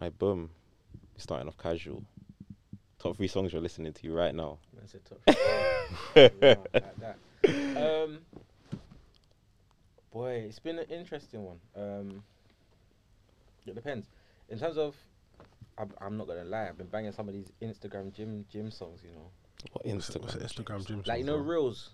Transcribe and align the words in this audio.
I 0.00 0.08
boom. 0.10 0.50
Starting 1.16 1.48
off 1.48 1.56
casual. 1.58 2.02
Top 2.98 3.16
three 3.16 3.28
songs 3.28 3.52
you're 3.52 3.62
listening 3.62 3.92
to 3.94 4.12
right 4.12 4.34
now. 4.34 4.58
That's 4.74 4.94
a 4.94 4.98
top 4.98 5.20
three. 6.14 6.30
Wow, 6.42 6.64
like 6.74 6.96
that. 7.00 7.16
Um, 8.04 8.18
boy, 10.12 10.44
it's 10.48 10.58
been 10.58 10.78
an 10.78 10.86
interesting 10.90 11.44
one. 11.44 11.58
Um, 11.76 12.22
it 13.66 13.74
depends. 13.74 14.06
In 14.48 14.58
terms 14.58 14.78
of, 14.78 14.94
I'm, 15.78 15.90
I'm 16.00 16.16
not 16.16 16.26
gonna 16.26 16.44
lie. 16.44 16.68
I've 16.68 16.78
been 16.78 16.86
banging 16.86 17.12
some 17.12 17.28
of 17.28 17.34
these 17.34 17.50
Instagram 17.62 18.12
gym 18.14 18.44
gym 18.50 18.70
songs. 18.70 19.00
You 19.04 19.10
know, 19.12 19.30
What 19.72 19.84
Instagram? 19.86 20.22
what's 20.22 20.34
Instagram 20.36 20.86
gym. 20.86 21.02
like 21.06 21.18
you 21.18 21.24
know 21.24 21.36
bro? 21.38 21.44
reels. 21.46 21.90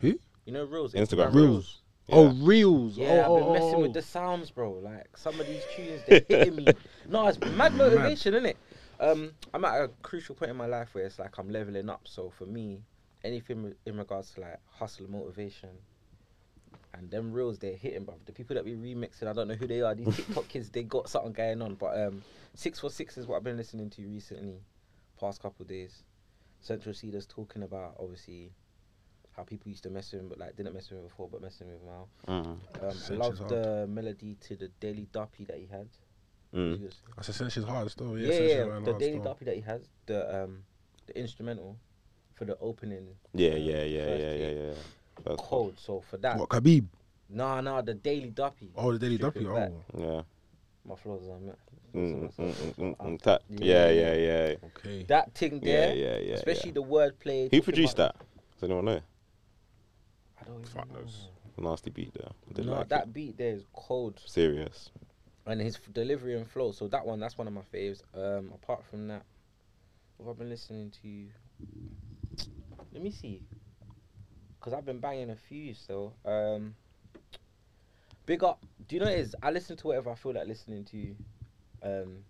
Who? 0.00 0.18
You 0.46 0.52
know 0.52 0.64
reels. 0.64 0.94
Instagram 0.94 1.34
Reels. 1.34 1.80
Yeah. 2.10 2.16
Oh, 2.16 2.28
reels. 2.30 2.96
Yeah, 2.96 3.24
oh, 3.26 3.36
I've 3.36 3.40
been 3.40 3.48
oh, 3.48 3.52
messing 3.52 3.74
oh. 3.76 3.80
with 3.80 3.92
the 3.92 4.02
sounds, 4.02 4.50
bro. 4.50 4.72
Like 4.72 5.16
some 5.16 5.38
of 5.38 5.46
these 5.46 5.62
tunes, 5.74 6.02
they're 6.08 6.24
hitting 6.28 6.56
me. 6.56 6.66
No, 7.08 7.26
it's 7.26 7.38
mad 7.40 7.74
motivation, 7.74 8.34
isn't 8.34 8.46
it? 8.46 8.56
Um, 9.00 9.32
I'm 9.54 9.64
at 9.64 9.82
a 9.82 9.90
crucial 10.02 10.34
point 10.34 10.50
in 10.50 10.56
my 10.56 10.66
life 10.66 10.94
where 10.94 11.04
it's 11.04 11.18
like 11.18 11.38
I'm 11.38 11.50
leveling 11.50 11.88
up. 11.88 12.02
So 12.04 12.30
for 12.30 12.46
me, 12.46 12.82
anything 13.24 13.74
in 13.86 13.96
regards 13.96 14.32
to 14.32 14.40
like 14.40 14.58
hustle 14.70 15.06
and 15.06 15.14
motivation, 15.14 15.70
and 16.94 17.10
them 17.10 17.32
reels 17.32 17.58
they're 17.58 17.76
hitting, 17.76 18.04
bro. 18.04 18.16
The 18.26 18.32
people 18.32 18.54
that 18.54 18.64
we 18.64 18.72
remixing, 18.72 19.28
I 19.28 19.32
don't 19.32 19.48
know 19.48 19.54
who 19.54 19.66
they 19.66 19.80
are. 19.80 19.94
These 19.94 20.16
TikTok 20.16 20.48
kids, 20.48 20.70
they 20.70 20.82
got 20.82 21.08
something 21.08 21.32
going 21.32 21.62
on. 21.62 21.74
But 21.74 21.98
um, 21.98 22.22
six 22.54 22.80
for 22.80 22.90
six 22.90 23.16
is 23.16 23.26
what 23.26 23.36
I've 23.36 23.44
been 23.44 23.56
listening 23.56 23.90
to 23.90 24.02
recently, 24.02 24.60
past 25.18 25.40
couple 25.40 25.62
of 25.62 25.68
days. 25.68 26.02
Central 26.60 26.94
Cedars 26.94 27.26
talking 27.26 27.62
about 27.62 27.96
obviously 27.98 28.52
how 29.36 29.42
people 29.44 29.68
used 29.70 29.82
to 29.84 29.90
mess 29.90 30.12
with 30.12 30.22
him, 30.22 30.28
but 30.28 30.38
like 30.38 30.56
didn't 30.56 30.74
mess 30.74 30.90
with 30.90 30.98
him 31.00 31.06
before, 31.06 31.28
but 31.30 31.40
messing 31.42 31.68
with 31.68 31.76
him 31.76 31.86
now. 31.86 32.06
Mm. 32.28 32.46
Um, 32.46 32.60
I 32.82 32.86
Cench 32.92 33.18
love 33.18 33.48
the 33.48 33.86
melody 33.88 34.36
to 34.48 34.56
the 34.56 34.68
Daily 34.80 35.06
Duppy 35.12 35.44
that 35.44 35.56
he 35.58 35.66
had. 35.66 35.88
Mm. 36.54 36.82
Was- 36.82 37.02
I 37.18 37.22
said, 37.22 37.34
Cench 37.46 37.56
is 37.56 37.64
hard 37.64 37.90
still. 37.90 38.18
yeah, 38.18 38.26
Yeah, 38.28 38.32
yeah, 38.32 38.40
Cench 38.40 38.44
is 38.44 38.50
yeah, 38.54 38.64
hard 38.72 38.84
the 38.84 38.90
still. 38.90 38.98
Daily 38.98 39.18
Duppy 39.20 39.44
that 39.44 39.54
he 39.54 39.60
has, 39.62 39.88
the 40.06 40.42
um, 40.44 40.58
the 41.06 41.18
instrumental 41.18 41.76
for 42.34 42.44
the 42.44 42.58
opening. 42.58 43.06
Yeah, 43.34 43.50
uh, 43.52 43.54
yeah, 43.56 43.82
yeah, 43.84 44.04
first 44.06 44.20
yeah, 44.20 44.32
yeah, 44.32 44.48
beat. 44.48 44.56
yeah. 44.58 44.74
That's 45.24 45.42
Cold. 45.42 45.78
So 45.78 46.00
for 46.00 46.16
that, 46.18 46.38
What, 46.38 46.48
Khabib? 46.48 46.86
nah, 47.28 47.60
nah, 47.60 47.82
the 47.82 47.94
Daily 47.94 48.30
Duppy. 48.30 48.70
Oh, 48.76 48.92
the 48.92 48.98
Daily 48.98 49.16
Strip 49.16 49.34
Duppy. 49.34 49.46
it 49.46 49.54
back. 49.54 49.70
Oh, 49.94 50.00
Yeah. 50.16 50.22
My 50.84 50.96
flows 50.96 51.28
on 51.28 51.46
that. 51.46 51.58
Mm, 51.94 52.32
mm, 52.32 52.32
mm, 52.36 52.74
mm, 52.76 52.94
Uh, 52.98 53.04
mm, 53.04 53.22
that- 53.22 53.42
yeah, 53.50 53.90
Yeah, 53.90 54.14
yeah, 54.14 54.46
yeah. 54.48 54.54
okay. 54.64 55.02
That 55.04 55.34
thing 55.34 55.60
there, 55.60 55.94
yeah, 55.94 56.16
yeah. 56.16 56.18
yeah. 56.28 56.34
especially 56.34 56.70
yeah. 56.70 56.74
the 56.74 56.82
wordplay. 56.84 57.50
Who 57.54 57.60
produced 57.62 57.94
about- 57.98 58.16
that? 58.16 58.26
Does 58.54 58.62
anyone 58.64 58.84
know? 58.86 59.00
I 60.50 60.52
don't 60.54 60.62
even 60.62 60.72
Fuck 60.72 60.88
know. 60.92 61.00
knows. 61.00 61.28
Nasty 61.58 61.90
beat 61.90 62.12
there. 62.14 62.28
I 62.48 62.52
did 62.54 62.66
No, 62.66 62.72
like 62.72 62.88
that 62.88 63.04
it. 63.04 63.12
beat 63.12 63.36
there 63.38 63.52
is 63.54 63.64
cold. 63.74 64.20
Serious. 64.24 64.90
and 65.46 65.60
his 65.60 65.76
f- 65.76 65.92
delivery 65.92 66.36
and 66.36 66.48
flow. 66.48 66.72
So 66.72 66.86
that 66.88 67.04
one, 67.06 67.18
that's 67.20 67.36
one 67.38 67.46
of 67.46 67.52
my 67.52 67.62
faves. 67.72 68.02
Um, 68.14 68.50
apart 68.54 68.84
from 68.90 69.08
that, 69.08 69.22
what 70.16 70.26
have 70.28 70.36
I 70.36 70.38
been 70.40 70.48
listening 70.50 70.92
to? 71.02 71.26
Let 72.92 73.02
me 73.02 73.10
see, 73.10 73.42
because 74.58 74.72
I've 74.72 74.84
been 74.84 74.98
banging 74.98 75.30
a 75.30 75.36
few 75.36 75.74
still. 75.74 76.14
Um, 76.24 76.74
big 78.26 78.42
up. 78.44 78.64
Do 78.88 78.96
you 78.96 79.00
know 79.00 79.06
what 79.06 79.14
it 79.14 79.20
is? 79.20 79.36
I 79.42 79.50
listen 79.50 79.76
to 79.76 79.86
whatever 79.86 80.10
I 80.10 80.14
feel 80.14 80.32
like 80.34 80.46
listening 80.48 80.84
to. 80.86 81.14
Um, 81.82 82.24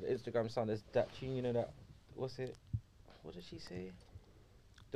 the 0.00 0.06
Instagram 0.08 0.50
sound. 0.50 0.68
There's 0.70 0.82
that 0.92 1.08
tune. 1.18 1.36
You 1.36 1.42
know 1.42 1.52
that. 1.52 1.70
What's 2.14 2.38
it? 2.38 2.56
What 3.22 3.34
did 3.34 3.44
she 3.44 3.58
say? 3.58 3.90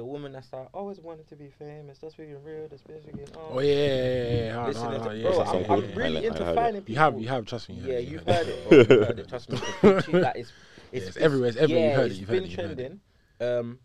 The 0.01 0.06
woman 0.06 0.33
that's 0.33 0.51
like, 0.51 0.67
always 0.73 0.98
wanted 0.98 1.29
to 1.29 1.37
be 1.37 1.51
famous. 1.59 1.98
That's 1.98 2.15
freaking 2.15 2.43
real. 2.43 2.67
That's 2.70 2.83
freaking. 2.83 3.29
Oh 3.37 3.61
yeah, 3.61 3.75
yeah, 3.75 3.84
yeah, 3.84 4.33
yeah. 4.47 4.53
Hard, 4.55 4.69
Listening 4.69 4.91
hard, 4.93 5.01
hard, 5.03 5.17
yeah, 5.19 5.23
bro, 5.23 5.31
yeah, 5.31 5.37
That's 5.37 5.51
I'm, 5.51 5.61
yeah, 5.61 5.67
something 5.67 5.70
I'm 5.70 5.79
yeah, 5.83 5.91
I 5.91 5.98
really 5.98 6.27
into 6.27 6.45
heard 6.45 6.53
it. 6.53 6.55
finding 6.55 6.83
people. 6.83 6.93
You 6.95 6.98
have, 7.01 7.20
you 7.20 7.29
have. 7.29 7.45
Trust 7.45 7.69
me. 7.69 7.75
Yeah, 7.84 7.95
have, 7.97 8.05
you've 8.05 8.27
heard 8.27 8.48
it. 8.48 8.69
Bro. 8.71 8.78
You've 8.78 8.89
heard 8.89 9.19
it. 9.19 9.28
Trust 9.28 9.51
me. 9.51 9.59
It's 9.59 9.69
a 9.83 9.87
big 9.93 10.05
tune 10.05 10.21
that 10.23 10.37
is. 10.39 10.53
Yeah, 10.93 11.01
it's 11.03 11.17
everywhere, 11.19 11.48
it's 11.51 11.59
everywhere. 11.59 11.83
Yeah, 11.83 11.89
You've 11.91 11.97
heard 11.97 12.06
it, 12.06 12.11
it's 12.12 12.21
you've 12.21 12.28
been 12.31 12.37
heard 12.39 12.45
it, 12.45 12.51
you've 12.51 12.59
heard 12.61 12.81
it. 12.81 13.01
trending. 13.39 13.59
Um, 13.59 13.78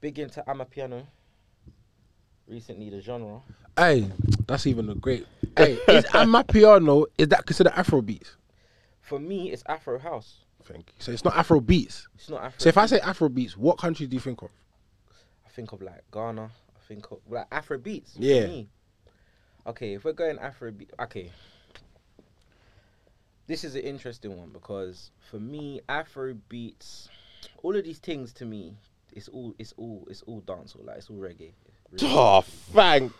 big 0.00 0.18
into 0.18 0.42
Amapiano. 0.48 1.02
Recently, 2.48 2.88
the 2.88 3.02
genre. 3.02 3.42
Hey, 3.76 4.10
that's 4.46 4.66
even 4.66 4.88
a 4.88 4.94
great. 4.94 5.26
Hey, 5.54 5.74
is 5.86 6.04
Amapiano 6.06 7.04
is 7.18 7.28
that 7.28 7.44
considered 7.44 7.74
Afro 7.76 8.00
beats? 8.00 8.36
For 9.02 9.18
me, 9.20 9.52
it's 9.52 9.62
Afro 9.66 9.98
house. 9.98 10.38
Thank 10.64 10.88
you. 10.88 10.94
So 10.98 11.12
it's 11.12 11.26
not 11.26 11.36
Afro 11.36 11.60
beats. 11.60 12.08
It's 12.14 12.30
not 12.30 12.42
Afro. 12.42 12.54
So 12.56 12.70
if 12.70 12.78
I 12.78 12.86
say 12.86 13.00
Afro 13.00 13.28
beats, 13.28 13.54
what 13.54 13.76
country 13.76 14.06
do 14.06 14.16
you 14.16 14.20
think 14.20 14.40
of? 14.40 14.48
Think 15.54 15.72
of 15.72 15.82
like 15.82 16.02
Ghana. 16.12 16.42
I 16.44 16.88
think 16.88 17.10
of 17.12 17.18
like 17.28 17.46
Afro 17.52 17.78
beats. 17.78 18.16
Yeah. 18.18 18.46
me. 18.46 18.68
Okay, 19.66 19.94
if 19.94 20.04
we're 20.04 20.12
going 20.12 20.38
Afro 20.38 20.72
beat, 20.72 20.90
okay. 21.00 21.30
This 23.46 23.62
is 23.62 23.74
an 23.74 23.82
interesting 23.82 24.36
one 24.36 24.50
because 24.50 25.10
for 25.30 25.38
me, 25.38 25.80
Afro 25.88 26.34
beats, 26.48 27.08
all 27.62 27.76
of 27.76 27.84
these 27.84 27.98
things 27.98 28.32
to 28.34 28.44
me, 28.44 28.74
it's 29.12 29.28
all, 29.28 29.54
it's 29.58 29.72
all, 29.76 30.06
it's 30.10 30.22
all 30.22 30.40
dancehall. 30.42 30.86
Like 30.86 30.96
it's 30.98 31.08
all 31.08 31.16
reggae. 31.16 31.52
Really. 31.92 32.14
Oh, 32.14 32.40
thank. 32.40 33.12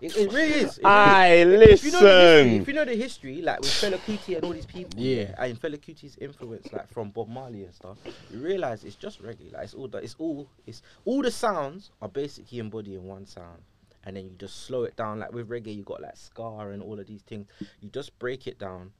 It, 0.00 0.16
it 0.16 0.32
really 0.32 0.52
is. 0.54 0.78
It 0.78 0.84
really 0.84 0.84
is. 0.84 0.84
I 0.84 1.26
If 1.26 1.84
you 1.84 1.92
know 1.92 1.98
history, 1.98 2.00
listen. 2.00 2.60
if 2.62 2.68
you 2.68 2.74
know 2.74 2.84
the 2.84 2.94
history, 2.96 3.42
like 3.42 3.60
with 3.60 3.70
Fela 3.70 3.98
Kuti 3.98 4.34
and 4.36 4.44
all 4.44 4.52
these 4.52 4.66
people, 4.66 5.00
Yeah. 5.00 5.34
and 5.38 5.60
Fela 5.60 5.78
Kuti's 5.78 6.16
influence, 6.20 6.72
like 6.72 6.88
from 6.92 7.10
Bob 7.10 7.28
Marley 7.28 7.64
and 7.64 7.72
stuff, 7.74 7.98
you 8.30 8.38
realize 8.40 8.84
it's 8.84 8.96
just 8.96 9.22
reggae. 9.22 9.52
Like 9.52 9.64
it's 9.64 9.74
all, 9.74 9.88
that- 9.88 10.02
it's 10.04 10.16
all, 10.18 10.48
it's 10.66 10.82
all 11.04 11.22
the 11.22 11.30
sounds 11.30 11.90
are 12.02 12.08
basically 12.08 12.58
embodying 12.58 13.04
one 13.04 13.24
sound, 13.26 13.62
and 14.04 14.16
then 14.16 14.24
you 14.24 14.32
just 14.36 14.64
slow 14.66 14.82
it 14.84 14.96
down. 14.96 15.20
Like 15.20 15.32
with 15.32 15.48
reggae, 15.48 15.74
you 15.74 15.84
got 15.84 16.02
like 16.02 16.16
ska 16.16 16.42
and 16.42 16.82
all 16.82 16.98
of 16.98 17.06
these 17.06 17.22
things. 17.22 17.46
You 17.80 17.88
just 17.88 18.18
break 18.18 18.46
it 18.46 18.58
down, 18.58 18.92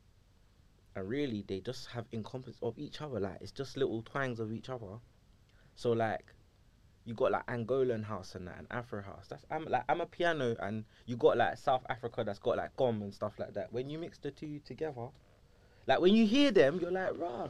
and 0.96 1.08
really 1.08 1.44
they 1.46 1.60
just 1.60 1.88
have 1.88 2.06
encompass 2.12 2.56
of 2.62 2.78
each 2.78 3.02
other. 3.02 3.18
Like 3.20 3.38
it's 3.40 3.52
just 3.52 3.76
little 3.76 4.00
twangs 4.02 4.38
of 4.40 4.52
each 4.52 4.68
other. 4.70 4.98
So 5.74 5.92
like 5.92 6.24
you 7.04 7.14
got 7.14 7.32
like 7.32 7.46
Angolan 7.46 8.04
house 8.04 8.34
and 8.34 8.46
that, 8.46 8.56
and 8.58 8.66
Afro 8.70 9.02
house. 9.02 9.26
That's 9.28 9.44
I'm 9.50 9.66
like 9.66 9.86
Amapiano, 9.88 10.56
and 10.60 10.84
you 11.06 11.16
got 11.16 11.36
like 11.36 11.58
South 11.58 11.84
Africa 11.88 12.24
that's 12.24 12.38
got 12.38 12.56
like 12.56 12.74
gqom 12.76 13.02
and 13.02 13.12
stuff 13.12 13.34
like 13.38 13.54
that. 13.54 13.72
When 13.72 13.90
you 13.90 13.98
mix 13.98 14.18
the 14.18 14.30
two 14.30 14.60
together, 14.64 15.08
like 15.86 16.00
when 16.00 16.14
you 16.14 16.26
hear 16.26 16.50
them, 16.50 16.78
you're 16.80 16.90
like, 16.90 17.10
rah, 17.18 17.48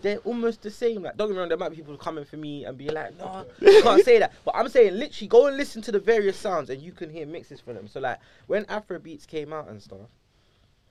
they're 0.00 0.18
almost 0.18 0.62
the 0.62 0.70
same. 0.70 1.02
Like 1.02 1.16
don't 1.16 1.28
get 1.28 1.34
me 1.34 1.40
wrong, 1.40 1.48
there 1.48 1.58
might 1.58 1.70
be 1.70 1.76
people 1.76 1.96
coming 1.98 2.24
for 2.24 2.36
me 2.38 2.64
and 2.64 2.78
be 2.78 2.88
like, 2.88 3.18
no, 3.18 3.44
you 3.60 3.82
can't 3.82 4.04
say 4.04 4.18
that. 4.18 4.32
But 4.44 4.56
I'm 4.56 4.68
saying 4.68 4.94
literally 4.94 5.28
go 5.28 5.46
and 5.46 5.56
listen 5.56 5.82
to 5.82 5.92
the 5.92 6.00
various 6.00 6.38
sounds, 6.38 6.70
and 6.70 6.80
you 6.80 6.92
can 6.92 7.10
hear 7.10 7.26
mixes 7.26 7.60
for 7.60 7.74
them. 7.74 7.88
So 7.88 8.00
like 8.00 8.18
when 8.46 8.64
Afro 8.66 8.98
beats 8.98 9.26
came 9.26 9.52
out 9.52 9.68
and 9.68 9.82
stuff. 9.82 10.08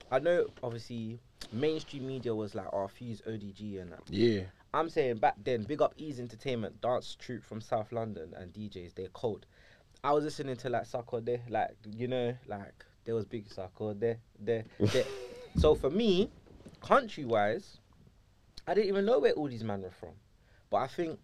I 0.08 0.20
know, 0.20 0.46
obviously, 0.62 1.18
mainstream 1.52 2.06
media 2.06 2.32
was 2.32 2.54
like, 2.54 2.68
"Oh, 2.72 2.86
Fuse 2.86 3.22
ODG" 3.26 3.80
and 3.80 3.90
that. 3.90 4.02
Yeah. 4.08 4.42
I'm 4.76 4.90
saying 4.90 5.16
back 5.16 5.36
then, 5.42 5.62
big 5.62 5.80
up 5.80 5.94
Ease 5.96 6.20
Entertainment, 6.20 6.82
dance 6.82 7.16
troupe 7.18 7.42
from 7.42 7.62
South 7.62 7.92
London 7.92 8.34
and 8.36 8.52
DJs, 8.52 8.94
they're 8.94 9.08
cold. 9.08 9.46
I 10.04 10.12
was 10.12 10.22
listening 10.22 10.56
to 10.56 10.68
like 10.68 10.82
Sarkodie, 10.82 11.40
like 11.48 11.70
you 11.90 12.08
know, 12.08 12.36
like 12.46 12.84
there 13.06 13.14
was 13.14 13.24
big 13.24 13.48
Sarkodie, 13.48 14.18
there, 14.38 14.64
there. 14.78 15.04
so 15.56 15.74
for 15.74 15.88
me, 15.88 16.30
country 16.82 17.24
wise, 17.24 17.78
I 18.66 18.74
didn't 18.74 18.88
even 18.88 19.06
know 19.06 19.18
where 19.18 19.32
all 19.32 19.48
these 19.48 19.64
men 19.64 19.80
were 19.80 19.90
from, 19.90 20.12
but 20.68 20.76
I 20.76 20.88
think 20.88 21.18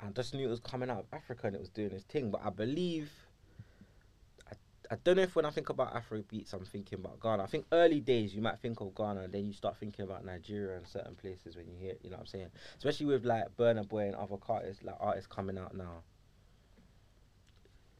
I 0.00 0.10
just 0.10 0.32
knew 0.32 0.46
it 0.46 0.50
was 0.50 0.60
coming 0.60 0.90
out 0.90 1.00
of 1.00 1.06
Africa 1.12 1.48
and 1.48 1.56
it 1.56 1.60
was 1.60 1.70
doing 1.70 1.90
its 1.90 2.04
thing. 2.04 2.30
But 2.30 2.42
I 2.44 2.50
believe. 2.50 3.10
I, 4.92 4.94
I 4.94 4.98
don't 5.04 5.16
know 5.16 5.22
if 5.22 5.34
when 5.34 5.44
I 5.44 5.50
think 5.50 5.68
about 5.70 5.94
Afro 5.96 6.22
beats, 6.28 6.52
I'm 6.52 6.64
thinking 6.64 6.98
about 6.98 7.20
Ghana. 7.20 7.42
I 7.42 7.46
think 7.46 7.66
early 7.72 8.00
days 8.00 8.34
you 8.34 8.42
might 8.42 8.58
think 8.60 8.80
of 8.80 8.94
Ghana, 8.94 9.22
and 9.22 9.32
then 9.32 9.46
you 9.46 9.52
start 9.52 9.76
thinking 9.78 10.04
about 10.04 10.24
Nigeria 10.24 10.76
and 10.76 10.86
certain 10.86 11.14
places 11.14 11.56
when 11.56 11.66
you 11.68 11.76
hear, 11.78 11.90
it, 11.92 12.00
you 12.02 12.10
know 12.10 12.16
what 12.16 12.20
I'm 12.22 12.26
saying? 12.26 12.48
Especially 12.76 13.06
with 13.06 13.24
like 13.24 13.56
Burna 13.56 13.88
Boy 13.88 14.06
and 14.06 14.14
other 14.14 14.36
artists, 14.48 14.82
like 14.82 14.96
artists 15.00 15.26
coming 15.26 15.58
out 15.58 15.74
now. 15.74 16.02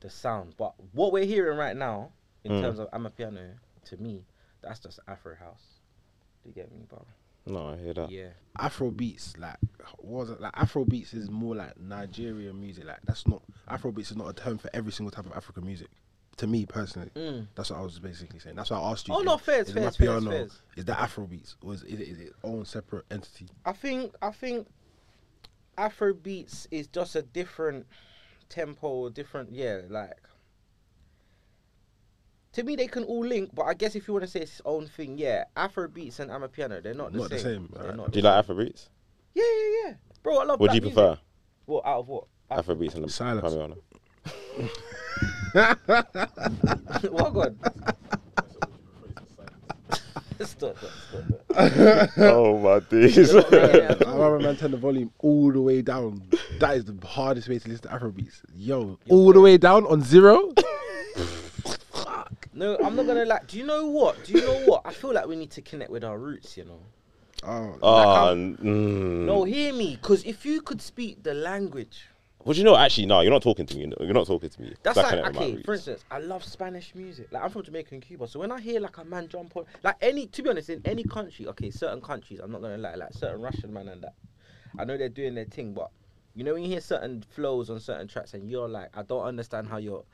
The 0.00 0.10
sound, 0.10 0.54
but 0.58 0.74
what 0.92 1.12
we're 1.12 1.24
hearing 1.24 1.56
right 1.56 1.76
now, 1.76 2.10
in 2.44 2.52
Mm. 2.52 2.60
terms 2.60 2.78
of 2.80 2.88
I'm 2.92 3.06
a 3.06 3.10
Amapiano, 3.10 3.54
to 3.84 3.96
me, 3.96 4.24
that's 4.60 4.80
just 4.80 4.98
Afro 5.06 5.36
house. 5.36 5.78
Do 6.42 6.48
you 6.48 6.54
get 6.54 6.72
me, 6.72 6.84
bro? 6.88 7.06
No, 7.46 7.68
I 7.68 7.76
hear 7.76 7.94
that. 7.94 8.10
Yeah. 8.10 8.30
Afro 8.58 8.90
beats, 8.90 9.36
like 9.38 9.56
was 9.98 10.30
it 10.30 10.40
like 10.40 10.52
Afro 10.54 10.84
beats 10.84 11.14
is 11.14 11.30
more 11.30 11.54
like 11.56 11.78
Nigerian 11.78 12.60
music. 12.60 12.84
Like 12.84 13.00
that's 13.04 13.26
not 13.26 13.42
Afro 13.68 13.92
beats 13.92 14.10
is 14.10 14.16
not 14.16 14.28
a 14.28 14.32
term 14.32 14.58
for 14.58 14.70
every 14.74 14.92
single 14.92 15.10
type 15.10 15.26
of 15.26 15.32
African 15.32 15.64
music. 15.64 15.88
To 16.38 16.46
me 16.46 16.64
personally, 16.66 17.10
Mm. 17.14 17.46
that's 17.54 17.70
what 17.70 17.78
I 17.78 17.82
was 17.82 17.98
basically 17.98 18.38
saying. 18.38 18.56
That's 18.56 18.70
why 18.70 18.78
I 18.80 18.90
asked 18.90 19.06
you. 19.06 19.14
Oh, 19.14 19.20
is- 19.20 19.24
no, 19.26 19.36
fairs, 19.36 19.68
is 19.68 19.74
fairs, 19.74 19.96
Amapiano- 19.96 20.24
fairs, 20.30 20.52
fairs. 20.52 20.62
Is 20.76 20.84
that 20.86 20.98
Afro 20.98 21.26
beats 21.26 21.56
or 21.62 21.74
is 21.74 21.82
it, 21.82 22.00
is 22.00 22.18
it 22.18 22.22
its 22.28 22.36
own 22.42 22.64
separate 22.64 23.04
entity? 23.10 23.48
I 23.66 23.72
think 23.72 24.14
I 24.22 24.30
think 24.32 24.66
Afro 25.76 26.14
beats 26.14 26.66
is 26.70 26.86
just 26.86 27.14
a 27.16 27.22
different 27.22 27.86
tempo, 28.48 29.08
different 29.10 29.52
yeah, 29.52 29.82
like 29.88 30.16
to 32.52 32.62
me 32.62 32.76
they 32.76 32.86
can 32.86 33.04
all 33.04 33.24
link, 33.24 33.50
but 33.54 33.62
I 33.64 33.74
guess 33.74 33.94
if 33.94 34.06
you 34.08 34.14
want 34.14 34.24
to 34.24 34.30
say 34.30 34.40
it's 34.40 34.52
its 34.52 34.62
own 34.64 34.86
thing, 34.86 35.18
yeah, 35.18 35.44
Afro 35.56 35.86
beats 35.88 36.18
and 36.18 36.30
Amapiano, 36.30 36.82
they're 36.82 36.94
not 36.94 37.12
the 37.12 37.18
Not 37.18 37.30
the 37.30 37.38
same. 37.38 37.68
same, 37.72 37.96
not 37.96 38.10
Do 38.12 38.18
you 38.18 38.22
the 38.22 38.28
like 38.30 38.46
same. 38.46 38.56
Afrobeats? 38.56 38.88
Yeah, 39.34 39.44
yeah, 39.44 39.86
yeah. 39.88 39.94
Bro, 40.22 40.38
I 40.38 40.44
love 40.44 40.60
What 40.60 40.70
do 40.70 40.74
you 40.76 40.80
black 40.82 40.94
prefer? 40.94 41.08
music. 41.08 41.24
What 41.66 41.86
out 41.86 41.98
of 42.00 42.08
what? 42.08 42.24
Af- 42.50 42.66
Afrobeats 42.66 42.94
and 42.94 43.04
the 43.04 43.08
Silence. 43.10 43.54
Pamiana? 43.54 43.78
what 47.10 47.34
god? 47.34 47.56
stop, 50.40 50.76
stop, 50.76 50.76
stop, 50.78 51.22
stop. 51.50 52.10
oh 52.18 52.58
my 52.58 52.80
days. 52.80 53.16
You're 53.16 53.42
not 53.42 53.50
making 53.50 53.68
it 53.76 53.90
at 53.90 54.06
I 54.06 54.10
all. 54.10 54.18
rather 54.32 54.38
man 54.40 54.56
turn 54.56 54.70
the 54.72 54.76
volume 54.76 55.10
all 55.18 55.52
the 55.52 55.60
way 55.60 55.82
down. 55.82 56.22
That 56.58 56.76
is 56.76 56.84
the 56.84 57.06
hardest 57.06 57.48
way 57.48 57.58
to 57.58 57.68
listen 57.68 57.88
to 57.88 57.94
Afrobeats. 57.96 58.40
Yo, 58.56 58.98
all 59.08 59.32
the 59.32 59.40
way 59.40 59.56
down 59.58 59.86
on 59.86 60.02
zero. 60.02 60.52
Fuck. 61.92 62.48
No, 62.54 62.76
I'm 62.82 62.96
not 62.96 63.06
gonna 63.06 63.24
like. 63.24 63.46
Do 63.48 63.58
you 63.58 63.64
know 63.66 63.86
what? 63.86 64.24
Do 64.24 64.32
you 64.32 64.40
know 64.40 64.54
what? 64.64 64.82
I 64.84 64.92
feel 64.92 65.12
like 65.12 65.26
we 65.26 65.36
need 65.36 65.50
to 65.52 65.62
connect 65.62 65.90
with 65.90 66.04
our 66.04 66.18
roots. 66.18 66.56
You 66.56 66.64
know. 66.64 66.80
Oh, 67.44 67.76
Oh, 67.82 68.26
I'm- 68.28 68.56
mm. 68.62 69.24
No, 69.26 69.42
hear 69.44 69.72
me, 69.72 69.96
because 70.00 70.22
if 70.24 70.46
you 70.46 70.62
could 70.62 70.80
speak 70.80 71.22
the 71.24 71.34
language, 71.34 72.06
But 72.44 72.56
you 72.56 72.64
know, 72.64 72.76
actually, 72.76 73.06
no, 73.06 73.20
you're 73.20 73.30
not 73.32 73.42
talking 73.42 73.66
to 73.66 73.76
me. 73.76 73.92
You're 74.00 74.12
not 74.14 74.26
talking 74.26 74.50
to 74.50 74.60
me. 74.62 74.74
that's 74.82 74.96
like 74.96 75.08
connect 75.10 75.26
with 75.28 75.36
my 75.36 75.42
okay. 75.42 75.62
For 75.62 75.74
instance, 75.74 76.04
I 76.10 76.18
love 76.18 76.42
Spanish 76.44 76.94
music. 76.94 77.28
Like 77.30 77.42
I'm 77.44 77.50
from 77.50 77.62
Jamaica 77.62 77.94
and 77.94 78.02
Cuba, 78.02 78.26
so 78.26 78.40
when 78.40 78.50
I 78.50 78.60
hear 78.60 78.80
like 78.80 78.96
a 78.98 79.04
man 79.04 79.28
jump 79.28 79.56
on, 79.56 79.64
like 79.82 79.96
any, 80.00 80.26
to 80.26 80.42
be 80.42 80.50
honest, 80.50 80.68
in 80.70 80.82
any 80.84 81.04
country, 81.04 81.46
okay, 81.48 81.70
certain 81.70 82.00
countries, 82.00 82.40
I'm 82.42 82.50
not 82.50 82.62
gonna 82.62 82.78
lie, 82.78 82.94
like 82.96 83.12
certain 83.12 83.40
Russian 83.40 83.72
man 83.72 83.88
and 83.88 84.02
that, 84.02 84.14
I 84.78 84.84
know 84.84 84.96
they're 84.96 85.08
doing 85.08 85.34
their 85.34 85.44
thing, 85.44 85.72
but 85.72 85.90
you 86.34 86.44
know 86.44 86.54
when 86.54 86.62
you 86.62 86.68
hear 86.70 86.80
certain 86.80 87.22
flows 87.30 87.70
on 87.70 87.78
certain 87.78 88.08
tracks 88.08 88.34
and 88.34 88.50
you're 88.50 88.68
like, 88.68 88.88
I 88.96 89.02
don't 89.02 89.24
understand 89.24 89.68
how 89.68 89.76
you're, 89.76 90.04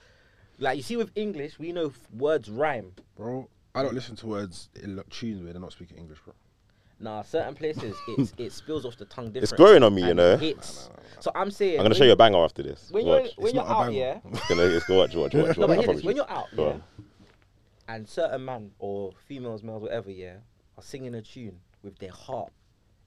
like 0.59 0.77
you 0.77 0.83
see 0.83 0.97
with 0.97 1.11
English, 1.15 1.59
we 1.59 1.73
know 1.73 1.87
f- 1.87 2.09
words 2.13 2.51
rhyme. 2.51 2.93
bro, 3.17 3.49
I 3.75 3.83
don't 3.83 3.95
listen 3.95 4.17
to 4.17 4.27
words 4.27 4.69
in 4.83 4.97
lo- 4.97 5.05
tunes 5.11 5.43
where 5.43 5.53
they're 5.53 5.63
not 5.63 5.73
speaking 5.73 5.97
English, 5.97 6.19
bro. 6.25 6.35
Nah, 7.00 7.23
certain 7.23 7.55
places 7.55 7.97
it 8.09 8.33
it 8.39 8.53
spills 8.53 8.85
off 8.85 8.97
the 8.97 9.05
tongue 9.05 9.27
different. 9.27 9.45
It's 9.45 9.53
growing 9.53 9.83
on 9.83 9.95
me, 9.95 10.03
you 10.03 10.09
and 10.09 10.17
know. 10.17 10.33
it 10.33 10.41
hits. 10.41 10.91
So 11.21 11.31
I'm 11.35 11.50
saying 11.50 11.79
I'm 11.79 11.85
gonna 11.85 11.95
show 11.95 12.05
you 12.05 12.12
a 12.12 12.17
banger 12.17 12.39
after 12.39 12.62
this. 12.62 12.91
when 12.91 13.06
you're 13.06 13.21
Watch. 13.23 13.31
when 13.37 13.47
It's 13.49 13.55
you're 13.55 13.67
out, 13.69 13.93
yeah. 13.93 14.19
It's 14.33 14.49
gonna, 14.49 14.62
it's 14.62 14.87
go 14.87 14.99
watch, 14.99 15.15
watch, 15.15 15.35
watch, 15.35 15.47
watch. 15.49 15.59
No, 15.59 15.65
I 15.65 15.67
but 15.69 15.77
hear 15.77 15.83
promise 15.85 15.97
this, 16.03 16.05
when 16.06 16.17
you. 16.17 16.23
you're 16.23 16.31
out, 16.31 16.47
Go 16.56 16.65
yeah, 16.67 16.73
on. 16.73 16.83
and 17.89 18.09
certain 18.09 18.45
man 18.45 18.71
or 18.79 19.12
females, 19.27 19.62
males, 19.62 19.83
whatever, 19.83 20.11
yeah, 20.11 20.37
are 20.77 20.83
singing 20.83 21.15
a 21.15 21.23
tune 21.23 21.59
with 21.83 21.99
their 21.99 22.11
heart 22.12 22.53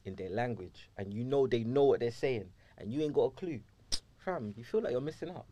in 0.05 0.15
their 0.15 0.29
language, 0.29 0.89
and 0.97 1.13
you 1.13 1.23
know 1.23 1.45
they 1.47 1.63
know 1.63 1.83
what 1.83 1.99
they're 1.99 2.11
saying, 2.11 2.45
and 2.77 2.91
you 2.93 3.01
ain't 3.01 3.13
got 3.13 3.23
a 3.25 3.29
clue, 3.31 3.59
fam, 4.25 4.53
you 4.57 4.63
feel 4.63 4.81
like 4.81 4.91
you're 4.91 5.01
missing 5.01 5.29
out. 5.29 5.45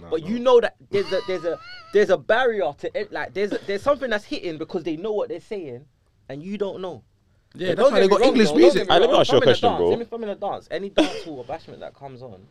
Nah, 0.00 0.10
But 0.10 0.22
no. 0.22 0.26
you 0.26 0.38
know 0.40 0.60
that 0.60 0.76
there's 0.90 1.10
a 1.12 1.20
there's 1.28 1.44
a 1.44 1.58
there's 1.92 2.10
a 2.10 2.18
barrier 2.18 2.72
to 2.78 2.98
it, 2.98 3.12
like 3.12 3.32
there's 3.34 3.52
a, 3.52 3.58
there's 3.66 3.82
something 3.82 4.10
that's 4.10 4.24
hitting 4.24 4.58
because 4.58 4.82
they 4.84 4.96
know 4.96 5.12
what 5.12 5.28
they're 5.28 5.40
saying, 5.40 5.84
and 6.28 6.42
you 6.42 6.58
don't 6.58 6.80
know. 6.80 7.02
Yeah, 7.54 7.74
that's 7.74 7.90
why 7.90 8.00
they 8.00 8.08
got 8.08 8.22
English 8.22 8.52
music. 8.52 8.88
get 8.88 8.88
me 8.88 8.94
Alright, 8.94 9.00
let 9.02 9.10
me 9.10 9.18
ask 9.18 9.32
you 9.32 9.38
a 9.38 9.40
If 9.40 9.42
I'm 9.42 9.48
in 9.48 9.54
question, 9.60 9.76
bro. 9.76 9.88
Let 9.90 9.98
me, 9.98 10.04
if 10.04 10.12
in 10.12 10.28
a 10.28 10.34
dance, 10.34 10.68
any 10.70 10.90
dance 10.90 11.22
hall 11.24 11.38
or 11.38 11.44
bashment 11.44 11.80
that 11.80 11.94
comes 11.94 12.22
on, 12.22 12.46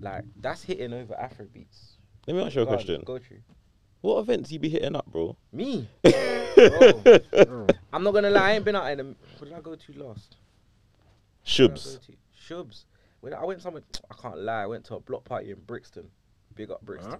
like 0.00 0.24
that's 0.40 0.62
hitting 0.62 0.92
over 0.92 1.14
Afro 1.18 1.46
beats. 1.46 1.96
Let 2.26 2.36
me 2.36 2.42
ask 2.42 2.54
you 2.54 2.62
a 2.62 2.66
question. 2.66 3.02
Go 3.04 3.18
through. 3.18 3.38
What 4.00 4.18
events 4.18 4.50
you 4.50 4.58
be 4.58 4.68
hitting 4.68 4.96
up, 4.96 5.06
bro? 5.06 5.36
Me. 5.52 5.88
Bro, 6.02 6.12
I'm 7.92 8.02
not 8.02 8.12
gonna 8.12 8.30
lie, 8.30 8.50
I 8.50 8.52
ain't 8.54 8.64
been 8.64 8.76
out 8.76 8.90
in 8.90 9.00
a. 9.00 9.04
What 9.04 9.16
did 9.44 9.52
I 9.52 9.60
go 9.60 9.74
to 9.76 9.92
last? 9.92 10.36
Where 11.44 11.68
did 11.68 11.70
I 11.70 11.74
Shubs. 11.74 11.84
go 11.84 12.00
to? 12.06 12.64
Shubs. 12.64 12.84
When 13.20 13.34
I 13.34 13.44
went 13.44 13.62
somewhere, 13.62 13.82
I 14.10 14.14
can't 14.20 14.38
lie. 14.38 14.62
I 14.62 14.66
went 14.66 14.84
to 14.86 14.96
a 14.96 15.00
block 15.00 15.24
party 15.24 15.52
in 15.52 15.60
Brixton. 15.66 16.08
Big 16.56 16.70
up 16.70 16.82
Brixton. 16.82 17.18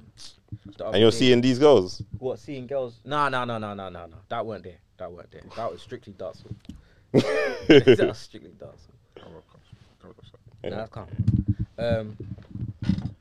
The 0.76 0.84
other 0.84 0.94
And 0.94 1.00
you're 1.00 1.10
day. 1.12 1.16
seeing 1.16 1.40
these 1.40 1.58
girls. 1.58 2.02
what? 2.18 2.38
Seeing 2.40 2.66
girls? 2.66 3.00
No, 3.04 3.28
no, 3.28 3.44
no, 3.44 3.58
no, 3.58 3.72
no, 3.74 3.88
no, 3.88 4.06
no. 4.06 4.16
That 4.28 4.44
weren't 4.44 4.64
there. 4.64 4.78
That 5.02 5.10
weren't 5.10 5.32
there. 5.32 5.42
That 5.56 5.72
was 5.72 5.82
strictly 5.82 6.12
dancehall. 6.12 6.54
that 7.12 8.06
was 8.06 8.18
strictly 8.18 8.50
dancehall. 8.50 8.94
Yeah. 10.62 10.70
No, 10.70 10.76
that's 10.76 10.90
calm. 10.90 11.08
Um, 11.76 12.16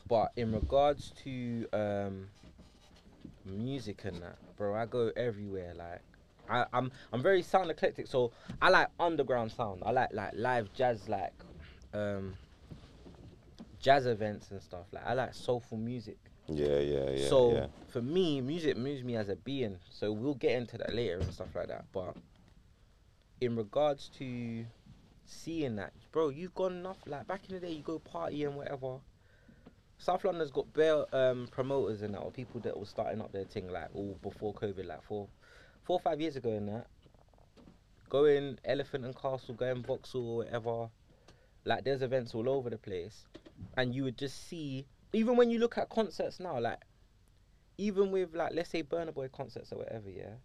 but 0.07 0.31
in 0.35 0.51
regards 0.53 1.11
to 1.23 1.65
um, 1.73 2.27
music 3.45 4.05
and 4.05 4.21
that, 4.21 4.37
bro, 4.57 4.75
I 4.75 4.85
go 4.85 5.11
everywhere. 5.17 5.73
Like, 5.75 6.01
I, 6.47 6.65
I'm 6.71 6.91
I'm 7.11 7.23
very 7.23 7.41
sound 7.41 7.71
eclectic, 7.71 8.05
so 8.05 8.31
I 8.61 8.69
like 8.69 8.89
underground 8.99 9.51
sound. 9.51 9.81
I 9.83 9.89
like 9.89 10.09
like 10.13 10.33
live 10.35 10.71
jazz, 10.73 11.09
like 11.09 11.33
um, 11.95 12.35
jazz 13.79 14.05
events 14.05 14.51
and 14.51 14.61
stuff. 14.61 14.85
Like, 14.91 15.07
I 15.07 15.15
like 15.15 15.33
soulful 15.33 15.79
music. 15.79 16.19
Yeah, 16.55 16.79
yeah, 16.79 17.09
yeah. 17.11 17.27
so 17.27 17.53
yeah. 17.53 17.65
for 17.89 18.01
me, 18.01 18.41
music 18.41 18.77
moves 18.77 19.03
me 19.03 19.15
as 19.15 19.29
a 19.29 19.35
being. 19.35 19.77
So 19.89 20.11
we'll 20.11 20.35
get 20.35 20.53
into 20.53 20.77
that 20.77 20.93
later 20.93 21.19
and 21.19 21.33
stuff 21.33 21.55
like 21.55 21.67
that. 21.67 21.85
But 21.91 22.15
in 23.39 23.55
regards 23.55 24.09
to 24.19 24.65
seeing 25.25 25.75
that, 25.77 25.93
bro, 26.11 26.29
you've 26.29 26.55
gone 26.55 26.73
enough. 26.73 26.97
Like 27.05 27.27
back 27.27 27.41
in 27.49 27.55
the 27.55 27.61
day, 27.61 27.71
you 27.71 27.83
go 27.83 27.99
party 27.99 28.43
and 28.43 28.55
whatever. 28.55 28.99
South 29.97 30.23
London's 30.25 30.51
got 30.51 30.71
bare 30.73 31.05
um, 31.15 31.47
promoters 31.51 32.01
and 32.01 32.15
that, 32.15 32.19
or 32.19 32.31
people 32.31 32.59
that 32.61 32.77
were 32.77 32.85
starting 32.85 33.21
up 33.21 33.31
their 33.31 33.43
thing 33.43 33.69
like 33.69 33.89
all 33.93 34.17
before 34.23 34.53
COVID, 34.53 34.87
like 34.87 35.03
four, 35.03 35.27
four 35.83 35.97
or 35.97 35.99
five 35.99 36.19
years 36.19 36.35
ago 36.35 36.49
and 36.49 36.67
that. 36.69 36.87
Going 38.09 38.57
Elephant 38.65 39.05
and 39.05 39.15
Castle, 39.15 39.53
going 39.53 39.83
Vauxhall 39.83 40.27
or 40.27 40.37
whatever. 40.37 40.89
Like 41.65 41.83
there's 41.83 42.01
events 42.01 42.33
all 42.33 42.49
over 42.49 42.69
the 42.71 42.77
place, 42.77 43.25
and 43.77 43.93
you 43.93 44.03
would 44.03 44.17
just 44.17 44.47
see. 44.47 44.87
Even 45.13 45.35
when 45.35 45.49
you 45.51 45.59
look 45.59 45.77
at 45.77 45.89
concerts 45.89 46.39
now, 46.39 46.59
like 46.59 46.79
even 47.77 48.11
with 48.11 48.33
like 48.35 48.51
let's 48.53 48.69
say 48.69 48.83
Burna 48.83 49.13
Boy 49.13 49.27
concerts 49.29 49.71
or 49.71 49.77
whatever, 49.79 50.09
yeah. 50.09 50.35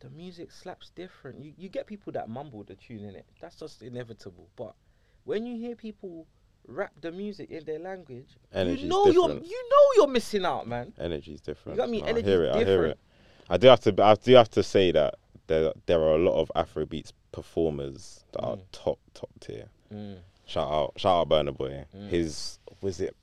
The 0.00 0.08
music 0.10 0.50
slaps 0.50 0.90
different. 0.90 1.42
You 1.44 1.52
you 1.58 1.68
get 1.68 1.86
people 1.86 2.12
that 2.14 2.28
mumble 2.28 2.64
the 2.64 2.74
tune 2.74 3.04
in 3.04 3.14
it. 3.14 3.26
That's 3.40 3.56
just 3.56 3.82
inevitable. 3.82 4.48
But 4.56 4.74
when 5.24 5.44
you 5.44 5.58
hear 5.58 5.76
people 5.76 6.26
rap 6.66 6.92
the 7.00 7.12
music 7.12 7.50
in 7.50 7.64
their 7.64 7.78
language, 7.78 8.28
Energy's 8.52 8.82
you 8.82 8.88
know 8.88 9.06
you're 9.08 9.30
you 9.30 9.68
know 9.70 9.86
you're 9.96 10.06
missing 10.08 10.44
out, 10.46 10.66
man. 10.66 10.92
Energy's 10.98 11.40
different. 11.42 11.76
You 11.76 11.82
got 11.82 11.90
me? 11.90 12.00
No, 12.00 12.06
I 12.06 12.10
Energy's 12.10 12.28
hear 12.30 12.44
it. 12.44 12.50
I 12.50 12.56
hear 12.58 12.64
different. 12.64 12.90
it. 12.92 12.98
I 13.50 13.56
do 13.58 13.66
have 13.68 13.80
to. 13.80 14.02
I 14.02 14.14
do 14.14 14.34
have 14.34 14.50
to 14.50 14.62
say 14.62 14.90
that 14.92 15.16
there 15.48 15.72
there 15.86 16.00
are 16.00 16.14
a 16.14 16.18
lot 16.18 16.40
of 16.40 16.50
Afrobeats 16.56 17.12
performers 17.32 18.24
that 18.32 18.40
are 18.40 18.56
Mm. 18.56 18.62
top 18.72 18.98
top 19.12 19.30
tier. 19.40 19.68
Mm. 19.92 20.18
Shout 20.46 20.72
out, 20.72 20.92
shout 20.96 21.20
out 21.20 21.28
Burna 21.28 21.54
Boy. 21.56 21.84
Mm. 21.94 22.08
His 22.08 22.58
was 22.80 23.00
it? 23.00 23.16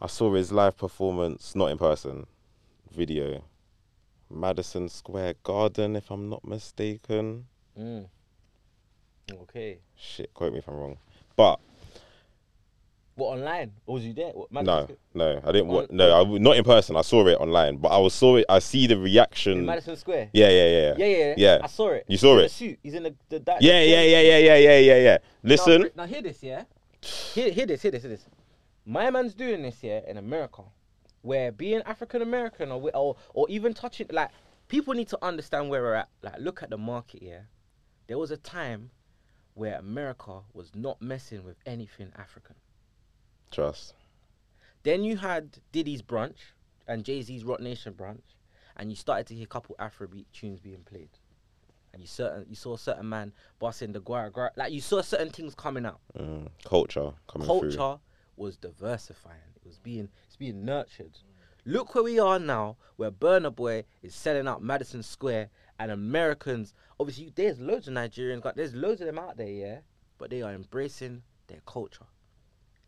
I 0.00 0.06
saw 0.06 0.32
his 0.34 0.52
live 0.52 0.76
performance, 0.76 1.54
not 1.54 1.70
in 1.70 1.78
person, 1.78 2.26
video. 2.94 3.44
Madison 4.30 4.88
Square 4.88 5.34
Garden, 5.42 5.96
if 5.96 6.10
I'm 6.10 6.28
not 6.28 6.44
mistaken. 6.44 7.46
Mm. 7.78 8.06
Okay. 9.32 9.78
Shit, 9.96 10.32
quote 10.34 10.52
me 10.52 10.58
if 10.58 10.68
I'm 10.68 10.74
wrong. 10.76 10.96
But 11.36 11.60
What 13.16 13.38
online? 13.38 13.70
Or 13.86 13.94
was 13.94 14.04
you 14.04 14.12
there? 14.12 14.30
What, 14.32 14.50
Madison 14.50 14.74
no, 14.74 14.82
Square- 14.82 14.98
no, 15.14 15.40
I 15.48 15.52
didn't. 15.52 15.68
On- 15.68 15.74
wa- 15.74 15.86
no, 15.90 16.14
I 16.14 16.18
w 16.18 16.38
not 16.40 16.56
in 16.56 16.64
person. 16.64 16.96
I 16.96 17.02
saw 17.02 17.26
it 17.28 17.34
online, 17.38 17.76
but 17.76 17.88
I 17.88 17.98
was 17.98 18.12
saw 18.12 18.36
it. 18.36 18.44
I 18.48 18.58
see 18.58 18.86
the 18.88 18.96
in 18.96 19.02
reaction. 19.02 19.64
Madison 19.64 19.96
Square. 19.96 20.30
Yeah, 20.32 20.48
yeah, 20.48 20.66
yeah, 20.66 20.94
Yeah, 20.98 21.06
yeah, 21.06 21.34
Yeah. 21.36 21.58
I 21.62 21.66
saw 21.68 21.90
it. 21.90 22.04
You 22.08 22.16
saw 22.18 22.32
He's 22.34 22.38
in 22.38 22.42
it? 22.42 22.46
a 22.46 22.48
suit. 22.54 22.78
He's 22.82 22.94
in 22.94 23.02
the, 23.04 23.14
the 23.28 23.38
that, 23.40 23.62
Yeah, 23.62 23.80
the- 23.80 23.86
yeah, 23.86 24.02
yeah, 24.02 24.20
yeah, 24.20 24.38
yeah, 24.38 24.56
yeah, 24.56 24.78
yeah, 24.78 24.96
yeah. 24.98 25.18
Listen, 25.44 25.80
Brit- 25.82 25.96
Now, 25.96 26.06
hear 26.06 26.22
this, 26.22 26.42
yeah. 26.42 26.64
Hear, 27.34 27.50
hear 27.52 27.66
this, 27.66 27.82
hear 27.82 27.90
this, 27.92 28.02
hear 28.02 28.10
this. 28.10 28.24
My 28.86 29.10
man's 29.10 29.34
doing 29.34 29.62
this, 29.62 29.80
here 29.80 30.02
in 30.06 30.16
America, 30.16 30.62
where 31.22 31.50
being 31.50 31.82
African 31.82 32.22
American 32.22 32.70
or, 32.70 32.90
or 32.94 33.16
or 33.32 33.46
even 33.48 33.72
touching 33.72 34.08
like 34.10 34.30
people 34.68 34.94
need 34.94 35.08
to 35.08 35.18
understand 35.22 35.70
where 35.70 35.82
we're 35.82 35.94
at. 35.94 36.08
Like, 36.22 36.38
look 36.38 36.62
at 36.62 36.70
the 36.70 36.78
market, 36.78 37.22
here. 37.22 37.48
There 38.06 38.18
was 38.18 38.30
a 38.30 38.36
time 38.36 38.90
where 39.54 39.78
America 39.78 40.40
was 40.52 40.70
not 40.74 41.00
messing 41.00 41.44
with 41.44 41.56
anything 41.64 42.12
African. 42.16 42.56
trust. 43.50 43.94
Then 44.82 45.02
you 45.02 45.16
had 45.16 45.58
Diddy's 45.72 46.02
brunch 46.02 46.36
and 46.86 47.04
Jay 47.04 47.22
Z's 47.22 47.44
Roc 47.44 47.60
Nation 47.60 47.94
brunch, 47.94 48.34
and 48.76 48.90
you 48.90 48.96
started 48.96 49.26
to 49.28 49.34
hear 49.34 49.44
a 49.44 49.46
couple 49.46 49.76
Afrobeat 49.78 50.26
tunes 50.32 50.60
being 50.60 50.82
played. 50.84 51.08
And 51.92 52.02
you 52.02 52.08
certain 52.08 52.44
you 52.48 52.56
saw 52.56 52.74
a 52.74 52.78
certain 52.78 53.08
man 53.08 53.32
busting 53.60 53.92
the 53.92 54.00
gwara 54.00 54.30
gwara, 54.30 54.50
like 54.56 54.72
you 54.72 54.80
saw 54.80 55.00
certain 55.00 55.30
things 55.30 55.54
coming 55.54 55.86
out. 55.86 56.00
Mm, 56.18 56.48
culture 56.64 57.12
coming 57.28 57.46
culture 57.46 57.70
through. 57.70 58.00
Was 58.36 58.56
diversifying. 58.56 59.38
It 59.56 59.66
was 59.66 59.78
being 59.78 60.08
it's 60.26 60.36
being 60.36 60.64
nurtured. 60.64 61.18
Look 61.66 61.94
where 61.94 62.04
we 62.04 62.18
are 62.18 62.38
now, 62.38 62.76
where 62.96 63.10
Burna 63.10 63.54
Boy 63.54 63.84
is 64.02 64.14
selling 64.14 64.46
out 64.46 64.62
Madison 64.62 65.02
Square, 65.02 65.48
and 65.78 65.90
Americans. 65.90 66.74
Obviously, 67.00 67.32
there's 67.34 67.58
loads 67.58 67.88
of 67.88 67.94
Nigerians, 67.94 68.42
got 68.42 68.54
there's 68.56 68.74
loads 68.74 69.00
of 69.00 69.06
them 69.06 69.18
out 69.18 69.36
there, 69.36 69.48
yeah. 69.48 69.78
But 70.18 70.30
they 70.30 70.42
are 70.42 70.52
embracing 70.52 71.22
their 71.46 71.60
culture, 71.66 72.04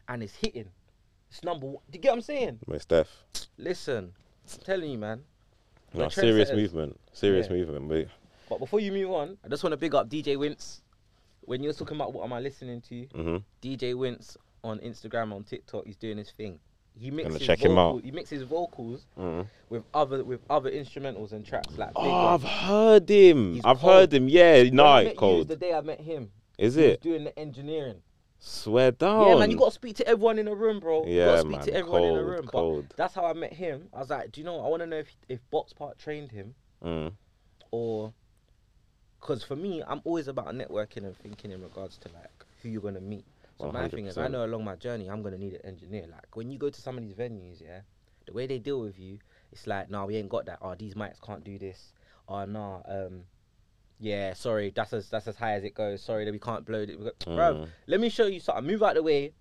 and 0.09 0.23
it's 0.23 0.35
hitting. 0.37 0.71
It's 1.31 1.43
number 1.43 1.67
one. 1.67 1.83
Do 1.91 1.97
you 1.97 2.03
get 2.03 2.11
what 2.11 2.17
I'm 2.17 2.23
saying? 2.23 2.59
Most 2.67 2.89
def. 2.89 3.09
Listen, 3.57 4.13
I'm 4.53 4.61
telling 4.65 4.91
you, 4.91 4.99
man. 4.99 5.25
No, 5.95 6.09
serious 6.09 6.53
movement. 6.53 7.01
Serious 7.13 7.47
Yeah. 7.49 7.57
movement. 7.57 7.89
We, 7.89 8.07
But 8.49 8.59
before 8.59 8.81
you 8.81 8.93
move 8.93 9.11
on, 9.11 9.39
I 9.45 9.49
just 9.49 9.63
want 9.65 9.73
to 9.73 9.77
big 9.77 9.95
up 9.95 10.09
DJ 10.09 10.37
Wince. 10.37 10.83
When 11.43 11.63
you're 11.63 11.73
talking 11.73 11.97
about 11.97 12.13
what 12.13 12.25
am 12.25 12.33
I 12.33 12.41
listening 12.41 12.81
to, 12.83 13.03
hmm 13.07 13.37
DJ 13.63 13.95
Wince 13.97 14.37
on 14.67 14.79
Instagram, 14.81 15.33
on 15.33 15.45
TikTok, 15.45 15.87
he's 15.87 15.97
doing 15.97 16.19
his 16.19 16.31
thing. 16.31 16.59
He 16.99 17.11
mixes 17.11 17.43
check 17.43 17.59
him 17.59 17.77
out. 17.77 18.03
He 18.03 18.11
mixes 18.11 18.43
vocals 18.43 19.05
mm 19.19 19.47
with 19.69 19.83
other 19.93 20.25
with 20.25 20.41
other 20.49 20.71
instrumentals 20.71 21.33
and 21.33 21.45
tracks 21.45 21.77
like. 21.77 21.91
Oh, 21.97 22.09
ones. 22.09 22.45
I've 22.45 22.51
heard 22.51 23.11
him. 23.11 23.55
He's 23.55 23.65
I've 23.65 23.79
cold. 23.81 23.93
heard 23.93 24.15
him. 24.15 24.29
Yeah, 24.29 24.63
When 24.63 24.67
I 24.67 24.71
no, 24.71 25.05
met 25.05 25.13
you 25.13 25.19
cold. 25.19 25.49
The 25.49 25.57
day 25.57 25.75
I 25.75 25.81
met 25.83 26.01
him, 26.01 26.31
Is 26.57 26.77
he 26.77 26.85
it? 26.85 27.03
doing 27.03 27.25
the 27.25 27.39
engineering? 27.39 28.01
Swear 28.39 28.93
down. 28.93 29.27
Yeah, 29.29 29.37
man, 29.39 29.51
you 29.51 29.57
got 29.57 29.67
to 29.67 29.71
speak 29.73 29.97
to 29.97 30.07
everyone 30.07 30.39
in 30.39 30.47
the 30.47 30.55
room, 30.55 30.79
bro. 30.81 31.05
you 31.07 31.17
Yeah, 31.17 31.25
got 31.27 31.33
to 31.33 31.39
speak 31.41 31.51
man, 31.53 31.61
to 31.67 31.75
everyone 31.75 32.03
in 32.03 32.09
the 32.15 32.21
cold, 32.21 32.29
room. 32.31 32.47
cold. 32.47 32.85
But 32.89 32.97
that's 32.97 33.15
how 33.15 33.25
I 33.27 33.33
met 33.33 33.53
him. 33.53 33.89
I 33.93 33.99
was 33.99 34.11
like, 34.11 34.31
do 34.33 34.41
you 34.41 34.45
know? 34.47 34.65
I 34.65 34.69
want 34.69 34.81
to 34.83 34.87
know 34.87 34.97
if 34.99 35.09
if 35.29 35.41
Box 35.51 35.73
Park 35.75 35.99
trained 35.99 36.31
him 36.33 36.55
Mm. 36.85 37.13
or 37.71 38.13
because 39.21 39.43
for 39.43 39.57
me, 39.57 39.83
I'm 39.87 40.01
always 40.05 40.29
about 40.29 40.49
networking 40.55 40.99
and 41.05 41.17
thinking 41.17 41.51
in 41.51 41.63
regards 41.63 41.99
to 41.99 42.09
like 42.13 42.31
who 42.63 42.69
you're 42.69 42.83
gonna 42.83 43.01
meet. 43.01 43.25
So 43.59 43.73
my 43.73 43.89
thing 43.89 44.07
is, 44.07 44.19
I 44.19 44.29
know 44.29 44.45
along 44.45 44.65
my 44.65 44.77
journey, 44.77 45.09
I'm 45.09 45.23
gonna 45.23 45.39
need 45.39 45.55
an 45.55 45.65
engineer. 45.65 46.07
Like 46.11 46.35
when 46.37 46.51
you 46.51 46.59
go 46.59 46.71
to 46.71 46.81
some 46.81 46.99
of 46.99 47.03
these 47.05 47.15
venues, 47.15 47.63
yeah, 47.63 47.81
the 48.27 48.33
way 48.33 48.47
they 48.47 48.59
deal 48.59 48.81
with 48.81 48.99
you, 48.99 49.19
it's 49.53 49.67
like, 49.67 49.91
nah, 49.91 50.05
we 50.05 50.17
ain't 50.17 50.29
got 50.29 50.47
that. 50.47 50.59
Oh, 50.61 50.75
these 50.75 50.95
mics 50.95 51.21
can't 51.21 51.43
do 51.45 51.59
this. 51.59 51.93
Oh, 52.29 52.45
nah, 52.45 52.81
um, 52.87 53.23
yeah, 53.99 54.35
sorry, 54.35 54.73
that's 54.75 54.93
as 54.93 55.09
that's 55.09 55.27
as 55.27 55.37
high 55.37 55.53
as 55.53 55.65
it 55.65 55.75
goes. 55.75 56.03
Sorry 56.03 56.25
that 56.25 56.33
we 56.33 56.39
can't 56.39 56.65
blow 56.67 56.81
it. 56.81 57.19
Bro, 57.25 57.55
Mm. 57.55 57.69
let 57.87 58.01
me 58.01 58.09
show 58.11 58.27
you 58.27 58.41
something. 58.41 58.67
Move 58.67 58.83
out 58.83 58.95
the 58.95 59.03
way, 59.03 59.33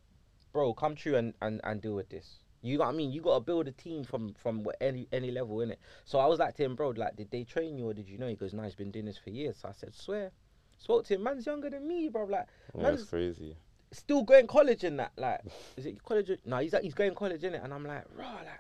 bro. 0.54 0.74
Come 0.74 0.96
true 0.96 1.16
and, 1.16 1.34
and, 1.42 1.60
and 1.64 1.82
deal 1.82 1.96
with 1.96 2.10
this. 2.10 2.40
You 2.62 2.78
know 2.78 2.86
what 2.86 2.94
I 2.94 2.98
mean? 2.98 3.12
You 3.12 3.22
gotta 3.22 3.42
build 3.42 3.68
a 3.68 3.72
team 3.72 4.04
from 4.06 4.34
from 4.36 4.66
any 4.82 5.08
any 5.12 5.30
level 5.30 5.62
in 5.62 5.72
it. 5.72 5.80
So 6.06 6.20
I 6.20 6.26
was 6.26 6.40
like 6.40 6.56
to 6.56 6.64
him, 6.64 6.76
bro, 6.76 6.90
like, 6.90 7.16
did 7.16 7.30
they 7.32 7.44
train 7.44 7.78
you 7.78 7.90
or 7.90 7.94
did 7.94 8.08
you 8.08 8.18
know? 8.18 8.28
He 8.28 8.36
goes, 8.36 8.54
no, 8.54 8.64
he's 8.64 8.76
been 8.76 8.92
doing 8.92 9.06
this 9.06 9.18
for 9.18 9.30
years. 9.30 9.58
So 9.62 9.68
I 9.68 9.74
said, 9.74 9.94
swear. 9.94 10.32
Spoke 10.78 11.06
to 11.06 11.16
him, 11.16 11.24
man's 11.24 11.46
younger 11.46 11.70
than 11.70 11.88
me, 11.88 12.10
bro. 12.10 12.26
Like, 12.26 12.48
Yeah, 12.78 12.90
it's 12.90 13.04
crazy. 13.04 13.56
Still 13.96 14.24
going 14.24 14.48
college 14.48 14.84
in 14.84 14.98
that. 14.98 15.14
Like, 15.18 15.42
is 15.78 15.86
it 15.86 16.04
college? 16.04 16.30
No, 16.46 16.58
he's 16.58 16.74
like, 16.74 16.84
he's 16.84 16.94
going 16.94 17.16
college 17.16 17.44
in 17.44 17.56
it, 17.56 17.62
and 17.64 17.74
I'm 17.74 17.86
like, 17.86 18.04
bro, 18.16 18.26
like, 18.26 18.60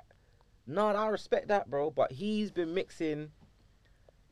no, 0.65 0.88
I 0.88 1.08
respect 1.08 1.50
that, 1.50 1.70
bro. 1.70 1.92
But 1.92 2.12
he's 2.12 2.51
been 2.51 2.74
mixing 2.74 3.32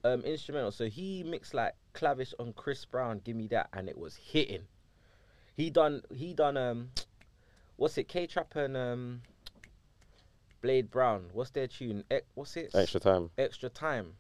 um 0.06 0.22
instrumental, 0.22 0.72
so 0.72 0.86
he 0.86 1.24
mixed 1.24 1.54
like 1.54 1.74
Clavish 1.94 2.34
on 2.40 2.54
Chris 2.54 2.86
Brown, 2.86 3.22
give 3.24 3.36
me 3.36 3.48
that, 3.48 3.70
and 3.74 3.90
it 3.90 3.98
was 3.98 4.16
hitting. 4.16 4.64
He 5.56 5.70
done, 5.70 6.02
he 6.14 6.34
done 6.34 6.58
um, 6.58 6.90
what's 7.76 7.98
it? 7.98 8.08
K 8.08 8.26
Trap 8.26 8.56
and 8.56 8.76
um, 8.76 9.22
Blade 10.62 10.90
Brown. 10.90 11.26
What's 11.34 11.52
their 11.52 11.68
tune? 11.68 12.04
E- 12.12 12.20
what's 12.34 12.56
it? 12.58 12.72
Extra 12.74 13.00
time. 13.00 13.30
Extra 13.38 13.70
time, 13.70 14.14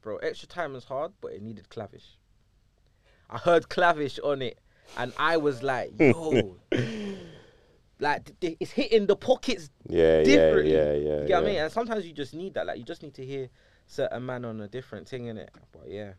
bro. 0.00 0.16
Extra 0.16 0.48
time 0.48 0.74
is 0.74 0.84
hard, 0.84 1.12
but 1.20 1.32
it 1.32 1.42
needed 1.42 1.68
Clavish. 1.68 2.16
I 3.30 3.38
heard 3.38 3.68
Clavish 3.68 4.18
on 4.20 4.42
it, 4.42 4.58
and 4.96 5.12
I 5.18 5.36
was 5.36 5.62
like, 5.62 5.92
yo, 5.98 6.56
like 7.98 8.30
it's 8.40 8.70
hitting 8.70 9.06
the 9.06 9.16
pockets. 9.16 9.70
Yeah, 9.88 10.18
yeah, 10.18 10.24
Differently. 10.24 10.72
yeah, 10.72 10.92
yeah. 10.92 10.92
You 10.92 11.26
yeah. 11.28 11.34
what 11.36 11.44
I 11.44 11.46
mean? 11.46 11.56
And 11.60 11.72
sometimes 11.72 12.06
you 12.06 12.12
just 12.12 12.34
need 12.34 12.54
that. 12.54 12.66
Like 12.66 12.78
you 12.78 12.84
just 12.84 13.02
need 13.02 13.14
to 13.14 13.24
hear 13.24 13.48
certain 13.86 14.24
man 14.26 14.44
on 14.44 14.60
a 14.60 14.68
different 14.68 15.08
thing 15.08 15.26
in 15.26 15.38
it. 15.38 15.50
But 15.72 15.88
yeah. 15.88 16.12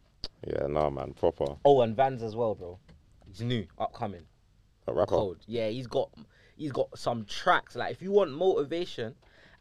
Yeah, 0.47 0.67
nah, 0.67 0.89
man, 0.89 1.13
proper. 1.13 1.55
Oh, 1.63 1.81
and 1.81 1.95
Vans 1.95 2.21
as 2.21 2.35
well, 2.35 2.55
bro. 2.55 2.77
He's 3.27 3.41
new, 3.41 3.65
upcoming, 3.77 4.23
A 4.87 4.93
rapper. 4.93 5.15
cold. 5.15 5.37
Yeah, 5.47 5.69
he's 5.69 5.87
got 5.87 6.09
he's 6.55 6.71
got 6.71 6.97
some 6.97 7.25
tracks. 7.25 7.75
Like 7.75 7.91
if 7.91 8.01
you 8.01 8.11
want 8.11 8.31
motivation. 8.31 9.15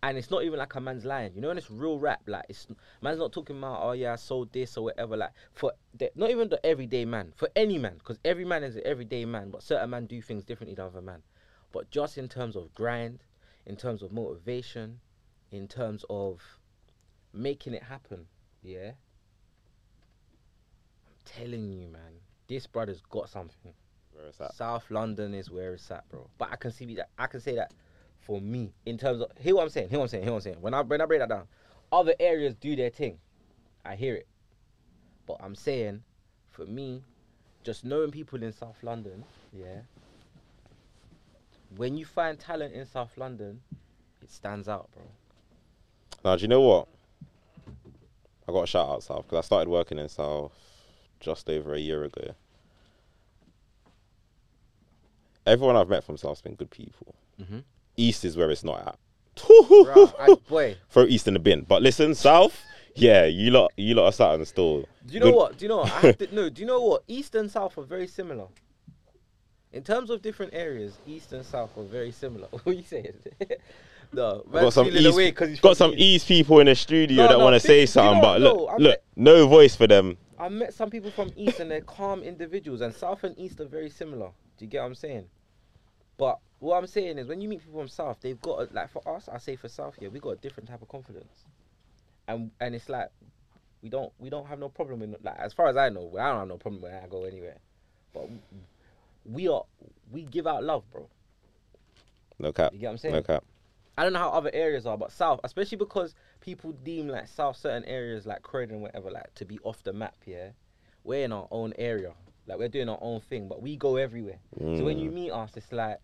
And 0.04 0.18
it's 0.18 0.30
not 0.32 0.42
even 0.42 0.58
like 0.58 0.74
a 0.74 0.80
man's 0.80 1.04
lying, 1.04 1.32
you 1.34 1.40
know. 1.40 1.50
And 1.50 1.58
it's 1.58 1.70
real 1.70 1.98
rap, 1.98 2.22
like 2.26 2.44
it's 2.48 2.66
man's 3.00 3.18
not 3.18 3.32
talking 3.32 3.56
about 3.56 3.80
oh 3.82 3.92
yeah 3.92 4.14
I 4.14 4.16
sold 4.16 4.52
this 4.52 4.76
or 4.76 4.84
whatever. 4.84 5.16
Like 5.16 5.30
for 5.52 5.72
the, 5.94 6.10
not 6.16 6.30
even 6.30 6.48
the 6.48 6.64
everyday 6.66 7.04
man, 7.04 7.32
for 7.36 7.48
any 7.54 7.78
man, 7.78 7.94
because 7.98 8.18
every 8.24 8.44
man 8.44 8.64
is 8.64 8.74
an 8.76 8.82
everyday 8.84 9.24
man, 9.24 9.50
but 9.50 9.62
certain 9.62 9.90
man 9.90 10.06
do 10.06 10.20
things 10.20 10.44
differently 10.44 10.74
than 10.74 10.86
other 10.86 11.00
man. 11.00 11.22
But 11.70 11.90
just 11.90 12.18
in 12.18 12.28
terms 12.28 12.56
of 12.56 12.74
grind, 12.74 13.22
in 13.64 13.76
terms 13.76 14.02
of 14.02 14.12
motivation, 14.12 15.00
in 15.52 15.68
terms 15.68 16.04
of 16.10 16.40
making 17.32 17.74
it 17.74 17.84
happen, 17.84 18.26
yeah. 18.62 18.92
I'm 21.06 21.14
telling 21.24 21.70
you, 21.70 21.86
man, 21.86 22.20
this 22.48 22.66
brother's 22.66 23.02
got 23.08 23.28
something. 23.28 23.72
Where 24.12 24.26
is 24.28 24.36
that? 24.38 24.54
South 24.54 24.90
London 24.90 25.32
is 25.32 25.50
where 25.50 25.74
it's 25.74 25.90
at, 25.90 26.08
bro. 26.08 26.28
But 26.38 26.50
I 26.52 26.56
can 26.56 26.72
see 26.72 26.94
that 26.96 27.10
I 27.18 27.26
can 27.26 27.40
say 27.40 27.54
that 27.54 27.72
for 28.22 28.40
me 28.40 28.72
in 28.86 28.98
terms 28.98 29.20
of 29.20 29.30
hear 29.38 29.54
what 29.54 29.62
I'm 29.62 29.68
saying, 29.68 29.88
hear 29.88 29.98
what 29.98 30.04
I'm 30.04 30.08
saying, 30.08 30.22
hear 30.24 30.32
what 30.32 30.38
I'm 30.38 30.42
saying. 30.42 30.60
When 30.60 30.74
I 30.74 30.82
when 30.82 31.00
I 31.00 31.06
break 31.06 31.20
that 31.20 31.28
down, 31.28 31.46
other 31.90 32.14
areas 32.18 32.54
do 32.54 32.74
their 32.76 32.90
thing. 32.90 33.18
I 33.84 33.96
hear 33.96 34.14
it. 34.14 34.26
But 35.26 35.38
I'm 35.40 35.54
saying, 35.54 36.02
for 36.50 36.64
me, 36.64 37.02
just 37.64 37.84
knowing 37.84 38.10
people 38.10 38.42
in 38.42 38.52
South 38.52 38.76
London, 38.82 39.24
yeah. 39.52 39.80
When 41.76 41.96
you 41.96 42.04
find 42.04 42.38
talent 42.38 42.74
in 42.74 42.84
South 42.86 43.16
London, 43.16 43.60
it 44.20 44.30
stands 44.30 44.68
out, 44.68 44.90
bro. 44.92 45.02
Now, 46.24 46.36
do 46.36 46.42
you 46.42 46.48
know 46.48 46.60
what? 46.60 46.88
I 48.48 48.52
got 48.52 48.64
a 48.64 48.66
shout 48.66 48.88
out 48.88 49.02
South 49.02 49.22
because 49.24 49.38
I 49.38 49.46
started 49.46 49.70
working 49.70 49.98
in 49.98 50.08
South 50.08 50.52
just 51.20 51.48
over 51.48 51.74
a 51.74 51.78
year 51.78 52.04
ago. 52.04 52.34
Everyone 55.46 55.76
I've 55.76 55.88
met 55.88 56.04
from 56.04 56.16
South's 56.16 56.42
been 56.42 56.54
good 56.54 56.70
people. 56.70 57.14
Mm-hmm. 57.40 57.60
East 57.96 58.24
is 58.24 58.36
where 58.36 58.50
it's 58.50 58.64
not 58.64 58.80
at. 58.86 58.98
Bro, 59.46 60.12
I, 60.18 60.76
Throw 60.90 61.04
East 61.04 61.26
in 61.28 61.34
the 61.34 61.40
bin. 61.40 61.62
But 61.66 61.82
listen, 61.82 62.14
South, 62.14 62.60
yeah, 62.94 63.24
you 63.24 63.50
lot, 63.50 63.72
you 63.76 63.94
lot 63.94 64.06
are 64.06 64.12
sat 64.12 64.34
in 64.38 64.44
store. 64.44 64.84
Do 65.06 65.14
you 65.14 65.20
know 65.20 65.26
Good- 65.26 65.34
what? 65.36 65.58
Do 65.58 65.64
you 65.64 65.68
know 65.68 65.76
what? 65.78 65.92
I 65.92 66.00
have 66.00 66.18
to, 66.18 66.28
no, 66.34 66.48
do 66.50 66.60
you 66.60 66.66
know 66.66 66.82
what? 66.82 67.04
East 67.08 67.34
and 67.34 67.50
South 67.50 67.76
are 67.78 67.82
very 67.84 68.06
similar. 68.06 68.46
In 69.72 69.82
terms 69.82 70.10
of 70.10 70.20
different 70.20 70.52
areas, 70.52 70.98
East 71.06 71.32
and 71.32 71.44
South 71.44 71.76
are 71.78 71.84
very 71.84 72.12
similar. 72.12 72.46
What 72.52 72.66
are 72.66 72.72
you 72.72 72.82
saying? 72.82 73.14
no, 74.12 74.44
got 74.52 74.72
some 74.74 74.86
East, 74.88 75.06
away 75.06 75.32
'cause 75.32 75.48
he's 75.48 75.60
got 75.60 75.76
some 75.78 75.94
East. 75.96 76.28
People 76.28 76.60
in 76.60 76.66
the 76.66 76.74
studio 76.74 77.22
No, 77.22 77.28
that 77.28 77.38
no, 77.38 77.44
want 77.44 77.60
to 77.60 77.66
do- 77.66 77.72
do 77.72 77.80
you 77.80 77.86
say 77.86 78.00
know 78.00 78.10
something, 78.10 78.22
but 78.22 78.40
look, 78.42 78.68
I 78.70 78.76
look, 78.76 78.92
bet- 78.96 79.04
no 79.16 79.46
voice 79.48 79.74
for 79.74 79.86
them. 79.86 80.18
I 80.38 80.48
met 80.50 80.74
some 80.74 80.90
people 80.90 81.10
from 81.10 81.30
East 81.36 81.60
and 81.60 81.70
they're 81.70 81.80
calm 81.80 82.22
individuals, 82.22 82.82
and 82.82 82.94
South 82.94 83.24
and 83.24 83.38
East 83.38 83.60
are 83.60 83.64
very 83.64 83.88
similar. 83.88 84.30
Do 84.58 84.64
you 84.66 84.70
get 84.70 84.80
what 84.80 84.86
I'm 84.88 84.94
saying? 84.94 85.24
But 86.18 86.38
what 86.62 86.78
I'm 86.78 86.86
saying 86.86 87.18
is, 87.18 87.26
when 87.26 87.40
you 87.40 87.48
meet 87.48 87.60
people 87.60 87.80
from 87.80 87.88
South, 87.88 88.18
they've 88.20 88.40
got 88.40 88.60
a, 88.60 88.74
like 88.74 88.90
for 88.90 89.02
us, 89.08 89.28
I 89.28 89.38
say 89.38 89.56
for 89.56 89.68
South, 89.68 89.96
yeah, 90.00 90.08
we 90.08 90.20
got 90.20 90.30
a 90.30 90.36
different 90.36 90.68
type 90.68 90.80
of 90.82 90.88
confidence, 90.88 91.44
and 92.28 92.50
and 92.60 92.74
it's 92.74 92.88
like 92.88 93.08
we 93.82 93.88
don't 93.88 94.12
we 94.18 94.30
don't 94.30 94.46
have 94.46 94.58
no 94.58 94.68
problem 94.68 95.02
in 95.02 95.16
like 95.22 95.38
as 95.38 95.52
far 95.52 95.66
as 95.68 95.76
I 95.76 95.88
know, 95.88 96.10
I 96.18 96.28
don't 96.28 96.38
have 96.38 96.48
no 96.48 96.58
problem 96.58 96.82
when 96.82 96.92
I 96.94 97.06
go 97.08 97.24
anywhere, 97.24 97.58
but 98.14 98.28
we 99.24 99.48
are 99.48 99.64
we 100.10 100.22
give 100.22 100.46
out 100.46 100.62
love, 100.64 100.84
bro. 100.90 101.08
No 102.38 102.52
cap. 102.52 102.72
You 102.72 102.78
get 102.78 102.86
what 102.86 102.92
I'm 102.92 102.98
saying? 102.98 103.14
No 103.16 103.22
cap. 103.22 103.44
I 103.98 104.04
don't 104.04 104.14
know 104.14 104.20
how 104.20 104.30
other 104.30 104.50
areas 104.54 104.86
are, 104.86 104.96
but 104.96 105.12
South, 105.12 105.40
especially 105.44 105.76
because 105.76 106.14
people 106.40 106.72
deem 106.72 107.08
like 107.08 107.28
South 107.28 107.56
certain 107.56 107.84
areas 107.84 108.24
like 108.24 108.42
Croydon, 108.42 108.80
whatever, 108.80 109.10
like 109.10 109.34
to 109.34 109.44
be 109.44 109.58
off 109.64 109.82
the 109.82 109.92
map. 109.92 110.14
Yeah, 110.24 110.50
we're 111.04 111.24
in 111.24 111.32
our 111.32 111.46
own 111.50 111.74
area, 111.76 112.12
like 112.46 112.58
we're 112.58 112.68
doing 112.68 112.88
our 112.88 112.98
own 113.02 113.20
thing, 113.20 113.48
but 113.48 113.60
we 113.60 113.76
go 113.76 113.96
everywhere. 113.96 114.38
So 114.78 114.84
when 114.84 114.98
you 114.98 115.10
Mm. 115.10 115.14
meet 115.14 115.30
us, 115.32 115.56
it's 115.56 115.70
like, 115.72 115.98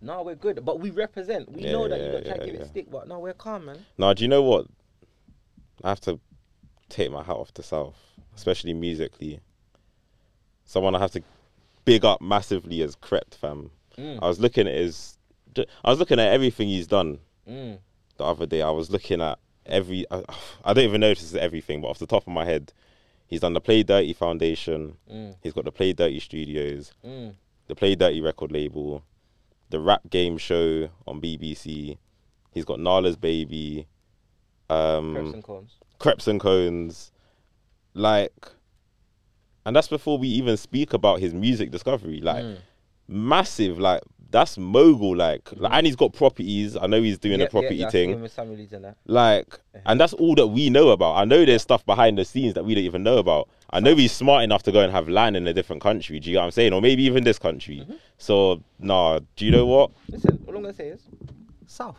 no, 0.00 0.22
we're 0.22 0.34
good, 0.34 0.64
but 0.64 0.80
we 0.80 0.90
represent. 0.90 1.50
We 1.52 1.62
Yeah, 1.64 1.72
know 1.72 1.88
that 1.88 1.98
you 2.00 2.06
yeah, 2.06 2.12
got 2.12 2.24
try 2.24 2.32
to 2.34 2.38
yeah, 2.40 2.44
give 2.46 2.54
yeah. 2.54 2.60
it 2.62 2.66
stick, 2.68 2.90
but 2.90 3.08
no, 3.08 3.18
we're 3.18 3.32
calm, 3.34 3.66
man. 3.66 3.78
Now, 3.98 4.12
do 4.12 4.22
you 4.24 4.28
know 4.28 4.42
what? 4.42 4.66
I 5.84 5.88
have 5.88 6.00
to 6.02 6.18
take 6.88 7.10
my 7.10 7.22
hat 7.22 7.36
off 7.36 7.52
to 7.54 7.62
South, 7.62 7.96
especially 8.36 8.74
musically. 8.74 9.40
Someone 10.64 10.94
I 10.94 10.98
have 11.00 11.12
to 11.12 11.22
big 11.84 12.04
up 12.04 12.20
massively 12.20 12.80
is 12.80 12.96
Krept 12.96 13.34
fam. 13.34 13.70
Mm. 13.98 14.18
I 14.22 14.28
was 14.28 14.40
looking 14.40 14.66
at 14.66 14.74
his, 14.74 15.18
I 15.56 15.90
was 15.90 15.98
looking 15.98 16.18
at 16.18 16.32
everything 16.32 16.68
he's 16.68 16.86
done 16.86 17.18
Mm. 17.48 17.78
the 18.18 18.24
other 18.24 18.46
day. 18.46 18.62
I 18.62 18.70
was 18.70 18.90
looking 18.90 19.20
at 19.20 19.38
every, 19.66 20.06
I, 20.10 20.22
I 20.64 20.72
don't 20.72 20.84
even 20.84 21.00
know 21.00 21.08
if 21.10 21.18
this 21.18 21.30
is 21.30 21.36
everything, 21.36 21.80
but 21.80 21.88
off 21.88 21.98
the 21.98 22.06
top 22.06 22.22
of 22.26 22.32
my 22.32 22.44
head, 22.44 22.72
he's 23.26 23.40
done 23.40 23.52
the 23.54 23.60
Play 23.60 23.82
Dirty 23.82 24.12
Foundation. 24.12 24.96
Mm. 25.12 25.34
He's 25.42 25.52
got 25.52 25.64
the 25.64 25.72
Play 25.72 25.92
Dirty 25.92 26.20
Studios, 26.20 26.92
Mm. 27.04 27.34
the 27.66 27.74
Play 27.74 27.96
Dirty 27.96 28.20
record 28.20 28.52
label, 28.52 29.02
the 29.72 29.80
rap 29.80 30.02
game 30.10 30.38
show 30.38 30.88
on 31.08 31.20
BBC. 31.20 31.98
He's 32.52 32.64
got 32.64 32.78
Nala's 32.78 33.16
Baby. 33.16 33.86
Um, 34.70 35.14
Preps 35.16 35.32
and 35.34 35.42
cons. 35.44 35.70
Creps 35.98 36.26
and 36.28 36.40
Cones, 36.40 37.10
like, 37.94 38.32
and 39.66 39.74
that's 39.74 39.88
before 39.88 40.18
we 40.18 40.28
even 40.28 40.56
speak 40.56 40.92
about 40.92 41.20
his 41.20 41.32
music 41.34 41.70
discovery. 41.70 42.20
Like, 42.20 42.44
Mm. 42.44 42.58
massive, 43.08 43.78
like 43.78 44.02
that's 44.32 44.58
mogul. 44.58 45.14
Like, 45.16 45.48
like, 45.56 45.72
and 45.72 45.86
he's 45.86 45.94
got 45.96 46.12
properties. 46.12 46.76
I 46.76 46.86
know 46.86 47.00
he's 47.00 47.18
doing 47.18 47.38
Yeah, 47.40 47.46
a 47.46 47.50
property 47.50 47.76
yeah, 47.76 47.84
yeah, 47.86 47.90
thing. 47.90 48.10
him 48.10 48.22
with 48.22 48.32
Samuel 48.32 48.56
Leeds 48.58 48.72
and 48.72 48.84
that. 48.84 48.96
Like, 49.06 49.60
and 49.86 50.00
that's 50.00 50.12
all 50.14 50.34
that 50.34 50.48
we 50.48 50.70
know 50.70 50.88
about. 50.90 51.14
I 51.16 51.24
know 51.24 51.44
there's 51.44 51.62
stuff 51.62 51.86
behind 51.86 52.18
the 52.18 52.24
scenes 52.24 52.54
that 52.54 52.64
we 52.64 52.74
don't 52.74 52.84
even 52.84 53.02
know 53.04 53.18
about. 53.18 53.48
I 53.70 53.80
know 53.80 53.94
he's 53.94 54.12
smart 54.12 54.42
enough 54.42 54.62
to 54.64 54.72
go 54.72 54.80
and 54.80 54.92
have 54.92 55.08
land 55.08 55.36
in 55.36 55.46
a 55.46 55.52
different 55.54 55.80
country. 55.82 56.18
Do 56.18 56.28
you 56.30 56.34
get 56.34 56.40
what 56.40 56.46
I'm 56.46 56.50
saying? 56.50 56.72
Or 56.72 56.80
maybe 56.82 57.04
even 57.04 57.24
this 57.24 57.38
country. 57.38 57.78
Mm-hmm. 57.80 57.94
So, 58.18 58.62
nah. 58.78 59.20
Do 59.36 59.44
you 59.44 59.50
know 59.52 59.66
what? 59.66 59.92
Listen, 60.08 60.42
all 60.46 60.56
I'm 60.56 60.62
gonna 60.62 60.74
say 60.74 60.88
is 60.88 61.02
South. 61.66 61.96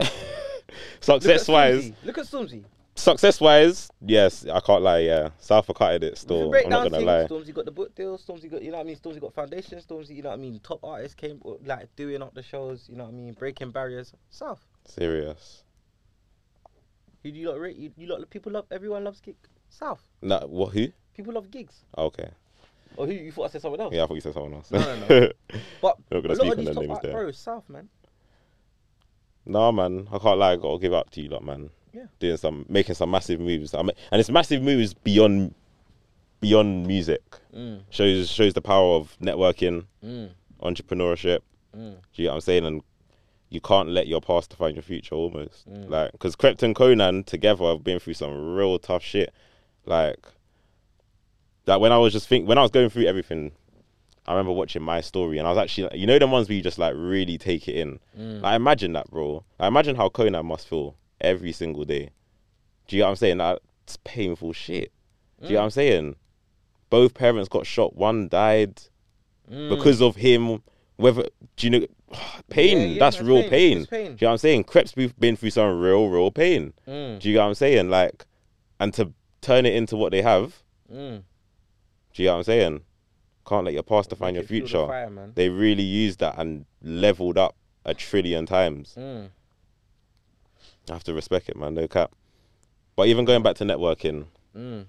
Success 1.00 1.48
wise, 1.48 1.84
Stormzy. 1.90 1.94
Look 2.04 2.18
at 2.18 2.24
Stormzy. 2.26 2.64
Success 2.94 3.40
wise, 3.40 3.90
yes, 4.04 4.46
I 4.46 4.60
can't 4.60 4.82
lie. 4.82 4.98
Yeah, 4.98 5.30
South 5.38 5.70
cutting 5.74 6.02
it 6.02 6.18
still. 6.18 6.50
break 6.50 6.66
I'm 6.66 6.70
not 6.70 6.90
gonna 6.90 7.04
lie. 7.04 7.24
Stormzy 7.24 7.54
got 7.54 7.64
the 7.64 7.70
book 7.70 7.94
deal. 7.94 8.18
Stormzy 8.18 8.50
got, 8.50 8.62
you 8.62 8.70
know 8.70 8.76
what 8.76 8.84
I 8.84 8.86
mean. 8.86 8.96
Stormzy 8.96 9.20
got 9.20 9.32
foundation. 9.32 9.78
Stormzy, 9.78 10.16
you 10.16 10.22
know 10.22 10.28
what 10.28 10.38
I 10.38 10.42
mean. 10.42 10.60
Top 10.60 10.80
artists 10.84 11.14
came 11.14 11.40
like 11.64 11.94
doing 11.96 12.22
up 12.22 12.34
the 12.34 12.42
shows. 12.42 12.86
You 12.88 12.96
know 12.96 13.04
what 13.04 13.14
I 13.14 13.16
mean. 13.16 13.32
Breaking 13.32 13.70
barriers. 13.70 14.12
South. 14.30 14.66
Serious. 14.84 15.64
Who 17.22 17.32
do 17.32 17.38
you 17.38 17.48
lot 17.48 17.60
rate? 17.60 17.76
You, 17.76 17.92
you 17.96 18.06
lot 18.08 18.28
people 18.28 18.52
love. 18.52 18.66
Everyone 18.70 19.04
loves 19.04 19.20
gig. 19.20 19.36
South. 19.70 20.02
No, 20.20 20.38
what? 20.48 20.74
Who? 20.74 20.88
People 21.14 21.34
love 21.34 21.50
Giggs. 21.50 21.84
Oh, 21.96 22.06
okay. 22.06 22.30
Or 22.96 23.06
who 23.06 23.12
you 23.12 23.32
thought 23.32 23.44
I 23.44 23.48
said 23.48 23.62
someone 23.62 23.80
else? 23.80 23.94
Yeah, 23.94 24.04
I 24.04 24.06
thought 24.06 24.14
you 24.14 24.20
said 24.20 24.34
someone 24.34 24.54
else. 24.54 24.70
No, 24.70 24.80
no, 24.80 25.06
no. 25.08 25.28
But 25.80 25.96
a 26.10 26.18
lot 26.18 26.52
of 26.52 26.58
these 26.58 26.68
top 26.68 26.84
names 26.84 26.90
art, 26.90 27.12
bro, 27.12 27.30
South 27.32 27.68
man. 27.68 27.88
nah, 29.46 29.70
man, 29.72 30.08
I 30.12 30.18
can't 30.18 30.38
lie. 30.38 30.52
I 30.52 30.56
gotta 30.56 30.78
give 30.78 30.92
up 30.92 31.10
to 31.10 31.22
you, 31.22 31.28
lot, 31.30 31.44
man. 31.44 31.70
Yeah. 31.92 32.06
doing 32.20 32.36
some, 32.38 32.64
making 32.68 32.94
some 32.94 33.10
massive 33.10 33.38
moves. 33.40 33.74
And 33.74 33.92
it's 34.12 34.30
massive 34.30 34.62
moves 34.62 34.94
beyond 34.94 35.54
beyond 36.40 36.86
music. 36.86 37.22
Mm, 37.54 37.82
Shows 37.90 38.28
shows 38.30 38.54
the 38.54 38.60
power 38.62 38.94
of 38.96 39.16
networking, 39.20 39.84
mm, 40.04 40.30
entrepreneurship. 40.62 41.40
mm. 41.76 41.94
Do 41.94 41.98
you 42.14 42.24
get 42.24 42.28
what 42.30 42.34
I'm 42.34 42.40
saying? 42.40 42.64
And 42.66 42.82
you 43.50 43.60
can't 43.60 43.90
let 43.90 44.06
your 44.08 44.20
past 44.20 44.50
define 44.50 44.74
your 44.74 44.82
future 44.82 45.14
almost. 45.14 45.68
Mm. 45.70 45.88
Like, 45.90 46.12
because 46.12 46.34
Krept 46.34 46.62
and 46.62 46.74
Konan 46.74 47.24
together 47.26 47.64
have 47.66 47.84
been 47.84 47.98
through 48.00 48.14
some 48.14 48.54
real 48.54 48.78
tough 48.78 49.02
shit. 49.02 49.32
Like, 49.84 50.26
that 51.66 51.80
when 51.80 51.92
I 51.92 51.98
was 51.98 52.12
just 52.12 52.26
think 52.28 52.48
when 52.48 52.58
I 52.58 52.62
was 52.62 52.70
going 52.70 52.88
through 52.90 53.04
everything, 53.04 53.52
I 54.26 54.32
remember 54.32 54.52
watching 54.52 54.82
my 54.82 55.00
story 55.00 55.38
and 55.38 55.46
I 55.46 55.50
was 55.50 55.58
actually, 55.58 55.96
you 55.98 56.06
know, 56.06 56.18
the 56.18 56.26
ones 56.26 56.48
where 56.48 56.56
you 56.56 56.62
just 56.62 56.78
like 56.78 56.94
really 56.96 57.38
take 57.38 57.68
it 57.68 57.76
in. 57.76 58.00
Mm. 58.18 58.40
Like, 58.42 58.56
imagine 58.56 58.94
that, 58.94 59.10
bro. 59.10 59.44
I 59.60 59.66
imagine 59.68 59.94
how 59.96 60.08
Konan 60.08 60.44
must 60.44 60.66
feel 60.68 60.96
every 61.22 61.52
single 61.52 61.84
day. 61.84 62.10
Do 62.88 62.96
you 62.96 63.00
know 63.02 63.06
what 63.06 63.10
I'm 63.10 63.16
saying? 63.16 63.38
That's 63.38 63.96
painful 64.04 64.52
shit. 64.52 64.92
Do 65.40 65.48
you 65.48 65.54
know 65.54 65.60
what 65.60 65.64
I'm 65.64 65.70
saying? 65.70 66.16
Both 66.90 67.14
parents 67.14 67.48
got 67.48 67.66
shot. 67.66 67.96
One 67.96 68.28
died 68.28 68.80
Mm. 69.50 69.70
because 69.70 70.00
of 70.00 70.16
him. 70.16 70.62
Whether 70.96 71.24
do 71.56 71.66
you 71.66 71.70
know 71.70 71.86
pain? 72.48 72.78
Yeah, 72.78 72.84
yeah, 72.84 72.98
that's 73.00 73.16
that's 73.16 73.26
real 73.28 73.42
pain. 73.48 73.50
pain. 73.50 73.86
Pain. 73.86 74.04
Do 74.04 74.10
you 74.10 74.18
know 74.20 74.28
what 74.28 74.32
I'm 74.32 74.38
saying? 74.38 74.64
Crepes 74.64 74.94
we've 74.94 75.18
been 75.18 75.34
through 75.36 75.50
some 75.50 75.80
real, 75.80 76.08
real 76.08 76.30
pain. 76.30 76.74
Mm, 76.86 77.18
Do 77.18 77.28
you 77.28 77.34
know 77.36 77.40
what 77.42 77.48
I'm 77.48 77.54
saying? 77.54 77.90
Like, 77.90 78.24
and 78.78 78.94
to 78.94 79.12
turn 79.40 79.66
it 79.66 79.74
into 79.74 79.96
what 79.96 80.12
they 80.12 80.22
have. 80.22 80.62
mm. 80.92 81.22
Do 82.14 82.22
you 82.22 82.26
know 82.28 82.34
what 82.34 82.38
I'm 82.38 82.44
saying? 82.44 82.80
Can't 83.46 83.64
let 83.64 83.74
your 83.74 83.82
past 83.82 84.10
define 84.10 84.34
your 84.34 84.44
fuel 84.44 84.60
the 84.62 84.66
future. 84.68 84.86
fire. 84.86 85.30
They 85.34 85.48
really 85.48 85.82
used 85.82 86.20
that 86.20 86.36
and 86.38 86.66
leveled 86.82 87.36
up 87.38 87.56
a 87.84 87.94
trillion 87.94 88.46
times. 88.46 88.94
Mm. 88.96 89.30
I 90.88 90.92
have 90.94 91.04
to 91.04 91.14
respect 91.14 91.48
it, 91.48 91.56
man. 91.56 91.74
No 91.74 91.86
cap. 91.88 92.12
But 92.96 93.08
even 93.08 93.24
going 93.24 93.42
back 93.42 93.56
to 93.56 93.64
networking, 93.64 94.26
Mm. 94.54 94.86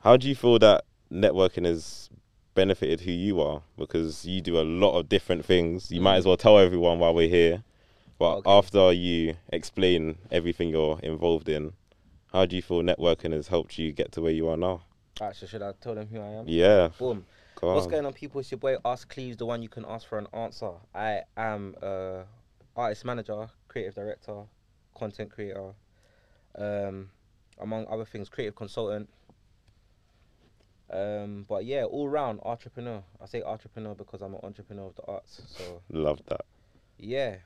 how 0.00 0.16
do 0.16 0.28
you 0.28 0.34
feel 0.34 0.58
that 0.60 0.84
networking 1.10 1.64
has 1.64 2.08
benefited 2.54 3.00
who 3.00 3.10
you 3.10 3.40
are? 3.40 3.62
Because 3.76 4.24
you 4.24 4.40
do 4.40 4.58
a 4.60 4.62
lot 4.62 4.98
of 4.98 5.08
different 5.08 5.44
things. 5.44 5.90
You 5.90 6.00
might 6.00 6.16
as 6.16 6.26
well 6.26 6.36
tell 6.36 6.58
everyone 6.58 6.98
while 6.98 7.14
we're 7.14 7.28
here. 7.28 7.64
But 8.18 8.38
Okay. 8.38 8.50
after 8.50 8.92
you 8.92 9.34
explain 9.50 10.18
everything 10.30 10.68
you're 10.68 10.98
involved 11.00 11.48
in, 11.48 11.72
how 12.32 12.46
do 12.46 12.54
you 12.54 12.62
feel 12.62 12.82
networking 12.82 13.32
has 13.32 13.48
helped 13.48 13.78
you 13.78 13.92
get 13.92 14.12
to 14.12 14.20
where 14.20 14.32
you 14.32 14.48
are 14.48 14.56
now? 14.56 14.82
Alright, 15.20 15.36
so 15.36 15.46
should 15.46 15.62
I 15.62 15.72
tell 15.80 15.94
them 15.94 16.06
who 16.06 16.20
I 16.20 16.28
am? 16.28 16.44
Yeah. 16.46 16.90
Boom. 16.98 17.24
Go 17.56 17.74
What's 17.74 17.86
going 17.86 18.06
on, 18.06 18.12
people? 18.12 18.40
It's 18.40 18.50
your 18.50 18.58
boy 18.58 18.76
AskKleeves, 18.84 19.36
the 19.38 19.46
one 19.46 19.62
you 19.62 19.68
can 19.68 19.84
ask 19.86 20.06
for 20.06 20.18
an 20.18 20.28
answer. 20.32 20.70
I 20.94 21.22
am 21.36 21.74
a 21.82 22.24
artist 22.76 23.04
manager, 23.04 23.48
creative 23.70 23.94
director, 23.94 24.42
content 24.94 25.30
creator, 25.30 25.70
um, 26.58 27.08
among 27.60 27.86
other 27.88 28.04
things, 28.04 28.28
creative 28.28 28.56
consultant. 28.56 29.08
Um, 30.92 31.46
but 31.48 31.64
yeah, 31.64 31.84
all 31.84 32.08
round 32.08 32.40
entrepreneur. 32.44 33.02
I 33.22 33.26
say 33.26 33.42
entrepreneur 33.42 33.94
because 33.94 34.22
I'm 34.22 34.34
an 34.34 34.40
entrepreneur 34.42 34.86
of 34.88 34.96
the 34.96 35.04
arts. 35.06 35.40
So 35.46 35.80
Love 35.88 36.20
that. 36.26 36.40
yeah, 36.98 37.36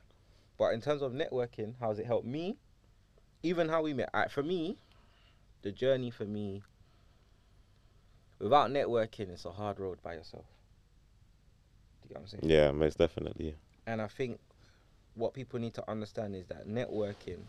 but 0.57 0.73
in 0.73 0.81
terms 0.81 1.03
of 1.03 1.11
networking, 1.13 1.75
how 1.79 1.89
has 1.89 1.99
it 1.99 2.07
helped 2.07 2.25
me? 2.25 2.57
Even 3.43 3.69
how 3.69 3.83
we 3.83 3.93
met. 3.93 4.09
Alright, 4.15 4.31
for 4.31 4.41
me, 4.41 4.77
the 5.61 5.71
journey 5.71 6.09
for 6.09 6.25
me. 6.25 6.63
Without 8.39 8.71
networking, 8.71 9.29
it's 9.29 9.45
a 9.45 9.51
hard 9.51 9.79
road 9.79 9.99
by 10.01 10.15
yourself. 10.15 10.45
Do 12.01 12.09
you 12.09 12.09
get 12.09 12.17
what 12.17 12.21
I'm 12.21 12.27
saying? 12.27 12.51
Yeah, 12.51 12.71
most 12.71 12.97
definitely. 12.97 13.55
And 13.85 14.01
I 14.01 14.07
think 14.07 14.39
what 15.15 15.33
people 15.33 15.59
need 15.59 15.73
to 15.73 15.89
understand 15.89 16.35
is 16.35 16.45
that 16.47 16.67
networking, 16.67 17.39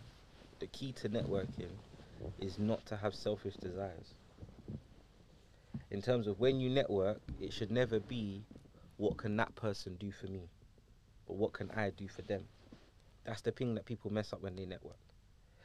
the 0.61 0.67
key 0.69 0.93
to 0.93 1.09
networking, 1.09 1.71
is 2.41 2.59
not 2.59 2.85
to 2.87 2.97
have 2.97 3.15
selfish 3.15 3.55
desires. 3.57 4.15
In 5.91 6.01
terms 6.01 6.27
of 6.27 6.41
when 6.41 6.61
you 6.61 6.71
network, 6.71 7.21
it 7.41 7.53
should 7.53 7.71
never 7.71 8.01
be 8.01 8.45
what 8.97 9.17
can 9.17 9.37
that 9.37 9.55
person 9.55 9.97
do 9.97 10.11
for 10.11 10.27
me, 10.27 10.49
but 11.27 11.37
what 11.37 11.53
can 11.53 11.71
I 11.73 11.91
do 11.91 12.09
for 12.09 12.23
them. 12.23 12.45
That's 13.25 13.43
the 13.43 13.51
thing 13.51 13.75
that 13.75 13.85
people 13.85 14.13
mess 14.13 14.33
up 14.33 14.41
when 14.43 14.57
they 14.57 14.65
network. 14.65 14.97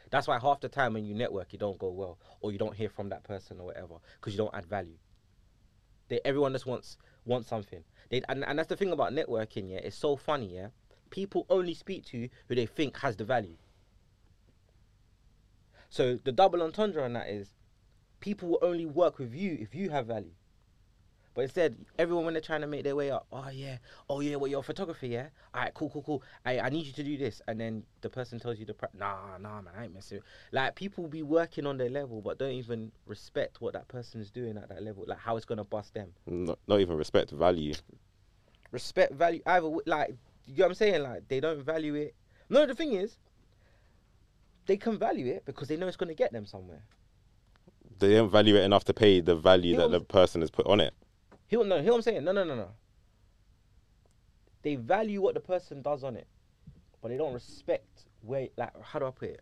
That's 0.10 0.28
why 0.28 0.40
half 0.40 0.60
the 0.60 0.68
time 0.68 0.94
when 0.94 1.06
you 1.06 1.16
network, 1.16 1.54
you 1.54 1.60
don't 1.60 1.78
go 1.80 1.90
well, 1.90 2.18
or 2.42 2.52
you 2.52 2.58
don't 2.58 2.76
hear 2.76 2.90
from 2.90 3.10
that 3.10 3.24
person 3.24 3.60
or 3.60 3.68
whatever, 3.68 3.96
because 4.20 4.34
you 4.34 4.38
don't 4.38 4.54
add 4.54 4.66
value. 4.66 4.98
They, 6.10 6.20
everyone 6.26 6.52
just 6.52 6.66
wants 6.66 6.98
wants 7.24 7.48
something. 7.48 7.84
They, 8.10 8.22
and, 8.28 8.44
and 8.44 8.60
that's 8.60 8.68
the 8.68 8.76
thing 8.76 8.92
about 8.92 9.14
networking, 9.14 9.70
yeah. 9.70 9.78
It's 9.78 9.96
so 9.96 10.18
funny, 10.18 10.56
yeah. 10.56 10.68
People 11.12 11.46
only 11.50 11.76
speak 11.76 12.06
to 12.06 12.28
who 12.48 12.56
they 12.56 12.66
think 12.66 12.98
has 12.98 13.16
the 13.16 13.24
value. 13.24 13.58
So 15.90 16.18
the 16.24 16.32
double 16.32 16.64
entendre 16.64 17.04
on 17.04 17.14
that 17.14 17.28
is 17.28 17.54
people 18.22 18.50
will 18.50 18.60
only 18.62 18.86
work 18.86 19.20
with 19.20 19.36
you 19.36 19.58
if 19.60 19.76
you 19.76 19.90
have 19.90 20.08
value. 20.08 20.32
But 21.34 21.44
instead, 21.44 21.78
everyone 21.98 22.26
when 22.26 22.34
they're 22.34 22.42
trying 22.42 22.62
to 22.62 22.68
make 22.68 22.84
their 22.84 22.96
way 22.96 23.10
up, 23.10 23.26
oh 23.32 23.50
yeah, 23.50 23.78
oh 24.10 24.20
yeah, 24.20 24.36
well 24.36 24.50
you're 24.50 24.60
a 24.60 24.64
photographer, 24.64 25.06
yeah. 25.06 25.28
All 25.54 25.62
right, 25.62 25.74
cool, 25.74 25.90
cool, 25.90 26.02
cool. 26.02 26.24
I, 26.46 26.60
I 26.60 26.70
need 26.70 26.86
you 26.86 26.92
to 26.94 27.04
do 27.04 27.18
this, 27.18 27.42
and 27.48 27.60
then 27.60 27.84
the 28.02 28.10
person 28.10 28.38
tells 28.38 28.60
you 28.60 28.66
the 28.66 28.74
pri- 28.74 28.90
nah, 28.94 29.38
nah, 29.40 29.62
man, 29.62 29.74
I 29.78 29.86
ain't 29.86 29.94
messing. 29.94 30.18
with-" 30.18 30.26
Like 30.52 30.76
people 30.76 31.08
be 31.08 31.24
working 31.24 31.66
on 31.66 31.78
their 31.78 31.90
level, 31.90 32.22
but 32.22 32.38
don't 32.38 32.52
even 32.52 32.92
respect 33.06 33.62
what 33.62 33.74
that 33.74 33.88
person 33.88 34.20
is 34.20 34.30
doing 34.30 34.58
at 34.58 34.68
that 34.70 34.84
level, 34.84 35.06
like 35.08 35.20
how 35.20 35.38
it's 35.38 35.46
gonna 35.46 35.64
bust 35.64 35.94
them. 35.94 36.14
Not, 36.26 36.60
not 36.68 36.82
even 36.82 36.98
respect 36.98 37.32
value. 37.32 37.76
respect 38.72 39.14
value 39.14 39.42
either 39.46 39.70
like 39.86 40.16
you 40.46 40.58
know 40.58 40.66
what 40.66 40.70
I'm 40.70 40.76
saying? 40.76 41.04
Like 41.04 41.28
they 41.28 41.40
don't 41.40 41.64
value 41.64 41.96
it. 41.96 42.16
No 42.50 42.66
the 42.66 42.76
thing 42.76 42.94
is 42.94 43.18
they 44.66 44.78
can 44.78 44.98
value 44.98 45.28
it 45.28 45.44
because 45.46 45.68
they 45.68 45.78
know 45.78 45.88
it's 45.88 45.98
going 45.98 46.10
to 46.10 46.16
get 46.16 46.32
them 46.32 46.46
somewhere. 46.46 46.84
They 48.00 48.16
don't 48.16 48.30
value 48.30 48.56
it 48.56 48.64
enough 48.64 48.84
to 48.86 48.94
pay 48.94 49.22
the 49.22 49.36
value 49.36 49.76
that 49.78 49.92
the 49.92 50.02
person 50.02 50.42
has 50.42 50.50
put 50.50 50.66
on 50.66 50.80
it. 50.80 50.94
he'll 51.48 51.64
know 51.64 51.82
hear 51.82 51.92
what 51.92 51.98
I'm 51.98 52.02
saying 52.02 52.24
no 52.24 52.32
no 52.32 52.44
no 52.44 52.56
no. 52.56 52.70
They 54.64 54.76
value 54.76 55.22
what 55.22 55.34
the 55.34 55.40
person 55.40 55.82
does 55.82 56.04
on 56.04 56.16
it 56.16 56.28
but 57.02 57.10
they 57.10 57.18
don't 57.18 57.34
respect 57.34 58.06
where 58.22 58.48
like 58.58 58.72
how 58.84 59.00
do 59.00 59.08
I 59.08 59.12
put 59.12 59.30
it? 59.30 59.42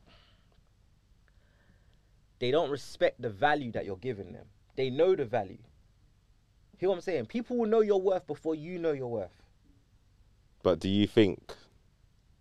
They 2.40 2.52
don't 2.52 2.70
respect 2.70 3.22
the 3.22 3.30
value 3.30 3.72
that 3.74 3.86
you're 3.86 3.98
giving 3.98 4.32
them. 4.32 4.46
They 4.78 4.90
know 4.90 5.14
the 5.16 5.26
value. 5.26 5.58
Hear 6.78 6.90
what 6.90 6.96
I'm 6.96 7.02
saying 7.02 7.26
people 7.28 7.58
will 7.58 7.68
know 7.68 7.82
your 7.82 8.02
worth 8.02 8.26
before 8.28 8.56
you 8.56 8.80
know 8.80 8.94
your 8.94 9.12
worth 9.12 9.39
But 10.62 10.80
do 10.80 10.90
you 10.90 11.08
think 11.08 11.56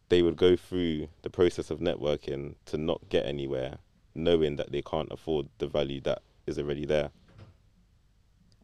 they 0.09 0.23
would 0.23 0.37
go 0.37 0.57
through 0.57 1.09
the 1.23 1.31
process 1.31 1.71
of 1.71 1.79
networking 1.79 2.55
to 2.67 2.79
not 2.79 3.09
get 3.09 3.27
anywhere, 3.27 3.79
knowing 4.15 4.57
that 4.57 4.73
they 4.73 4.83
can't 4.83 5.11
afford 5.13 5.49
the 5.59 5.67
value 5.67 6.01
that 6.03 6.23
is 6.47 6.59
already 6.59 6.87
there? 6.87 7.11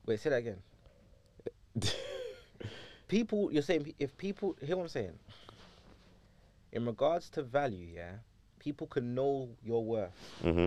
Wait, 0.07 0.21
say 0.21 0.31
that 0.31 0.37
again. 0.37 0.59
people, 3.09 3.53
you're 3.53 3.62
saying 3.62 3.95
if 3.99 4.17
people 4.17 4.57
hear 4.61 4.77
what 4.77 4.85
I'm 4.85 4.88
saying. 4.88 5.19
In 6.73 6.85
regards 6.87 7.31
to 7.31 7.43
value, 7.43 7.87
yeah, 7.95 8.14
people 8.59 8.88
can 8.88 9.14
know 9.14 9.51
your 9.62 9.85
worth. 9.85 10.11
hmm 10.43 10.67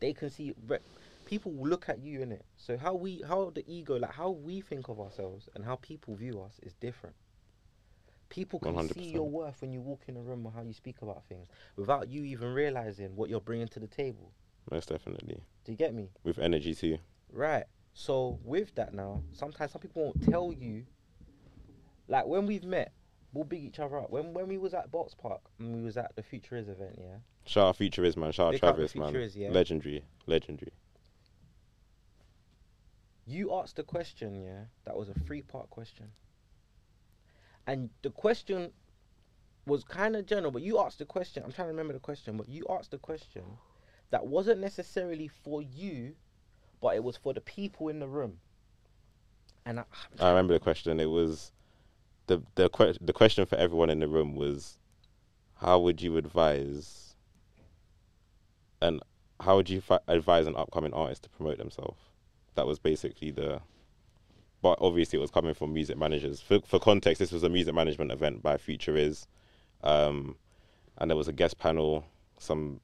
They 0.00 0.14
can 0.14 0.30
see. 0.30 0.54
People 1.26 1.52
look 1.52 1.88
at 1.90 2.00
you 2.00 2.22
in 2.22 2.32
it. 2.32 2.44
So 2.56 2.78
how 2.78 2.94
we, 2.94 3.22
how 3.28 3.52
the 3.54 3.62
ego, 3.70 3.96
like 3.96 4.12
how 4.12 4.30
we 4.30 4.62
think 4.62 4.88
of 4.88 4.98
ourselves 4.98 5.48
and 5.54 5.64
how 5.64 5.76
people 5.76 6.14
view 6.16 6.40
us 6.40 6.58
is 6.62 6.72
different. 6.80 7.14
People 8.30 8.60
can 8.60 8.88
see 8.88 9.10
100%. 9.10 9.12
your 9.12 9.28
worth 9.28 9.60
when 9.60 9.72
you 9.72 9.80
walk 9.80 10.02
in 10.06 10.16
a 10.16 10.20
room 10.20 10.46
or 10.46 10.52
how 10.52 10.62
you 10.62 10.72
speak 10.72 11.02
about 11.02 11.24
things 11.24 11.48
without 11.76 12.08
you 12.08 12.24
even 12.24 12.54
realizing 12.54 13.16
what 13.16 13.28
you're 13.28 13.40
bringing 13.40 13.68
to 13.68 13.80
the 13.80 13.88
table. 13.88 14.32
Most 14.70 14.88
definitely. 14.88 15.42
Do 15.64 15.72
you 15.72 15.76
get 15.76 15.92
me? 15.92 16.10
With 16.22 16.38
energy 16.38 16.74
too. 16.74 16.98
Right. 17.32 17.64
So 17.92 18.38
with 18.44 18.74
that 18.76 18.94
now, 18.94 19.22
sometimes 19.32 19.72
some 19.72 19.80
people 19.80 20.04
won't 20.04 20.30
tell 20.30 20.52
you. 20.52 20.84
Like 22.06 22.26
when 22.26 22.46
we've 22.46 22.64
met, 22.64 22.92
we'll 23.32 23.44
big 23.44 23.64
each 23.64 23.80
other 23.80 23.98
up. 23.98 24.10
When 24.10 24.32
when 24.32 24.46
we 24.46 24.58
was 24.58 24.74
at 24.74 24.90
Box 24.92 25.12
Park 25.14 25.40
and 25.58 25.74
we 25.74 25.82
was 25.82 25.96
at 25.96 26.14
the 26.14 26.22
Future 26.22 26.56
Is 26.56 26.68
event, 26.68 26.96
yeah. 26.98 27.16
Shout 27.46 27.66
out 27.66 27.76
Future 27.76 28.04
Is 28.04 28.16
man. 28.16 28.30
Shout 28.30 28.46
out 28.46 28.52
Big 28.52 28.64
up 28.64 28.76
the 28.76 28.82
Travis 28.82 28.94
man. 28.94 29.08
Future 29.10 29.20
Is, 29.24 29.36
yeah. 29.36 29.50
Legendary. 29.50 30.04
Legendary. 30.26 30.72
You 33.26 33.54
asked 33.54 33.78
a 33.78 33.84
question, 33.84 34.34
yeah, 34.34 34.64
that 34.84 34.96
was 34.96 35.08
a 35.08 35.14
three 35.14 35.42
part 35.42 35.70
question. 35.70 36.06
And 37.70 37.88
the 38.02 38.10
question 38.10 38.72
was 39.64 39.84
kind 39.84 40.16
of 40.16 40.26
general, 40.26 40.50
but 40.50 40.62
you 40.62 40.80
asked 40.80 40.98
the 40.98 41.04
question. 41.04 41.44
I'm 41.44 41.52
trying 41.52 41.68
to 41.68 41.72
remember 41.72 41.92
the 41.92 42.00
question, 42.00 42.36
but 42.36 42.48
you 42.48 42.66
asked 42.68 42.90
the 42.90 42.98
question 42.98 43.44
that 44.10 44.26
wasn't 44.26 44.60
necessarily 44.60 45.28
for 45.28 45.62
you, 45.62 46.16
but 46.80 46.96
it 46.96 47.04
was 47.04 47.16
for 47.16 47.32
the 47.32 47.40
people 47.40 47.86
in 47.88 48.00
the 48.00 48.08
room. 48.08 48.40
And 49.64 49.78
I, 49.78 49.84
I 50.18 50.30
remember 50.30 50.52
the 50.52 50.58
question. 50.58 50.98
It 50.98 51.10
was 51.10 51.52
the 52.26 52.42
the 52.56 52.68
que- 52.68 52.96
the 53.00 53.12
question 53.12 53.46
for 53.46 53.54
everyone 53.54 53.88
in 53.88 54.00
the 54.00 54.08
room 54.08 54.34
was, 54.34 54.80
how 55.58 55.78
would 55.78 56.02
you 56.02 56.16
advise? 56.16 57.14
And 58.82 59.00
how 59.38 59.54
would 59.54 59.70
you 59.70 59.80
fi- 59.80 60.00
advise 60.08 60.48
an 60.48 60.56
upcoming 60.56 60.92
artist 60.92 61.22
to 61.22 61.28
promote 61.28 61.58
themselves? 61.58 62.00
That 62.56 62.66
was 62.66 62.80
basically 62.80 63.30
the. 63.30 63.60
But 64.62 64.78
obviously, 64.80 65.18
it 65.18 65.20
was 65.22 65.30
coming 65.30 65.54
from 65.54 65.72
music 65.72 65.96
managers. 65.96 66.40
For 66.40 66.60
for 66.60 66.78
context, 66.78 67.18
this 67.18 67.32
was 67.32 67.42
a 67.42 67.48
music 67.48 67.74
management 67.74 68.12
event 68.12 68.42
by 68.42 68.56
Future 68.58 68.96
Is, 68.96 69.26
um, 69.82 70.36
and 70.98 71.10
there 71.10 71.16
was 71.16 71.28
a 71.28 71.32
guest 71.32 71.58
panel 71.58 72.04
some 72.40 72.80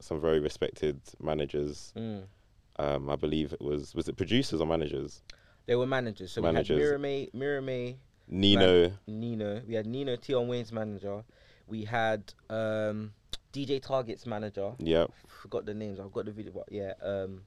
some 0.00 0.20
very 0.20 0.38
respected 0.38 1.00
managers. 1.20 1.92
Mm. 1.96 2.24
Um, 2.78 3.10
I 3.10 3.16
believe 3.16 3.52
it 3.52 3.60
was 3.60 3.94
was 3.94 4.08
it 4.08 4.16
producers 4.16 4.60
or 4.60 4.66
managers? 4.66 5.22
They 5.66 5.74
were 5.74 5.86
managers. 5.86 6.32
So 6.32 6.40
Managers. 6.40 6.76
we 6.78 6.82
had 6.82 6.92
Miraa 6.92 7.00
May, 7.00 7.30
Mirame, 7.34 7.96
Nino. 8.28 8.92
Nino. 9.06 9.62
We 9.66 9.74
had 9.74 9.86
Nino 9.86 10.16
Tion 10.16 10.48
Wayne's 10.48 10.72
manager. 10.72 11.24
We 11.66 11.84
had 11.84 12.32
um, 12.48 13.12
DJ 13.52 13.82
Target's 13.82 14.24
manager. 14.24 14.72
Yeah, 14.78 15.06
Forgot 15.26 15.66
the 15.66 15.74
names. 15.74 16.00
I've 16.00 16.12
got 16.12 16.24
the 16.24 16.30
video. 16.30 16.52
But 16.52 16.68
yeah. 16.70 16.92
Um, 17.02 17.42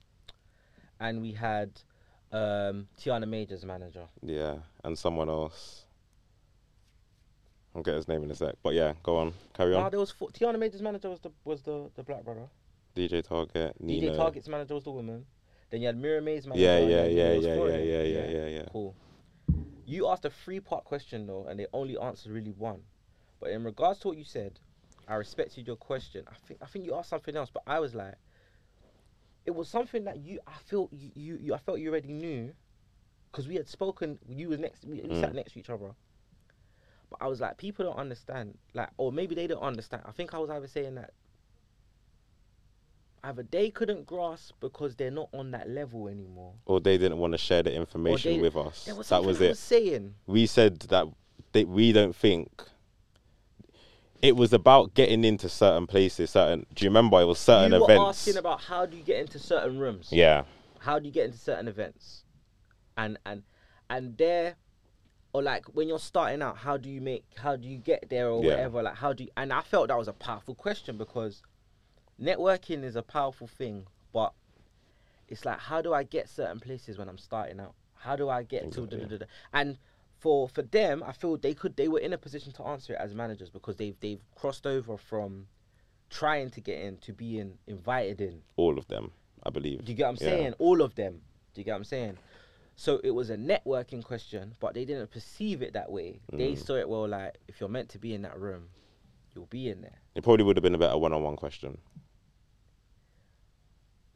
and 1.00 1.20
we 1.22 1.32
had 1.32 1.82
um, 2.32 2.88
Tiana 3.00 3.28
Major's 3.28 3.66
manager. 3.66 4.06
Yeah, 4.22 4.58
and 4.84 4.98
someone 4.98 5.30
else. 5.30 5.86
I'll 7.76 7.82
get 7.84 7.96
his 7.96 8.08
name 8.08 8.24
in 8.24 8.32
a 8.32 8.36
sec. 8.36 8.56
But 8.64 8.74
yeah, 8.74 8.94
go 9.04 9.18
on. 9.18 9.34
Carry 9.54 9.76
Ah, 9.76 9.86
on. 9.86 9.92
there 9.92 10.00
was 10.00 10.12
four, 10.12 10.30
Tiana 10.30 10.60
Major's 10.60 10.82
manager 10.82 11.10
was 11.10 11.20
the 11.22 11.32
was 11.46 11.62
the, 11.62 11.90
the 11.96 12.04
black 12.04 12.24
brother. 12.26 12.48
DJ 12.96 13.24
Target, 13.24 13.76
Nino. 13.80 14.12
DJ 14.12 14.18
Target's 14.18 14.48
manager 14.50 14.76
was 14.76 14.84
the 14.84 14.92
woman. 14.92 15.26
Then 15.70 15.80
you 15.80 15.88
had 15.88 15.98
Miraa 16.02 16.22
May's 16.22 16.46
manager. 16.46 16.64
Yeah, 16.66 16.80
yeah, 16.80 17.06
yeah, 17.06 17.32
yeah, 17.34 17.56
yeah, 17.56 17.78
yeah, 17.78 18.02
yeah, 18.04 18.26
yeah, 18.28 18.46
yeah. 18.48 18.66
Cool. 18.74 18.94
You 19.86 20.10
asked 20.10 20.26
a 20.26 20.30
three 20.30 20.60
part 20.60 20.84
question 20.84 21.26
though, 21.28 21.46
and 21.48 21.58
they 21.60 21.68
only 21.74 21.98
answered 21.98 22.32
really 22.34 22.52
one. 22.52 22.82
But 23.40 23.52
in 23.52 23.64
regards 23.64 24.00
to 24.00 24.10
what 24.10 24.18
you 24.18 24.26
said, 24.26 24.60
I 25.08 25.16
respected 25.16 25.66
your 25.66 25.78
question. 25.78 26.26
I 26.30 26.36
think 26.46 26.60
I 26.62 26.66
think 26.66 26.86
you 26.86 26.96
asked 26.96 27.10
something 27.10 27.36
else, 27.38 27.50
but 27.50 27.64
I 27.66 27.80
was 27.80 27.96
like, 27.96 28.16
it 29.46 29.52
was 29.56 29.68
something 29.68 30.04
that 30.06 30.18
you 30.20 30.40
I 30.48 30.54
felt 30.66 30.92
you 30.94 31.12
you, 31.16 31.38
you 31.42 31.54
I 31.54 31.58
felt 31.58 31.80
you 31.80 31.90
already 31.90 32.14
knew, 32.14 32.52
because 33.32 33.48
we 33.48 33.56
had 33.56 33.68
spoken. 33.68 34.20
You 34.28 34.50
was 34.50 34.60
next. 34.60 34.86
We, 34.86 35.02
we 35.02 35.20
sat 35.20 35.32
Mm. 35.32 35.36
next 35.36 35.54
to 35.54 35.60
each 35.60 35.70
other. 35.70 35.92
But 37.10 37.18
I 37.22 37.28
was 37.28 37.42
like, 37.42 37.58
people 37.58 37.84
don't 37.86 37.98
understand, 37.98 38.58
like, 38.74 38.90
or 38.98 39.12
maybe 39.12 39.36
they 39.36 39.46
don't 39.48 39.62
understand. 39.62 40.04
I 40.06 40.12
think 40.12 40.34
I 40.34 40.38
was 40.38 40.50
either 40.50 40.68
saying 40.68 40.96
that 40.96 41.12
either 43.24 43.44
they 43.52 43.70
couldn't 43.70 44.06
grasp 44.06 44.56
because 44.60 44.96
they're 44.96 45.12
not 45.12 45.30
on 45.34 45.52
that 45.52 45.70
level 45.70 46.08
anymore. 46.08 46.54
Or 46.66 46.80
they 46.80 46.98
didn't 46.98 47.18
want 47.20 47.34
to 47.34 47.38
share 47.38 47.64
the 47.64 47.74
information 47.74 48.34
they- 48.36 48.42
with 48.42 48.56
us. 48.56 48.88
Was 48.96 49.10
that 49.10 49.24
was 49.24 49.42
it. 49.42 49.50
was 49.50 49.60
saying. 49.60 50.16
we 50.26 50.46
said 50.46 50.80
that 50.80 51.08
they, 51.52 51.66
we 51.66 51.92
don't 51.92 52.16
think 52.16 52.50
it 54.22 54.36
was 54.36 54.54
about 54.54 54.94
getting 54.94 55.24
into 55.24 55.50
certain 55.50 55.88
places. 55.88 56.30
Certain. 56.32 56.66
Do 56.74 56.86
you 56.86 56.90
remember? 56.90 57.20
It 57.22 57.26
was 57.26 57.40
certain 57.40 57.74
events. 57.74 57.88
you 57.88 57.88
were 57.88 57.94
events. 58.06 58.20
asking 58.28 58.38
about 58.38 58.62
how 58.62 58.86
do 58.86 58.98
you 58.98 59.04
get 59.04 59.20
into 59.20 59.40
certain 59.40 59.80
rooms? 59.80 60.10
yeah. 60.12 60.44
How 60.80 60.98
do 61.00 61.06
you 61.06 61.12
get 61.12 61.26
into 61.26 61.38
certain 61.38 61.68
events? 61.68 62.24
And 62.98 63.18
and 63.26 63.44
and 63.90 64.18
there, 64.18 64.56
or 65.34 65.44
like 65.44 65.66
when 65.76 65.88
you're 65.88 66.00
starting 66.00 66.42
out, 66.42 66.58
how 66.58 66.78
do 66.78 66.90
you 66.90 67.02
make? 67.02 67.24
How 67.38 67.56
do 67.56 67.68
you 67.68 67.78
get 67.78 68.10
there 68.10 68.30
or 68.30 68.44
Yeah. 68.44 68.52
whatever? 68.52 68.84
Like 68.84 68.96
how 68.96 69.14
do 69.14 69.24
you? 69.26 69.30
And 69.38 69.54
I 69.54 69.62
felt 69.62 69.90
that 69.90 69.98
was 69.98 70.08
a 70.08 70.14
powerful 70.14 70.56
question 70.56 70.98
because 70.98 71.42
networking 72.20 72.84
is 72.84 72.96
a 72.96 73.02
powerful 73.04 73.48
thing, 73.48 73.86
but 74.14 74.34
it's 75.28 75.46
like 75.46 75.60
how 75.60 75.82
do 75.82 75.94
I 75.94 76.04
get 76.04 76.30
certain 76.30 76.60
places 76.60 76.98
when 76.98 77.08
I'm 77.10 77.18
starting 77.18 77.60
out? 77.60 77.74
How 77.96 78.16
do 78.16 78.30
I 78.30 78.42
get 78.44 78.72
to 78.74 78.88
da, 78.88 78.98
da, 78.98 79.06
da, 79.06 79.18
da. 79.18 79.26
and 79.54 79.78
for 80.22 80.48
for 80.48 80.62
them, 80.62 81.04
I 81.06 81.12
feel 81.14 81.36
they 81.36 81.56
could 81.56 81.76
they 81.76 81.88
were 81.88 82.00
in 82.00 82.14
a 82.14 82.18
position 82.18 82.52
to 82.54 82.64
answer 82.64 82.94
it 82.94 83.00
as 83.00 83.14
managers 83.16 83.50
because 83.50 83.76
they've 83.76 84.00
they've 84.00 84.24
crossed 84.36 84.68
over 84.68 84.96
from 84.96 85.48
trying 86.12 86.52
to 86.52 86.62
get 86.62 86.80
in 86.80 86.98
to 86.98 87.12
being 87.12 87.58
invited 87.68 88.22
in. 88.22 88.44
All 88.56 88.78
of 88.78 88.88
them, 88.88 89.12
I 89.44 89.50
believe. 89.50 89.84
Do 89.84 89.92
you 89.92 89.98
get 89.98 90.04
what 90.04 90.10
I'm 90.10 90.16
Yeah. 90.16 90.30
saying? 90.32 90.54
All 90.60 90.82
of 90.82 90.94
them. 90.96 91.22
Do 91.54 91.62
you 91.62 91.66
get 91.66 91.72
what 91.72 91.78
I'm 91.78 91.84
saying? 91.86 92.18
So 92.76 93.00
it 93.04 93.12
was 93.12 93.30
a 93.30 93.36
networking 93.38 94.04
question, 94.04 94.56
but 94.60 94.74
they 94.76 94.86
didn't 94.86 95.12
perceive 95.12 95.62
it 95.62 95.74
that 95.74 95.92
way. 95.92 96.22
They 96.32 96.54
Mm. 96.54 96.58
saw 96.66 96.76
it 96.76 96.88
well 96.88 97.08
like 97.08 97.38
if 97.48 97.60
you're 97.60 97.70
meant 97.70 97.90
to 97.90 98.00
be 98.00 98.14
in 98.14 98.22
that 98.22 98.40
room, 98.40 98.70
you'll 99.34 99.48
be 99.48 99.70
in 99.70 99.82
there. 99.82 100.02
It 100.16 100.24
probably 100.24 100.44
would 100.46 100.56
have 100.58 100.64
been 100.64 100.76
a 100.76 100.84
better 100.86 100.98
one-on-one 100.98 101.36
question. 101.36 101.80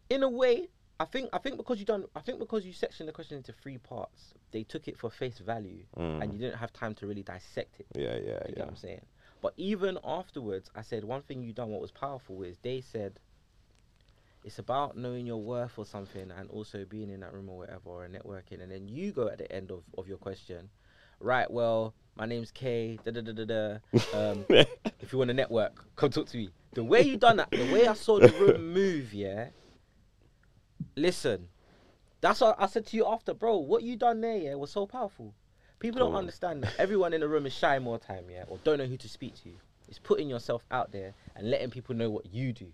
In 0.09 0.21
a 0.21 0.29
way, 0.29 0.69
I 0.99 1.05
think 1.05 1.29
I 1.33 1.39
think 1.39 1.57
because 1.57 1.79
you 1.79 1.85
done 1.85 2.05
I 2.15 2.21
think 2.21 2.39
because 2.39 2.65
you 2.65 2.71
sectioned 2.73 3.09
the 3.09 3.13
question 3.13 3.37
into 3.37 3.51
three 3.51 3.77
parts, 3.77 4.33
they 4.51 4.63
took 4.63 4.87
it 4.87 4.97
for 4.97 5.09
face 5.09 5.39
value 5.39 5.83
Mm. 5.97 6.21
and 6.21 6.33
you 6.33 6.39
didn't 6.39 6.57
have 6.57 6.71
time 6.73 6.93
to 6.95 7.07
really 7.07 7.23
dissect 7.23 7.79
it. 7.79 7.87
Yeah, 7.95 8.13
yeah, 8.15 8.17
You 8.17 8.23
get 8.23 8.57
yeah. 8.57 8.63
what 8.63 8.69
I'm 8.69 8.75
saying? 8.77 9.05
But 9.41 9.53
even 9.57 9.99
afterwards, 10.03 10.69
I 10.75 10.81
said 10.81 11.03
one 11.03 11.21
thing 11.21 11.43
you 11.43 11.51
done 11.53 11.69
what 11.69 11.81
was 11.81 11.91
powerful 11.91 12.41
is 12.43 12.57
they 12.59 12.81
said 12.81 13.19
it's 14.43 14.59
about 14.59 14.95
knowing 14.95 15.25
your 15.25 15.41
worth 15.41 15.77
or 15.77 15.85
something 15.85 16.31
and 16.31 16.49
also 16.49 16.85
being 16.85 17.09
in 17.09 17.19
that 17.21 17.33
room 17.33 17.49
or 17.49 17.57
whatever 17.57 17.89
or 17.89 18.07
networking 18.07 18.61
and 18.61 18.71
then 18.71 18.87
you 18.87 19.11
go 19.11 19.27
at 19.27 19.37
the 19.39 19.51
end 19.51 19.71
of, 19.71 19.83
of 19.97 20.07
your 20.07 20.17
question, 20.17 20.69
right, 21.19 21.49
well, 21.49 21.93
my 22.15 22.25
name's 22.25 22.51
Kayy, 22.51 23.03
da 23.03 23.11
da 23.11 23.21
da 23.21 23.33
da 23.33 23.45
da. 23.45 23.77
Um, 24.13 24.45
if 24.49 25.11
you 25.11 25.17
want 25.17 25.29
to 25.29 25.33
network, 25.33 25.83
come 25.95 26.09
talk 26.11 26.27
to 26.27 26.37
me. 26.37 26.49
The 26.73 26.83
way 26.83 27.01
you 27.01 27.17
done 27.17 27.37
that, 27.37 27.49
the 27.51 27.71
way 27.73 27.87
I 27.87 27.93
saw 27.93 28.19
the 28.19 28.29
room 28.33 28.73
move, 28.73 29.13
yeah. 29.13 29.49
Listen, 30.95 31.49
that's 32.21 32.41
what 32.41 32.55
I 32.59 32.67
said 32.67 32.85
to 32.87 32.97
you 32.97 33.05
after, 33.05 33.33
bro. 33.33 33.57
What 33.57 33.83
you 33.83 33.95
done 33.95 34.21
there, 34.21 34.37
yeah, 34.37 34.55
was 34.55 34.71
so 34.71 34.85
powerful. 34.85 35.33
People 35.79 35.99
don't 35.99 36.15
understand 36.15 36.63
that 36.63 36.73
everyone 36.79 37.13
in 37.13 37.21
the 37.21 37.27
room 37.27 37.45
is 37.45 37.53
shy 37.53 37.77
more 37.79 37.99
time, 37.99 38.25
yeah, 38.29 38.45
or 38.47 38.57
don't 38.63 38.77
know 38.77 38.85
who 38.85 38.97
to 38.97 39.09
speak 39.09 39.35
to. 39.43 39.49
It's 39.87 39.99
putting 39.99 40.29
yourself 40.29 40.63
out 40.71 40.91
there 40.91 41.13
and 41.35 41.49
letting 41.51 41.69
people 41.69 41.95
know 41.95 42.09
what 42.09 42.33
you 42.33 42.53
do, 42.53 42.67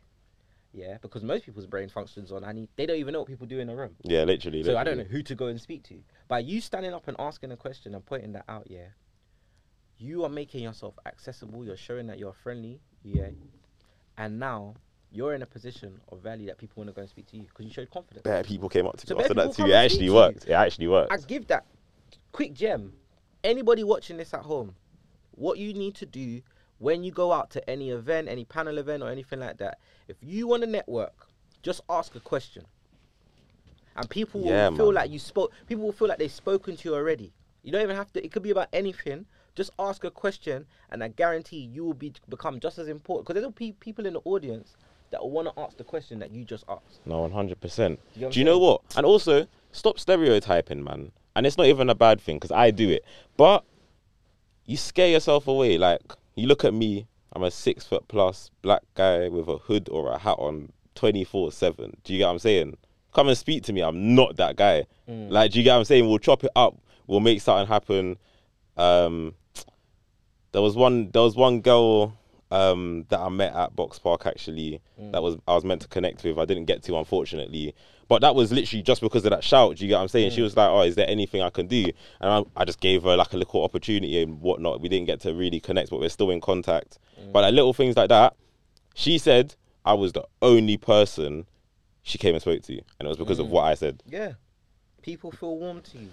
yeah. 0.72 0.98
Because 1.02 1.24
most 1.24 1.46
people's 1.46 1.66
brain 1.66 1.90
functions 1.90 2.32
on, 2.32 2.44
I 2.44 2.52
need, 2.54 2.70
they 2.76 2.86
don't 2.86 2.98
even 2.98 3.14
know 3.14 3.20
what 3.20 3.28
people 3.28 3.48
do 3.48 3.60
in 3.60 3.68
the 3.68 3.76
room. 3.76 3.96
Yeah, 4.04 4.24
literally. 4.24 4.64
So 4.64 4.78
I 4.78 4.84
don't 4.84 4.98
know 4.98 5.04
who 5.04 5.24
to 5.24 5.36
go 5.36 5.48
and 5.48 5.60
speak 5.60 5.84
to. 5.86 5.96
By 6.28 6.40
you 6.40 6.62
standing 6.62 6.94
up 6.94 7.08
and 7.08 7.18
asking 7.20 7.52
a 7.52 7.58
question 7.58 7.96
and 7.96 8.06
pointing 8.06 8.34
that 8.34 8.46
out, 8.48 8.68
yeah, 8.70 8.88
you 9.98 10.24
are 10.24 10.30
making 10.30 10.64
yourself 10.64 10.94
accessible. 11.06 11.66
You're 11.66 11.76
showing 11.76 12.08
that 12.08 12.20
you're 12.20 12.34
friendly, 12.34 12.80
yeah, 13.04 13.30
and 14.18 14.40
now 14.40 14.76
you're 15.12 15.34
in 15.34 15.42
a 15.42 15.46
position 15.46 16.00
of 16.12 16.20
value 16.20 16.48
that 16.48 16.58
people 16.58 16.74
want 16.82 16.90
to 16.90 16.94
go 16.94 17.02
and 17.02 17.10
speak 17.10 17.28
to 17.28 17.38
you 17.38 17.44
because 17.44 17.66
you 17.66 17.72
showed 17.72 17.90
confidence. 17.92 18.24
Better 18.24 18.48
people 18.48 18.70
came 18.70 18.88
up 18.88 18.98
to 18.98 19.08
So 19.08 19.16
me 19.16 19.22
after 19.22 19.34
that 19.36 19.54
too. 19.54 19.66
It 19.66 19.72
actually 19.74 20.08
to 20.08 20.14
worked. 20.14 20.48
you. 20.48 20.54
It 20.54 20.56
actually 20.56 20.88
worked. 20.88 21.12
I 21.12 21.18
give 21.18 21.48
that 21.48 21.66
quick 22.32 22.54
gem. 22.54 22.94
Anybody 23.44 23.84
watching 23.84 24.18
this 24.18 24.34
at 24.34 24.42
home, 24.42 24.76
what 25.32 25.58
you 25.58 25.74
need 25.74 25.96
to 25.96 26.06
do 26.06 26.42
when 26.78 27.04
you 27.04 27.12
go 27.12 27.32
out 27.32 27.50
to 27.52 27.70
any 27.70 27.92
event, 27.92 28.28
any 28.28 28.46
panel 28.46 28.78
event, 28.78 29.04
or 29.04 29.10
anything 29.10 29.40
like 29.40 29.58
that, 29.58 29.80
if 30.08 30.18
you 30.22 30.48
want 30.48 30.64
to 30.64 30.70
network, 30.70 31.28
just 31.62 31.82
ask 31.90 32.16
a 32.16 32.20
question. 32.20 32.66
And 33.96 34.10
people 34.10 34.42
Yeah, 34.42 34.70
will 34.70 34.78
feel 34.78 34.86
man. 34.88 34.96
like 34.96 35.12
you 35.12 35.20
spoke. 35.20 35.52
People 35.68 35.86
will 35.86 35.92
feel 35.92 36.08
like 36.08 36.18
they've 36.20 36.32
spoken 36.32 36.78
to 36.78 36.90
you 36.90 36.96
already. 36.96 37.34
You 37.64 37.72
don't 37.72 37.82
even 37.82 37.96
have 37.96 38.12
to. 38.14 38.24
It 38.24 38.32
could 38.32 38.44
be 38.44 38.52
about 38.52 38.70
anything. 38.72 39.26
Just 39.54 39.72
ask 39.78 40.04
a 40.06 40.12
question, 40.12 40.66
and 40.90 41.04
I 41.04 41.10
guarantee 41.10 41.58
you 41.58 41.84
will 41.84 41.94
be 41.94 42.14
become 42.30 42.60
just 42.60 42.78
as 42.80 42.88
important. 42.88 43.28
Because 43.28 43.42
there'll 43.42 43.52
be 43.52 43.74
people 43.74 44.06
in 44.06 44.14
the 44.14 44.22
audience 44.24 44.76
that 45.12 45.22
will 45.22 45.32
want 45.32 45.48
to 45.54 45.62
ask 45.62 45.78
the 45.78 45.84
question 45.84 46.20
that 46.20 46.32
you 46.32 46.44
just 46.44 46.64
asked. 46.68 47.02
No, 47.06 47.22
one 47.22 47.32
hundred 47.32 47.62
percent. 47.62 48.00
You 48.16 48.30
Do 48.30 48.40
you 48.40 48.46
know 48.46 48.58
what? 48.58 48.82
And 48.96 49.06
also, 49.06 49.48
stop 49.72 50.00
stereotyping, 50.00 50.84
man. 50.84 51.12
And 51.36 51.46
it's 51.46 51.58
not 51.58 51.68
even 51.68 51.90
a 51.90 51.96
bad 51.96 52.20
thing 52.20 52.38
because 52.38 52.52
I 52.52 52.72
do 52.72 52.90
it. 52.90 53.06
But 53.38 53.64
you 54.66 54.78
scare 54.78 55.10
yourself 55.10 55.48
away. 55.48 55.78
Like 55.78 56.02
you 56.36 56.48
look 56.48 56.66
at 56.66 56.74
me, 56.74 57.08
I'm 57.34 57.44
a 57.44 57.52
six 57.52 57.86
foot 57.86 58.08
plus 58.08 58.52
black 58.62 58.82
guy 58.96 59.30
with 59.30 59.48
a 59.48 59.58
hood 59.58 59.88
or 59.92 60.12
a 60.12 60.18
hat 60.18 60.36
on, 60.40 60.72
twenty 60.96 61.24
four 61.24 61.52
seven. 61.52 61.98
Do 62.04 62.14
you 62.14 62.20
get 62.20 62.26
what 62.26 62.34
I'm 62.34 62.40
saying? 62.40 62.78
Come 63.14 63.28
and 63.28 63.38
speak 63.38 63.64
to 63.64 63.74
me. 63.74 63.82
I'm 63.82 64.16
not 64.16 64.38
that 64.38 64.56
guy. 64.56 64.86
Mm. 65.10 65.30
Like, 65.30 65.52
do 65.52 65.60
you 65.60 65.64
get 65.64 65.74
what 65.74 65.80
I'm 65.80 65.86
saying? 65.86 66.08
We'll 66.08 66.18
chop 66.18 66.44
it 66.44 66.52
up. 66.56 66.78
We'll 67.08 67.20
make 67.20 67.42
something 67.42 67.68
happen. 67.68 68.18
Um, 68.78 69.34
there 70.54 70.62
was 70.62 70.76
one. 70.76 71.12
There 71.12 71.22
was 71.22 71.36
one 71.36 71.62
girl 71.62 72.18
um, 72.52 73.06
that 73.10 73.20
I 73.20 73.30
met 73.30 73.54
at 73.56 73.76
Box 73.76 73.98
Park 74.00 74.26
actually. 74.26 74.82
Mm. 75.00 75.12
That 75.14 75.24
was 75.24 75.38
I 75.48 75.56
was 75.56 75.64
meant 75.64 75.82
to 75.82 75.88
connect 75.88 76.24
with. 76.24 76.38
I 76.38 76.46
didn't 76.46 76.66
get 76.66 76.84
to 76.84 76.98
unfortunately. 76.98 77.74
But 78.08 78.20
that 78.22 78.36
was 78.36 78.52
literally 78.52 78.84
just 78.84 79.00
because 79.02 79.24
of 79.24 79.30
that 79.32 79.42
shout. 79.44 79.78
Do 79.78 79.86
you 79.86 79.90
get 79.90 79.96
what 79.96 80.02
I'm 80.02 80.08
saying? 80.10 80.32
Mm. 80.32 80.36
She 80.36 80.42
was 80.42 80.58
like, 80.58 80.70
"Oh, 80.70 80.82
is 80.82 80.96
there 80.96 81.10
anything 81.10 81.42
I 81.42 81.50
can 81.50 81.68
do?" 81.68 81.86
And 82.20 82.30
I, 82.56 82.62
I 82.62 82.66
just 82.66 82.82
gave 82.82 83.04
her 83.04 83.16
like 83.16 83.32
a 83.34 83.38
little 83.38 83.64
opportunity 83.64 84.22
and 84.22 84.42
whatnot. 84.42 84.82
We 84.82 84.90
didn't 84.90 85.06
get 85.08 85.22
to 85.22 85.34
really 85.34 85.60
connect, 85.62 85.90
but 85.92 86.00
we're 86.02 86.10
still 86.10 86.30
in 86.30 86.42
contact. 86.42 87.00
Mm. 87.20 87.32
But 87.32 87.42
like 87.42 87.54
little 87.54 87.74
things 87.74 87.96
like 87.96 88.10
that. 88.10 88.36
She 88.96 89.18
said 89.18 89.56
I 89.86 89.94
was 89.94 90.12
the 90.12 90.26
only 90.42 90.76
person 90.78 91.46
she 92.04 92.18
came 92.18 92.34
and 92.36 92.42
spoke 92.42 92.62
to, 92.64 92.74
and 92.74 93.06
it 93.06 93.08
was 93.08 93.18
because 93.18 93.40
of 93.40 93.48
Mm. 93.48 93.52
what 93.52 93.64
I 93.64 93.76
said. 93.76 94.04
Yeah, 94.06 94.34
people 95.02 95.32
feel 95.32 95.58
warm 95.58 95.82
to 95.82 95.98
you. 95.98 96.10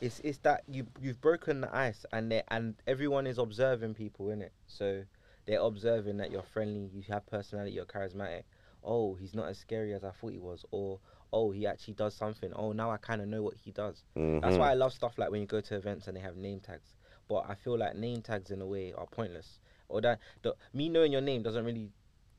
It's 0.00 0.20
it's 0.20 0.38
that 0.38 0.62
you 0.68 0.86
you've 1.00 1.20
broken 1.22 1.62
the 1.62 1.74
ice 1.74 2.04
and 2.12 2.30
they 2.30 2.42
and 2.48 2.74
everyone 2.86 3.26
is 3.26 3.38
observing 3.38 3.94
people 3.94 4.30
in 4.30 4.42
it. 4.42 4.52
So 4.66 5.04
they're 5.48 5.60
observing 5.60 6.18
that 6.18 6.30
you're 6.30 6.42
friendly, 6.42 6.90
you 6.92 7.02
have 7.08 7.26
personality, 7.26 7.72
you're 7.72 7.86
charismatic. 7.86 8.42
Oh, 8.84 9.14
he's 9.14 9.34
not 9.34 9.48
as 9.48 9.56
scary 9.56 9.94
as 9.94 10.04
I 10.04 10.10
thought 10.10 10.32
he 10.32 10.38
was. 10.38 10.64
Or 10.70 11.00
oh, 11.32 11.50
he 11.50 11.66
actually 11.66 11.94
does 11.94 12.14
something. 12.14 12.52
Oh, 12.54 12.72
now 12.72 12.90
I 12.90 12.98
kind 12.98 13.22
of 13.22 13.28
know 13.28 13.42
what 13.42 13.54
he 13.54 13.70
does. 13.70 14.04
That's 14.14 14.56
Mhm. 14.56 14.58
why 14.58 14.70
I 14.70 14.74
love 14.74 14.92
stuff 14.92 15.16
like 15.16 15.30
when 15.30 15.40
you 15.40 15.46
go 15.46 15.62
to 15.62 15.74
events 15.74 16.06
and 16.06 16.14
they 16.14 16.20
have 16.20 16.36
name 16.36 16.60
tags. 16.60 16.94
But 17.28 17.46
I 17.48 17.54
feel 17.54 17.78
like 17.78 17.96
name 17.96 18.20
tags 18.20 18.50
in 18.50 18.60
a 18.60 18.66
way 18.66 18.92
are 18.92 19.06
pointless. 19.06 19.58
Or 19.88 20.02
that 20.02 20.20
the, 20.42 20.54
me 20.74 20.90
knowing 20.90 21.12
your 21.12 21.22
name 21.22 21.42
doesn't 21.42 21.64
really. 21.64 21.90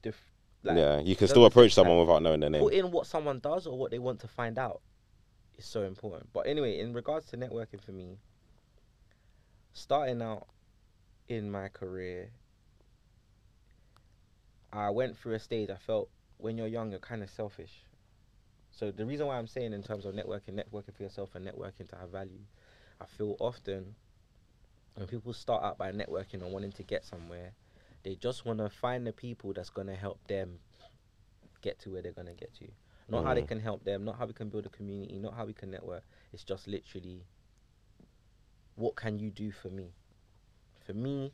Dif- 0.04 0.32
like, 0.62 0.78
yeah, 0.78 1.00
you 1.00 1.16
can 1.16 1.28
still 1.28 1.46
approach 1.46 1.72
like, 1.72 1.74
someone 1.74 1.98
without 2.00 2.22
knowing 2.22 2.42
their 2.42 2.50
name. 2.52 2.62
put 2.62 2.74
in 2.74 2.92
what 2.92 3.08
someone 3.08 3.40
does 3.40 3.66
or 3.66 3.76
what 3.78 3.90
they 3.92 4.00
want 4.00 4.20
to 4.20 4.28
find 4.28 4.60
out 4.60 4.82
is 5.58 5.66
so 5.66 5.84
important. 5.84 6.30
But 6.32 6.46
anyway, 6.46 6.80
in 6.80 6.94
regards 6.94 7.26
to 7.28 7.38
networking 7.38 7.82
for 7.82 7.92
me, 7.92 8.20
starting 9.74 10.22
out 10.22 10.48
in 11.28 11.50
my 11.50 11.70
career, 11.70 12.32
I 14.72 14.90
went 14.90 15.18
through 15.18 15.34
a 15.34 15.40
stage. 15.40 15.70
I 15.70 15.78
felt 15.78 16.10
when 16.38 16.58
you're 16.58 16.68
young, 16.68 16.92
you're 16.92 17.00
kind 17.00 17.24
of 17.24 17.30
selfish. 17.30 17.86
So 18.72 18.92
the 18.92 19.06
reason 19.06 19.28
why 19.28 19.38
I'm 19.38 19.48
saying 19.48 19.74
in 19.74 19.84
terms 19.84 20.06
of 20.06 20.14
networking, 20.14 20.54
networking 20.54 20.94
for 20.96 21.04
yourself 21.04 21.36
and 21.36 21.46
networking 21.46 21.90
to 21.90 21.96
have 21.98 22.10
value, 22.10 22.42
I 23.02 23.06
feel 23.06 23.36
often 23.40 23.96
when 24.96 25.08
people 25.08 25.34
start 25.34 25.64
out 25.64 25.78
by 25.78 25.92
networking 25.92 26.42
and 26.44 26.52
wanting 26.52 26.72
to 26.74 26.84
get 26.84 27.04
somewhere, 27.04 27.54
they 28.04 28.16
just 28.16 28.46
want 28.46 28.60
to 28.60 28.70
find 28.70 29.06
the 29.06 29.14
people 29.14 29.54
that's 29.54 29.70
gonna 29.70 29.96
help 29.96 30.26
them 30.28 30.60
get 31.62 31.80
to 31.80 31.92
where 31.92 32.02
they're 32.02 32.12
gonna 32.14 32.34
get 32.34 32.54
to. 32.56 32.68
Not 33.10 33.24
how 33.24 33.34
they 33.34 33.42
Mhm. 33.42 33.48
can 33.48 33.60
help 33.60 33.84
them, 33.84 34.06
not 34.06 34.18
how 34.18 34.26
we 34.26 34.34
can 34.34 34.50
build 34.50 34.66
a 34.66 34.70
community, 34.70 35.18
not 35.20 35.34
how 35.34 35.46
we 35.46 35.54
can 35.54 35.72
network. 35.72 36.04
It's 36.32 36.44
just 36.44 36.68
literally, 36.68 37.26
what 38.76 38.96
can 38.96 39.20
you 39.20 39.32
do 39.32 39.52
for 39.52 39.70
me? 39.70 39.94
For 40.86 40.94
me, 40.94 41.34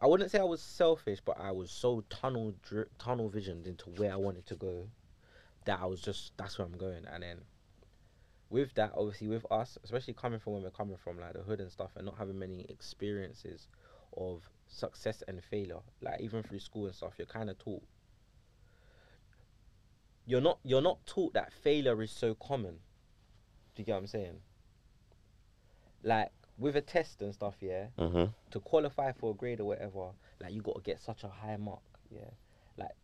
I 0.00 0.06
wouldn't 0.06 0.30
say 0.30 0.38
I 0.38 0.44
was 0.44 0.62
selfish, 0.62 1.20
but 1.24 1.38
I 1.40 1.52
was 1.52 1.70
so 1.70 2.04
tunnel 2.10 2.54
dri- 2.62 2.84
tunnel 2.98 3.28
visioned 3.28 3.66
into 3.66 3.90
where 3.90 4.12
I 4.12 4.16
wanted 4.16 4.46
to 4.46 4.54
go 4.54 4.88
that 5.64 5.80
I 5.80 5.86
was 5.86 6.00
just 6.00 6.36
that's 6.36 6.58
where 6.58 6.66
I'm 6.66 6.76
going. 6.76 7.06
And 7.10 7.22
then 7.22 7.38
with 8.50 8.74
that, 8.74 8.92
obviously, 8.94 9.28
with 9.28 9.50
us, 9.50 9.78
especially 9.82 10.14
coming 10.14 10.38
from 10.38 10.54
where 10.54 10.62
we're 10.62 10.70
coming 10.70 10.96
from, 10.96 11.18
like 11.18 11.32
the 11.32 11.40
hood 11.40 11.60
and 11.60 11.70
stuff, 11.72 11.90
and 11.96 12.04
not 12.04 12.16
having 12.18 12.38
many 12.38 12.66
experiences 12.68 13.68
of 14.16 14.42
success 14.68 15.22
and 15.26 15.42
failure, 15.42 15.80
like 16.02 16.20
even 16.20 16.42
through 16.42 16.60
school 16.60 16.86
and 16.86 16.94
stuff, 16.94 17.14
you're 17.16 17.26
kind 17.26 17.48
of 17.48 17.58
taught. 17.58 17.82
You're 20.26 20.40
not 20.40 20.58
you're 20.62 20.82
not 20.82 21.04
taught 21.06 21.32
that 21.34 21.52
failure 21.52 22.02
is 22.02 22.10
so 22.10 22.34
common. 22.34 22.80
Do 23.74 23.82
you 23.82 23.84
get 23.84 23.92
what 23.92 23.98
I'm 23.98 24.06
saying? 24.08 24.40
Like 26.02 26.30
with 26.58 26.76
a 26.76 26.80
test 26.80 27.22
and 27.22 27.34
stuff, 27.34 27.56
yeah 27.60 27.88
Mhm. 27.98 28.32
to 28.50 28.60
qualify 28.60 29.12
for 29.12 29.32
a 29.32 29.34
grade 29.34 29.60
or 29.60 29.64
whatever, 29.64 30.12
like 30.40 30.52
you 30.52 30.62
got 30.62 30.76
to 30.76 30.82
get 30.82 31.00
such 31.00 31.24
a 31.24 31.28
high 31.28 31.56
mark. 31.56 31.82
Yeah, 32.10 32.30
like 32.76 32.96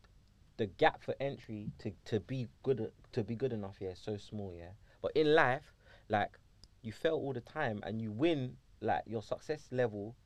the 0.57 0.67
gap 0.67 1.03
for 1.03 1.15
entry 1.21 1.71
to 1.79 1.93
to 2.07 2.21
be 2.21 2.49
good 2.63 2.93
to 3.13 3.25
be 3.25 3.35
good 3.37 3.53
enough. 3.53 3.77
Yeah, 3.81 3.91
is 3.91 3.99
so 3.99 4.17
small. 4.17 4.55
Yeah, 4.55 4.71
but 5.01 5.13
in 5.15 5.35
life, 5.35 5.75
like 6.09 6.39
you 6.83 6.93
fail 6.93 7.15
all 7.15 7.33
the 7.33 7.41
time 7.41 7.81
and 7.85 8.01
you 8.01 8.11
win. 8.13 8.57
Like 8.81 9.05
your 9.07 9.23
success 9.23 9.69
level 9.71 10.17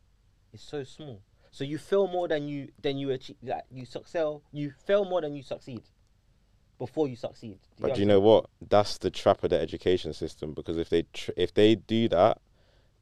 is 0.53 0.63
so 0.63 0.83
small. 0.83 1.21
So 1.51 1.63
you 1.63 1.77
fail 1.77 2.07
more 2.09 2.27
than 2.29 2.49
you 2.49 2.73
than 2.81 2.97
you 2.97 3.11
achieve. 3.11 3.37
Like 3.43 3.65
you 3.71 3.85
succeed, 3.85 4.41
you 4.53 4.71
fail 4.71 5.05
more 5.05 5.21
than 5.21 5.35
you 5.35 5.43
succeed. 5.43 5.83
Before 6.79 7.09
you 7.09 7.17
succeed. 7.17 7.59
But 7.79 7.89
get 7.89 7.95
do 7.97 8.01
you 8.03 8.07
know 8.07 8.21
what? 8.21 8.51
That's 8.67 8.99
the 8.99 9.11
trap 9.11 9.43
of 9.45 9.51
the 9.51 9.59
education 9.59 10.13
system 10.13 10.53
because 10.53 10.77
if 10.77 10.89
they 10.91 11.05
tr- 11.13 11.33
if 11.37 11.53
they 11.55 11.75
do 11.75 12.09
that, 12.09 12.39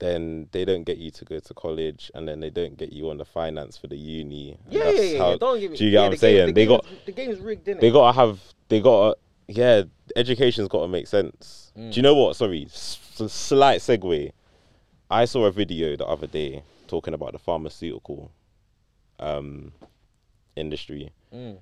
then 0.00 0.48
they 0.52 0.64
don't 0.64 0.84
get 0.84 0.98
you 0.98 1.10
to 1.12 1.24
go 1.24 1.38
to 1.38 1.54
college, 1.54 2.10
and 2.14 2.26
then 2.28 2.40
they 2.40 2.50
don't 2.50 2.76
get 2.76 2.92
you 2.92 3.10
on 3.10 3.18
the 3.18 3.24
finance 3.24 3.76
for 3.78 3.86
the 3.86 3.96
uni. 3.96 4.58
Yeah, 4.68 4.84
that's 4.84 4.96
yeah, 4.98 5.02
yeah, 5.04 5.18
how- 5.18 5.30
yeah. 5.30 5.36
Don't 5.36 5.60
give 5.60 5.70
me. 5.70 5.76
do 5.76 5.84
you 5.84 5.90
get 5.90 5.94
yeah, 5.96 6.00
what 6.00 6.04
I'm 6.06 6.10
game- 6.12 6.18
saying? 6.18 6.46
the 6.48 6.52
They 6.52 6.66
got- 6.66 6.86
the 7.06 7.12
game's 7.12 7.38
rigged, 7.40 7.66
innit? 7.66 7.80
They 7.80 7.90
gotta 7.90 8.16
have. 8.18 8.40
They 8.68 8.80
gotta. 8.80 9.16
Yeah, 9.46 9.82
education's 10.16 10.68
got 10.68 10.82
to 10.82 10.88
make 10.88 11.06
sense. 11.06 11.70
Mm. 11.76 11.92
Do 11.92 11.96
you 11.96 12.02
know 12.02 12.14
what? 12.14 12.34
Sorry, 12.34 12.64
s- 12.64 12.98
s- 13.20 13.30
slight 13.32 13.80
segue. 13.80 14.32
I 15.10 15.24
saw 15.26 15.44
a 15.44 15.50
video 15.50 15.96
the 15.96 16.06
other 16.06 16.26
day 16.26 16.62
talking 16.88 17.12
about 17.12 17.32
the 17.32 17.38
pharmaceutical 17.38 18.32
um, 19.20 19.72
industry. 20.56 21.12
Mm. 21.32 21.58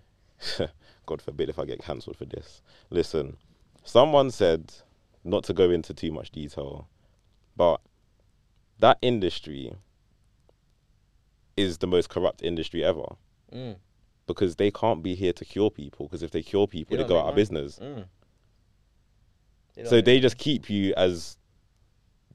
God 1.07 1.21
forbid 1.21 1.49
if 1.49 1.59
I 1.59 1.64
get 1.64 1.83
cancelled 1.83 2.16
for 2.16 2.25
this. 2.25 2.62
Listen, 2.90 3.37
someone 3.85 4.31
said, 4.31 4.73
not 5.25 5.42
to 5.45 5.53
go 5.53 5.71
into 5.71 5.92
too 5.92 6.12
much 6.12 6.31
detail, 6.31 6.87
but 7.57 7.81
that 8.83 8.99
industry 9.01 9.73
is 11.57 11.79
the 11.79 11.87
most 11.87 12.09
corrupt 12.09 12.42
industry 12.42 12.85
ever 12.85 13.07
Mm. 13.53 13.77
because 14.27 14.57
they 14.57 14.71
can't 14.71 15.03
be 15.03 15.14
here 15.14 15.33
to 15.35 15.45
cure 15.45 15.71
people 15.71 16.07
because 16.07 16.23
if 16.23 16.31
they 16.33 16.42
cure 16.42 16.66
people, 16.66 16.97
They 16.97 17.03
they 17.03 17.09
go 17.09 17.18
out 17.21 17.29
of 17.29 17.35
business. 17.37 17.79
Mm. 17.79 18.07
They 19.75 19.85
So 19.85 20.01
they 20.01 20.12
money. 20.14 20.21
just 20.21 20.38
keep 20.38 20.68
you 20.68 20.92
as 20.97 21.37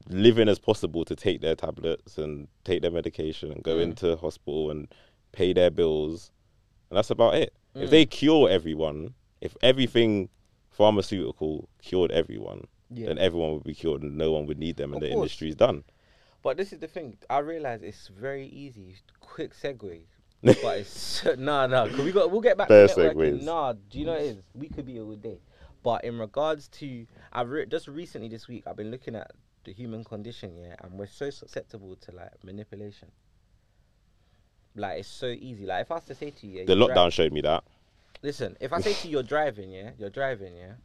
living 0.08 0.48
as 0.48 0.58
possible 0.60 1.04
to 1.06 1.16
take 1.16 1.42
their 1.42 1.56
tablets 1.56 2.18
and 2.18 2.48
take 2.64 2.82
their 2.82 2.92
medication 2.92 3.52
and 3.52 3.62
go 3.64 3.78
Mm. 3.78 3.82
into 3.84 4.16
hospital 4.16 4.72
and 4.72 4.88
pay 5.34 5.52
their 5.54 5.70
bills. 5.70 6.32
And 6.90 6.98
that's 6.98 7.10
about 7.10 7.36
it. 7.36 7.54
If 7.76 7.88
Mm. 7.90 7.92
they 7.92 8.06
cure 8.06 8.50
everyone, 8.50 9.16
if 9.42 9.58
everything 9.62 10.30
pharmaceutical 10.70 11.68
cured 11.82 12.12
everyone, 12.12 12.68
Yeah. 12.90 13.08
then 13.08 13.18
everyone 13.18 13.54
would 13.56 13.64
be 13.64 13.76
cured 13.76 14.02
and 14.04 14.18
no 14.18 14.32
one 14.32 14.46
would 14.46 14.60
need 14.60 14.78
them 14.78 14.94
and 14.94 15.02
Of 15.04 15.10
the 15.10 15.14
course. 15.14 15.24
industry's 15.24 15.56
done. 15.56 15.84
But 16.48 16.56
this 16.56 16.72
is 16.72 16.80
the 16.80 16.88
thing. 16.88 17.18
I 17.30 17.40
realize 17.40 17.82
it's 17.84 18.08
very 18.08 18.48
easy. 18.48 18.96
Quick 19.20 19.54
segue. 19.54 20.04
but 20.42 20.78
it's 20.78 21.26
nah, 21.38 21.68
nah. 21.68 21.88
Cause 21.88 22.00
we 22.00 22.14
got 22.14 22.32
we'll 22.32 22.40
get 22.40 22.58
back 22.58 22.70
Bare 22.70 22.88
to 22.88 22.96
networking. 22.96 23.42
segues. 23.42 23.44
Nah, 23.44 23.74
do 23.74 24.00
you 24.00 24.06
know 24.06 24.14
what 24.14 24.22
it 24.22 24.28
is? 24.28 24.38
We 24.54 24.70
could 24.70 24.86
be 24.86 24.98
all 24.98 25.14
day. 25.18 25.42
But 25.84 26.06
in 26.06 26.18
regards 26.18 26.70
to, 26.80 27.06
I've 27.34 27.50
re- 27.50 27.66
just 27.66 27.90
recently 27.90 28.30
this 28.30 28.48
week 28.48 28.64
I've 28.66 28.78
been 28.78 28.92
looking 28.92 29.14
at 29.14 29.30
the 29.66 29.74
human 29.74 30.06
condition, 30.06 30.56
yeah, 30.56 30.78
and 30.82 30.94
we're 30.94 31.08
so 31.08 31.30
susceptible 31.30 31.98
to 31.98 32.14
like 32.14 32.42
manipulation. 32.46 33.10
Like 34.74 35.00
it's 35.00 35.10
so 35.10 35.26
easy. 35.28 35.66
Like 35.66 35.82
if 35.82 35.92
I 35.92 35.96
was 35.96 36.06
to 36.06 36.16
say 36.16 36.30
to 36.30 36.48
you, 36.48 36.60
yeah, 36.60 36.64
The 36.66 36.78
you're 36.78 36.88
lockdown 36.88 37.08
dri- 37.08 37.26
showed 37.26 37.34
me 37.34 37.42
that. 37.42 37.66
Listen, 38.22 38.56
if 38.62 38.72
I 38.72 38.80
say 38.80 38.94
to 38.94 39.08
you, 39.10 39.12
you're 39.16 39.24
driving, 39.24 39.70
yeah, 39.70 39.90
you're 40.00 40.10
driving, 40.10 40.56
yeah. 40.56 40.76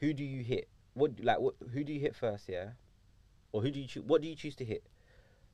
Who 0.00 0.12
do 0.12 0.22
you 0.22 0.44
hit? 0.44 0.68
What 0.92 1.12
like 1.22 1.40
what? 1.40 1.54
Who 1.72 1.82
do 1.82 1.94
you 1.94 2.00
hit 2.00 2.14
first, 2.14 2.46
yeah? 2.46 2.72
Or 3.52 3.62
who 3.62 3.70
do 3.70 3.80
you 3.80 3.86
choose? 3.86 4.04
What 4.04 4.22
do 4.22 4.28
you 4.28 4.34
choose 4.36 4.54
to 4.56 4.64
hit? 4.64 4.84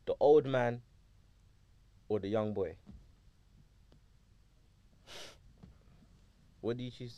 The 0.07 0.15
old 0.21 0.47
man 0.47 0.83
or 2.09 2.19
the 2.21 2.29
young 2.29 2.53
boy? 2.53 2.77
What 6.61 6.77
do 6.77 6.85
you 6.85 6.91
choose? 6.91 7.15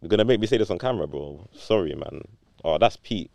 You're 0.00 0.08
gonna 0.08 0.24
make 0.24 0.40
me 0.40 0.46
say 0.46 0.56
this 0.56 0.70
on 0.70 0.78
camera, 0.78 1.06
bro. 1.06 1.46
Sorry, 1.54 1.94
man. 1.94 2.22
Oh, 2.64 2.78
that's 2.78 2.96
Pete. 2.96 3.30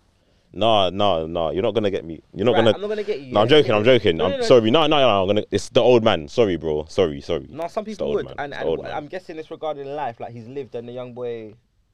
Nah, 0.51 0.89
nah, 0.89 1.25
nah. 1.25 1.51
You're 1.51 1.63
not 1.63 1.73
gonna 1.73 1.91
get 1.91 2.05
me. 2.05 2.21
You're 2.33 2.45
not 2.45 2.53
Right, 2.53 2.59
gonna. 2.65 2.75
I'm 2.75 2.81
not 2.81 2.87
gonna 2.87 3.03
get 3.03 3.19
you. 3.19 3.33
No, 3.33 3.41
I'm 3.41 3.47
joking. 3.47 3.71
I'm 3.71 3.83
joking. 3.83 4.17
No, 4.17 4.25
I'm 4.25 4.31
no, 4.31 4.37
no. 4.37 4.43
sorry. 4.43 4.71
No, 4.71 4.87
no, 4.87 4.99
no. 4.99 5.21
I'm 5.21 5.27
gonna. 5.27 5.43
It's 5.51 5.69
the 5.69 5.81
old 5.81 6.03
man. 6.03 6.27
Sorry, 6.27 6.55
bro. 6.55 6.85
Sorry, 6.89 7.21
sorry. 7.21 7.47
No, 7.49 7.67
some 7.67 7.85
people 7.85 8.13
would, 8.13 8.25
man. 8.25 8.35
and, 8.37 8.53
and 8.53 8.63
old 8.63 8.77
w- 8.77 8.89
man. 8.89 8.97
I'm 8.97 9.07
guessing 9.07 9.37
it's 9.37 9.51
regarding 9.51 9.87
life, 9.87 10.19
like 10.19 10.31
he's 10.31 10.47
lived, 10.47 10.73
and 10.75 10.87
the 10.87 10.93
young 10.93 11.13
boy, 11.13 11.53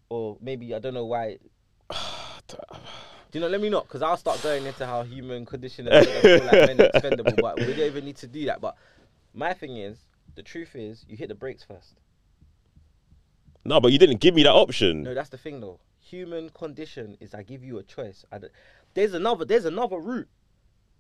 or 0.10 0.38
maybe 0.42 0.74
I 0.76 0.80
don't 0.80 0.94
know 0.94 1.06
why. 1.06 1.38
Do 3.32 3.40
you 3.40 3.46
know? 3.46 3.50
Let 3.50 3.62
me 3.62 3.70
not, 3.70 3.88
because 3.88 4.02
I'll 4.02 4.18
start 4.18 4.44
going 4.44 4.66
into 4.66 4.86
how 4.86 5.04
human 5.04 5.46
condition 5.46 5.88
and 5.88 6.06
feel 6.06 6.44
like 6.44 6.52
men 6.52 6.82
are 6.82 6.86
expendable, 6.94 7.34
but 7.42 7.58
we 7.60 7.68
don't 7.68 7.80
even 7.80 8.04
need 8.04 8.18
to 8.18 8.28
do 8.28 8.46
that. 8.46 8.60
But 8.60 8.76
my 9.34 9.54
thing 9.54 9.78
is, 9.78 9.98
the 10.36 10.44
truth 10.44 10.76
is, 10.76 11.06
you 11.08 11.16
hit 11.16 11.30
the 11.30 11.36
brakes 11.36 11.64
first. 11.64 11.96
No, 13.64 13.80
but 13.80 13.92
you 13.92 14.00
didn't 14.00 14.20
give 14.20 14.36
me 14.36 14.44
that 14.44 14.54
option. 14.54 15.04
No, 15.04 15.14
that's 15.14 15.30
the 15.30 15.38
thing 15.38 15.62
though. 15.62 15.80
Human 16.00 16.50
condition 16.50 17.16
is 17.22 17.34
I 17.34 17.44
give 17.44 17.64
you 17.64 17.78
a 17.78 17.84
choice. 17.84 18.26
I 18.32 18.40
d 18.40 18.48
there's 18.94 19.14
another. 19.14 19.46
There's 19.46 19.66
another 19.66 19.98
route. 19.98 20.28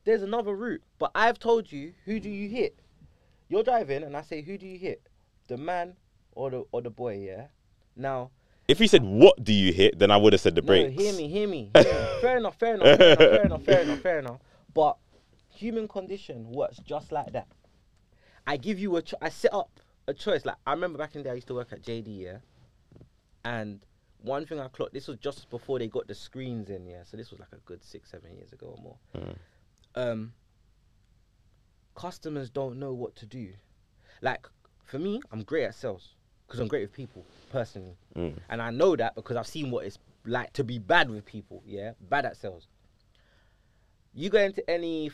There's 0.05 0.21
another 0.21 0.55
route. 0.55 0.83
But 0.99 1.11
I've 1.13 1.37
told 1.37 1.71
you 1.71 1.93
who 2.05 2.19
do 2.19 2.29
you 2.29 2.47
hit. 2.47 2.79
You're 3.49 3.63
driving, 3.63 4.03
and 4.03 4.15
I 4.15 4.21
say 4.21 4.41
who 4.41 4.57
do 4.57 4.65
you 4.65 4.79
hit, 4.79 5.01
the 5.47 5.57
man 5.57 5.95
or 6.31 6.49
the 6.49 6.63
or 6.71 6.81
the 6.81 6.89
boy? 6.89 7.17
Yeah. 7.17 7.47
Now 7.95 8.31
If 8.67 8.79
he 8.79 8.87
said 8.87 9.03
what 9.03 9.43
do 9.43 9.53
you 9.53 9.73
hit, 9.73 9.99
then 9.99 10.11
I 10.11 10.17
would 10.17 10.33
have 10.33 10.41
said 10.41 10.55
the 10.55 10.61
brakes. 10.61 10.95
No, 10.95 11.03
hear 11.03 11.13
me, 11.13 11.27
hear 11.27 11.47
me. 11.47 11.71
hear 11.75 11.83
me. 11.83 12.21
fair 12.21 12.37
enough, 12.37 12.55
fair 12.57 12.75
enough, 12.75 12.97
fair 12.97 13.11
enough, 13.13 13.17
fair 13.17 13.45
enough, 13.45 13.63
fair 13.63 13.81
enough, 13.81 13.99
fair 13.99 14.19
enough. 14.19 14.39
But 14.73 14.97
human 15.49 15.87
condition 15.87 16.51
works 16.51 16.77
just 16.85 17.11
like 17.11 17.33
that. 17.33 17.47
I 18.47 18.57
give 18.57 18.79
you 18.79 18.95
a, 18.95 19.01
cho- 19.01 19.17
I 19.21 19.29
set 19.29 19.53
up 19.53 19.79
a 20.07 20.13
choice. 20.13 20.45
Like 20.45 20.55
I 20.65 20.71
remember 20.71 20.97
back 20.97 21.15
in 21.15 21.19
the 21.19 21.25
day, 21.25 21.31
I 21.31 21.35
used 21.35 21.47
to 21.47 21.53
work 21.53 21.71
at 21.71 21.83
JD, 21.83 22.05
yeah. 22.19 22.37
And 23.43 23.85
one 24.21 24.45
thing 24.45 24.59
I 24.59 24.67
clocked, 24.67 24.93
this 24.93 25.07
was 25.07 25.17
just 25.17 25.49
before 25.49 25.79
they 25.79 25.87
got 25.87 26.07
the 26.07 26.15
screens 26.15 26.69
in, 26.69 26.85
yeah. 26.85 27.03
So 27.03 27.17
this 27.17 27.31
was 27.31 27.39
like 27.39 27.51
a 27.53 27.59
good 27.65 27.83
six, 27.83 28.09
seven 28.09 28.35
years 28.35 28.53
ago 28.53 28.75
or 28.77 28.83
more. 28.83 28.97
Mm. 29.15 29.35
Um, 29.95 30.33
customers 31.95 32.49
don't 32.49 32.79
know 32.79 32.93
what 32.93 33.15
to 33.17 33.25
do. 33.25 33.49
Like 34.21 34.47
for 34.85 34.99
me, 34.99 35.21
I'm 35.31 35.43
great 35.43 35.65
at 35.65 35.75
sales 35.75 36.15
because 36.51 36.59
I'm 36.59 36.67
great 36.67 36.81
with 36.81 36.91
people 36.91 37.23
personally. 37.49 37.95
Mm. 38.13 38.37
And 38.49 38.61
I 38.61 38.71
know 38.71 38.97
that 38.97 39.15
because 39.15 39.37
I've 39.37 39.47
seen 39.47 39.71
what 39.71 39.85
it's 39.85 39.97
like 40.25 40.51
to 40.53 40.65
be 40.65 40.79
bad 40.79 41.09
with 41.09 41.25
people, 41.25 41.63
yeah? 41.65 41.93
Bad 42.09 42.25
at 42.25 42.35
sales. 42.35 42.67
You 44.13 44.29
go 44.29 44.39
into 44.39 44.69
any 44.69 45.07
f- 45.07 45.13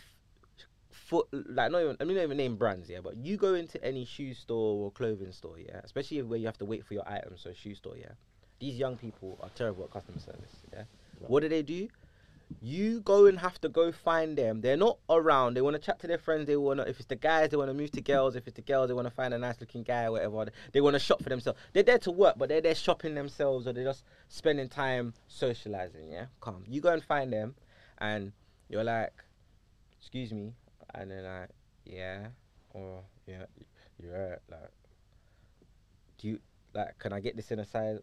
foot, 0.89 1.27
like, 1.31 1.71
not 1.71 1.81
even, 1.83 1.97
I 1.99 2.05
mean, 2.05 2.17
not 2.17 2.23
even 2.23 2.37
name 2.37 2.55
brands, 2.55 2.89
yeah? 2.89 3.01
But 3.03 3.17
you 3.17 3.37
go 3.37 3.53
into 3.53 3.83
any 3.85 4.03
shoe 4.03 4.33
store 4.33 4.85
or 4.85 4.91
clothing 4.91 5.31
store, 5.31 5.59
yeah? 5.59 5.79
Especially 5.83 6.23
where 6.23 6.39
you 6.39 6.47
have 6.47 6.57
to 6.57 6.65
wait 6.65 6.83
for 6.83 6.95
your 6.95 7.07
items, 7.07 7.41
so 7.41 7.53
shoe 7.53 7.75
store, 7.75 7.95
yeah? 7.95 8.13
These 8.59 8.79
young 8.79 8.97
people 8.97 9.37
are 9.43 9.49
terrible 9.49 9.83
at 9.83 9.91
customer 9.91 10.19
service, 10.19 10.55
yeah? 10.73 10.85
What 11.19 11.41
do 11.41 11.49
they 11.49 11.61
do? 11.61 11.87
You 12.61 13.01
go 13.01 13.25
and 13.25 13.39
have 13.39 13.59
to 13.61 13.69
go 13.69 13.91
find 13.91 14.37
them. 14.37 14.61
They're 14.61 14.77
not 14.77 14.99
around. 15.09 15.55
They 15.55 15.61
want 15.61 15.75
to 15.75 15.81
chat 15.81 15.99
to 15.99 16.07
their 16.07 16.17
friends. 16.17 16.47
They 16.47 16.55
want 16.55 16.79
to, 16.79 16.87
if 16.87 16.97
it's 16.97 17.07
the 17.07 17.15
guys, 17.15 17.49
they 17.49 17.57
want 17.57 17.69
to 17.69 17.73
move 17.73 17.91
to 17.91 18.01
girls. 18.01 18.35
If 18.35 18.47
it's 18.47 18.55
the 18.55 18.61
girls, 18.61 18.87
they 18.87 18.93
want 18.93 19.07
to 19.07 19.13
find 19.13 19.33
a 19.33 19.37
nice 19.37 19.59
looking 19.59 19.83
guy 19.83 20.05
or 20.05 20.11
whatever. 20.11 20.51
They 20.71 20.79
want 20.79 20.93
to 20.93 20.99
shop 20.99 21.21
for 21.21 21.29
themselves. 21.29 21.59
They're 21.73 21.83
there 21.83 21.97
to 21.99 22.11
work, 22.11 22.35
but 22.37 22.47
they're 22.47 22.61
there 22.61 22.75
shopping 22.75 23.15
themselves 23.15 23.67
or 23.67 23.73
they're 23.73 23.83
just 23.83 24.03
spending 24.29 24.69
time 24.69 25.13
socializing. 25.27 26.09
Yeah, 26.09 26.27
come. 26.39 26.63
You 26.67 26.79
go 26.79 26.93
and 26.93 27.03
find 27.03 27.33
them, 27.33 27.55
and 27.97 28.31
you're 28.69 28.83
like, 28.83 29.13
"Excuse 29.99 30.31
me," 30.31 30.53
and 30.95 31.11
they're 31.11 31.21
like, 31.21 31.49
"Yeah, 31.85 32.27
or 32.73 33.03
yeah, 33.25 33.45
you're 34.01 34.29
right. 34.29 34.39
Like, 34.49 34.71
do 36.17 36.27
you 36.29 36.39
like? 36.73 36.97
Can 36.99 37.11
I 37.11 37.19
get 37.19 37.35
this 37.35 37.51
in 37.51 37.59
a 37.59 37.65
size? 37.65 37.99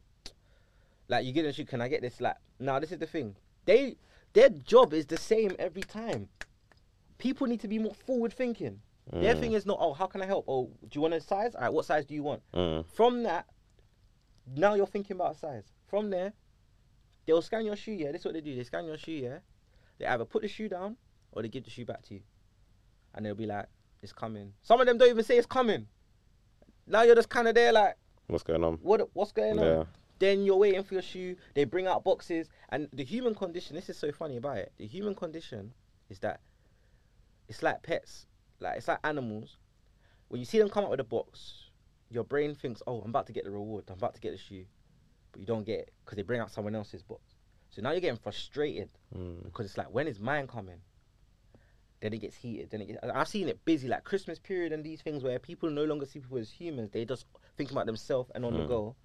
Like, 1.09 1.25
you 1.25 1.33
get 1.33 1.45
a 1.45 1.53
shoe. 1.53 1.65
Can 1.65 1.81
I 1.81 1.89
get 1.89 2.03
this? 2.03 2.21
Like, 2.21 2.37
now 2.59 2.79
this 2.79 2.93
is 2.93 2.99
the 2.99 3.07
thing. 3.07 3.37
They 3.65 3.97
their 4.35 4.51
job 4.51 4.93
is 4.93 5.07
the 5.07 5.17
same 5.17 5.57
every 5.59 5.83
time. 5.83 6.29
People 7.19 7.47
need 7.47 7.61
to 7.61 7.69
be 7.69 7.79
more 7.79 7.95
forward 7.95 8.33
thinking. 8.33 8.81
Their 9.13 9.35
Mm. 9.35 9.41
thing 9.41 9.53
is 9.53 9.67
not, 9.67 9.79
oh, 9.81 9.93
how 9.93 10.07
can 10.07 10.23
I 10.23 10.27
help? 10.27 10.45
Oh, 10.49 10.67
do 10.83 10.89
you 10.93 11.01
want 11.01 11.15
a 11.15 11.21
size? 11.21 11.55
All 11.55 11.61
right, 11.63 11.73
what 11.73 11.85
size 11.85 12.05
do 12.07 12.15
you 12.15 12.23
want? 12.23 12.43
Mm. 12.53 12.87
From 12.87 13.23
that, 13.25 13.47
now 14.57 14.75
you're 14.75 14.87
thinking 14.87 15.17
about 15.17 15.37
size. 15.37 15.65
From 15.87 16.11
there, 16.11 16.33
they'll 17.27 17.43
scan 17.43 17.65
your 17.67 17.77
shoe. 17.77 17.93
Yeah, 17.93 18.13
this 18.13 18.23
is 18.23 18.25
what 18.25 18.35
they 18.35 18.41
do. 18.41 18.55
They 18.57 18.65
scan 18.65 18.87
your 18.87 18.97
shoe. 18.97 19.13
Yeah, 19.13 19.39
they 19.99 20.07
either 20.07 20.25
put 20.25 20.43
the 20.43 20.49
shoe 20.49 20.69
down 20.69 20.97
or 21.33 21.43
they 21.43 21.49
give 21.49 21.65
the 21.65 21.71
shoe 21.71 21.85
back 21.85 22.03
to 22.03 22.15
you, 22.15 22.23
and 23.15 23.25
they'll 23.27 23.35
be 23.35 23.47
like, 23.47 23.67
"It's 24.03 24.13
coming." 24.13 24.55
Some 24.63 24.81
of 24.81 24.87
them 24.87 24.97
don't 24.99 25.11
even 25.11 25.25
say 25.25 25.37
it's 25.37 25.47
coming. 25.47 25.87
Now 26.87 27.03
you're 27.03 27.15
just 27.15 27.29
kind 27.29 27.47
of 27.49 27.55
there, 27.55 27.73
like, 27.73 27.97
What's 28.27 28.43
going 28.43 28.65
on? 28.65 28.75
what? 28.79 29.09
What's 29.15 29.33
going 29.33 29.59
on? 29.59 29.87
Then 30.25 30.47
you're 30.47 30.57
waiting 30.57 30.83
for 30.83 30.95
your 30.95 31.03
shoe. 31.03 31.37
They 31.53 31.65
bring 31.65 31.87
out 31.87 32.03
boxes, 32.03 32.49
and 32.71 32.89
the 32.95 33.05
human 33.05 33.35
condition. 33.35 33.77
This 33.77 33.91
is 33.91 33.99
so 33.99 34.11
funny 34.11 34.39
about 34.39 34.57
it. 34.57 34.73
The 34.79 34.87
human 34.87 35.15
condition 35.15 35.75
is 36.09 36.19
that 36.21 36.41
it's 37.47 37.63
like 37.63 37.83
pets, 37.83 38.25
like 38.59 38.79
it's 38.79 38.89
like 38.89 39.01
animals. 39.05 39.59
When 40.29 40.39
you 40.41 40.47
see 40.47 40.59
them 40.59 40.71
come 40.71 40.85
out 40.85 40.91
with 40.93 41.01
a 41.01 41.05
box, 41.05 41.69
your 42.09 42.25
brain 42.25 42.55
thinks, 42.55 42.83
"Oh, 42.87 43.03
I'm 43.03 43.11
about 43.11 43.27
to 43.27 43.35
get 43.35 43.45
the 43.45 43.51
reward. 43.51 43.85
I'm 43.89 43.99
about 43.99 44.15
to 44.15 44.21
get 44.23 44.31
the 44.33 44.39
shoe," 44.39 44.65
but 45.31 45.41
you 45.43 45.47
don't 45.47 45.65
get 45.67 45.81
it 45.81 45.93
because 46.03 46.17
they 46.17 46.23
bring 46.23 46.41
out 46.41 46.51
someone 46.51 46.75
else's 46.75 47.03
box. 47.03 47.21
So 47.69 47.83
now 47.83 47.91
you're 47.91 48.01
getting 48.01 48.17
frustrated 48.17 48.89
Mm. 49.15 49.43
because 49.45 49.67
it's 49.67 49.77
like, 49.77 49.93
when 49.93 50.09
is 50.09 50.21
mine 50.21 50.47
coming? 50.47 50.81
Then 52.01 52.15
it 52.15 52.19
gets 52.19 52.37
heated. 52.37 52.71
Then 52.71 52.81
it 52.81 52.87
gets. 52.87 52.99
I've 53.03 53.29
seen 53.29 53.51
it 53.51 53.63
busy, 53.67 53.89
like 53.89 54.05
Christmas 54.05 54.39
period 54.39 54.73
and 54.73 54.83
these 54.83 55.03
things 55.03 55.23
where 55.23 55.39
people 55.39 55.69
no 55.69 55.85
longer 55.85 56.07
see 56.07 56.21
people 56.21 56.39
as 56.39 56.51
humans. 56.51 56.93
They 56.93 57.05
just 57.05 57.27
think 57.59 57.71
about 57.73 57.85
themselves 57.85 58.31
and 58.35 58.43
on 58.47 58.55
the 58.55 58.61
Mm. 58.61 58.69
go. 58.69 58.97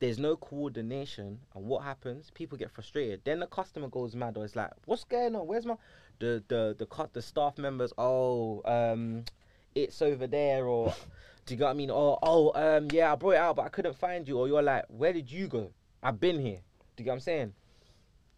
There's 0.00 0.18
no 0.18 0.34
coordination, 0.34 1.40
and 1.54 1.66
what 1.66 1.84
happens? 1.84 2.30
People 2.30 2.56
get 2.56 2.70
frustrated. 2.70 3.20
Then 3.24 3.40
the 3.40 3.46
customer 3.46 3.88
goes 3.88 4.16
mad, 4.16 4.38
or 4.38 4.46
it's 4.46 4.56
like, 4.56 4.70
"What's 4.86 5.04
going 5.04 5.36
on? 5.36 5.46
Where's 5.46 5.66
my 5.66 5.76
the 6.18 6.42
the 6.48 6.74
the 6.78 6.86
cut 6.86 7.12
the 7.12 7.20
staff 7.20 7.58
members? 7.58 7.92
Oh, 7.98 8.62
um, 8.64 9.26
it's 9.74 10.00
over 10.00 10.26
there, 10.26 10.64
or 10.64 10.94
do 11.46 11.52
you 11.52 11.58
get 11.58 11.64
what 11.64 11.70
I 11.70 11.74
mean? 11.74 11.90
Or 11.90 12.18
oh, 12.22 12.50
um, 12.54 12.88
yeah, 12.90 13.12
I 13.12 13.16
brought 13.16 13.32
it 13.32 13.36
out, 13.36 13.56
but 13.56 13.66
I 13.66 13.68
couldn't 13.68 13.94
find 13.94 14.26
you. 14.26 14.38
Or 14.38 14.48
you're 14.48 14.62
like, 14.62 14.86
where 14.88 15.12
did 15.12 15.30
you 15.30 15.48
go? 15.48 15.70
I've 16.02 16.18
been 16.18 16.40
here. 16.40 16.60
Do 16.96 17.02
you 17.02 17.04
get 17.04 17.10
what 17.10 17.14
I'm 17.16 17.20
saying? 17.20 17.52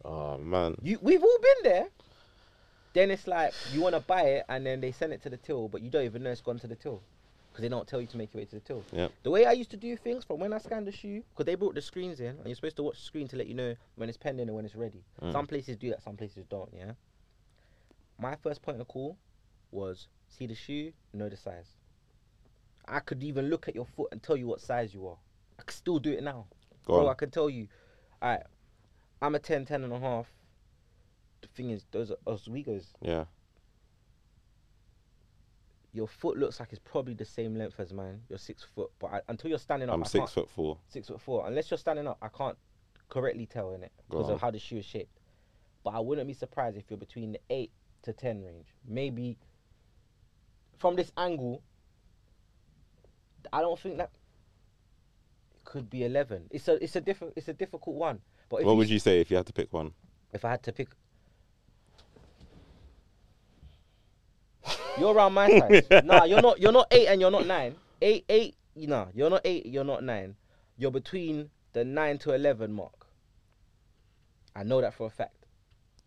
Oh 0.04 0.38
man. 0.38 0.74
You, 0.82 0.98
we've 1.00 1.22
all 1.22 1.38
been 1.40 1.72
there. 1.72 1.86
Then 2.92 3.12
it's 3.12 3.28
like 3.28 3.54
you 3.72 3.82
want 3.82 3.94
to 3.94 4.00
buy 4.00 4.22
it, 4.22 4.46
and 4.48 4.66
then 4.66 4.80
they 4.80 4.90
send 4.90 5.12
it 5.12 5.22
to 5.22 5.30
the 5.30 5.36
till, 5.36 5.68
but 5.68 5.80
you 5.80 5.90
don't 5.90 6.04
even 6.04 6.24
know 6.24 6.30
it's 6.30 6.40
gone 6.40 6.58
to 6.58 6.66
the 6.66 6.74
till 6.74 7.02
because 7.52 7.62
they 7.62 7.68
don't 7.68 7.86
tell 7.86 8.00
you 8.00 8.06
to 8.06 8.16
make 8.16 8.32
your 8.32 8.40
way 8.40 8.46
to 8.46 8.54
the 8.54 8.60
till. 8.60 8.82
Yeah. 8.92 9.08
The 9.22 9.30
way 9.30 9.44
I 9.44 9.52
used 9.52 9.70
to 9.72 9.76
do 9.76 9.94
things 9.96 10.24
from 10.24 10.40
when 10.40 10.54
I 10.54 10.58
scanned 10.58 10.86
the 10.86 10.92
shoe, 10.92 11.22
because 11.30 11.44
they 11.44 11.54
brought 11.54 11.74
the 11.74 11.82
screens 11.82 12.18
in, 12.18 12.28
and 12.28 12.46
you're 12.46 12.54
supposed 12.54 12.76
to 12.76 12.82
watch 12.82 12.96
the 12.96 13.04
screen 13.04 13.28
to 13.28 13.36
let 13.36 13.46
you 13.46 13.54
know 13.54 13.74
when 13.96 14.08
it's 14.08 14.16
pending 14.16 14.48
and 14.48 14.56
when 14.56 14.64
it's 14.64 14.74
ready. 14.74 15.04
Mm. 15.20 15.32
Some 15.32 15.46
places 15.46 15.76
do 15.76 15.90
that, 15.90 16.02
some 16.02 16.16
places 16.16 16.46
don't. 16.48 16.70
Yeah. 16.74 16.92
My 18.18 18.36
first 18.36 18.62
point 18.62 18.80
of 18.80 18.88
call 18.88 19.18
was 19.70 20.08
see 20.28 20.46
the 20.46 20.54
shoe, 20.54 20.92
know 21.12 21.28
the 21.28 21.36
size. 21.36 21.76
I 22.88 23.00
could 23.00 23.22
even 23.22 23.50
look 23.50 23.68
at 23.68 23.74
your 23.74 23.86
foot 23.86 24.08
and 24.12 24.22
tell 24.22 24.36
you 24.36 24.46
what 24.46 24.60
size 24.60 24.94
you 24.94 25.06
are. 25.06 25.18
I 25.58 25.62
could 25.62 25.76
still 25.76 25.98
do 25.98 26.12
it 26.12 26.22
now. 26.22 26.46
Go 26.86 26.94
Bro, 26.94 27.06
on. 27.06 27.12
I 27.12 27.14
can 27.14 27.30
tell 27.30 27.50
you, 27.50 27.68
alright, 28.22 28.42
I'm 29.20 29.34
a 29.34 29.38
10, 29.38 29.66
10 29.66 29.84
and 29.84 29.92
a 29.92 30.00
half. 30.00 30.26
The 31.42 31.48
thing 31.48 31.70
is, 31.70 31.84
those 31.90 32.10
are 32.10 32.16
Oswego's. 32.26 32.94
Yeah. 33.02 33.24
Your 35.94 36.08
foot 36.08 36.38
looks 36.38 36.58
like 36.58 36.70
it's 36.72 36.80
probably 36.82 37.12
the 37.14 37.24
same 37.24 37.54
length 37.54 37.78
as 37.78 37.92
mine. 37.92 38.20
You're 38.28 38.38
six 38.38 38.62
foot, 38.74 38.90
but 38.98 39.08
I, 39.12 39.20
until 39.28 39.50
you're 39.50 39.58
standing 39.58 39.90
up, 39.90 39.94
I'm 39.94 40.02
I 40.02 40.06
six 40.06 40.32
foot 40.32 40.48
four. 40.48 40.78
six 40.88 41.08
foot 41.08 41.20
four. 41.20 41.46
Unless 41.46 41.70
you're 41.70 41.78
standing 41.78 42.06
up, 42.06 42.16
I 42.22 42.28
can't 42.28 42.56
correctly 43.10 43.44
tell 43.46 43.74
in 43.74 43.82
it 43.82 43.92
because 44.08 44.30
of 44.30 44.40
how 44.40 44.50
the 44.50 44.58
shoe 44.58 44.78
is 44.78 44.86
shaped. 44.86 45.18
But 45.84 45.90
I 45.94 45.98
wouldn't 46.00 46.26
be 46.26 46.32
surprised 46.32 46.78
if 46.78 46.84
you're 46.88 46.96
between 46.98 47.32
the 47.32 47.40
eight 47.50 47.72
to 48.04 48.12
ten 48.14 48.42
range. 48.42 48.68
Maybe 48.88 49.36
from 50.78 50.96
this 50.96 51.12
angle, 51.18 51.62
I 53.52 53.60
don't 53.60 53.78
think 53.78 53.98
that 53.98 54.10
could 55.64 55.90
be 55.90 56.04
eleven. 56.04 56.44
It's 56.50 56.68
a 56.68 56.82
it's 56.82 56.96
a 56.96 57.00
different 57.02 57.34
it's 57.36 57.48
a 57.48 57.52
difficult 57.52 57.96
one. 57.96 58.20
But 58.48 58.64
What 58.64 58.72
you 58.72 58.76
would 58.78 58.88
you 58.90 58.98
say 58.98 59.20
if 59.20 59.30
you 59.30 59.36
had 59.36 59.46
to 59.46 59.52
pick 59.52 59.72
one? 59.72 59.92
if 60.32 60.46
I 60.46 60.50
had 60.52 60.62
to 60.62 60.72
pick. 60.72 60.88
You're 64.98 65.14
around 65.14 65.34
my 65.34 65.48
size. 65.58 65.82
nah, 66.04 66.24
you're 66.24 66.42
not. 66.42 66.60
You're 66.60 66.72
not 66.72 66.88
eight 66.90 67.06
and 67.08 67.20
you're 67.20 67.30
not 67.30 67.46
nine. 67.46 67.74
Eight, 68.00 68.24
eight. 68.28 68.56
You 68.74 68.86
know, 68.86 69.08
you're 69.14 69.30
not 69.30 69.42
eight. 69.44 69.66
You're 69.66 69.84
not 69.84 70.02
nine. 70.02 70.34
You're 70.76 70.90
between 70.90 71.50
the 71.72 71.84
nine 71.84 72.18
to 72.18 72.32
eleven 72.32 72.72
mark. 72.72 73.06
I 74.54 74.62
know 74.64 74.80
that 74.80 74.94
for 74.94 75.06
a 75.06 75.10
fact. 75.10 75.46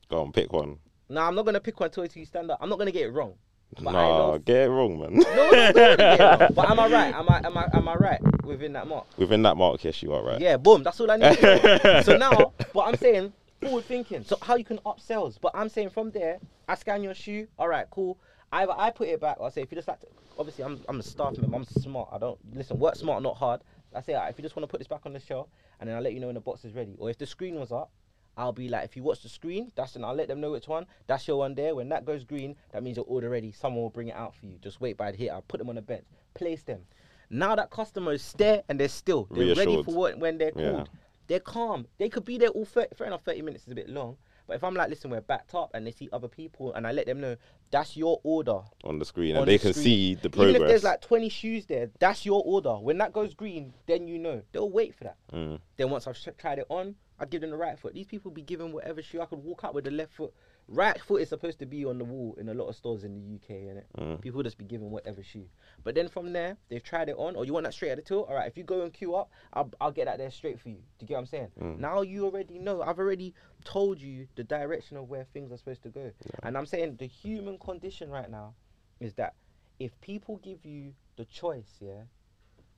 Go 0.09 0.21
on, 0.21 0.31
pick 0.31 0.53
one. 0.53 0.77
Nah, 1.09 1.27
I'm 1.27 1.35
not 1.35 1.45
gonna 1.45 1.59
pick 1.59 1.79
one 1.79 1.87
until 1.95 2.05
you 2.19 2.25
stand 2.25 2.51
up. 2.51 2.59
I'm 2.61 2.69
not 2.69 2.77
gonna 2.77 2.91
get 2.91 3.03
it 3.03 3.11
wrong. 3.11 3.33
But 3.73 3.83
nah, 3.93 4.37
get 4.37 4.67
it 4.67 4.69
wrong, 4.69 4.99
man. 4.99 5.15
No, 5.15 5.49
no, 5.51 5.95
no. 5.95 6.47
But 6.53 6.69
am 6.69 6.79
I 6.79 6.87
right? 6.87 7.15
Am 7.15 7.29
I 7.29 7.41
am 7.43 7.57
I 7.57 7.69
am 7.73 7.87
I 7.87 7.95
right 7.95 8.43
within 8.43 8.73
that 8.73 8.87
mark? 8.87 9.05
Within 9.17 9.41
that 9.43 9.57
mark, 9.57 9.83
yes, 9.83 10.01
you 10.03 10.13
are 10.13 10.23
right. 10.23 10.39
Yeah, 10.39 10.57
boom. 10.57 10.83
That's 10.83 10.99
all 10.99 11.09
I 11.09 11.17
need. 11.17 12.03
So 12.05 12.17
now, 12.17 12.53
but 12.73 12.81
I'm 12.81 12.95
saying 12.97 13.33
forward 13.61 13.85
thinking. 13.85 14.23
So 14.23 14.37
how 14.41 14.55
you 14.55 14.63
can 14.63 14.79
up 14.85 14.99
sales? 14.99 15.37
But 15.39 15.51
I'm 15.55 15.69
saying 15.69 15.89
from 15.89 16.11
there, 16.11 16.39
I 16.67 16.75
scan 16.75 17.03
your 17.03 17.15
shoe. 17.15 17.47
All 17.57 17.67
right, 17.67 17.87
cool. 17.89 18.17
Either 18.51 18.73
I 18.77 18.89
put 18.91 19.07
it 19.07 19.19
back, 19.19 19.37
I 19.41 19.49
say 19.49 19.61
if 19.61 19.71
you 19.71 19.75
just 19.75 19.87
like, 19.87 19.99
to, 20.01 20.07
obviously 20.37 20.63
I'm 20.63 20.79
I'm 20.87 20.99
a 20.99 21.03
staff 21.03 21.37
member. 21.37 21.55
I'm 21.57 21.65
smart. 21.65 22.09
I 22.11 22.17
don't 22.17 22.37
listen. 22.53 22.79
Work 22.79 22.95
smart, 22.95 23.21
not 23.23 23.35
hard. 23.37 23.61
I 23.93 24.01
say 24.01 24.13
if 24.29 24.37
you 24.37 24.41
just 24.43 24.55
want 24.55 24.63
to 24.67 24.71
put 24.71 24.79
this 24.79 24.87
back 24.87 25.01
on 25.05 25.13
the 25.13 25.19
shelf, 25.19 25.47
and 25.79 25.89
then 25.89 25.95
I'll 25.95 26.03
let 26.03 26.13
you 26.13 26.19
know 26.19 26.27
when 26.27 26.35
the 26.35 26.41
box 26.41 26.65
is 26.65 26.73
ready. 26.73 26.95
Or 26.99 27.09
if 27.09 27.17
the 27.17 27.25
screen 27.25 27.55
was 27.55 27.71
up. 27.71 27.91
I'll 28.37 28.51
be 28.51 28.67
like, 28.67 28.83
if 28.83 28.97
you 28.97 29.03
watch 29.03 29.21
the 29.23 29.29
screen, 29.29 29.71
that's 29.75 29.95
and 29.95 30.05
I'll 30.05 30.13
let 30.13 30.27
them 30.27 30.41
know 30.41 30.51
which 30.51 30.67
one. 30.67 30.85
That's 31.07 31.25
your 31.25 31.37
one 31.37 31.55
there. 31.55 31.73
When 31.73 31.87
that 31.87 32.03
goes 32.03 32.25
green, 32.25 32.57
that 32.73 32.83
means 32.83 32.97
your 32.97 33.05
order 33.07 33.29
ready. 33.29 33.53
Someone 33.53 33.81
will 33.81 33.89
bring 33.89 34.09
it 34.09 34.15
out 34.15 34.35
for 34.35 34.45
you. 34.45 34.57
Just 34.61 34.81
wait 34.81 34.97
by 34.97 35.11
the 35.11 35.17
hit. 35.17 35.29
I'll 35.29 35.41
put 35.41 35.57
them 35.57 35.69
on 35.69 35.75
the 35.75 35.81
bench. 35.81 36.03
Place 36.33 36.61
them. 36.61 36.81
Now 37.29 37.55
that 37.55 37.69
customer 37.69 38.11
is 38.11 38.33
there 38.37 38.61
and 38.67 38.77
they're 38.77 38.89
still. 38.89 39.29
They're 39.31 39.55
ready 39.55 39.81
for 39.83 39.93
what 39.95 40.19
when 40.19 40.37
they're 40.37 40.51
Yeah. 40.53 40.71
called. 40.71 40.89
They're 41.27 41.39
calm. 41.39 41.87
They 41.97 42.09
could 42.09 42.25
be 42.25 42.37
there 42.37 42.49
all 42.49 42.65
30, 42.65 42.95
fair 42.95 43.07
enough, 43.07 43.21
30 43.23 43.41
minutes 43.41 43.67
is 43.67 43.71
a 43.71 43.75
bit 43.75 43.87
long. 43.89 44.17
But 44.47 44.55
if 44.55 44.63
I'm 44.63 44.75
like, 44.75 44.89
listen, 44.89 45.09
we're 45.09 45.21
backed 45.21 45.55
up 45.55 45.71
and 45.73 45.85
they 45.85 45.91
see 45.91 46.09
other 46.13 46.27
people 46.27 46.73
and 46.73 46.85
I 46.85 46.91
let 46.91 47.05
them 47.07 47.19
know 47.19 47.35
that's 47.71 47.97
your 47.97 48.19
order. 48.23 48.59
On 48.83 48.99
the 48.99 49.05
screen, 49.05 49.35
on 49.35 49.41
and 49.41 49.47
they 49.47 49.57
the 49.57 49.63
can 49.63 49.73
screen. 49.73 49.83
see 49.83 50.15
the 50.15 50.29
progress. 50.29 50.49
Even 50.55 50.61
if 50.61 50.67
there's 50.67 50.83
like 50.83 51.01
20 51.01 51.29
shoes 51.29 51.65
there, 51.65 51.89
that's 51.99 52.25
your 52.25 52.43
order. 52.45 52.73
When 52.75 52.97
that 52.99 53.11
goes 53.13 53.33
green, 53.33 53.73
then 53.87 54.07
you 54.07 54.19
know. 54.19 54.41
They'll 54.51 54.69
wait 54.69 54.95
for 54.95 55.05
that. 55.05 55.17
Mm. 55.33 55.59
Then 55.77 55.89
once 55.89 56.07
I've 56.07 56.17
tried 56.37 56.59
it 56.59 56.67
on, 56.69 56.95
I 57.19 57.25
give 57.25 57.41
them 57.41 57.49
the 57.49 57.57
right 57.57 57.77
foot. 57.79 57.93
These 57.93 58.07
people 58.07 58.31
be 58.31 58.41
given 58.41 58.71
whatever 58.71 59.01
shoe. 59.01 59.21
I 59.21 59.25
could 59.25 59.43
walk 59.43 59.63
out 59.63 59.73
with 59.73 59.85
the 59.85 59.91
left 59.91 60.13
foot. 60.13 60.33
Right 60.67 60.99
foot 60.99 61.21
is 61.21 61.29
supposed 61.29 61.59
to 61.59 61.65
be 61.67 61.85
on 61.85 61.99
the 61.99 62.03
wall 62.03 62.35
in 62.39 62.49
a 62.49 62.53
lot 62.53 62.67
of 62.67 62.75
stores 62.75 63.03
in 63.03 63.13
the 63.13 63.35
UK, 63.35 63.61
innit? 63.61 63.83
Mm. 63.99 64.21
People 64.21 64.41
just 64.41 64.57
be 64.57 64.65
given 64.65 64.89
whatever 64.89 65.21
shoe. 65.21 65.45
But 65.83 65.93
then 65.93 66.09
from 66.09 66.33
there, 66.33 66.57
they've 66.69 66.83
tried 66.83 67.07
it 67.09 67.15
on, 67.17 67.35
or 67.35 67.45
you 67.45 67.53
want 67.53 67.65
that 67.65 67.73
straight 67.73 67.91
at 67.91 67.97
the 67.97 68.01
till? 68.01 68.23
All 68.23 68.33
right, 68.33 68.47
if 68.47 68.57
you 68.57 68.63
go 68.63 68.81
and 68.81 68.91
queue 68.91 69.13
up, 69.13 69.29
I'll, 69.53 69.71
I'll 69.79 69.91
get 69.91 70.05
that 70.05 70.17
there 70.17 70.31
straight 70.31 70.59
for 70.59 70.69
you. 70.69 70.75
Do 70.75 70.81
you 71.01 71.07
get 71.07 71.13
what 71.13 71.19
I'm 71.19 71.25
saying? 71.27 71.51
Mm. 71.61 71.79
Now 71.79 72.01
you 72.01 72.25
already 72.25 72.57
know. 72.57 72.81
I've 72.81 72.97
already 72.97 73.35
told 73.63 74.01
you 74.01 74.27
the 74.35 74.43
direction 74.43 74.97
of 74.97 75.07
where 75.07 75.25
things 75.33 75.51
are 75.51 75.57
supposed 75.57 75.83
to 75.83 75.89
go. 75.89 76.11
And 76.41 76.57
I'm 76.57 76.65
saying 76.65 76.95
the 76.97 77.07
human 77.07 77.59
condition 77.59 78.09
right 78.09 78.29
now 78.29 78.55
is 78.99 79.13
that 79.15 79.35
if 79.79 79.99
people 80.01 80.37
give 80.37 80.65
you 80.65 80.93
the 81.17 81.25
choice, 81.25 81.77
yeah, 81.79 82.01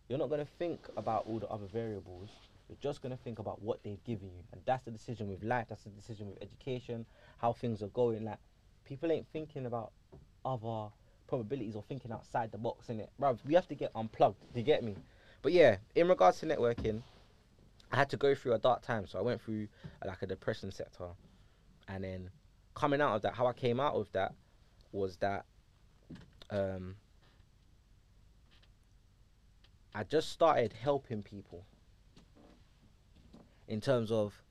you're 0.10 0.20
not 0.20 0.30
going 0.30 0.46
to 0.46 0.52
think 0.60 0.88
about 0.98 1.26
all 1.28 1.40
the 1.40 1.48
other 1.48 1.68
variables. 1.68 2.30
You're 2.70 2.78
just 2.82 3.02
going 3.02 3.16
to 3.16 3.24
think 3.24 3.40
about 3.40 3.62
what 3.62 3.82
they've 3.84 4.04
given 4.04 4.28
you. 4.28 4.44
And 4.52 4.62
that's 4.66 4.84
the 4.84 4.92
decision 4.92 5.30
with 5.30 5.44
life. 5.44 5.68
That's 5.70 5.84
the 5.84 5.90
decision 5.90 6.28
with 6.28 6.42
education, 6.42 7.06
how 7.38 7.54
things 7.54 7.82
are 7.82 7.88
going. 7.88 8.26
Like, 8.26 8.40
people 8.86 9.12
ain't 9.12 9.28
thinking 9.32 9.66
about 9.66 9.92
other 10.46 10.90
probabilities 11.28 11.76
or 11.76 11.84
thinking 11.84 12.12
outside 12.12 12.52
the 12.52 12.58
box, 12.58 12.90
in 12.90 13.00
it. 13.00 13.10
Bruv, 13.20 13.40
we 13.46 13.54
have 13.54 13.68
to 13.68 13.76
get 13.76 13.92
unplugged. 13.96 14.40
Do 14.54 14.60
you 14.60 14.66
get 14.66 14.84
me? 14.84 14.96
But 15.42 15.54
yeah, 15.54 15.78
in 15.96 16.08
regards 16.08 16.40
to 16.40 16.46
networking, 16.46 17.02
I 17.92 17.96
had 17.96 18.10
to 18.10 18.18
go 18.18 18.36
through 18.36 18.54
a 18.54 18.60
dark 18.60 18.82
time. 18.82 19.08
So 19.08 19.20
I 19.20 19.22
went 19.22 19.42
through 19.42 19.68
uh, 20.02 20.08
like 20.08 20.22
a 20.22 20.28
depression 20.28 20.72
sector. 20.72 21.08
And 21.88 22.04
then 22.04 22.30
coming 22.76 23.02
out 23.02 23.16
of 23.16 23.22
that, 23.22 23.34
how 23.34 23.48
I 23.48 23.54
came 23.54 23.80
out 23.80 23.94
of 23.94 24.12
that 24.12 24.34
was 24.92 25.18
that 25.18 25.46
um, 26.50 26.96
I 29.94 30.04
just 30.04 30.32
started 30.32 30.74
helping 30.74 31.24
people 31.24 31.66
in 33.68 33.82
terms 33.82 34.12
of 34.12 34.42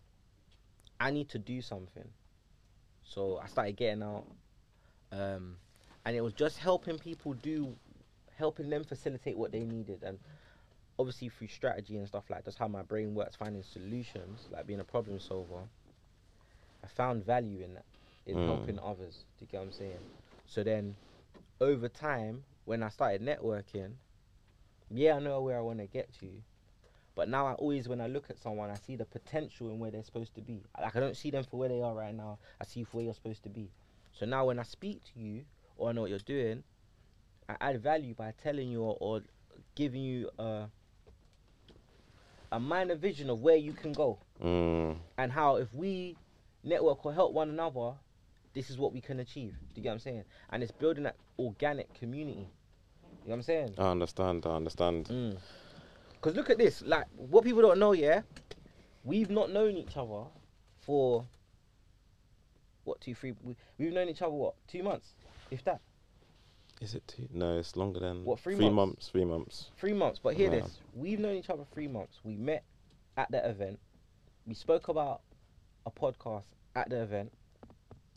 I 1.00 1.10
need 1.10 1.28
to 1.30 1.38
do 1.38 1.60
something. 1.60 2.08
So 3.02 3.38
I 3.42 3.46
started 3.46 3.76
getting 3.76 4.02
out, 4.02 4.24
um, 5.12 5.56
and 6.04 6.16
it 6.16 6.20
was 6.20 6.32
just 6.32 6.58
helping 6.58 6.98
people 6.98 7.34
do, 7.34 7.76
helping 8.36 8.68
them 8.70 8.84
facilitate 8.84 9.36
what 9.36 9.52
they 9.52 9.64
needed, 9.64 10.02
and 10.02 10.18
obviously 10.98 11.28
through 11.28 11.48
strategy 11.48 11.96
and 11.96 12.08
stuff 12.08 12.24
like 12.30 12.44
that's 12.44 12.56
how 12.56 12.68
my 12.68 12.82
brain 12.82 13.14
works, 13.14 13.36
finding 13.36 13.62
solutions, 13.62 14.48
like 14.50 14.66
being 14.66 14.80
a 14.80 14.84
problem 14.84 15.20
solver. 15.20 15.68
I 16.82 16.88
found 16.88 17.24
value 17.24 17.62
in 17.62 17.74
that, 17.74 17.84
in 18.26 18.36
Mm. 18.38 18.46
helping 18.46 18.78
others. 18.78 19.24
Do 19.38 19.44
you 19.44 19.48
get 19.48 19.58
what 19.58 19.66
I'm 19.66 19.72
saying? 19.72 20.00
So 20.46 20.62
then, 20.62 20.96
over 21.60 21.88
time, 21.88 22.44
when 22.64 22.82
I 22.82 22.88
started 22.88 23.22
networking, 23.22 23.94
yeah, 24.90 25.16
I 25.16 25.18
know 25.18 25.40
where 25.42 25.58
I 25.58 25.62
want 25.62 25.78
to 25.80 25.86
get 25.86 26.12
to. 26.20 26.42
But 27.16 27.28
now 27.30 27.46
I 27.46 27.54
always, 27.54 27.88
when 27.88 28.00
I 28.00 28.06
look 28.06 28.26
at 28.30 28.38
someone, 28.38 28.70
I 28.70 28.74
see 28.74 28.94
the 28.94 29.06
potential 29.06 29.70
in 29.70 29.78
where 29.78 29.90
they're 29.90 30.02
supposed 30.04 30.34
to 30.36 30.42
be. 30.42 30.62
Like 30.80 30.94
I 30.94 31.00
don't 31.00 31.16
see 31.16 31.30
them 31.30 31.44
for 31.44 31.56
where 31.56 31.68
they 31.70 31.80
are 31.80 31.94
right 31.94 32.14
now. 32.14 32.38
I 32.60 32.64
see 32.64 32.80
you 32.80 32.86
for 32.86 32.98
where 32.98 33.04
you're 33.06 33.14
supposed 33.14 33.42
to 33.44 33.48
be. 33.48 33.70
So 34.12 34.26
now 34.26 34.44
when 34.44 34.58
I 34.58 34.62
speak 34.62 35.00
to 35.14 35.20
you 35.20 35.44
or 35.78 35.88
I 35.88 35.92
know 35.92 36.02
what 36.02 36.10
you're 36.10 36.18
doing, 36.20 36.62
I 37.48 37.56
add 37.60 37.82
value 37.82 38.14
by 38.14 38.32
telling 38.42 38.68
you 38.70 38.82
or, 38.82 38.96
or 39.00 39.22
giving 39.74 40.02
you 40.02 40.30
a 40.38 40.66
a 42.52 42.60
minor 42.60 42.94
vision 42.94 43.28
of 43.28 43.40
where 43.40 43.56
you 43.56 43.72
can 43.72 43.92
go 43.92 44.18
Mm. 44.40 44.98
and 45.18 45.32
how 45.32 45.56
if 45.56 45.72
we 45.74 46.16
network 46.62 47.04
or 47.04 47.12
help 47.12 47.32
one 47.32 47.48
another, 47.48 47.94
this 48.54 48.70
is 48.70 48.78
what 48.78 48.92
we 48.92 49.00
can 49.00 49.18
achieve. 49.20 49.52
Do 49.74 49.80
you 49.80 49.82
get 49.82 49.88
what 49.88 49.94
I'm 49.94 49.98
saying? 50.00 50.24
And 50.50 50.62
it's 50.62 50.70
building 50.72 51.04
that 51.04 51.16
organic 51.38 51.92
community. 51.94 52.40
You 52.40 52.44
know 52.44 52.48
what 53.24 53.34
I'm 53.36 53.42
saying? 53.42 53.74
I 53.78 53.90
understand. 53.90 54.46
I 54.46 54.50
understand. 54.50 55.06
Mm. 55.08 55.38
Cause 56.26 56.34
look 56.34 56.50
at 56.50 56.58
this, 56.58 56.82
like 56.82 57.04
what 57.14 57.44
people 57.44 57.62
don't 57.62 57.78
know, 57.78 57.92
yeah, 57.92 58.22
we've 59.04 59.30
not 59.30 59.52
known 59.52 59.76
each 59.76 59.96
other 59.96 60.24
for 60.80 61.24
what 62.82 63.00
two, 63.00 63.14
three. 63.14 63.32
We, 63.44 63.54
we've 63.78 63.92
known 63.92 64.08
each 64.08 64.22
other 64.22 64.32
what 64.32 64.54
two 64.66 64.82
months, 64.82 65.14
if 65.52 65.62
that, 65.66 65.80
Is 66.80 66.96
it 66.96 67.06
two? 67.06 67.28
No, 67.32 67.58
it's 67.58 67.76
longer 67.76 68.00
than 68.00 68.24
What, 68.24 68.40
three 68.40 68.56
three 68.56 68.64
months? 68.70 68.74
months. 68.74 69.08
Three 69.12 69.24
months. 69.24 69.70
three 69.78 69.92
months. 69.92 70.18
But 70.20 70.34
hear 70.34 70.52
Yeah. 70.52 70.62
this, 70.62 70.80
we've 70.96 71.20
known 71.20 71.36
each 71.36 71.48
other 71.48 71.62
three 71.72 71.86
months. 71.86 72.18
We 72.24 72.34
met 72.34 72.64
at 73.16 73.30
that 73.30 73.46
event. 73.48 73.78
We 74.48 74.54
spoke 74.54 74.88
about 74.88 75.20
a 75.86 75.92
podcast 75.92 76.46
at 76.74 76.90
the 76.90 77.02
event. 77.02 77.30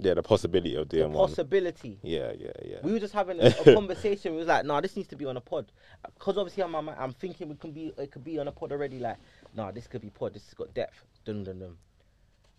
Yeah, 0.02 0.14
the 0.14 0.24
possibility 0.24 0.76
of 0.76 0.88
The 0.88 0.98
doing 0.98 1.12
one. 1.12 1.28
possibility. 1.28 2.00
Yeah, 2.02 2.32
yeah, 2.38 2.52
yeah. 2.64 2.78
We 2.84 2.94
were 2.94 3.00
just 3.00 3.14
having 3.14 3.40
a, 3.42 3.48
a 3.48 3.74
conversation. 3.76 4.32
We 4.32 4.40
was 4.40 4.48
like, 4.48 4.66
"Nah, 4.66 4.80
this 4.80 4.96
needs 4.96 5.10
to 5.10 5.18
be 5.18 5.26
on 5.26 5.36
a 5.36 5.42
pod," 5.42 5.72
because 6.16 6.38
obviously 6.38 6.64
I'm, 6.64 6.74
I'm, 6.74 6.88
I'm 6.90 7.12
thinking 7.12 7.50
we 7.50 7.56
can 7.56 7.72
be, 7.72 7.92
it 7.98 8.10
could 8.12 8.24
be 8.24 8.40
on 8.40 8.48
a 8.48 8.52
pod 8.52 8.72
already. 8.72 8.98
Like, 9.00 9.18
nah, 9.56 9.72
this 9.72 9.88
could 9.88 10.02
be 10.02 10.10
pod. 10.10 10.34
This 10.34 10.46
has 10.46 10.54
got 10.54 10.74
depth. 10.74 11.04
Dun 11.26 11.44
dun 11.44 11.60
dun. 11.60 11.76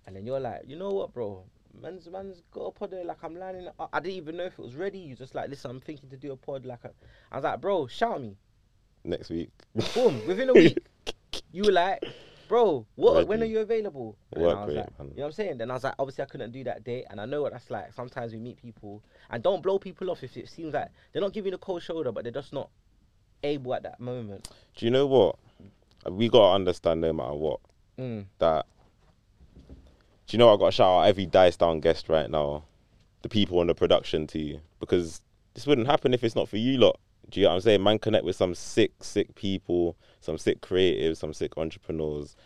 And 0.06 0.16
then 0.16 0.26
you're 0.26 0.40
like, 0.40 0.62
you 0.66 0.76
know 0.76 0.90
what, 0.90 1.14
bro? 1.14 1.42
Man's 1.80 2.08
man's 2.10 2.42
got 2.52 2.62
a 2.66 2.70
pod 2.72 2.90
there. 2.90 3.04
Like 3.04 3.22
I'm 3.22 3.36
lining. 3.36 3.68
Up. 3.68 3.88
I 3.92 4.00
didn't 4.00 4.16
even 4.16 4.36
know 4.36 4.44
if 4.44 4.58
it 4.58 4.62
was 4.62 4.74
ready. 4.74 4.98
You 4.98 5.14
just 5.16 5.34
like, 5.34 5.48
listen, 5.48 5.70
I'm 5.70 5.80
thinking 5.80 6.10
to 6.10 6.16
do 6.18 6.32
a 6.32 6.36
pod. 6.36 6.66
Like, 6.66 6.84
a, 6.84 6.90
I 7.32 7.36
was 7.36 7.44
like, 7.44 7.60
bro, 7.60 7.86
shout 7.86 8.20
me. 8.20 8.36
Next 9.02 9.30
week. 9.30 9.50
Boom. 9.94 10.20
Within 10.26 10.50
a 10.50 10.52
week, 10.52 10.78
you 11.52 11.62
were 11.64 11.72
like, 11.72 12.04
bro, 12.50 12.84
what? 12.96 13.28
When 13.28 13.42
are 13.42 13.46
you 13.46 13.60
available? 13.60 14.18
And 14.32 14.42
Work 14.42 14.58
I 14.58 14.64
was 14.64 14.74
rate, 14.74 14.80
like, 14.80 14.98
man. 14.98 15.08
You 15.10 15.16
know 15.18 15.22
what 15.22 15.26
I'm 15.28 15.32
saying? 15.32 15.58
Then 15.58 15.70
I 15.70 15.74
was 15.74 15.84
like, 15.84 15.94
obviously 16.00 16.24
I 16.24 16.26
couldn't 16.26 16.50
do 16.50 16.64
that 16.64 16.82
day, 16.82 17.06
and 17.08 17.20
I 17.20 17.24
know 17.24 17.42
what 17.42 17.52
that's 17.52 17.70
like. 17.70 17.92
Sometimes 17.92 18.32
we 18.32 18.40
meet 18.40 18.60
people, 18.60 19.04
and 19.30 19.40
don't 19.40 19.62
blow 19.62 19.78
people 19.78 20.10
off 20.10 20.24
if 20.24 20.36
it 20.36 20.48
seems 20.48 20.74
like 20.74 20.88
they're 21.12 21.22
not 21.22 21.32
giving 21.32 21.52
you 21.52 21.58
the 21.58 21.64
cold 21.64 21.80
shoulder, 21.80 22.10
but 22.10 22.24
they're 22.24 22.32
just 22.32 22.52
not 22.52 22.68
able 23.44 23.72
at 23.72 23.84
that 23.84 24.00
moment. 24.00 24.48
Do 24.74 24.84
you 24.84 24.90
know 24.90 25.06
what? 25.06 25.36
We 26.10 26.28
gotta 26.28 26.54
understand 26.56 27.00
no 27.00 27.12
matter 27.12 27.34
what 27.34 27.60
Mm. 27.98 28.24
that. 28.38 28.66
Do 29.68 30.36
you 30.36 30.38
know? 30.38 30.52
I 30.52 30.56
got 30.56 30.66
to 30.66 30.72
shout 30.72 30.88
out 30.88 31.08
every 31.08 31.26
dice 31.26 31.56
down 31.56 31.78
guest 31.80 32.08
right 32.08 32.28
now, 32.30 32.64
the 33.22 33.28
people 33.28 33.60
on 33.60 33.68
the 33.68 33.74
production 33.74 34.26
to 34.28 34.38
you 34.40 34.60
because 34.80 35.20
this 35.54 35.66
wouldn't 35.66 35.86
happen 35.86 36.14
if 36.14 36.24
it's 36.24 36.34
not 36.34 36.48
for 36.48 36.56
you 36.56 36.78
lot. 36.78 36.98
Do 37.30 37.40
you 37.40 37.44
know 37.44 37.50
what 37.50 37.54
I'm 37.56 37.60
saying? 37.62 37.82
Man, 37.82 37.98
connect 37.98 38.24
with 38.24 38.36
some 38.36 38.54
sick, 38.54 38.92
sick 39.02 39.34
people, 39.34 39.96
some 40.20 40.36
sick 40.36 40.60
creatives, 40.60 41.18
some 41.18 41.32
sick 41.32 41.56
entrepreneurs, 41.56 42.36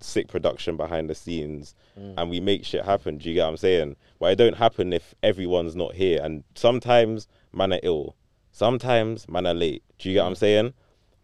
sick 0.00 0.28
production 0.28 0.76
behind 0.76 1.10
the 1.10 1.14
scenes, 1.14 1.74
mm. 1.98 2.14
and 2.16 2.30
we 2.30 2.40
make 2.40 2.64
shit 2.64 2.84
happen. 2.84 3.18
Do 3.18 3.28
you 3.28 3.34
get 3.34 3.44
what 3.44 3.50
I'm 3.50 3.56
saying? 3.56 3.96
But 4.20 4.32
it 4.32 4.36
don't 4.36 4.56
happen 4.56 4.92
if 4.92 5.14
everyone's 5.22 5.74
not 5.74 5.94
here. 5.94 6.20
And 6.22 6.44
sometimes 6.54 7.26
man 7.52 7.72
are 7.72 7.80
ill, 7.82 8.16
sometimes 8.52 9.28
man 9.28 9.46
are 9.46 9.54
late. 9.54 9.82
Do 9.98 10.08
you 10.08 10.14
get 10.14 10.22
what 10.22 10.28
I'm 10.28 10.34
mm. 10.34 10.38
saying? 10.38 10.74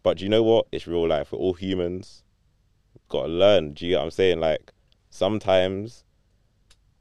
But 0.03 0.17
do 0.17 0.25
you 0.25 0.29
know 0.29 0.43
what? 0.43 0.67
It's 0.71 0.87
real 0.87 1.07
life. 1.07 1.31
We're 1.31 1.39
all 1.39 1.53
humans. 1.53 2.23
Gotta 3.09 3.27
learn. 3.27 3.73
Do 3.73 3.85
you 3.85 3.93
get 3.93 3.97
what 3.99 4.05
I'm 4.05 4.11
saying? 4.11 4.39
Like 4.39 4.71
sometimes, 5.09 6.03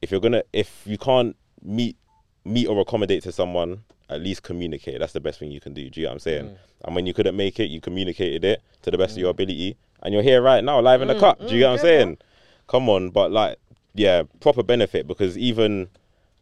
if 0.01 0.11
you're 0.11 0.21
gonna, 0.21 0.45
if 0.53 0.83
you 0.87 0.97
can't 0.97 1.37
meet, 1.63 1.97
meet 2.45 2.67
or 2.67 2.81
accommodate 2.81 3.23
to 3.25 3.33
someone, 3.33 3.85
at 4.11 4.21
least 4.21 4.43
communicate. 4.43 4.99
That's 5.01 5.13
the 5.13 5.21
best 5.21 5.39
thing 5.39 5.51
you 5.51 5.61
can 5.61 5.75
do. 5.75 5.89
Do 5.89 6.01
you 6.01 6.07
get 6.07 6.09
what 6.09 6.13
I'm 6.13 6.19
mm. 6.19 6.23
saying? 6.23 6.57
And 6.85 6.95
when 6.95 7.07
you 7.07 7.15
couldn't 7.15 7.37
make 7.37 7.59
it, 7.61 7.71
you 7.71 7.81
communicated 7.81 8.45
it 8.45 8.63
to 8.83 8.91
the 8.91 8.99
best 8.99 9.13
of 9.13 9.19
your 9.19 9.29
mm. 9.29 9.37
ability, 9.37 9.77
and 10.03 10.13
you're 10.13 10.23
here 10.23 10.43
right 10.43 10.63
now, 10.63 10.81
live 10.81 11.03
in 11.03 11.09
the 11.09 11.15
mm. 11.15 11.21
cut. 11.21 11.39
Do 11.39 11.55
you 11.55 11.61
get 11.61 11.71
what 11.71 11.73
I'm 11.73 11.79
saying? 11.79 12.19
Come 12.67 12.89
on, 12.89 13.11
but 13.11 13.31
like, 13.31 13.59
yeah, 13.95 14.25
proper 14.41 14.63
benefit 14.63 15.07
because 15.07 15.39
even 15.39 15.89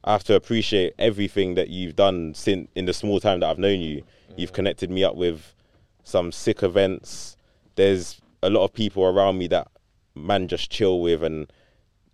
I 0.05 0.13
have 0.13 0.25
to 0.25 0.35
appreciate 0.35 0.95
everything 0.99 1.55
that 1.55 1.69
you've 1.69 1.97
done 1.97 2.35
since 2.35 2.69
in 2.75 2.87
the 2.87 2.93
small 2.93 3.21
time 3.21 3.41
that 3.41 3.51
I've 3.51 3.59
known 3.59 3.81
you. 3.81 4.03
You've 4.37 4.53
connected 4.53 4.91
me 4.91 5.05
up 5.05 5.15
with 5.15 5.55
some 6.05 6.33
sick 6.33 6.63
events. 6.63 7.37
There's 7.77 8.21
a 8.43 8.51
lot 8.51 8.65
of 8.65 8.73
people 8.73 9.05
around 9.05 9.39
me 9.39 9.47
that 9.49 9.69
man 10.15 10.49
just 10.49 10.71
chill 10.71 11.01
with 11.01 11.23
and 11.23 11.53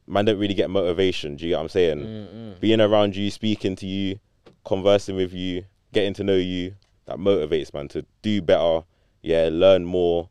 man 0.06 0.24
don't 0.24 0.38
really 0.38 0.54
get 0.54 0.68
motivation. 0.68 1.36
Do 1.36 1.44
you 1.46 1.52
get 1.52 1.56
what 1.56 1.62
I'm 1.62 1.68
saying? 1.68 2.56
Being 2.60 2.80
around 2.80 3.16
you, 3.16 3.30
speaking 3.30 3.76
to 3.76 3.86
you, 3.86 4.18
conversing 4.64 5.16
with 5.16 5.32
you, 5.32 5.64
getting 5.92 6.14
to 6.14 6.24
know 6.24 6.36
you, 6.36 6.74
that 7.06 7.16
motivates 7.16 7.72
man 7.72 7.88
to 7.88 8.04
do 8.22 8.42
better, 8.42 8.82
yeah, 9.22 9.48
learn 9.50 9.84
more, 9.84 10.28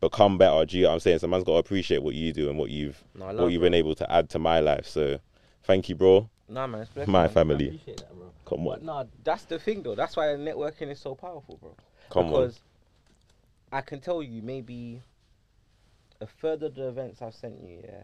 become 0.00 0.38
better. 0.38 0.64
Do 0.64 0.76
you 0.76 0.82
get 0.84 0.88
what 0.88 0.94
I'm 0.94 1.00
saying? 1.00 1.18
So 1.20 1.26
man's 1.28 1.44
got 1.44 1.52
to 1.52 1.58
appreciate 1.58 2.02
what 2.02 2.14
you 2.14 2.32
do 2.32 2.48
and 2.48 2.58
what 2.58 2.70
you've 2.70 3.02
No, 3.14 3.26
what 3.26 3.48
you've 3.52 3.60
bro. 3.60 3.66
been 3.66 3.74
able 3.74 3.94
to 3.96 4.10
add 4.12 4.28
to 4.30 4.38
my 4.38 4.60
life. 4.60 4.86
So 4.86 5.18
thank 5.64 5.88
you, 5.88 5.94
bro. 5.94 6.28
Nah, 6.48 6.66
man, 6.66 6.86
My 7.06 7.22
man. 7.22 7.28
family. 7.30 7.64
I 7.64 7.68
appreciate 7.68 7.96
that, 7.98 8.14
bro. 8.14 8.30
Come 8.44 8.64
But 8.64 8.80
on, 8.80 8.84
nah, 8.84 9.04
that's 9.24 9.44
the 9.44 9.58
thing 9.58 9.82
though. 9.82 9.94
That's 9.94 10.16
why 10.16 10.24
networking 10.26 10.90
is 10.90 10.98
so 11.00 11.14
powerful, 11.14 11.56
bro. 11.60 11.74
come 12.10 12.26
on. 12.26 12.30
because 12.32 12.60
I 13.72 13.80
can 13.80 14.00
tell 14.00 14.22
you 14.22 14.42
maybe 14.42 15.02
a 16.20 16.26
third 16.26 16.62
of 16.62 16.74
the 16.74 16.88
events 16.88 17.22
I've 17.22 17.34
sent 17.34 17.60
you, 17.60 17.80
yeah, 17.84 18.02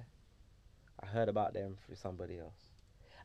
I 1.02 1.06
heard 1.06 1.28
about 1.28 1.52
them 1.52 1.76
through 1.86 1.96
somebody 1.96 2.38
else. 2.38 2.67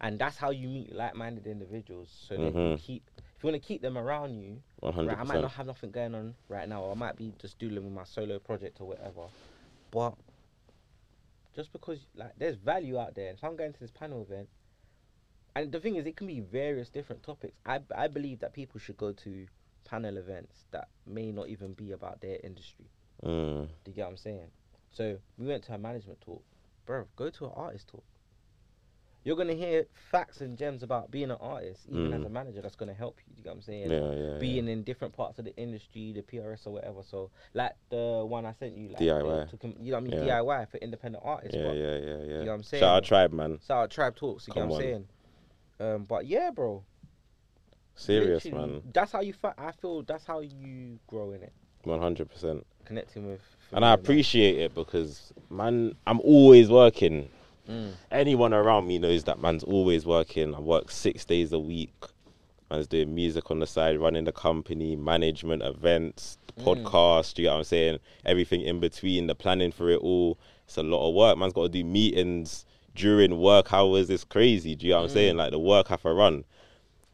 And 0.03 0.19
that's 0.19 0.35
how 0.35 0.51
you 0.51 0.67
meet 0.67 0.93
like-minded 0.93 1.47
individuals. 1.47 2.09
So 2.27 2.35
that 2.35 2.53
you 2.53 2.77
keep, 2.77 3.03
if 3.17 3.41
you 3.41 3.49
want 3.49 3.61
to 3.61 3.65
keep 3.65 3.81
them 3.81 3.97
around 3.97 4.35
you, 4.35 4.61
right, 4.81 5.17
I 5.17 5.23
might 5.23 5.41
not 5.41 5.51
have 5.51 5.65
nothing 5.65 5.91
going 5.91 6.13
on 6.13 6.35
right 6.49 6.67
now, 6.67 6.83
or 6.83 6.91
I 6.91 6.95
might 6.95 7.15
be 7.15 7.33
just 7.39 7.57
dealing 7.57 7.85
with 7.85 7.93
my 7.93 8.03
solo 8.03 8.37
project 8.37 8.81
or 8.81 8.87
whatever. 8.89 9.27
But 9.91 10.15
just 11.55 11.71
because 11.71 11.99
like 12.15 12.33
there's 12.37 12.57
value 12.57 12.99
out 12.99 13.15
there, 13.15 13.31
if 13.31 13.41
I'm 13.45 13.55
going 13.55 13.71
to 13.71 13.79
this 13.79 13.91
panel 13.91 14.21
event, 14.21 14.49
and 15.55 15.71
the 15.71 15.79
thing 15.79 15.95
is, 15.95 16.05
it 16.05 16.17
can 16.17 16.27
be 16.27 16.41
various 16.41 16.89
different 16.89 17.23
topics. 17.23 17.53
I 17.65 17.79
I 17.95 18.09
believe 18.09 18.39
that 18.39 18.53
people 18.53 18.81
should 18.81 18.97
go 18.97 19.13
to 19.13 19.47
panel 19.85 20.17
events 20.17 20.65
that 20.71 20.89
may 21.07 21.31
not 21.31 21.47
even 21.47 21.71
be 21.73 21.93
about 21.93 22.19
their 22.19 22.39
industry. 22.43 22.89
Mm. 23.23 23.67
Do 23.85 23.91
you 23.91 23.93
get 23.93 24.03
what 24.03 24.11
I'm 24.11 24.17
saying? 24.17 24.47
So 24.91 25.17
we 25.37 25.47
went 25.47 25.63
to 25.65 25.73
a 25.75 25.77
management 25.77 26.19
talk, 26.19 26.43
bro. 26.85 27.05
Go 27.15 27.29
to 27.29 27.45
an 27.45 27.51
artist 27.55 27.87
talk. 27.87 28.03
You're 29.25 29.37
gonna 29.37 29.53
hear 29.53 29.85
facts 30.11 30.41
and 30.41 30.57
gems 30.57 30.83
about 30.83 31.09
being 31.09 31.31
an 31.31 31.37
artist, 31.39 31.85
even 31.89 32.11
as 32.13 32.21
Mm. 32.21 32.25
a 32.25 32.29
manager. 32.29 32.61
That's 32.61 32.75
gonna 32.75 32.93
help 32.93 33.19
you. 33.25 33.33
You 33.37 33.43
get 33.43 33.49
what 33.51 33.55
I'm 33.55 33.61
saying? 33.61 33.89
Yeah, 33.89 34.11
yeah, 34.11 34.31
yeah. 34.33 34.37
being 34.39 34.67
in 34.67 34.83
different 34.83 35.13
parts 35.13 35.39
of 35.39 35.45
the 35.45 35.55
industry, 35.55 36.11
the 36.11 36.21
PRS 36.21 36.67
or 36.67 36.71
whatever. 36.71 37.03
So 37.03 37.31
like 37.53 37.71
the 37.89 38.25
one 38.27 38.45
I 38.45 38.51
sent 38.51 38.75
you, 38.77 38.89
like 38.89 38.97
DIY. 38.99 39.45
the- 39.45 39.51
to 39.51 39.57
com- 39.57 39.75
you 39.79 39.91
know 39.91 39.97
what 39.99 40.07
I 40.13 40.17
mean? 40.17 40.27
Yeah. 40.27 40.39
DIY 40.41 40.65
for 40.65 40.77
independent 40.77 41.23
artists. 41.25 41.55
Yeah, 41.55 41.67
but 41.67 41.77
yeah, 41.77 41.97
yeah, 41.97 41.99
yeah. 41.99 42.17
You 42.17 42.33
know 42.39 42.45
what 42.47 42.51
I'm 42.55 42.63
saying? 42.63 42.81
Shout 42.81 42.97
out 42.97 43.03
tribe, 43.05 43.31
man. 43.31 43.59
So 43.61 43.75
our 43.75 43.87
tribe 43.87 44.15
talks. 44.15 44.47
You 44.47 44.53
get 44.53 44.59
Come 44.61 44.69
what 44.69 44.75
I'm 44.77 44.81
saying? 44.81 45.07
Um, 45.79 46.03
but 46.05 46.25
yeah, 46.27 46.49
bro. 46.51 46.83
Serious, 47.95 48.43
literally, 48.45 48.71
man. 48.73 48.81
That's 48.93 49.11
how 49.11 49.21
you. 49.21 49.33
Fa- 49.33 49.53
I 49.57 49.71
feel 49.71 50.01
that's 50.03 50.25
how 50.25 50.39
you 50.39 50.99
grow 51.07 51.31
in 51.31 51.43
it, 51.43 51.53
One 51.83 51.99
hundred 51.99 52.29
percent. 52.29 52.65
connecting 52.85 53.27
with. 53.27 53.41
And 53.71 53.85
I 53.85 53.93
appreciate 53.93 54.57
it 54.57 54.73
because, 54.75 55.31
man, 55.49 55.95
I'm 56.05 56.19
always 56.21 56.69
working. 56.69 57.29
Mm. 57.69 57.91
Anyone 58.11 58.53
around 58.53 58.87
me 58.87 58.99
knows 58.99 59.23
that 59.25 59.39
man's 59.41 59.63
always 59.63 60.05
working. 60.05 60.53
I 60.53 60.59
work 60.59 60.91
six 60.91 61.23
days 61.25 61.53
a 61.53 61.59
week. 61.59 61.93
Man's 62.69 62.87
doing 62.87 63.13
music 63.15 63.49
on 63.51 63.59
the 63.59 63.67
side, 63.67 63.99
running 63.99 64.25
the 64.25 64.31
company, 64.31 64.95
management, 64.95 65.61
events, 65.63 66.37
Mm. 66.59 66.63
podcast. 66.65 67.37
You 67.37 67.45
get 67.45 67.51
what 67.51 67.57
I'm 67.59 67.63
saying? 67.63 67.99
Everything 68.25 68.61
in 68.61 68.79
between, 68.79 69.27
the 69.27 69.35
planning 69.35 69.71
for 69.71 69.89
it 69.89 69.99
all. 69.99 70.37
It's 70.65 70.77
a 70.77 70.83
lot 70.83 71.07
of 71.07 71.15
work. 71.15 71.37
Man's 71.37 71.53
got 71.53 71.63
to 71.63 71.69
do 71.69 71.83
meetings 71.83 72.65
during 72.95 73.39
work 73.39 73.73
hours. 73.73 74.09
It's 74.09 74.23
crazy. 74.23 74.75
Do 74.75 74.85
you 74.85 74.91
get 74.93 74.97
what 74.97 75.03
I'm 75.03 75.09
Mm. 75.09 75.13
saying? 75.13 75.37
Like 75.37 75.51
the 75.51 75.59
work 75.59 75.87
have 75.87 76.01
to 76.03 76.13
run. 76.13 76.45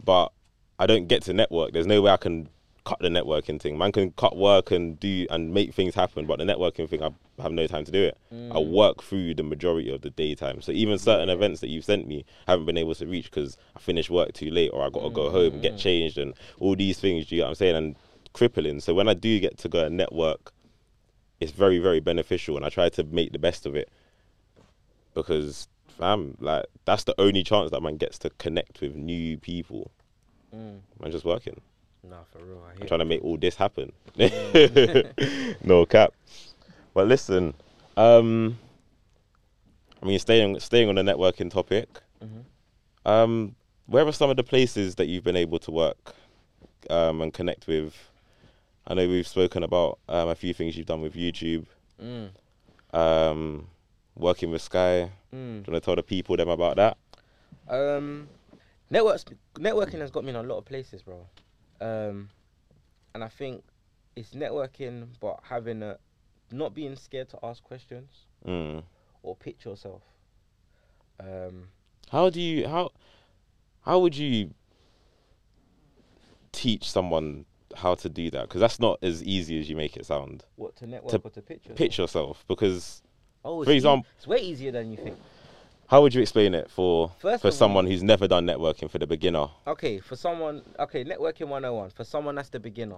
But 0.03 0.31
I 0.77 0.87
don't 0.87 1.07
get 1.07 1.23
to 1.23 1.33
network. 1.33 1.71
There's 1.73 1.87
no 1.87 2.01
way 2.01 2.11
I 2.11 2.17
can 2.17 2.49
cut 2.89 2.99
the 2.99 3.09
networking 3.09 3.61
thing. 3.61 3.77
Man 3.77 3.91
can 3.91 4.11
cut 4.11 4.35
work 4.35 4.71
and 4.71 4.99
do 4.99 5.27
and 5.29 5.53
make 5.53 5.75
things 5.75 5.93
happen, 5.93 6.25
but 6.25 6.39
the 6.39 6.45
networking 6.45 6.89
thing, 6.89 7.03
I 7.03 7.11
have 7.41 7.51
no 7.51 7.67
time 7.67 7.85
to 7.85 7.91
do 7.91 8.01
it. 8.01 8.17
I 8.51 8.57
work 8.57 9.03
through 9.03 9.35
the 9.35 9.43
majority 9.43 9.93
of 9.93 10.01
the 10.01 10.09
daytime. 10.09 10.61
So 10.61 10.71
even 10.71 10.97
certain 10.97 11.29
events 11.29 11.61
that 11.61 11.69
you've 11.69 11.85
sent 11.85 12.07
me, 12.07 12.25
I 12.47 12.51
haven't 12.51 12.65
been 12.65 12.77
able 12.77 12.95
to 12.95 13.05
reach 13.05 13.25
because 13.25 13.57
I 13.75 13.79
finished 13.79 14.09
work 14.09 14.33
too 14.33 14.49
late 14.49 14.71
or 14.73 14.83
I 14.83 14.89
got 14.89 15.03
to 15.03 15.11
go 15.11 15.29
home 15.29 15.53
and 15.53 15.61
get 15.61 15.77
changed 15.77 16.17
and 16.17 16.33
all 16.59 16.75
these 16.75 16.99
things. 16.99 17.27
Do 17.27 17.35
you 17.35 17.41
get 17.41 17.45
what 17.45 17.49
I'm 17.49 17.55
saying? 17.55 17.75
And 17.75 17.95
crippling. 18.33 18.79
So 18.79 18.95
when 18.95 19.07
I 19.07 19.13
do 19.13 19.39
get 19.39 19.57
to 19.59 19.69
go 19.69 19.85
and 19.85 19.95
network, 19.95 20.51
it's 21.39 21.51
very 21.51 21.79
very 21.79 21.99
beneficial, 21.99 22.57
and 22.57 22.65
I 22.65 22.69
try 22.69 22.89
to 22.89 23.03
make 23.03 23.31
the 23.31 23.39
best 23.39 23.65
of 23.65 23.75
it 23.75 23.89
because 25.13 25.67
fam, 25.87 26.35
like 26.39 26.65
that's 26.85 27.03
the 27.03 27.15
only 27.19 27.43
chance 27.43 27.71
that 27.71 27.81
man 27.81 27.97
gets 27.97 28.17
to 28.19 28.29
connect 28.31 28.81
with 28.81 28.95
new 28.95 29.37
people. 29.37 29.91
Mm. 30.55 30.79
I'm 31.01 31.11
just 31.11 31.25
working. 31.25 31.61
Nah, 32.03 32.23
for 32.31 32.39
real. 32.43 32.63
I 32.65 32.71
I'm 32.71 32.77
hear 32.77 32.87
trying 32.87 32.99
to 32.99 33.05
make 33.05 33.23
all 33.23 33.37
this 33.37 33.55
happen. 33.55 33.91
Mm. 34.17 35.55
no 35.63 35.85
cap. 35.85 36.13
But 36.93 37.07
listen, 37.07 37.53
um, 37.97 38.57
I 40.01 40.05
mean, 40.05 40.19
staying 40.19 40.59
staying 40.59 40.89
on 40.89 40.95
the 40.95 41.01
networking 41.01 41.51
topic. 41.51 41.87
Mhm. 42.23 42.43
Um, 43.05 43.55
where 43.85 44.05
are 44.05 44.11
some 44.11 44.29
of 44.29 44.37
the 44.37 44.43
places 44.43 44.95
that 44.95 45.07
you've 45.07 45.23
been 45.23 45.35
able 45.35 45.59
to 45.59 45.71
work 45.71 46.13
um, 46.89 47.21
and 47.21 47.33
connect 47.33 47.67
with? 47.67 47.93
I 48.87 48.93
know 48.93 49.07
we've 49.07 49.27
spoken 49.27 49.63
about 49.63 49.99
um, 50.07 50.29
a 50.29 50.35
few 50.35 50.53
things 50.53 50.75
you've 50.77 50.87
done 50.87 51.01
with 51.01 51.13
YouTube, 51.15 51.65
Mm. 52.01 52.29
um, 52.93 53.67
working 54.15 54.51
with 54.51 54.61
Sky. 54.61 55.11
Mm. 55.33 55.63
Do 55.63 55.71
you 55.71 55.73
want 55.73 55.75
to 55.75 55.79
tell 55.81 55.95
the 55.95 56.03
people 56.03 56.37
them 56.37 56.49
about 56.49 56.77
that? 56.77 56.97
Um, 57.67 58.27
networks 58.89 59.25
networking 59.55 59.99
has 59.99 60.11
got 60.11 60.23
me 60.23 60.29
in 60.31 60.35
a 60.37 60.43
lot 60.43 60.57
of 60.57 60.65
places, 60.65 61.01
bro. 61.03 61.25
Um, 61.81 62.29
and 63.13 63.23
I 63.23 63.27
think 63.29 63.63
it's 64.15 64.31
networking, 64.31 65.07
but 65.19 65.39
having 65.43 65.81
a 65.83 65.97
not 66.51 66.73
being 66.73 66.95
scared 66.95 67.29
to 67.29 67.39
ask 67.43 67.63
questions 67.63 68.09
Mm. 68.45 68.83
or 69.23 69.35
pitch 69.35 69.65
yourself. 69.65 70.01
Um, 71.19 71.67
How 72.09 72.29
do 72.29 72.41
you 72.41 72.67
how 72.67 72.91
how 73.81 73.99
would 73.99 74.15
you 74.17 74.51
teach 76.51 76.89
someone 76.89 77.45
how 77.75 77.95
to 77.95 78.09
do 78.09 78.29
that? 78.31 78.43
Because 78.43 78.61
that's 78.61 78.79
not 78.79 78.99
as 79.03 79.23
easy 79.23 79.59
as 79.59 79.69
you 79.69 79.75
make 79.75 79.95
it 79.97 80.05
sound. 80.05 80.45
what 80.55 80.75
to 80.77 80.87
network 80.87 81.13
or 81.25 81.29
to 81.29 81.41
pitch 81.41 81.59
yourself? 81.65 81.77
Pitch 81.77 81.97
yourself 81.97 82.45
because 82.47 83.01
Oh, 83.45 83.63
for 83.63 83.71
example- 83.71 84.05
it's 84.17 84.27
way 84.27 84.39
easier 84.39 84.71
than 84.71 84.91
you 84.91 84.97
think. 84.97 85.17
How 85.89 86.01
would 86.01 86.13
you 86.13 86.21
explain 86.21 86.53
it 86.53 86.69
for 86.69 87.09
First 87.19 87.41
for 87.41 87.47
of 87.47 87.53
all- 87.53 87.57
someone 87.57 87.85
who's 87.87 88.03
never 88.03 88.27
done 88.27 88.45
networking 88.45 88.89
for 88.89 88.99
the 88.99 89.07
beginner? 89.07 89.47
Okay, 89.65 89.99
for 89.99 90.15
someone, 90.15 90.61
okay, 90.77 91.03
networking 91.03 91.47
101, 91.47 91.89
for 91.91 92.03
someone 92.03 92.35
that's 92.35 92.49
the 92.49 92.59
beginner. 92.59 92.97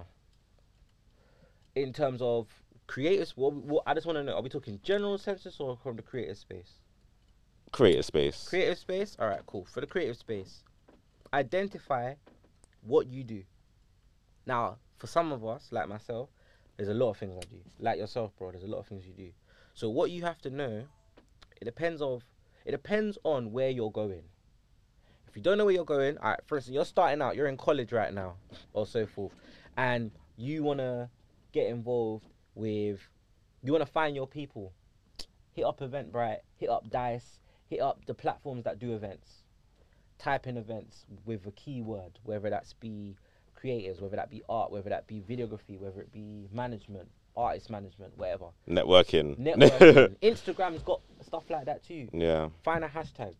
In 1.74 1.92
terms 1.92 2.20
of 2.20 2.48
creators, 2.86 3.34
what, 3.36 3.54
what 3.54 3.82
I 3.86 3.94
just 3.94 4.06
want 4.06 4.18
to 4.18 4.22
know, 4.22 4.34
are 4.34 4.42
we 4.42 4.50
talking 4.50 4.78
general 4.82 5.16
census 5.16 5.58
or 5.58 5.76
from 5.82 5.96
the 5.96 6.02
creative 6.02 6.36
space? 6.36 6.72
Creative 7.72 8.04
space. 8.04 8.46
Creative 8.48 8.76
space? 8.76 9.16
All 9.18 9.28
right, 9.28 9.40
cool. 9.46 9.64
For 9.64 9.80
the 9.80 9.86
creative 9.86 10.18
space, 10.18 10.62
identify 11.32 12.14
what 12.82 13.06
you 13.06 13.24
do. 13.24 13.42
Now, 14.44 14.76
for 14.98 15.06
some 15.06 15.32
of 15.32 15.46
us, 15.46 15.68
like 15.70 15.88
myself, 15.88 16.28
there's 16.76 16.90
a 16.90 16.94
lot 16.94 17.10
of 17.10 17.16
things 17.16 17.34
I 17.36 17.40
do. 17.40 17.60
Like 17.78 17.98
yourself, 17.98 18.32
bro, 18.36 18.50
there's 18.50 18.64
a 18.64 18.68
lot 18.68 18.80
of 18.80 18.86
things 18.86 19.06
you 19.06 19.14
do. 19.14 19.30
So 19.72 19.88
what 19.88 20.10
you 20.10 20.22
have 20.24 20.42
to 20.42 20.50
know, 20.50 20.82
it 21.60 21.64
depends 21.64 22.02
of 22.02 22.22
it 22.64 22.70
depends 22.70 23.18
on 23.24 23.52
where 23.52 23.70
you're 23.70 23.90
going. 23.90 24.22
If 25.28 25.36
you 25.36 25.42
don't 25.42 25.56
know 25.56 25.64
where 25.64 25.74
you're 25.74 25.84
going, 25.84 26.18
all 26.18 26.30
right, 26.30 26.40
for 26.46 26.56
instance, 26.56 26.74
you're 26.74 26.84
starting 26.84 27.22
out, 27.22 27.36
you're 27.36 27.48
in 27.48 27.56
college 27.56 27.92
right 27.92 28.12
now, 28.12 28.34
or 28.72 28.86
so 28.86 29.06
forth, 29.06 29.32
and 29.76 30.10
you 30.36 30.62
wanna 30.62 31.08
get 31.52 31.68
involved 31.68 32.26
with, 32.54 33.00
you 33.62 33.72
wanna 33.72 33.86
find 33.86 34.14
your 34.14 34.26
people. 34.26 34.72
Hit 35.52 35.64
up 35.64 35.80
Eventbrite, 35.80 36.40
hit 36.56 36.68
up 36.68 36.88
Dice, 36.90 37.40
hit 37.66 37.80
up 37.80 38.04
the 38.06 38.14
platforms 38.14 38.64
that 38.64 38.78
do 38.78 38.94
events. 38.94 39.44
Type 40.18 40.46
in 40.46 40.56
events 40.56 41.06
with 41.24 41.46
a 41.46 41.50
keyword, 41.52 42.18
whether 42.24 42.50
that's 42.50 42.74
be 42.74 43.16
creators, 43.54 44.00
whether 44.00 44.16
that 44.16 44.30
be 44.30 44.42
art, 44.48 44.70
whether 44.70 44.90
that 44.90 45.06
be 45.06 45.20
videography, 45.20 45.78
whether 45.78 46.00
it 46.00 46.12
be 46.12 46.48
management, 46.52 47.08
artist 47.36 47.70
management, 47.70 48.16
whatever. 48.16 48.46
Networking. 48.68 49.38
Networking. 49.38 50.16
Instagram's 50.22 50.82
got 50.82 51.00
stuff 51.24 51.44
like 51.50 51.64
that 51.66 51.82
too. 51.84 52.08
yeah. 52.12 52.48
Find 52.64 52.84
a 52.84 52.88
hashtag. 52.88 53.34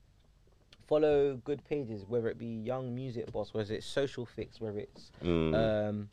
Follow 0.86 1.36
good 1.45 1.62
pages, 1.64 2.05
whether 2.07 2.28
it 2.28 2.38
be 2.38 2.47
Young 2.47 2.95
Music 2.95 3.30
Boss, 3.32 3.55
whether 3.55 3.72
it's 3.74 3.86
Social 3.86 4.26
Fix, 4.26 4.61
whether 4.61 4.78
it's 4.78 5.11
Mm. 5.22 5.55
um, 5.88 6.09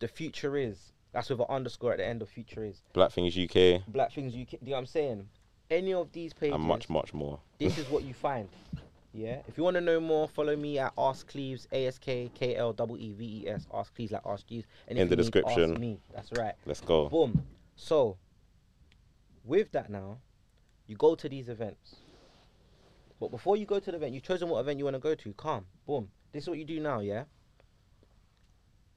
The 0.00 0.08
Future 0.08 0.56
Is. 0.56 0.92
That's 1.12 1.30
with 1.30 1.38
an 1.40 1.46
underscore 1.48 1.92
at 1.92 1.98
the 1.98 2.06
end 2.06 2.20
of 2.22 2.28
Future 2.28 2.64
Is. 2.64 2.82
Black 2.92 3.12
Things 3.12 3.36
UK 3.38 3.82
Black 3.88 4.12
Things 4.12 4.34
UK. 4.34 4.50
Do 4.50 4.58
you 4.62 4.70
know 4.70 4.72
what 4.72 4.78
I'm 4.78 4.86
saying? 4.86 5.28
Any 5.70 5.94
of 5.94 6.10
these 6.12 6.32
pages, 6.34 6.54
and 6.54 6.62
much 6.64 6.88
much 6.90 7.14
more. 7.14 7.38
this 7.58 7.78
is 7.82 7.88
what 7.88 8.04
you 8.04 8.12
find. 8.14 8.48
Yeah. 9.14 9.42
If 9.46 9.56
you 9.56 9.62
want 9.62 9.76
to 9.76 9.80
know 9.80 10.00
more, 10.00 10.26
follow 10.26 10.56
me 10.56 10.80
at 10.80 10.94
AskKleeves, 10.96 11.68
A 11.70 11.86
S 11.86 11.98
K 11.98 12.30
K 12.34 12.56
L 12.56 12.74
E 12.76 12.94
E 12.98 13.12
V 13.12 13.42
E 13.44 13.48
S. 13.48 13.66
AskKleeves 13.72 14.10
like 14.10 14.22
Ask 14.26 14.46
Jeeves. 14.48 14.66
And 14.88 14.98
In 14.98 15.08
the 15.08 15.14
description. 15.14 15.70
Ask 15.72 15.80
me. 15.80 16.00
That's 16.12 16.32
right. 16.32 16.54
Let's 16.66 16.80
go. 16.80 17.08
Boom. 17.08 17.46
So, 17.76 18.18
with 19.44 19.70
that 19.70 19.88
now, 19.88 20.18
you 20.88 20.96
go 20.96 21.14
to 21.14 21.28
these 21.28 21.48
events. 21.48 21.96
But 23.20 23.30
before 23.30 23.56
you 23.56 23.66
go 23.66 23.78
to 23.78 23.90
the 23.90 23.96
event, 23.96 24.12
you've 24.12 24.24
chosen 24.24 24.48
what 24.48 24.58
event 24.58 24.78
you 24.78 24.84
want 24.84 24.96
to 24.96 25.00
go 25.00 25.14
to. 25.14 25.32
Calm. 25.34 25.64
Boom. 25.86 26.10
This 26.32 26.42
is 26.42 26.48
what 26.48 26.58
you 26.58 26.64
do 26.64 26.80
now, 26.80 26.98
yeah? 26.98 27.24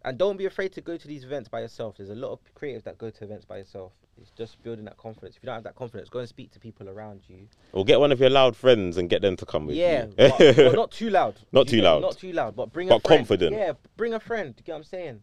And 0.04 0.18
don't 0.18 0.38
be 0.38 0.46
afraid 0.46 0.74
to 0.74 0.82
go 0.82 0.98
to 0.98 1.08
these 1.08 1.24
events 1.24 1.48
by 1.48 1.62
yourself. 1.62 1.98
There's 1.98 2.10
a 2.10 2.16
lot 2.16 2.32
of 2.32 2.40
creatives 2.56 2.84
that 2.84 2.98
go 2.98 3.12
to 3.12 3.24
events 3.24 3.46
by 3.46 3.58
yourself. 3.58 3.92
It's 4.20 4.32
just 4.32 4.62
building 4.64 4.86
that 4.86 4.98
confidence. 4.98 5.36
If 5.36 5.44
you 5.44 5.48
don't 5.48 5.56
have 5.56 5.64
that 5.64 5.76
confidence, 5.76 6.10
go 6.10 6.20
and 6.20 6.28
speak 6.28 6.52
to 6.52 6.60
people 6.60 6.90
around 6.90 7.22
you. 7.28 7.48
Or 7.72 7.86
get 7.86 8.00
one 8.00 8.12
of 8.12 8.20
your 8.20 8.30
loud 8.30 8.56
friends 8.56 8.98
and 8.98 9.10
get 9.10 9.22
them 9.22 9.36
to 9.38 9.46
come 9.46 9.68
with 9.68 9.76
yeah, 9.76 10.06
you. 10.06 10.14
but, 10.18 10.38
but 10.56 10.74
not 10.76 10.92
too 10.92 11.10
loud. 11.10 11.40
Not 11.52 11.68
too 11.68 11.78
get- 11.78 11.84
loud. 11.84 12.02
Not 12.02 12.18
too 12.18 12.32
loud, 12.34 12.56
but 12.56 12.72
bring 12.74 12.88
a 12.90 12.96
But 12.96 13.08
friend. 13.08 13.20
confident. 13.20 13.56
Yeah, 13.56 13.74
bring 13.96 14.14
a 14.14 14.20
friend. 14.20 14.54
You 14.58 14.64
get 14.64 14.72
what 14.74 14.78
I'm 14.80 14.84
saying? 14.86 15.22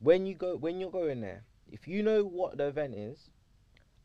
When 0.00 0.24
you 0.26 0.34
go, 0.34 0.56
when 0.56 0.80
you're 0.80 0.90
going 0.90 1.20
there, 1.20 1.42
if 1.70 1.86
you 1.86 2.02
know 2.02 2.22
what 2.24 2.56
the 2.56 2.66
event 2.68 2.94
is, 2.94 3.28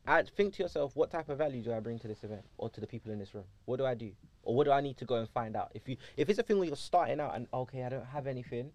add, 0.05 0.29
think 0.35 0.55
to 0.55 0.63
yourself, 0.63 0.95
what 0.95 1.09
type 1.11 1.29
of 1.29 1.37
value 1.37 1.61
do 1.63 1.71
I 1.73 1.79
bring 1.79 1.99
to 1.99 2.07
this 2.07 2.23
event 2.23 2.43
or 2.57 2.69
to 2.69 2.81
the 2.81 2.87
people 2.87 3.11
in 3.11 3.19
this 3.19 3.33
room? 3.33 3.45
What 3.65 3.77
do 3.77 3.85
I 3.85 3.93
do, 3.93 4.11
or 4.43 4.55
what 4.55 4.65
do 4.65 4.71
I 4.71 4.81
need 4.81 4.97
to 4.97 5.05
go 5.05 5.15
and 5.15 5.29
find 5.29 5.55
out? 5.55 5.71
If 5.73 5.87
you, 5.87 5.95
if 6.17 6.29
it's 6.29 6.37
a 6.39 6.43
thing 6.43 6.57
where 6.57 6.67
you're 6.67 6.75
starting 6.75 7.19
out 7.21 7.35
and 7.35 7.47
okay, 7.53 7.83
I 7.83 7.89
don't 7.89 8.05
have 8.07 8.27
anything, 8.27 8.71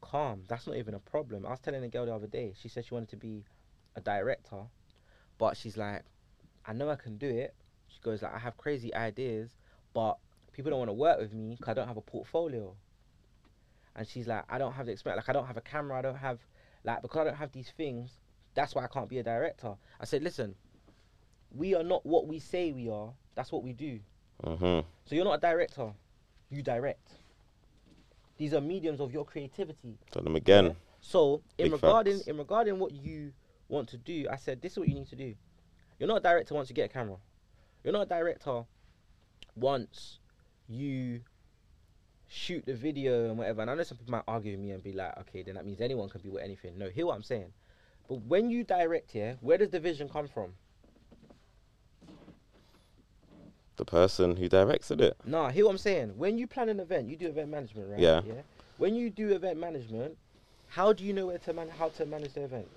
calm. 0.00 0.42
That's 0.48 0.66
not 0.66 0.76
even 0.76 0.94
a 0.94 0.98
problem. 0.98 1.46
I 1.46 1.50
was 1.50 1.60
telling 1.60 1.82
a 1.84 1.88
girl 1.88 2.06
the 2.06 2.14
other 2.14 2.26
day. 2.26 2.54
She 2.60 2.68
said 2.68 2.84
she 2.84 2.94
wanted 2.94 3.10
to 3.10 3.16
be 3.16 3.44
a 3.96 4.00
director, 4.00 4.62
but 5.38 5.56
she's 5.56 5.76
like, 5.76 6.02
I 6.66 6.72
know 6.72 6.90
I 6.90 6.96
can 6.96 7.16
do 7.16 7.28
it. 7.28 7.54
She 7.88 7.98
goes 8.02 8.22
like, 8.22 8.34
I 8.34 8.38
have 8.38 8.56
crazy 8.56 8.94
ideas, 8.94 9.50
but 9.94 10.18
people 10.52 10.70
don't 10.70 10.78
want 10.78 10.88
to 10.90 10.94
work 10.94 11.18
with 11.18 11.32
me 11.32 11.56
because 11.56 11.70
I 11.70 11.74
don't 11.74 11.88
have 11.88 11.96
a 11.96 12.02
portfolio. 12.02 12.74
And 13.96 14.06
she's 14.06 14.26
like, 14.26 14.44
I 14.48 14.58
don't 14.58 14.72
have 14.72 14.86
the 14.86 14.92
experience. 14.92 15.18
Like, 15.26 15.28
I 15.28 15.38
don't 15.38 15.46
have 15.46 15.56
a 15.56 15.60
camera. 15.62 15.98
I 15.98 16.02
don't 16.02 16.16
have 16.16 16.38
like 16.84 17.02
because 17.02 17.20
I 17.20 17.24
don't 17.24 17.36
have 17.36 17.52
these 17.52 17.70
things. 17.76 18.12
That's 18.54 18.74
why 18.74 18.84
I 18.84 18.86
can't 18.88 19.08
be 19.08 19.18
a 19.18 19.22
director. 19.22 19.74
I 20.00 20.04
said, 20.04 20.22
listen, 20.22 20.54
we 21.54 21.74
are 21.74 21.82
not 21.82 22.04
what 22.06 22.26
we 22.26 22.38
say 22.38 22.72
we 22.72 22.88
are. 22.88 23.12
That's 23.34 23.52
what 23.52 23.62
we 23.62 23.72
do. 23.72 24.00
Mhm. 24.44 24.84
So 25.04 25.14
you're 25.14 25.24
not 25.24 25.34
a 25.34 25.40
director. 25.40 25.92
You 26.50 26.62
direct. 26.62 27.12
These 28.40 28.54
are 28.54 28.60
mediums 28.62 29.00
of 29.02 29.12
your 29.12 29.26
creativity. 29.26 29.98
Tell 30.10 30.22
them 30.22 30.34
again. 30.34 30.64
Yeah? 30.64 30.72
So 31.02 31.42
in 31.58 31.66
Big 31.66 31.72
regarding 31.74 32.14
facts. 32.14 32.26
in 32.26 32.38
regarding 32.38 32.78
what 32.78 32.92
you 32.92 33.34
want 33.68 33.86
to 33.90 33.98
do, 33.98 34.26
I 34.30 34.36
said 34.36 34.62
this 34.62 34.72
is 34.72 34.78
what 34.78 34.88
you 34.88 34.94
need 34.94 35.08
to 35.08 35.16
do. 35.16 35.34
You're 35.98 36.08
not 36.08 36.16
a 36.16 36.20
director 36.22 36.54
once 36.54 36.70
you 36.70 36.74
get 36.74 36.86
a 36.86 36.88
camera. 36.88 37.18
You're 37.84 37.92
not 37.92 38.00
a 38.00 38.06
director 38.06 38.64
once 39.56 40.20
you 40.68 41.20
shoot 42.28 42.64
the 42.64 42.72
video 42.72 43.28
and 43.28 43.36
whatever. 43.36 43.60
And 43.60 43.70
I 43.70 43.74
know 43.74 43.82
some 43.82 43.98
people 43.98 44.12
might 44.12 44.24
argue 44.26 44.52
with 44.52 44.60
me 44.60 44.70
and 44.70 44.82
be 44.82 44.94
like, 44.94 45.18
okay, 45.18 45.42
then 45.42 45.56
that 45.56 45.66
means 45.66 45.82
anyone 45.82 46.08
can 46.08 46.22
be 46.22 46.30
with 46.30 46.42
anything. 46.42 46.78
No, 46.78 46.88
hear 46.88 47.04
what 47.04 47.16
I'm 47.16 47.22
saying. 47.22 47.52
But 48.08 48.22
when 48.22 48.48
you 48.48 48.64
direct 48.64 49.12
here, 49.12 49.36
where 49.42 49.58
does 49.58 49.68
the 49.68 49.80
vision 49.80 50.08
come 50.08 50.28
from? 50.28 50.54
The 53.80 53.86
person 53.86 54.36
who 54.36 54.46
directed 54.46 55.00
it. 55.00 55.16
Nah, 55.24 55.48
hear 55.48 55.64
what 55.64 55.70
I'm 55.70 55.78
saying. 55.78 56.12
When 56.18 56.36
you 56.36 56.46
plan 56.46 56.68
an 56.68 56.80
event, 56.80 57.08
you 57.08 57.16
do 57.16 57.28
event 57.28 57.48
management, 57.48 57.88
right? 57.88 57.98
Yeah. 57.98 58.20
Yeah. 58.26 58.42
When 58.76 58.94
you 58.94 59.08
do 59.08 59.30
event 59.32 59.58
management, 59.58 60.18
how 60.66 60.92
do 60.92 61.02
you 61.02 61.14
know 61.14 61.28
where 61.28 61.38
to 61.38 61.54
man 61.54 61.70
how 61.70 61.88
to 61.88 62.04
manage 62.04 62.34
the 62.34 62.42
event? 62.42 62.68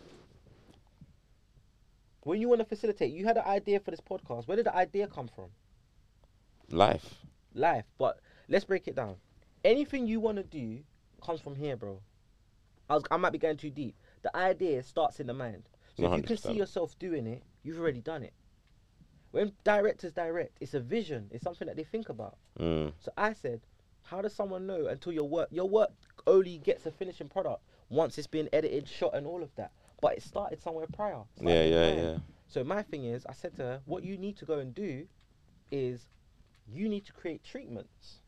When 2.22 2.40
you 2.40 2.48
want 2.48 2.62
to 2.62 2.66
facilitate, 2.66 3.12
you 3.12 3.26
had 3.26 3.36
an 3.36 3.44
idea 3.46 3.82
for 3.82 3.92
this 3.92 4.00
podcast. 4.00 4.48
Where 4.48 4.56
did 4.56 4.66
the 4.66 4.74
idea 4.74 5.08
come 5.08 5.28
from? 5.28 5.48
Life. 6.70 7.16
Life. 7.54 7.84
But 7.98 8.22
let's 8.48 8.64
break 8.64 8.88
it 8.88 8.96
down. 8.96 9.18
Anything 9.66 10.08
you 10.08 10.22
want 10.22 10.38
to 10.38 10.44
do 10.44 10.80
comes 11.22 11.42
from 11.42 11.58
here, 11.58 11.76
bro. 11.76 12.00
I, 12.90 12.94
was, 12.94 13.04
I 13.12 13.18
might 13.18 13.34
be 13.34 13.40
going 13.40 13.58
too 13.58 13.72
deep. 13.72 13.96
The 14.22 14.34
idea 14.34 14.82
starts 14.84 15.20
in 15.20 15.28
the 15.28 15.34
mind. 15.34 15.64
So 15.98 16.10
if 16.14 16.16
you 16.16 16.24
can 16.24 16.38
see 16.38 16.54
yourself 16.54 16.98
doing 16.98 17.28
it, 17.28 17.44
you've 17.62 17.78
already 17.78 18.00
done 18.00 18.24
it. 18.24 18.32
When 19.34 19.52
directors 19.64 20.14
direct, 20.14 20.58
it's 20.62 20.76
a 20.76 20.80
vision. 20.80 21.28
It's 21.32 21.44
something 21.44 21.66
that 21.66 21.76
they 21.76 21.84
think 21.84 22.10
about. 22.10 22.38
Mm. 22.60 22.94
So 23.00 23.12
I 23.18 23.34
said, 23.34 23.62
how 24.04 24.22
does 24.22 24.36
someone 24.36 24.68
know 24.68 24.86
until 24.86 25.12
your 25.12 25.28
work 25.28 25.48
your 25.50 25.68
work 25.68 25.90
only 26.28 26.60
gets 26.60 26.86
a 26.86 26.92
finishing 26.92 27.30
product 27.30 27.64
once 27.90 28.20
it's 28.20 28.28
been 28.28 28.48
edited, 28.54 28.88
shot, 28.88 29.16
and 29.16 29.26
all 29.26 29.42
of 29.42 29.50
that? 29.56 29.72
But 30.02 30.18
it 30.18 30.22
started 30.22 30.62
somewhere 30.62 30.86
prior. 30.86 31.24
Started 31.36 31.52
Yeah, 31.52 31.64
yeah, 31.64 31.96
mind. 31.96 31.98
yeah. 32.00 32.18
So 32.48 32.64
my 32.64 32.84
thing 32.84 33.06
is, 33.06 33.26
I 33.26 33.34
said 33.34 33.56
to 33.56 33.64
her, 33.64 33.82
what 33.86 34.04
you 34.04 34.18
need 34.20 34.38
to 34.38 34.46
go 34.46 34.60
and 34.60 34.72
do 34.72 35.08
is 35.72 36.06
you 36.72 36.88
need 36.88 37.04
to 37.06 37.14
create 37.14 37.44
treatments. 37.44 38.20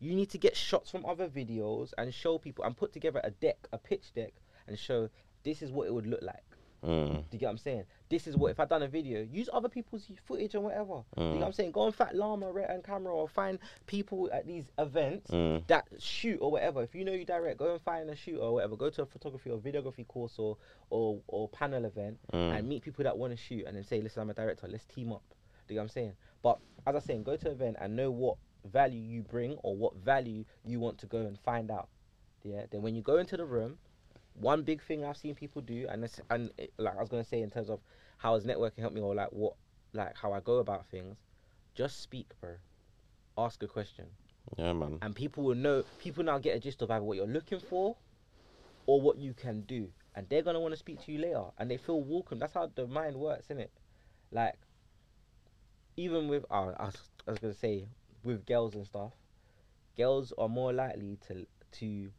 You 0.00 0.16
need 0.16 0.30
to 0.30 0.38
get 0.38 0.56
shots 0.56 0.90
from 0.90 1.06
other 1.06 1.28
videos 1.28 1.92
and 1.96 2.12
show 2.12 2.36
people 2.38 2.64
and 2.64 2.76
put 2.76 2.92
together 2.92 3.20
a 3.22 3.30
deck, 3.30 3.68
a 3.72 3.78
pitch 3.78 4.12
deck, 4.12 4.32
and 4.66 4.76
show 4.76 5.08
this 5.44 5.62
is 5.62 5.70
what 5.70 5.86
it 5.86 5.94
would 5.94 6.08
look 6.08 6.22
like. 6.22 6.42
Mm. 6.84 7.12
Do 7.12 7.24
you 7.32 7.38
get 7.38 7.46
what 7.46 7.50
I'm 7.52 7.58
saying? 7.58 7.84
This 8.08 8.26
is 8.26 8.36
what 8.36 8.50
if 8.52 8.60
I 8.60 8.64
done 8.64 8.82
a 8.82 8.88
video, 8.88 9.20
use 9.22 9.48
other 9.52 9.68
people's 9.68 10.08
footage 10.26 10.54
and 10.54 10.62
whatever. 10.62 11.02
Do 11.16 11.22
you 11.24 11.28
Mm. 11.28 11.32
get 11.32 11.40
what 11.40 11.46
I'm 11.46 11.52
saying? 11.52 11.72
Go 11.72 11.80
on 11.82 11.92
Fat 11.92 12.14
Llama, 12.14 12.50
Red 12.52 12.70
and 12.70 12.84
Camera, 12.84 13.12
or 13.14 13.28
find 13.28 13.58
people 13.86 14.30
at 14.32 14.46
these 14.46 14.70
events 14.78 15.30
Mm. 15.30 15.66
that 15.66 15.86
shoot 15.98 16.38
or 16.40 16.50
whatever. 16.52 16.82
If 16.82 16.94
you 16.94 17.04
know 17.04 17.12
you 17.12 17.24
direct, 17.24 17.58
go 17.58 17.72
and 17.72 17.82
find 17.82 18.08
a 18.10 18.14
shoot 18.16 18.38
or 18.38 18.54
whatever. 18.54 18.76
Go 18.76 18.90
to 18.90 19.02
a 19.02 19.06
photography 19.06 19.50
or 19.50 19.58
videography 19.58 20.06
course 20.06 20.38
or 20.38 20.56
or, 20.90 21.20
or 21.26 21.48
panel 21.48 21.84
event 21.84 22.18
Mm. 22.32 22.58
and 22.58 22.68
meet 22.68 22.82
people 22.82 23.02
that 23.04 23.18
want 23.18 23.32
to 23.32 23.36
shoot 23.36 23.64
and 23.66 23.76
then 23.76 23.84
say, 23.84 24.00
listen, 24.00 24.22
I'm 24.22 24.30
a 24.30 24.34
director. 24.34 24.66
Let's 24.68 24.84
team 24.86 25.12
up. 25.12 25.22
Do 25.66 25.74
you 25.74 25.78
get 25.78 25.80
what 25.80 25.82
I'm 25.84 25.88
saying? 25.90 26.12
But 26.42 26.60
as 26.86 26.94
I'm 26.94 27.00
saying, 27.02 27.24
go 27.24 27.36
to 27.36 27.46
an 27.48 27.52
event 27.52 27.76
and 27.80 27.94
know 27.96 28.10
what 28.10 28.36
value 28.64 29.00
you 29.00 29.22
bring 29.22 29.54
or 29.62 29.76
what 29.76 29.96
value 29.96 30.44
you 30.64 30.80
want 30.80 30.98
to 30.98 31.06
go 31.06 31.18
and 31.18 31.38
find 31.40 31.70
out. 31.70 31.88
Yeah. 32.42 32.64
Then 32.70 32.80
when 32.82 32.94
you 32.94 33.02
go 33.02 33.18
into 33.18 33.36
the 33.36 33.44
room, 33.44 33.78
one 34.40 34.62
big 34.62 34.82
thing 34.82 35.04
I've 35.04 35.16
seen 35.16 35.34
people 35.34 35.62
do, 35.62 35.86
and 35.90 36.02
this, 36.02 36.20
and 36.30 36.50
it, 36.58 36.72
like 36.78 36.96
I 36.96 37.00
was 37.00 37.08
gonna 37.08 37.24
say 37.24 37.42
in 37.42 37.50
terms 37.50 37.70
of 37.70 37.80
how 38.18 38.34
has 38.34 38.44
networking 38.44 38.80
helped 38.80 38.94
me 38.94 39.00
or 39.00 39.14
like 39.14 39.28
what 39.32 39.54
like 39.92 40.16
how 40.16 40.32
I 40.32 40.40
go 40.40 40.58
about 40.58 40.86
things, 40.90 41.16
just 41.74 42.00
speak, 42.02 42.28
bro. 42.40 42.54
Ask 43.36 43.62
a 43.62 43.68
question 43.68 44.06
Yeah, 44.56 44.72
man. 44.72 44.98
and 45.00 45.14
people 45.14 45.44
will 45.44 45.54
know 45.54 45.84
people 45.98 46.24
now 46.24 46.38
get 46.38 46.56
a 46.56 46.58
gist 46.58 46.82
of 46.82 46.90
either 46.90 47.04
what 47.04 47.16
you're 47.16 47.26
looking 47.26 47.60
for 47.60 47.96
or 48.86 49.00
what 49.00 49.16
you 49.18 49.32
can 49.32 49.60
do 49.60 49.88
and 50.16 50.28
they're 50.28 50.42
gonna 50.42 50.58
want 50.58 50.72
to 50.72 50.76
speak 50.78 51.00
to 51.04 51.12
you 51.12 51.20
later 51.20 51.44
and 51.58 51.70
they 51.70 51.76
feel 51.76 52.02
welcome 52.02 52.40
that's 52.40 52.54
how 52.54 52.68
the 52.74 52.84
mind 52.88 53.14
works 53.14 53.44
isn't 53.46 53.60
it 53.60 53.70
like 54.32 54.56
even 55.96 56.26
with 56.28 56.44
uh, 56.50 56.72
I, 56.78 56.86
was, 56.86 57.10
I 57.26 57.30
was 57.30 57.38
gonna 57.38 57.54
say 57.54 57.86
with 58.24 58.44
girls 58.44 58.74
and 58.74 58.84
stuff 58.84 59.12
girls 59.96 60.32
are 60.36 60.48
more 60.48 60.72
likely 60.72 61.18
to 61.28 61.46
to 61.78 62.10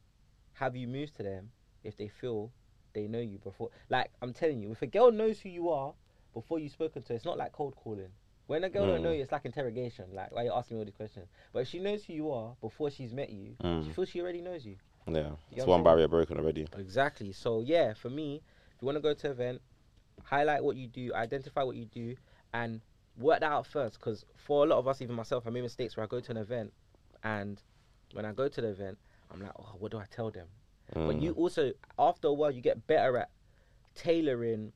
have 0.53 0.76
you 0.76 0.88
move 0.88 1.13
to 1.15 1.24
them 1.24 1.49
if 1.84 1.95
they 1.97 2.07
feel 2.07 2.51
they 2.93 3.07
know 3.07 3.19
you 3.19 3.38
before 3.39 3.69
like 3.89 4.09
i'm 4.21 4.34
telling 4.34 4.59
you 4.59 4.71
if 4.71 4.82
a 4.82 4.88
girl 4.88 5.11
knows 5.11 5.39
who 5.39 5.49
you 5.49 5.69
are 5.69 5.93
before 6.34 6.59
you've 6.59 6.71
spoken 6.71 7.01
to 7.01 7.09
her 7.09 7.15
it's 7.15 7.25
not 7.25 7.38
like 7.38 7.51
cold 7.51 7.75
calling 7.75 8.09
when 8.47 8.63
a 8.63 8.69
girl 8.69 8.88
don't 8.88 9.03
know 9.03 9.09
Mm. 9.11 9.17
you, 9.17 9.21
it's 9.21 9.32
like 9.32 9.45
interrogation. 9.45 10.05
Like, 10.11 10.32
why 10.32 10.41
are 10.41 10.45
you 10.45 10.51
asking 10.51 10.77
me 10.77 10.82
all 10.82 10.86
these 10.86 10.95
questions? 10.95 11.27
But 11.53 11.59
if 11.59 11.67
she 11.67 11.77
knows 11.77 12.03
who 12.05 12.13
you 12.13 12.32
are 12.32 12.55
before 12.61 12.89
she's 12.89 13.13
met 13.13 13.30
you, 13.30 13.55
she 13.59 13.89
Mm. 13.91 13.93
feels 13.93 14.09
she 14.09 14.21
already 14.21 14.41
knows 14.41 14.65
you. 14.65 14.77
Yeah. 15.05 15.30
what 15.30 15.38
It's 15.51 15.67
one 15.67 15.84
barrier 15.84 16.07
broken 16.07 16.39
already. 16.39 16.67
Exactly. 16.75 17.32
So 17.32 17.61
yeah, 17.61 17.93
for 17.93 18.09
me, 18.09 18.41
if 18.75 18.82
you 18.82 18.88
want 18.88 18.95
to 18.95 19.03
go 19.03 19.13
to 19.13 19.27
an 19.27 19.32
event, 19.34 19.61
highlight 20.23 20.63
what 20.63 20.77
you 20.77 20.88
do, 20.88 21.13
identify 21.13 21.61
what 21.61 21.75
you 21.75 21.86
do, 21.86 22.15
and 22.51 22.82
work 23.19 23.41
that 23.41 23.51
out 23.51 23.67
first. 23.67 23.99
Because 23.99 24.25
for 24.36 24.65
a 24.65 24.67
lot 24.67 24.80
of 24.80 24.88
us, 24.88 24.99
even 24.99 25.15
myself, 25.15 25.45
I 25.45 25.51
made 25.51 25.61
mistakes 25.61 25.95
where 25.95 26.03
I 26.03 26.07
go 26.07 26.19
to 26.19 26.32
an 26.32 26.38
event, 26.38 26.73
and 27.23 27.61
when 28.13 28.25
I 28.25 28.32
go 28.32 28.47
to 28.47 28.61
the 28.61 28.69
event, 28.69 28.97
I'm 29.32 29.43
like, 29.43 29.51
oh, 29.59 29.75
what 29.77 29.91
do 29.91 29.99
I 29.99 30.05
tell 30.09 30.32
them? 30.32 30.47
But 30.93 31.17
Mm. 31.17 31.21
you 31.21 31.31
also, 31.33 31.73
after 31.97 32.27
a 32.27 32.33
while, 32.33 32.51
you 32.51 32.61
get 32.61 32.87
better 32.87 33.17
at 33.17 33.29
tailoring 33.95 34.73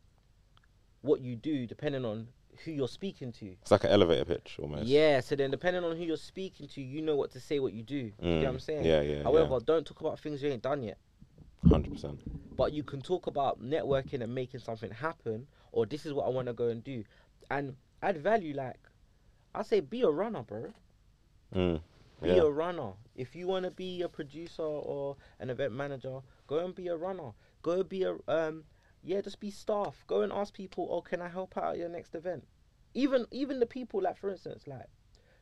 what 1.02 1.22
you 1.22 1.36
do 1.36 1.66
depending 1.68 2.06
on 2.06 2.30
who 2.64 2.72
you're 2.72 2.88
speaking 2.88 3.32
to. 3.32 3.56
It's 3.62 3.72
like 3.72 3.84
an 3.84 3.90
elevator 3.90 4.26
pitch 4.26 4.58
almost. 4.62 4.86
Yeah, 4.86 5.20
so 5.22 5.36
then 5.36 5.50
depending 5.52 5.84
on 5.84 5.98
who 5.98 6.04
you're 6.04 6.18
speaking 6.18 6.68
to, 6.70 6.82
you 6.82 7.02
know 7.02 7.16
what 7.16 7.32
to 7.32 7.40
say, 7.40 7.60
what 7.60 7.74
you 7.74 7.84
do. 7.84 7.96
You 7.96 8.14
know 8.20 8.40
what 8.42 8.48
I'm 8.48 8.56
Mm. 8.58 8.62
saying? 8.62 8.86
Yeah, 8.86 9.02
yeah. 9.02 9.24
However, 9.24 9.60
don't 9.60 9.86
talk 9.88 10.02
about 10.02 10.20
things 10.20 10.44
you 10.44 10.50
ain't 10.50 10.62
done 10.62 10.84
yet. 10.84 10.98
Hundred 11.64 11.94
percent. 11.94 12.20
But 12.56 12.74
you 12.74 12.84
can 12.84 13.02
talk 13.02 13.26
about 13.26 13.60
networking 13.62 14.22
and 14.22 14.34
making 14.36 14.60
something 14.60 14.92
happen, 14.92 15.48
or 15.72 15.86
this 15.86 16.06
is 16.06 16.14
what 16.14 16.26
I 16.28 16.30
want 16.30 16.48
to 16.48 16.54
go 16.54 16.68
and 16.68 16.84
do, 16.84 17.04
and 17.50 17.76
add 18.02 18.18
value. 18.18 18.54
Like 18.54 18.80
I 19.56 19.64
say, 19.64 19.80
be 19.80 20.02
a 20.04 20.10
runner, 20.10 20.44
bro. 20.44 20.74
Mm. 21.56 21.82
Be 22.24 22.38
Yeah. 22.38 22.42
a 22.44 22.50
runner. 22.50 22.94
If 23.16 23.36
you 23.36 23.48
want 23.48 23.66
to 23.66 23.72
be 23.72 24.02
a 24.02 24.10
producer 24.10 24.64
or 24.64 25.18
an 25.40 25.50
event 25.50 25.74
manager, 25.74 26.22
go 26.48 26.60
and 26.66 26.74
be 26.74 26.88
a 26.88 26.96
runner. 26.96 27.34
Go 27.62 27.84
be 27.84 28.04
a 28.04 28.16
um, 28.28 28.66
yeah, 29.04 29.22
just 29.22 29.40
be 29.40 29.52
staff. 29.52 30.04
Go 30.08 30.22
and 30.22 30.32
ask 30.32 30.54
people, 30.54 30.88
oh, 30.90 31.02
can 31.02 31.22
I 31.22 31.28
help 31.28 31.58
out 31.58 31.74
at 31.74 31.78
your 31.78 31.90
next 31.90 32.16
event? 32.16 32.48
Even 32.94 33.26
even 33.32 33.60
the 33.60 33.66
people 33.66 34.02
like, 34.02 34.18
for 34.18 34.30
instance, 34.30 34.66
like 34.68 34.88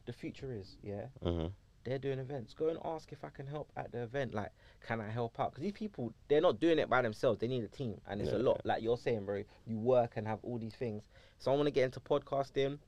the 0.05 0.13
future 0.13 0.51
is 0.51 0.77
yeah, 0.81 1.07
hmm 1.21 1.47
they're 1.83 1.99
doing 1.99 2.19
events. 2.19 2.53
Go 2.53 2.69
and 2.69 2.77
ask 2.85 3.11
if 3.11 3.23
I 3.23 3.29
can 3.29 3.47
help 3.47 3.71
at 3.75 3.91
the 3.91 4.03
event. 4.03 4.33
Like, 4.35 4.51
can 4.85 5.01
I 5.01 5.09
help 5.09 5.39
out? 5.39 5.51
Because 5.51 5.63
these 5.63 5.73
people, 5.73 6.13
they're 6.27 6.41
not 6.41 6.59
doing 6.59 6.77
it 6.77 6.89
by 6.89 7.01
themselves. 7.01 7.39
They 7.39 7.47
need 7.47 7.63
a 7.63 7.67
team, 7.67 7.99
and 8.07 8.21
it's 8.21 8.33
a 8.33 8.37
Yeah. 8.37 8.43
lot. 8.43 8.61
Like 8.65 8.83
you're 8.83 8.97
saying, 8.97 9.25
bro, 9.25 9.43
you 9.65 9.79
work 9.79 10.13
and 10.15 10.27
have 10.27 10.39
all 10.43 10.59
these 10.59 10.75
things. 10.75 11.09
So 11.39 11.51
I 11.51 11.55
want 11.55 11.67
to 11.67 11.71
get 11.71 11.85
into 11.85 11.99
podcasting, 11.99 12.79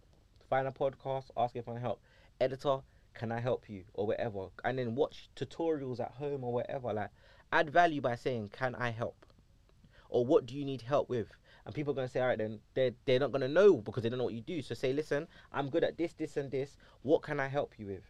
find 0.49 0.67
a 0.67 0.71
podcast, 0.71 1.31
ask 1.35 1.55
if 1.55 1.67
I 1.67 1.73
can 1.73 1.81
help. 1.81 2.01
Editor, 2.39 2.81
can 3.13 3.31
I 3.31 3.39
help 3.39 3.69
you 3.69 3.83
or 3.93 4.07
whatever? 4.07 4.47
And 4.63 4.77
then 4.77 4.95
watch 4.95 5.29
tutorials 5.35 5.99
at 5.99 6.11
home 6.11 6.43
or 6.43 6.53
whatever. 6.53 6.93
Like, 6.93 7.09
add 7.51 7.69
value 7.69 8.01
by 8.01 8.15
saying, 8.15 8.49
can 8.49 8.75
I 8.75 8.89
help? 8.89 9.25
Or 10.09 10.25
what 10.25 10.45
do 10.45 10.55
you 10.55 10.65
need 10.65 10.81
help 10.81 11.09
with? 11.09 11.27
And 11.65 11.73
people 11.73 11.91
are 11.91 11.95
gonna 11.95 12.09
say, 12.09 12.19
all 12.19 12.27
right, 12.27 12.37
then 12.37 12.59
they're 12.73 12.91
they're 13.05 13.19
not 13.19 13.31
gonna 13.31 13.47
know 13.47 13.77
because 13.77 14.03
they 14.03 14.09
don't 14.09 14.17
know 14.17 14.25
what 14.25 14.33
you 14.33 14.41
do. 14.41 14.61
So 14.61 14.75
say, 14.75 14.91
listen, 14.93 15.27
I'm 15.51 15.69
good 15.69 15.83
at 15.83 15.97
this, 15.97 16.13
this, 16.13 16.37
and 16.37 16.51
this. 16.51 16.75
What 17.03 17.21
can 17.21 17.39
I 17.39 17.47
help 17.47 17.79
you 17.79 17.87
with? 17.87 18.03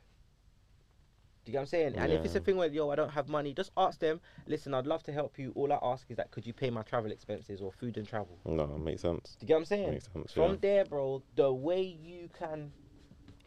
Do 1.46 1.52
you 1.52 1.54
get 1.54 1.60
what 1.60 1.62
I'm 1.64 1.68
saying? 1.68 1.96
And 1.98 2.12
if 2.14 2.24
it's 2.24 2.36
a 2.36 2.40
thing 2.40 2.56
where 2.56 2.70
yo, 2.70 2.90
I 2.90 2.96
don't 2.96 3.12
have 3.12 3.28
money, 3.28 3.54
just 3.54 3.72
ask 3.76 4.00
them. 4.00 4.22
Listen, 4.48 4.74
I'd 4.74 4.88
love 4.88 5.04
to 5.04 5.12
help 5.12 5.38
you. 5.38 5.52
All 5.56 5.74
I 5.74 5.80
ask 5.84 6.10
is 6.10 6.16
that 6.16 6.32
could 6.32 6.48
you 6.48 6.54
pay 6.54 6.70
my 6.70 6.84
travel 6.84 7.12
expenses 7.12 7.60
or 7.62 7.72
food 7.72 7.98
and 7.98 8.08
travel? 8.08 8.40
No, 8.46 8.64
it 8.64 8.80
makes 8.80 9.02
sense. 9.02 9.36
Do 9.40 9.44
you 9.44 9.48
get 9.50 9.56
what 9.56 9.60
I'm 9.60 9.66
saying? 9.66 9.92
Makes 9.92 10.10
sense. 10.14 10.32
From 10.32 10.52
yeah. 10.52 10.58
there, 10.62 10.86
bro, 10.86 11.22
the 11.36 11.52
way 11.52 11.82
you 11.82 12.30
can. 12.38 12.72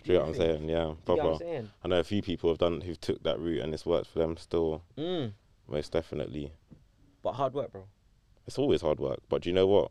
Do 0.06 0.12
you 0.12 0.18
know 0.18 0.24
what 0.26 0.28
I'm 0.30 0.34
saying? 0.36 0.68
Yeah, 0.68 0.76
Do 0.84 0.88
you 0.88 0.96
get 0.96 1.10
I'm 1.10 1.16
proper. 1.30 1.38
saying? 1.44 1.70
I 1.84 1.88
know 1.88 1.98
a 2.00 2.04
few 2.04 2.22
people 2.22 2.50
have 2.50 2.58
done 2.58 2.80
who've 2.80 3.00
took 3.00 3.22
that 3.24 3.38
route 3.40 3.62
and 3.62 3.74
it's 3.74 3.84
worked 3.84 4.06
for 4.08 4.18
them. 4.20 4.36
Still, 4.36 4.82
Mm. 4.96 5.32
most 5.68 5.92
definitely. 5.92 6.52
But 7.22 7.32
hard 7.32 7.54
work, 7.54 7.72
bro. 7.72 7.84
It's 8.46 8.58
always 8.58 8.80
hard 8.82 9.00
work, 9.00 9.20
but 9.28 9.42
do 9.42 9.50
you 9.50 9.54
know 9.54 9.66
what? 9.66 9.90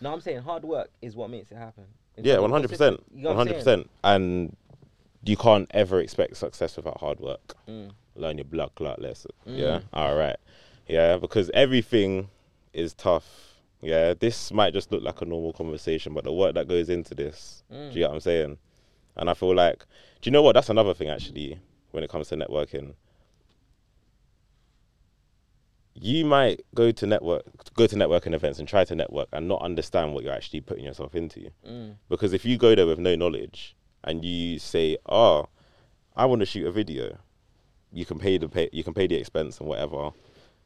No, 0.00 0.12
I'm 0.12 0.20
saying 0.20 0.42
hard 0.42 0.64
work 0.64 0.90
is 1.02 1.16
what 1.16 1.30
makes 1.30 1.50
it 1.50 1.56
happen. 1.56 1.84
In 2.16 2.24
Yeah, 2.24 2.38
one 2.38 2.50
hundred 2.50 2.68
percent, 2.70 2.96
consistent- 2.98 3.16
you 3.18 3.22
know 3.24 3.30
one 3.30 3.36
hundred 3.38 3.54
percent, 3.54 3.90
and 4.04 4.56
you 5.24 5.36
can't 5.36 5.68
ever 5.72 5.98
expect 6.00 6.36
success 6.36 6.76
without 6.76 7.00
hard 7.00 7.18
work. 7.20 7.54
Mm. 7.68 7.90
Learn 8.14 8.38
your 8.38 8.44
blood 8.44 8.70
clot 8.76 9.00
lesson. 9.00 9.32
Mm. 9.48 9.58
Yeah, 9.58 9.80
all 9.92 10.14
right. 10.16 10.36
Yeah, 10.86 11.16
because 11.16 11.50
everything 11.54 12.28
is 12.72 12.92
tough. 12.94 13.53
Yeah, 13.84 14.14
this 14.14 14.50
might 14.50 14.72
just 14.72 14.90
look 14.90 15.02
like 15.02 15.20
a 15.20 15.26
normal 15.26 15.52
conversation, 15.52 16.14
but 16.14 16.24
the 16.24 16.32
work 16.32 16.54
that 16.54 16.66
goes 16.68 16.88
into 16.88 17.14
this, 17.14 17.62
Mm. 17.70 17.90
do 17.92 17.98
you 17.98 18.04
get 18.04 18.08
what 18.08 18.14
I'm 18.14 18.20
saying? 18.20 18.58
And 19.16 19.28
I 19.28 19.34
feel 19.34 19.54
like, 19.54 19.80
do 20.22 20.28
you 20.28 20.32
know 20.32 20.40
what? 20.42 20.54
That's 20.54 20.70
another 20.70 20.94
thing 20.94 21.10
actually 21.10 21.58
when 21.90 22.02
it 22.02 22.08
comes 22.10 22.28
to 22.28 22.36
networking. 22.36 22.94
You 25.94 26.24
might 26.24 26.62
go 26.74 26.90
to 26.90 27.06
network, 27.06 27.44
go 27.74 27.86
to 27.86 27.94
networking 27.94 28.34
events 28.34 28.58
and 28.58 28.66
try 28.66 28.84
to 28.84 28.94
network 28.96 29.28
and 29.32 29.46
not 29.46 29.62
understand 29.62 30.12
what 30.14 30.24
you're 30.24 30.32
actually 30.32 30.62
putting 30.62 30.84
yourself 30.84 31.14
into. 31.14 31.50
Mm. 31.66 31.96
Because 32.08 32.32
if 32.32 32.44
you 32.44 32.56
go 32.58 32.74
there 32.74 32.86
with 32.86 32.98
no 32.98 33.14
knowledge 33.14 33.76
and 34.02 34.24
you 34.24 34.58
say, 34.58 34.96
"Oh, 35.06 35.46
I 36.16 36.24
want 36.26 36.40
to 36.40 36.46
shoot 36.46 36.66
a 36.66 36.72
video," 36.72 37.18
you 37.92 38.04
can 38.06 38.18
pay 38.18 38.38
the 38.38 38.48
pay, 38.48 38.70
you 38.72 38.82
can 38.82 38.94
pay 38.94 39.06
the 39.06 39.14
expense 39.14 39.60
and 39.60 39.68
whatever, 39.68 40.10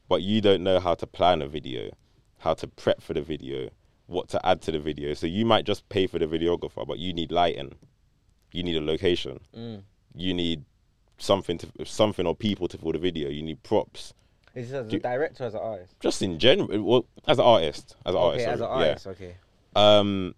but 0.08 0.22
you 0.22 0.40
don't 0.40 0.62
know 0.62 0.80
how 0.80 0.94
to 0.94 1.06
plan 1.06 1.42
a 1.42 1.46
video, 1.48 1.90
how 2.38 2.54
to 2.54 2.66
prep 2.66 3.02
for 3.02 3.14
the 3.14 3.22
video, 3.22 3.70
what 4.06 4.28
to 4.30 4.46
add 4.46 4.62
to 4.62 4.72
the 4.72 4.78
video. 4.78 5.14
So 5.14 5.26
you 5.26 5.44
might 5.44 5.64
just 5.64 5.88
pay 5.88 6.06
for 6.06 6.18
the 6.18 6.26
videographer, 6.26 6.86
but 6.86 6.98
you 6.98 7.12
need 7.12 7.30
lighting, 7.32 7.74
you 8.52 8.62
need 8.62 8.76
a 8.76 8.80
location, 8.80 9.40
Mm. 9.56 9.82
you 10.14 10.32
need 10.34 10.64
something 11.18 11.58
to 11.58 11.68
something 11.84 12.26
or 12.26 12.34
people 12.36 12.68
to 12.68 12.78
fill 12.78 12.92
the 12.92 12.98
video. 12.98 13.28
You 13.28 13.42
need 13.42 13.62
props. 13.62 14.14
Is 14.54 14.70
this 14.70 14.86
as 14.86 14.92
a 14.92 14.98
director 14.98 15.44
as 15.44 15.54
an 15.54 15.60
artist? 15.60 15.94
Just 16.00 16.22
in 16.22 16.38
general, 16.38 16.82
well, 16.82 17.06
as 17.26 17.38
an 17.38 17.44
artist, 17.44 17.96
as 18.06 18.14
an 18.14 18.20
okay, 18.20 18.26
artist, 18.26 18.46
as 18.46 18.60
an 18.60 18.66
sorry, 18.66 18.86
yeah. 18.86 19.10
okay. 19.10 19.34
Um, 19.76 20.34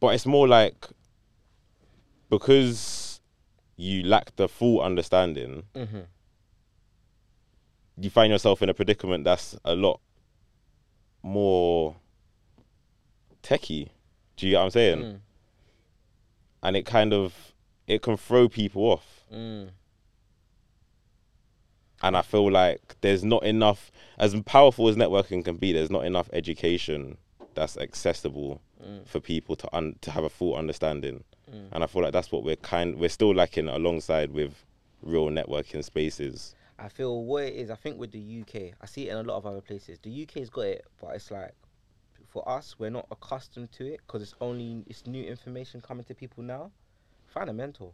but 0.00 0.14
it's 0.14 0.26
more 0.26 0.46
like 0.46 0.86
because 2.30 3.20
you 3.76 4.02
lack 4.02 4.34
the 4.36 4.48
full 4.48 4.80
understanding, 4.80 5.64
Mm-hmm. 5.74 6.00
you 8.00 8.10
find 8.10 8.30
yourself 8.30 8.62
in 8.62 8.68
a 8.68 8.74
predicament 8.74 9.24
that's 9.24 9.56
a 9.64 9.74
lot 9.74 10.00
more 11.28 11.96
techie. 13.42 13.88
Do 14.36 14.46
you 14.46 14.52
get 14.52 14.58
what 14.58 14.64
I'm 14.64 14.70
saying? 14.70 14.98
Mm. 14.98 15.18
And 16.62 16.76
it 16.76 16.86
kind 16.86 17.12
of 17.12 17.52
it 17.86 18.02
can 18.02 18.16
throw 18.16 18.48
people 18.48 18.82
off. 18.82 19.24
Mm. 19.32 19.68
And 22.02 22.16
I 22.16 22.22
feel 22.22 22.50
like 22.50 22.96
there's 23.00 23.24
not 23.24 23.42
enough, 23.44 23.90
as 24.18 24.34
powerful 24.42 24.88
as 24.88 24.96
networking 24.96 25.44
can 25.44 25.56
be, 25.56 25.72
there's 25.72 25.90
not 25.90 26.04
enough 26.04 26.28
education 26.32 27.18
that's 27.54 27.76
accessible 27.76 28.60
Mm. 28.80 29.04
for 29.08 29.18
people 29.18 29.56
to 29.56 29.68
un- 29.76 29.96
to 30.02 30.12
have 30.12 30.22
a 30.22 30.28
full 30.28 30.54
understanding. 30.54 31.24
Mm. 31.52 31.68
And 31.72 31.82
I 31.82 31.88
feel 31.88 32.00
like 32.00 32.12
that's 32.12 32.30
what 32.30 32.44
we're 32.44 32.54
kind 32.54 32.96
we're 32.96 33.08
still 33.08 33.34
lacking 33.34 33.66
alongside 33.68 34.30
with 34.30 34.64
real 35.02 35.26
networking 35.30 35.82
spaces. 35.82 36.54
I 36.78 36.88
feel 36.88 37.24
what 37.24 37.44
it 37.44 37.54
is. 37.54 37.70
I 37.70 37.74
think 37.74 37.98
with 37.98 38.12
the 38.12 38.40
UK, 38.42 38.74
I 38.80 38.86
see 38.86 39.08
it 39.08 39.12
in 39.12 39.18
a 39.18 39.22
lot 39.22 39.36
of 39.36 39.46
other 39.46 39.60
places. 39.60 39.98
The 40.00 40.22
UK's 40.22 40.48
got 40.48 40.62
it, 40.62 40.84
but 41.00 41.14
it's 41.14 41.30
like 41.30 41.54
for 42.28 42.48
us, 42.48 42.76
we're 42.78 42.90
not 42.90 43.06
accustomed 43.10 43.72
to 43.72 43.86
it 43.86 44.00
because 44.06 44.22
it's 44.22 44.34
only 44.40 44.84
it's 44.86 45.06
new 45.06 45.24
information 45.24 45.80
coming 45.80 46.04
to 46.04 46.14
people 46.14 46.44
now. 46.44 46.70
Find 47.26 47.50
a 47.50 47.52
mentor. 47.52 47.92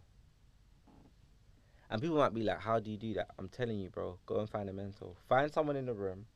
And 1.91 2.01
people 2.01 2.17
might 2.17 2.35
be 2.35 2.43
like, 2.43 2.61
"How 2.61 2.81
do 2.81 2.91
you 2.91 2.97
do 2.97 3.15
that?" 3.15 3.29
I'm 3.39 3.49
telling 3.49 3.79
you, 3.79 3.91
bro. 3.91 4.19
Go 4.27 4.41
and 4.41 4.49
find 4.49 4.69
a 4.69 4.73
mentor. 4.73 5.15
Find 5.29 5.53
someone 5.53 5.77
in 5.77 5.87
the 5.87 5.95
room 5.95 6.27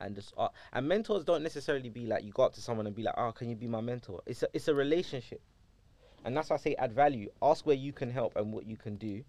and 0.00 0.14
just 0.14 0.32
uh, 0.36 0.48
and 0.72 0.88
mentors 0.88 1.24
don't 1.24 1.42
necessarily 1.42 1.88
be 1.88 2.06
like 2.06 2.24
you 2.24 2.32
go 2.32 2.42
up 2.42 2.54
to 2.54 2.60
someone 2.60 2.86
and 2.86 2.96
be 2.96 3.02
like, 3.02 3.14
oh, 3.16 3.32
can 3.32 3.48
you 3.50 3.56
be 3.56 3.66
my 3.66 3.80
mentor? 3.80 4.20
It's 4.26 4.42
a 4.42 4.48
it's 4.52 4.68
a 4.68 4.74
relationship, 4.74 5.40
and 6.24 6.36
that's 6.36 6.50
why 6.50 6.56
I 6.56 6.58
say 6.58 6.74
add 6.76 6.92
value. 6.92 7.30
Ask 7.42 7.66
where 7.66 7.76
you 7.76 7.92
can 7.92 8.10
help 8.10 8.36
and 8.36 8.52
what 8.52 8.66
you 8.66 8.76
can 8.76 8.96
do. 8.96 9.22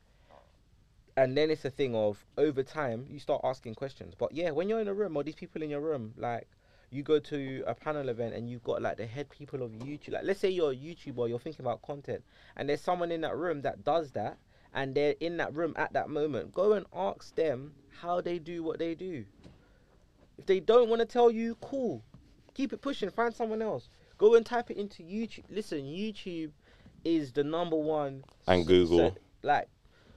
And 1.22 1.38
then 1.38 1.52
it's 1.52 1.66
a 1.66 1.70
thing 1.70 1.94
of 1.96 2.26
over 2.36 2.64
time 2.64 3.06
you 3.08 3.20
start 3.20 3.42
asking 3.44 3.76
questions. 3.76 4.16
But 4.18 4.32
yeah, 4.34 4.50
when 4.50 4.68
you're 4.68 4.80
in 4.80 4.88
a 4.88 4.94
room 4.94 5.16
or 5.16 5.24
these 5.24 5.36
people 5.36 5.62
in 5.62 5.70
your 5.70 5.80
room, 5.80 6.16
like 6.18 6.48
you 6.90 7.04
go 7.04 7.20
to 7.20 7.64
a 7.68 7.76
panel 7.76 8.10
event 8.10 8.34
and 8.34 8.50
you've 8.50 8.64
got 8.64 8.82
like 8.82 8.98
the 8.98 9.06
head 9.06 9.30
people 9.30 9.62
of 9.62 9.72
YouTube. 9.72 10.14
Like 10.14 10.24
let's 10.24 10.40
say 10.40 10.50
you're 10.50 10.72
a 10.72 10.76
YouTuber, 10.76 11.30
you're 11.30 11.38
thinking 11.38 11.64
about 11.64 11.84
content, 11.84 12.24
and 12.58 12.68
there's 12.68 12.82
someone 12.82 13.12
in 13.12 13.22
that 13.22 13.38
room 13.38 13.62
that 13.62 13.84
does 13.84 14.12
that, 14.14 14.40
and 14.74 14.96
they're 14.96 15.14
in 15.20 15.38
that 15.38 15.54
room 15.54 15.74
at 15.78 15.94
that 15.94 16.10
moment. 16.10 16.56
Go 16.56 16.74
and 16.74 16.88
ask 16.92 17.36
them 17.36 17.74
how 18.02 18.20
they 18.20 18.40
do 18.40 18.64
what 18.64 18.80
they 18.80 18.96
do. 18.96 19.24
If 20.40 20.48
they 20.48 20.60
don't 20.60 20.90
want 20.90 21.02
to 21.02 21.06
tell 21.06 21.30
you, 21.30 21.56
cool. 21.62 22.04
Keep 22.56 22.74
it 22.74 22.82
pushing. 22.82 23.12
Find 23.12 23.32
someone 23.32 23.62
else. 23.62 23.90
Go 24.18 24.34
and 24.34 24.44
type 24.44 24.72
it 24.72 24.78
into 24.78 25.04
YouTube. 25.04 25.44
Listen, 25.52 25.84
YouTube 25.84 26.50
is 27.06 27.32
the 27.32 27.44
number 27.44 27.76
one. 27.76 28.24
And 28.48 28.66
Google. 28.66 28.98
se- 29.12 29.22
like, 29.44 29.68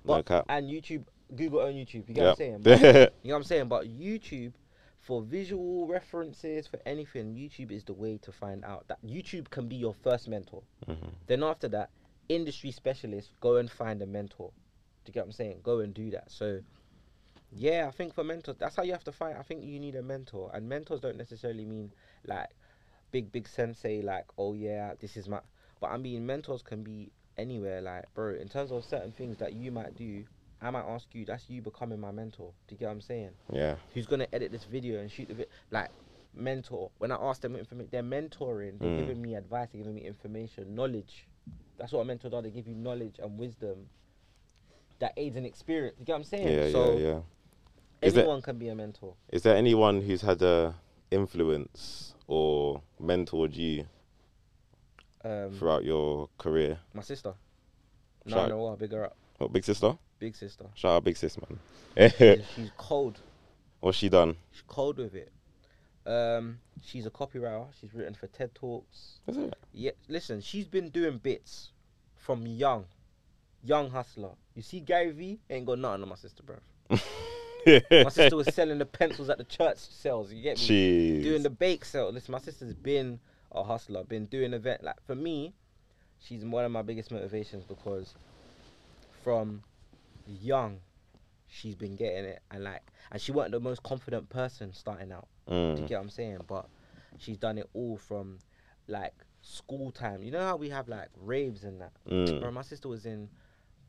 No 0.04 0.14
but, 0.14 0.26
cap. 0.26 0.44
and 0.48 0.68
YouTube, 0.68 1.04
Google 1.34 1.60
own 1.60 1.74
YouTube. 1.74 2.08
You 2.08 2.14
get 2.14 2.22
what 2.24 2.30
I'm 2.30 2.36
saying? 2.36 2.58
But- 2.62 2.80
you 3.22 3.28
know 3.28 3.34
what 3.34 3.36
I'm 3.36 3.44
saying? 3.44 3.68
But 3.68 3.86
YouTube, 3.86 4.52
for 5.00 5.22
visual 5.22 5.86
references, 5.86 6.66
for 6.66 6.78
anything, 6.86 7.34
YouTube 7.34 7.70
is 7.70 7.84
the 7.84 7.92
way 7.92 8.18
to 8.22 8.32
find 8.32 8.64
out. 8.64 8.86
That 8.88 9.04
YouTube 9.04 9.50
can 9.50 9.68
be 9.68 9.76
your 9.76 9.94
first 10.02 10.28
mentor. 10.28 10.62
Mhm. 10.86 11.12
Then 11.26 11.42
after 11.42 11.68
that, 11.68 11.90
industry 12.28 12.70
specialists 12.70 13.32
go 13.40 13.56
and 13.56 13.70
find 13.70 14.00
a 14.02 14.06
mentor. 14.06 14.50
Do 15.04 15.10
you 15.10 15.14
get 15.14 15.20
what 15.20 15.26
I'm 15.26 15.32
saying? 15.32 15.60
Go 15.62 15.80
and 15.80 15.92
do 15.92 16.10
that. 16.10 16.30
So, 16.30 16.60
yeah, 17.52 17.86
I 17.86 17.90
think 17.90 18.14
for 18.14 18.24
mentors, 18.24 18.56
that's 18.58 18.76
how 18.76 18.82
you 18.82 18.92
have 18.92 19.04
to 19.04 19.12
find. 19.12 19.36
I 19.36 19.42
think 19.42 19.64
you 19.64 19.78
need 19.78 19.94
a 19.94 20.02
mentor, 20.02 20.50
and 20.54 20.68
mentors 20.68 21.00
don't 21.00 21.16
necessarily 21.18 21.64
mean 21.66 21.92
like 22.26 22.48
big, 23.10 23.30
big 23.30 23.46
sensei. 23.46 24.00
Like, 24.00 24.24
oh 24.38 24.54
yeah, 24.54 24.94
this 24.98 25.16
is 25.16 25.28
my. 25.28 25.40
But 25.80 25.90
I 25.90 25.98
mean, 25.98 26.24
mentors 26.24 26.62
can 26.62 26.82
be 26.82 27.12
anywhere. 27.38 27.80
Like, 27.80 28.04
bro, 28.14 28.34
in 28.34 28.48
terms 28.48 28.70
of 28.72 28.84
certain 28.84 29.12
things 29.12 29.38
that 29.38 29.52
you 29.54 29.70
might 29.70 29.96
do, 29.96 30.24
I 30.62 30.70
might 30.70 30.84
ask 30.84 31.06
you. 31.14 31.24
That's 31.24 31.48
you 31.50 31.60
becoming 31.62 32.00
my 32.00 32.10
mentor. 32.10 32.52
Do 32.68 32.74
you 32.74 32.78
get 32.78 32.86
what 32.86 32.92
I'm 32.92 33.00
saying? 33.00 33.30
Yeah. 33.52 33.76
who's 33.92 34.06
gonna 34.06 34.26
edit 34.32 34.50
this 34.52 34.64
video 34.64 35.00
and 35.00 35.10
shoot 35.10 35.28
the 35.28 35.34
video 35.34 35.50
like 35.70 35.90
mentor 36.36 36.90
when 36.98 37.12
i 37.12 37.14
ask 37.14 37.40
them 37.42 37.54
information 37.54 37.88
they're 37.92 38.02
mentoring 38.02 38.76
they're 38.80 38.88
Mm. 38.90 38.98
giving 38.98 39.22
me 39.22 39.36
advice 39.36 39.68
they're 39.70 39.78
giving 39.82 39.94
me 39.94 40.02
information 40.04 40.74
knowledge 40.74 41.28
that's 41.78 41.92
what 41.92 42.00
a 42.00 42.04
mentor 42.04 42.28
does 42.28 42.42
they 42.42 42.50
give 42.50 42.66
you 42.66 42.74
knowledge 42.74 43.20
and 43.22 43.38
wisdom 43.38 43.86
that 44.98 45.12
aids 45.16 45.36
in 45.36 45.44
experience 45.44 45.94
you 45.96 46.04
get 46.04 46.12
what 46.14 46.18
i'm 46.18 46.24
saying 46.24 46.48
Yeah, 46.48 46.70
so 46.72 46.92
yeah, 46.94 46.98
yeah. 47.06 47.20
Is 48.02 48.14
there- 48.14 48.24
anyone 48.24 48.42
can 48.42 48.58
be 48.58 48.68
a 48.68 48.74
mentor 48.74 49.14
Is 49.30 49.42
there 49.44 49.54
anyone 49.56 50.00
who's 50.02 50.22
had 50.22 50.42
a 50.42 50.74
influence 51.12 52.14
or 52.26 52.82
mentored 53.00 53.54
you 53.54 53.86
um 55.24 55.52
throughout 55.58 55.84
your 55.84 56.28
career? 56.38 56.78
my 56.92 57.02
sister 57.02 57.34
Shout- 58.26 58.48
no 58.48 58.70
no 58.70 58.76
big 58.76 58.92
her 58.92 59.04
up 59.04 59.16
What, 59.38 59.52
big 59.52 59.64
sister? 59.64 59.96
big 60.18 60.34
sister 60.36 60.64
Shout 60.74 60.92
out, 60.92 61.04
big 61.04 61.16
sis, 61.16 61.36
man. 61.38 62.10
she's, 62.16 62.40
she's 62.56 62.70
cold 62.76 63.18
What's 63.80 63.98
she 63.98 64.08
done? 64.08 64.36
she's 64.52 64.62
cold 64.66 64.98
with 64.98 65.14
it 65.14 65.30
um 66.06 66.58
she's 66.82 67.06
a 67.06 67.10
copywriter 67.10 67.66
she's 67.80 67.92
written 67.94 68.14
for 68.14 68.26
ted 68.28 68.54
talks 68.54 69.18
Is 69.26 69.36
it? 69.36 69.54
Yeah, 69.72 69.92
listen, 70.08 70.40
she's 70.40 70.66
been 70.66 70.90
doing 70.90 71.18
bits 71.18 71.70
from 72.16 72.46
young, 72.46 72.84
young 73.62 73.90
hustler. 73.90 74.30
You 74.54 74.62
see, 74.62 74.80
Gary 74.80 75.10
V 75.10 75.40
ain't 75.50 75.66
got 75.66 75.78
nothing 75.78 76.02
on 76.04 76.08
my 76.08 76.14
sister, 76.14 76.42
bro. 76.42 76.56
My 77.66 78.08
sister 78.10 78.36
was 78.36 78.54
selling 78.54 78.78
the 78.78 78.86
pencils 78.86 79.28
at 79.30 79.38
the 79.38 79.44
church 79.44 79.78
sales. 79.78 80.32
You 80.32 80.42
get 80.42 80.58
me? 80.58 80.64
Jeez. 80.66 81.22
Doing 81.22 81.42
the 81.42 81.50
bake 81.50 81.84
sale. 81.84 82.10
Listen, 82.12 82.32
my 82.32 82.38
sister's 82.38 82.74
been 82.74 83.18
a 83.54 83.62
hustler, 83.62 84.04
been 84.04 84.26
doing 84.26 84.52
event. 84.52 84.82
Like 84.82 85.00
for 85.06 85.14
me, 85.14 85.54
she's 86.18 86.44
one 86.44 86.64
of 86.64 86.70
my 86.72 86.82
biggest 86.82 87.10
motivations 87.10 87.64
because 87.64 88.14
from 89.22 89.62
young, 90.26 90.80
she's 91.48 91.74
been 91.74 91.96
getting 91.96 92.24
it, 92.24 92.40
and 92.50 92.64
like, 92.64 92.82
and 93.10 93.20
she 93.20 93.32
wasn't 93.32 93.52
the 93.52 93.60
most 93.60 93.82
confident 93.82 94.28
person 94.28 94.72
starting 94.72 95.12
out. 95.12 95.28
Do 95.48 95.54
you 95.54 95.60
Mm. 95.82 95.86
get 95.86 95.96
what 95.96 96.02
I'm 96.04 96.10
saying? 96.10 96.38
But 96.46 96.68
she's 97.18 97.36
done 97.38 97.58
it 97.58 97.68
all 97.74 97.96
from 97.96 98.38
like 98.88 99.14
school 99.42 99.90
time. 99.92 100.22
You 100.22 100.30
know 100.30 100.40
how 100.40 100.56
we 100.56 100.70
have 100.70 100.88
like 100.88 101.08
raves 101.16 101.64
and 101.64 101.80
that. 101.80 101.92
Mm. 102.08 102.40
Bro, 102.40 102.50
my 102.52 102.62
sister 102.62 102.88
was 102.88 103.06
in 103.06 103.28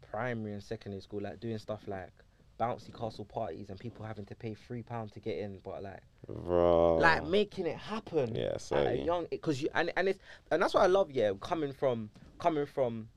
primary 0.02 0.54
and 0.54 0.64
secondary 0.64 1.02
school, 1.02 1.22
like 1.22 1.40
doing 1.40 1.58
stuff 1.58 1.88
like 1.88 2.12
bouncy 2.60 2.94
castle 2.98 3.26
parties 3.26 3.70
and 3.70 3.80
people 3.80 4.06
having 4.06 4.26
to 4.26 4.36
pay 4.36 4.54
three 4.54 4.82
pounds 4.84 5.12
to 5.14 5.20
get 5.20 5.38
in, 5.38 5.60
but 5.64 5.84
like 5.84 6.02
Bro. 6.28 6.98
like 6.98 7.26
making 7.28 7.66
it 7.66 7.78
happen. 7.78 8.36
Yeah, 8.36 8.58
at 8.72 8.88
a 8.88 8.98
young 8.98 9.28
because 9.30 9.62
you 9.62 9.70
and 9.74 9.92
and 9.98 10.08
it's 10.10 10.20
and 10.52 10.62
that's 10.62 10.74
what 10.74 10.84
I 10.84 10.88
love. 10.88 11.12
Yeah, 11.12 11.32
coming 11.42 11.74
from 11.74 12.10
coming 12.40 12.66
from 12.66 13.10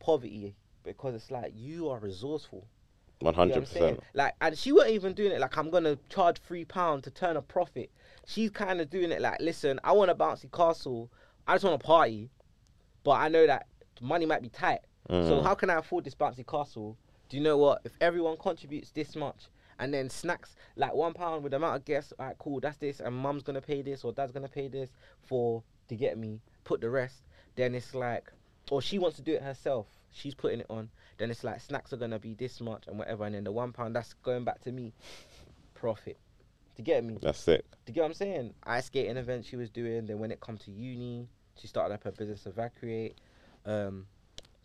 poverty 0.00 0.56
because 0.82 1.14
it's 1.14 1.30
like 1.30 1.52
you 1.54 1.88
are 1.88 1.98
resourceful. 1.98 2.66
One 3.20 3.32
You 3.34 3.38
know 3.38 3.44
what 3.44 3.52
hundred 3.54 3.60
percent. 3.68 4.00
Like, 4.12 4.34
and 4.40 4.58
she 4.58 4.72
wasn't 4.72 4.92
even 4.94 5.14
doing 5.14 5.32
it 5.32 5.40
like 5.40 5.56
I'm 5.56 5.70
gonna 5.70 5.98
charge 6.08 6.38
three 6.38 6.64
pound 6.64 7.04
to 7.04 7.10
turn 7.10 7.36
a 7.36 7.42
profit. 7.42 7.90
She's 8.26 8.50
kind 8.50 8.80
of 8.80 8.90
doing 8.90 9.12
it 9.12 9.20
like, 9.20 9.40
listen, 9.40 9.80
I 9.84 9.92
want 9.92 10.10
a 10.10 10.14
bouncy 10.14 10.50
castle. 10.52 11.10
I 11.46 11.54
just 11.54 11.64
want 11.64 11.80
a 11.80 11.84
party, 11.84 12.30
but 13.02 13.12
I 13.12 13.28
know 13.28 13.46
that 13.46 13.66
money 14.00 14.26
might 14.26 14.42
be 14.42 14.48
tight. 14.48 14.80
So 15.08 15.14
Mm. 15.14 15.42
how 15.42 15.54
can 15.54 15.68
I 15.68 15.74
afford 15.74 16.04
this 16.04 16.14
bouncy 16.14 16.46
castle? 16.46 16.96
Do 17.28 17.36
you 17.36 17.42
know 17.42 17.56
what? 17.58 17.80
If 17.84 17.92
everyone 18.00 18.36
contributes 18.36 18.90
this 18.90 19.16
much, 19.16 19.48
and 19.78 19.92
then 19.92 20.08
snacks 20.08 20.54
like 20.76 20.94
one 20.94 21.14
pound 21.14 21.42
with 21.42 21.50
the 21.50 21.56
amount 21.56 21.76
of 21.76 21.84
guests, 21.84 22.12
alright, 22.18 22.36
cool, 22.38 22.60
that's 22.60 22.76
this, 22.78 23.00
and 23.00 23.14
mum's 23.14 23.42
gonna 23.42 23.60
pay 23.60 23.82
this 23.82 24.04
or 24.04 24.12
dad's 24.12 24.32
gonna 24.32 24.48
pay 24.48 24.68
this 24.68 24.90
for 25.22 25.62
to 25.88 25.96
get 25.96 26.16
me. 26.18 26.40
Put 26.64 26.80
the 26.80 26.90
rest. 26.90 27.22
Then 27.56 27.74
it's 27.74 27.94
like, 27.94 28.32
or 28.70 28.80
she 28.80 28.98
wants 28.98 29.16
to 29.16 29.22
do 29.22 29.34
it 29.34 29.42
herself. 29.42 29.86
She's 30.12 30.34
putting 30.34 30.60
it 30.60 30.66
on. 30.70 30.90
Then 31.18 31.30
it's 31.30 31.42
like 31.44 31.60
snacks 31.60 31.92
are 31.92 31.96
gonna 31.96 32.18
be 32.18 32.34
this 32.34 32.60
much 32.60 32.86
and 32.86 32.98
whatever, 32.98 33.24
and 33.24 33.34
then 33.34 33.44
the 33.44 33.52
one 33.52 33.72
pound 33.72 33.96
that's 33.96 34.14
going 34.22 34.44
back 34.44 34.60
to 34.62 34.72
me, 34.72 34.92
profit. 35.74 36.18
To 36.76 36.82
get 36.82 37.04
me. 37.04 37.18
That's 37.22 37.38
sick. 37.38 37.64
Do 37.86 37.90
you 37.90 37.94
get 37.94 38.00
what 38.00 38.06
I'm 38.08 38.14
saying? 38.14 38.54
Ice 38.64 38.86
skating 38.86 39.16
event 39.16 39.44
she 39.44 39.54
was 39.54 39.70
doing. 39.70 40.06
Then 40.06 40.18
when 40.18 40.32
it 40.32 40.40
come 40.40 40.58
to 40.58 40.72
uni, 40.72 41.28
she 41.56 41.68
started 41.68 41.94
up 41.94 42.02
her 42.02 42.10
business 42.10 42.46
Evacuate. 42.46 43.16
Um, 43.64 44.06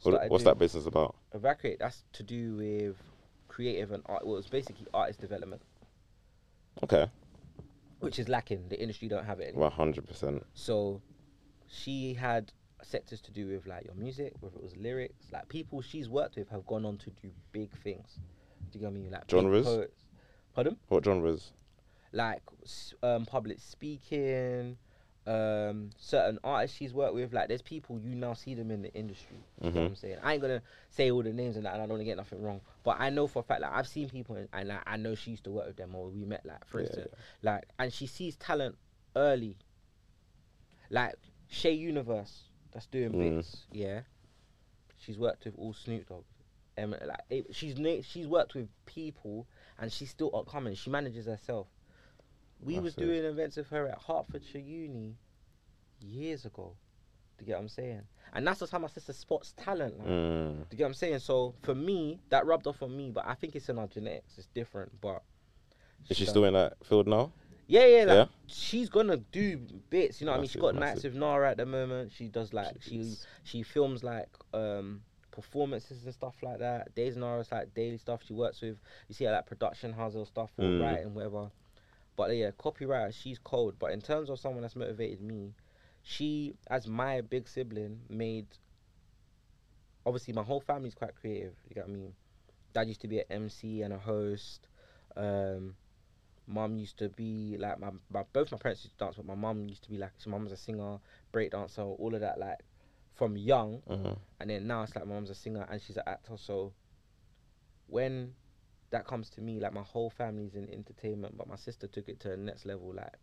What, 0.01 0.13
what's 0.29 0.43
doing- 0.43 0.53
that 0.53 0.57
business 0.57 0.87
about? 0.87 1.15
Evacuate, 1.33 1.79
that's 1.79 2.03
to 2.13 2.23
do 2.23 2.55
with 2.55 2.95
creative 3.47 3.91
and 3.91 4.03
art. 4.07 4.25
Well, 4.25 4.37
it's 4.37 4.47
basically 4.49 4.87
artist 4.93 5.19
development, 5.19 5.61
Okay. 6.83 7.07
which 7.99 8.17
is 8.19 8.27
lacking. 8.29 8.67
The 8.69 8.79
industry 8.81 9.07
don't 9.07 9.25
have 9.25 9.39
it 9.39 9.49
anymore. 9.49 9.63
One 9.69 9.71
hundred 9.71 10.07
percent. 10.07 10.45
So 10.53 11.01
she 11.67 12.13
had 12.15 12.51
sectors 12.81 13.21
to 13.21 13.31
do 13.31 13.47
with 13.47 13.67
like 13.67 13.85
your 13.85 13.93
music, 13.95 14.33
whether 14.39 14.55
it 14.55 14.63
was 14.63 14.75
lyrics. 14.77 15.27
Like 15.31 15.47
people 15.49 15.81
she's 15.81 16.09
worked 16.09 16.35
with 16.35 16.49
have 16.49 16.65
gone 16.65 16.85
on 16.85 16.97
to 16.97 17.09
do 17.21 17.29
big 17.51 17.71
things. 17.83 18.17
Do 18.71 18.79
you 18.79 18.83
know 18.85 18.89
what 18.91 18.97
I 18.97 18.99
mean? 19.01 19.11
Like 19.11 19.29
Genres? 19.29 19.65
poets. 19.65 20.03
Pardon? 20.55 20.77
What 20.87 21.03
genres? 21.05 21.51
Like 22.11 22.41
um, 23.03 23.25
public 23.25 23.59
speaking. 23.59 24.77
Um, 25.29 25.91
certain 25.99 26.39
artists 26.43 26.75
she's 26.75 26.91
worked 26.91 27.13
with, 27.13 27.33
like 27.33 27.49
there's 27.49 27.61
people 27.61 27.99
you 27.99 28.15
now 28.15 28.33
see 28.33 28.55
them 28.55 28.71
in 28.71 28.81
the 28.81 28.91
industry. 28.95 29.37
You 29.61 29.69
know 29.69 29.75
what 29.75 29.85
Mhm. 29.85 29.89
I'm 29.89 29.95
saying? 29.95 30.17
I 30.23 30.33
ain't 30.33 30.41
gonna 30.41 30.63
say 30.89 31.11
all 31.11 31.21
the 31.21 31.31
names 31.31 31.55
and 31.55 31.65
that, 31.67 31.73
and 31.73 31.83
I 31.83 31.85
don't 31.85 31.91
wanna 31.91 32.03
get 32.03 32.17
nothing 32.17 32.41
wrong. 32.41 32.61
But 32.83 32.97
I 32.99 33.11
know 33.11 33.27
for 33.27 33.39
a 33.41 33.43
fact, 33.43 33.61
like 33.61 33.71
I've 33.71 33.87
seen 33.87 34.09
people, 34.09 34.35
and, 34.37 34.49
and 34.53 34.69
like, 34.69 34.81
I 34.87 34.97
know 34.97 35.13
she 35.13 35.29
used 35.31 35.43
to 35.43 35.51
work 35.51 35.67
with 35.67 35.75
them, 35.75 35.93
or 35.93 36.09
we 36.09 36.25
met, 36.25 36.43
like 36.47 36.65
for 36.65 36.79
Yeah, 36.79 36.87
instance, 36.87 37.13
like, 37.43 37.65
and 37.77 37.93
she 37.93 38.07
sees 38.07 38.37
talent 38.37 38.75
early. 39.15 39.57
Like 40.89 41.13
Shay 41.47 41.73
Universe, 41.73 42.45
that's 42.71 42.87
doing 42.87 43.11
Mm. 43.13 43.19
bits, 43.37 43.65
yeah. 43.71 44.01
She's 44.97 45.19
worked 45.19 45.45
with 45.45 45.55
all 45.57 45.73
Snoop 45.73 46.07
Dogg, 46.09 46.23
um, 46.77 46.91
like 47.05 47.21
eh, 47.29 47.41
she's 47.51 47.77
she's 48.05 48.27
worked 48.27 48.55
with 48.55 48.67
people, 48.85 49.47
and 49.77 49.91
she's 49.91 50.09
still 50.09 50.35
upcoming. 50.35 50.73
She 50.73 50.89
manages 50.89 51.27
herself. 51.27 51.67
We 52.61 52.79
was 52.79 52.93
it. 52.95 52.99
doing 52.99 53.23
events 53.23 53.57
with 53.57 53.69
her 53.69 53.87
at 53.87 54.01
Hertfordshire 54.01 54.61
Uni 54.61 55.15
years 56.01 56.45
ago. 56.45 56.75
Do 57.37 57.45
you 57.45 57.47
get 57.47 57.55
what 57.55 57.61
I'm 57.63 57.69
saying? 57.69 58.01
And 58.33 58.45
that's 58.45 58.59
just 58.59 58.71
how 58.71 58.79
my 58.79 58.87
sister 58.87 59.13
spots 59.13 59.53
talent. 59.57 59.97
Like. 59.97 60.07
Mm. 60.07 60.55
Do 60.57 60.65
you 60.71 60.77
get 60.77 60.83
what 60.83 60.87
I'm 60.89 60.93
saying? 60.93 61.19
So 61.19 61.55
for 61.63 61.73
me, 61.73 62.19
that 62.29 62.45
rubbed 62.45 62.67
off 62.67 62.81
on 62.83 62.95
me, 62.95 63.11
but 63.11 63.25
I 63.25 63.33
think 63.33 63.55
it's 63.55 63.69
in 63.69 63.79
our 63.79 63.87
genetics. 63.87 64.37
It's 64.37 64.47
different, 64.47 64.91
but. 65.01 65.23
Is 66.09 66.17
she 66.17 66.25
still 66.25 66.45
in 66.45 66.53
that 66.53 66.73
field 66.83 67.07
now? 67.07 67.31
Yeah, 67.67 67.85
yeah, 67.85 68.03
like 68.05 68.15
Yeah? 68.15 68.25
she's 68.47 68.89
gonna 68.89 69.17
do 69.17 69.57
bits. 69.89 70.19
You 70.19 70.25
know 70.25 70.31
what 70.31 70.37
I 70.39 70.41
mean? 70.41 70.49
She 70.49 70.59
got 70.59 70.73
massive. 70.75 70.95
nights 70.95 71.03
with 71.03 71.15
Nara 71.15 71.51
at 71.51 71.57
the 71.57 71.65
moment. 71.67 72.11
She 72.11 72.27
does 72.27 72.51
like 72.51 72.77
she 72.81 72.97
Jeez. 72.99 73.25
she 73.43 73.61
films 73.61 74.03
like 74.03 74.27
um 74.55 75.01
performances 75.31 76.03
and 76.03 76.13
stuff 76.13 76.35
like 76.41 76.57
that. 76.59 76.95
Days 76.95 77.15
Nara's 77.15 77.51
like 77.51 77.73
daily 77.75 77.97
stuff 77.97 78.21
she 78.25 78.33
works 78.33 78.61
with. 78.61 78.79
You 79.07 79.13
see 79.13 79.25
her 79.25 79.31
like 79.31 79.45
production 79.45 79.93
house 79.93 80.15
or 80.15 80.25
stuff 80.25 80.49
or 80.57 80.63
Mm. 80.65 80.81
writing 80.81 81.13
whatever. 81.13 81.51
But 82.19 82.35
yeah, 82.35 82.51
copywriter, 82.51 83.13
she's 83.13 83.39
cold. 83.39 83.75
But 83.79 83.93
in 83.93 84.01
terms 84.01 84.29
of 84.29 84.39
someone 84.39 84.61
that's 84.61 84.75
motivated 84.75 85.21
me, 85.21 85.53
she 86.03 86.53
as 86.69 86.85
my 86.85 87.21
big 87.21 87.47
sibling 87.47 88.01
made. 88.09 88.47
Obviously, 90.05 90.33
my 90.33 90.43
whole 90.43 90.59
family's 90.59 90.93
quite 90.93 91.15
creative. 91.15 91.53
You 91.69 91.75
get 91.75 91.87
what 91.87 91.93
I 91.93 91.97
mean? 91.97 92.13
Dad 92.73 92.89
used 92.89 92.99
to 93.01 93.07
be 93.07 93.19
an 93.19 93.25
MC 93.29 93.83
and 93.83 93.93
a 93.93 93.97
host. 93.97 94.67
Um, 95.15 95.75
Mum 96.45 96.75
used 96.75 96.97
to 96.97 97.07
be 97.07 97.55
like 97.57 97.79
my, 97.79 97.91
my 98.11 98.23
both 98.33 98.51
my 98.51 98.57
parents 98.57 98.83
used 98.83 98.97
to 98.97 99.05
dance, 99.05 99.15
but 99.15 99.25
my 99.25 99.35
mum 99.35 99.69
used 99.69 99.83
to 99.83 99.89
be 99.89 99.97
like 99.97 100.11
so 100.17 100.29
mum 100.29 100.43
was 100.43 100.51
a 100.51 100.57
singer, 100.57 100.97
break 101.31 101.51
dancer, 101.51 101.83
all 101.83 102.13
of 102.13 102.19
that 102.19 102.37
like 102.37 102.59
from 103.15 103.37
young, 103.37 103.81
Mhm. 103.87 104.17
and 104.41 104.49
then 104.49 104.67
now 104.67 104.83
it's 104.83 104.93
like 104.93 105.05
my 105.05 105.13
mum's 105.13 105.29
a 105.29 105.35
singer 105.35 105.65
and 105.71 105.81
she's 105.81 105.95
an 105.95 106.03
actor. 106.05 106.35
So 106.35 106.73
when 107.87 108.33
that 108.91 109.05
comes 109.05 109.29
to 109.31 109.41
me, 109.41 109.59
like 109.59 109.73
my 109.73 109.83
whole 109.83 110.09
family's 110.09 110.55
in 110.55 110.69
entertainment, 110.69 111.37
but 111.37 111.47
my 111.47 111.55
sister 111.55 111.87
took 111.87 112.09
it 112.09 112.19
to 112.21 112.29
the 112.29 112.37
next 112.37 112.65
level, 112.65 112.93
like 112.93 113.13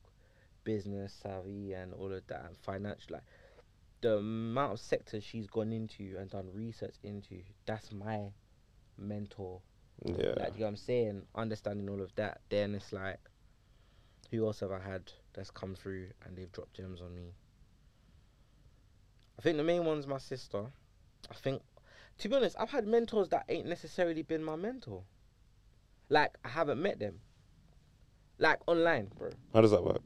business 0.64 1.18
savvy 1.22 1.72
and 1.72 1.92
all 1.94 2.12
of 2.12 2.26
that, 2.28 2.44
and 2.46 2.56
financial. 2.56 3.14
Like 3.14 3.24
the 4.00 4.18
amount 4.18 4.74
of 4.74 4.80
sectors 4.80 5.24
she's 5.24 5.46
gone 5.46 5.72
into 5.72 6.16
and 6.18 6.30
done 6.30 6.48
research 6.52 6.96
into, 7.02 7.42
that's 7.66 7.92
my 7.92 8.30
mentor. 8.98 9.60
Yeah. 10.04 10.34
Like, 10.36 10.54
you 10.54 10.60
know 10.60 10.66
what 10.66 10.68
I'm 10.68 10.76
saying? 10.76 11.22
Understanding 11.34 11.88
all 11.88 12.02
of 12.02 12.14
that, 12.16 12.40
then 12.48 12.74
it's 12.74 12.92
like, 12.92 13.18
who 14.30 14.44
else 14.46 14.60
have 14.60 14.72
I 14.72 14.80
had 14.80 15.12
that's 15.32 15.50
come 15.50 15.74
through 15.74 16.08
and 16.24 16.36
they've 16.36 16.50
dropped 16.52 16.74
gems 16.74 17.00
on 17.00 17.14
me? 17.14 17.32
I 19.38 19.42
think 19.42 19.56
the 19.56 19.64
main 19.64 19.84
one's 19.84 20.06
my 20.06 20.18
sister. 20.18 20.66
I 21.30 21.34
think, 21.34 21.62
to 22.18 22.28
be 22.28 22.36
honest, 22.36 22.56
I've 22.58 22.70
had 22.70 22.86
mentors 22.86 23.28
that 23.30 23.44
ain't 23.48 23.66
necessarily 23.66 24.22
been 24.22 24.44
my 24.44 24.56
mentor. 24.56 25.02
Like, 26.08 26.36
I 26.44 26.48
haven't 26.48 26.80
met 26.80 26.98
them. 26.98 27.20
Like, 28.38 28.58
online, 28.66 29.08
bro. 29.16 29.30
How 29.52 29.60
does 29.60 29.70
that 29.70 29.84
work? 29.84 30.02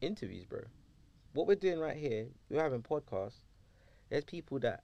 Interviews, 0.00 0.44
bro. 0.44 0.60
What 1.32 1.46
we're 1.46 1.56
doing 1.56 1.78
right 1.78 1.96
here, 1.96 2.26
we're 2.48 2.62
having 2.62 2.82
podcasts. 2.82 3.40
There's 4.08 4.24
people 4.24 4.58
that 4.60 4.82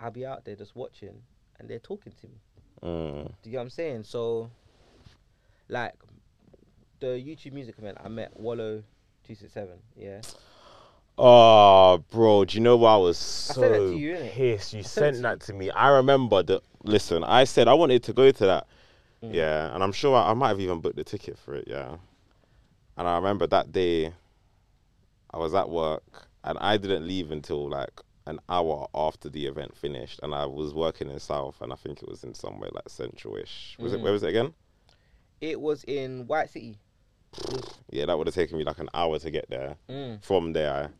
I'll 0.00 0.10
be 0.10 0.24
out 0.24 0.44
there 0.44 0.56
just 0.56 0.74
watching 0.74 1.22
and 1.58 1.68
they're 1.68 1.78
talking 1.78 2.12
to 2.20 2.26
me. 2.28 2.40
Mm. 2.82 3.32
Do 3.42 3.50
you 3.50 3.52
know 3.52 3.58
what 3.58 3.62
I'm 3.64 3.70
saying? 3.70 4.04
So, 4.04 4.50
like, 5.68 5.94
the 7.00 7.06
YouTube 7.06 7.52
music 7.52 7.76
event, 7.78 7.98
I 8.02 8.08
met 8.08 8.38
Wallow 8.38 8.82
two 9.26 9.34
six 9.34 9.52
seven. 9.52 9.78
Yeah, 9.96 10.20
Oh, 11.18 12.02
bro, 12.10 12.44
do 12.44 12.56
you 12.58 12.62
know 12.62 12.76
what 12.76 12.90
I 12.90 12.96
was 12.98 13.16
so 13.16 13.62
to 13.90 13.96
you, 13.96 14.16
pissed? 14.16 14.74
You 14.74 14.82
sent 14.82 15.16
sent 15.16 15.22
that 15.22 15.40
to 15.46 15.54
me. 15.54 15.70
I 15.70 15.88
remember 15.88 16.42
that. 16.42 16.62
Listen, 16.82 17.24
I 17.24 17.44
said 17.44 17.68
I 17.68 17.74
wanted 17.74 18.02
to 18.04 18.12
go 18.12 18.30
to 18.30 18.46
that. 18.46 18.66
Mm. 19.22 19.34
Yeah, 19.34 19.74
and 19.74 19.82
I'm 19.82 19.92
sure 19.92 20.16
I, 20.16 20.30
I 20.30 20.34
might 20.34 20.48
have 20.48 20.60
even 20.60 20.80
booked 20.80 20.96
the 20.96 21.04
ticket 21.04 21.38
for 21.38 21.54
it. 21.54 21.64
Yeah, 21.66 21.96
and 22.96 23.08
I 23.08 23.16
remember 23.16 23.46
that 23.46 23.72
day, 23.72 24.12
I 25.30 25.38
was 25.38 25.54
at 25.54 25.68
work 25.68 26.28
and 26.44 26.58
I 26.58 26.76
didn't 26.76 27.06
leave 27.06 27.30
until 27.30 27.68
like 27.68 28.00
an 28.26 28.40
hour 28.48 28.88
after 28.94 29.28
the 29.28 29.46
event 29.46 29.76
finished, 29.76 30.20
and 30.22 30.34
I 30.34 30.46
was 30.46 30.74
working 30.74 31.10
in 31.10 31.18
South, 31.20 31.60
and 31.60 31.72
I 31.72 31.76
think 31.76 32.02
it 32.02 32.08
was 32.08 32.24
in 32.24 32.34
somewhere 32.34 32.70
like 32.72 32.88
Central-ish. 32.88 33.76
Was 33.78 33.92
it? 33.92 34.00
Mm. 34.00 34.02
Where 34.02 34.12
was 34.12 34.22
it 34.22 34.28
again? 34.30 34.54
it 35.40 35.60
was 35.60 35.84
in 35.84 36.26
White 36.26 36.50
City. 36.50 36.78
Yeah, 37.88 38.06
that 38.06 38.18
would 38.18 38.26
have 38.26 38.34
taken 38.34 38.58
me 38.58 38.64
like 38.64 38.80
an 38.80 38.88
hour 38.92 39.18
to 39.18 39.30
get 39.30 39.48
there. 39.48 39.76
Mm. 39.88 40.22
from 40.22 40.52
there. 40.52 40.90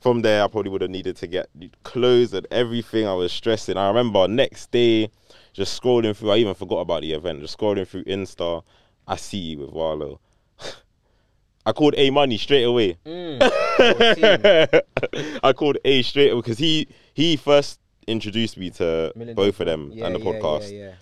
From 0.00 0.22
there, 0.22 0.42
I 0.42 0.48
probably 0.48 0.70
would 0.70 0.80
have 0.80 0.90
needed 0.90 1.16
to 1.16 1.26
get 1.26 1.50
clothes 1.82 2.32
and 2.32 2.46
everything. 2.50 3.06
I 3.06 3.12
was 3.12 3.32
stressing. 3.32 3.76
I 3.76 3.88
remember 3.88 4.26
next 4.26 4.70
day, 4.70 5.10
just 5.52 5.80
scrolling 5.80 6.16
through. 6.16 6.30
I 6.30 6.36
even 6.38 6.54
forgot 6.54 6.78
about 6.78 7.02
the 7.02 7.12
event. 7.12 7.40
Just 7.40 7.58
scrolling 7.58 7.86
through 7.86 8.04
Insta, 8.04 8.62
I 9.06 9.16
see 9.16 9.38
you 9.38 9.58
with 9.58 9.70
Warlow. 9.70 10.18
I 11.66 11.72
called 11.72 11.94
A 11.98 12.08
Money 12.08 12.38
straight 12.38 12.62
away. 12.62 12.96
Mm. 13.04 13.42
I 13.42 13.92
was 13.92 15.12
seeing 15.12 15.38
I 15.42 15.52
called 15.52 15.76
A 15.84 16.02
straight 16.02 16.30
away 16.30 16.40
because 16.40 16.58
he 16.58 16.88
he 17.12 17.36
first 17.36 17.78
introduced 18.06 18.56
me 18.56 18.70
to 18.70 19.12
Million 19.14 19.36
both 19.36 19.60
of 19.60 19.66
them 19.66 19.90
Yeah, 19.92 20.06
and 20.06 20.14
the 20.14 20.20
yeah, 20.20 20.24
podcast. 20.24 20.72
Yeah, 20.72 20.78
yeah. 20.78 20.92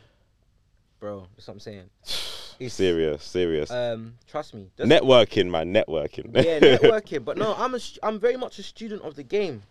Bro, 0.99 1.29
that's 1.37 1.47
what 1.47 1.55
I'm 1.55 1.61
saying. 1.61 1.89
It's, 2.59 2.75
Serious, 2.75 3.23
serious. 3.23 3.71
Um, 3.71 4.15
trust 4.27 4.53
me. 4.55 4.71
Networking, 4.79 5.49
man, 5.49 5.73
networking. 5.73 6.35
yeah, 6.35 6.59
networking. 6.79 7.25
But 7.25 7.37
no, 7.39 7.55
I'm 7.57 7.75
a, 7.75 7.79
I'm 8.03 8.19
very 8.19 8.37
much 8.37 8.59
a 8.59 8.63
student 8.63 9.03
of 9.03 9.15
the 9.15 9.23
game. 9.23 9.63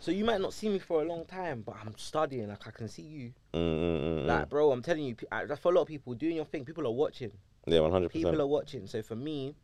So 0.00 0.10
you 0.10 0.24
might 0.24 0.40
not 0.40 0.54
see 0.54 0.70
me 0.70 0.78
for 0.78 1.02
a 1.02 1.04
long 1.04 1.26
time, 1.26 1.62
but 1.66 1.76
I'm 1.84 1.94
studying. 1.98 2.48
Like 2.48 2.66
I 2.66 2.70
can 2.70 2.88
see 2.88 3.02
you. 3.02 3.32
Mm, 3.52 3.60
mm, 3.60 4.00
mm, 4.00 4.26
Like, 4.26 4.48
bro, 4.48 4.72
I'm 4.72 4.80
telling 4.82 5.02
you, 5.04 5.16
I- 5.30 5.44
for 5.56 5.70
a 5.70 5.74
lot 5.74 5.82
of 5.82 5.88
people 5.88 6.14
doing 6.14 6.36
your 6.36 6.46
thing, 6.46 6.64
people 6.64 6.86
are 6.86 6.90
watching. 6.92 7.30
yeah, 7.66 7.80
one 7.80 7.90
hundred 7.90 8.10
people 8.10 8.40
are 8.40 8.46
watching. 8.46 8.86
So 8.86 9.02
for 9.02 9.16
me, 9.16 9.54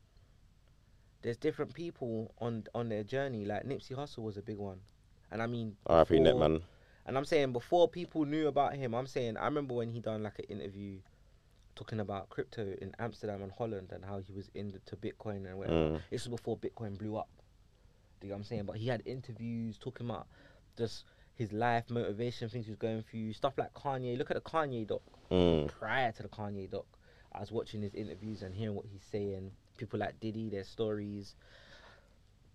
there's 1.23 1.39
different 1.39 1.73
people 1.73 2.35
on 2.39 2.65
on 2.75 2.91
their 2.91 3.03
journey. 3.05 3.47
Like 3.47 3.65
Nipsey 3.65 3.93
Hussle 3.97 4.19
was 4.23 4.37
a 4.37 4.43
big 4.43 4.59
one, 4.59 4.81
and 5.31 5.41
I 5.43 5.47
mean, 5.47 5.77
R.I.P. 5.87 6.19
before- 6.19 6.35
Netman. 6.41 6.63
And 7.07 7.17
I'm 7.17 7.25
saying 7.25 7.53
before 7.53 7.89
people 7.89 8.25
knew 8.25 8.49
about 8.49 8.75
him, 8.75 8.93
I'm 8.93 9.07
saying 9.07 9.37
I 9.37 9.45
remember 9.45 9.75
when 9.75 9.89
he 9.91 10.01
done 10.01 10.25
like 10.25 10.41
an 10.41 10.47
interview 10.47 10.99
talking 11.77 12.01
about 12.01 12.29
crypto 12.31 12.75
in 12.81 12.93
Amsterdam 12.99 13.43
and 13.43 13.53
Holland 13.53 13.91
and 13.93 14.05
how 14.05 14.19
he 14.19 14.33
was 14.33 14.51
into 14.55 14.97
Bitcoin 14.97 15.47
and 15.47 15.59
whatever. 15.59 15.77
Mm. 15.77 16.01
This 16.11 16.27
was 16.27 16.41
before 16.41 16.57
Bitcoin 16.57 16.99
blew 16.99 17.17
up. 17.17 17.29
Do 18.21 18.27
you 18.27 18.31
know 18.31 18.37
what 18.37 18.39
I'm 18.41 18.45
saying? 18.45 18.65
But 18.65 18.77
he 18.79 18.89
had 18.89 19.03
interviews 19.05 19.79
talking 19.79 20.09
about 20.09 20.27
just 20.77 21.05
his 21.35 21.53
life, 21.53 21.85
motivation, 21.91 22.49
things 22.49 22.65
he 22.65 22.73
was 22.73 22.79
going 22.79 23.05
through, 23.09 23.35
stuff 23.35 23.53
like 23.59 23.73
Kanye. 23.75 24.17
Look 24.17 24.31
at 24.31 24.37
the 24.43 24.51
Kanye 24.51 24.87
doc 24.87 25.03
Mm. 25.31 25.67
prior 25.69 26.13
to 26.13 26.23
the 26.23 26.29
Kanye 26.29 26.71
doc, 26.71 26.87
I 27.33 27.41
was 27.41 27.51
watching 27.53 27.83
his 27.83 27.95
interviews 27.95 28.43
and 28.43 28.55
hearing 28.55 28.75
what 28.75 28.87
he's 28.87 29.03
saying. 29.11 29.51
People 29.77 29.99
like 29.99 30.19
Diddy, 30.21 30.49
their 30.49 30.65
stories. 30.65 31.35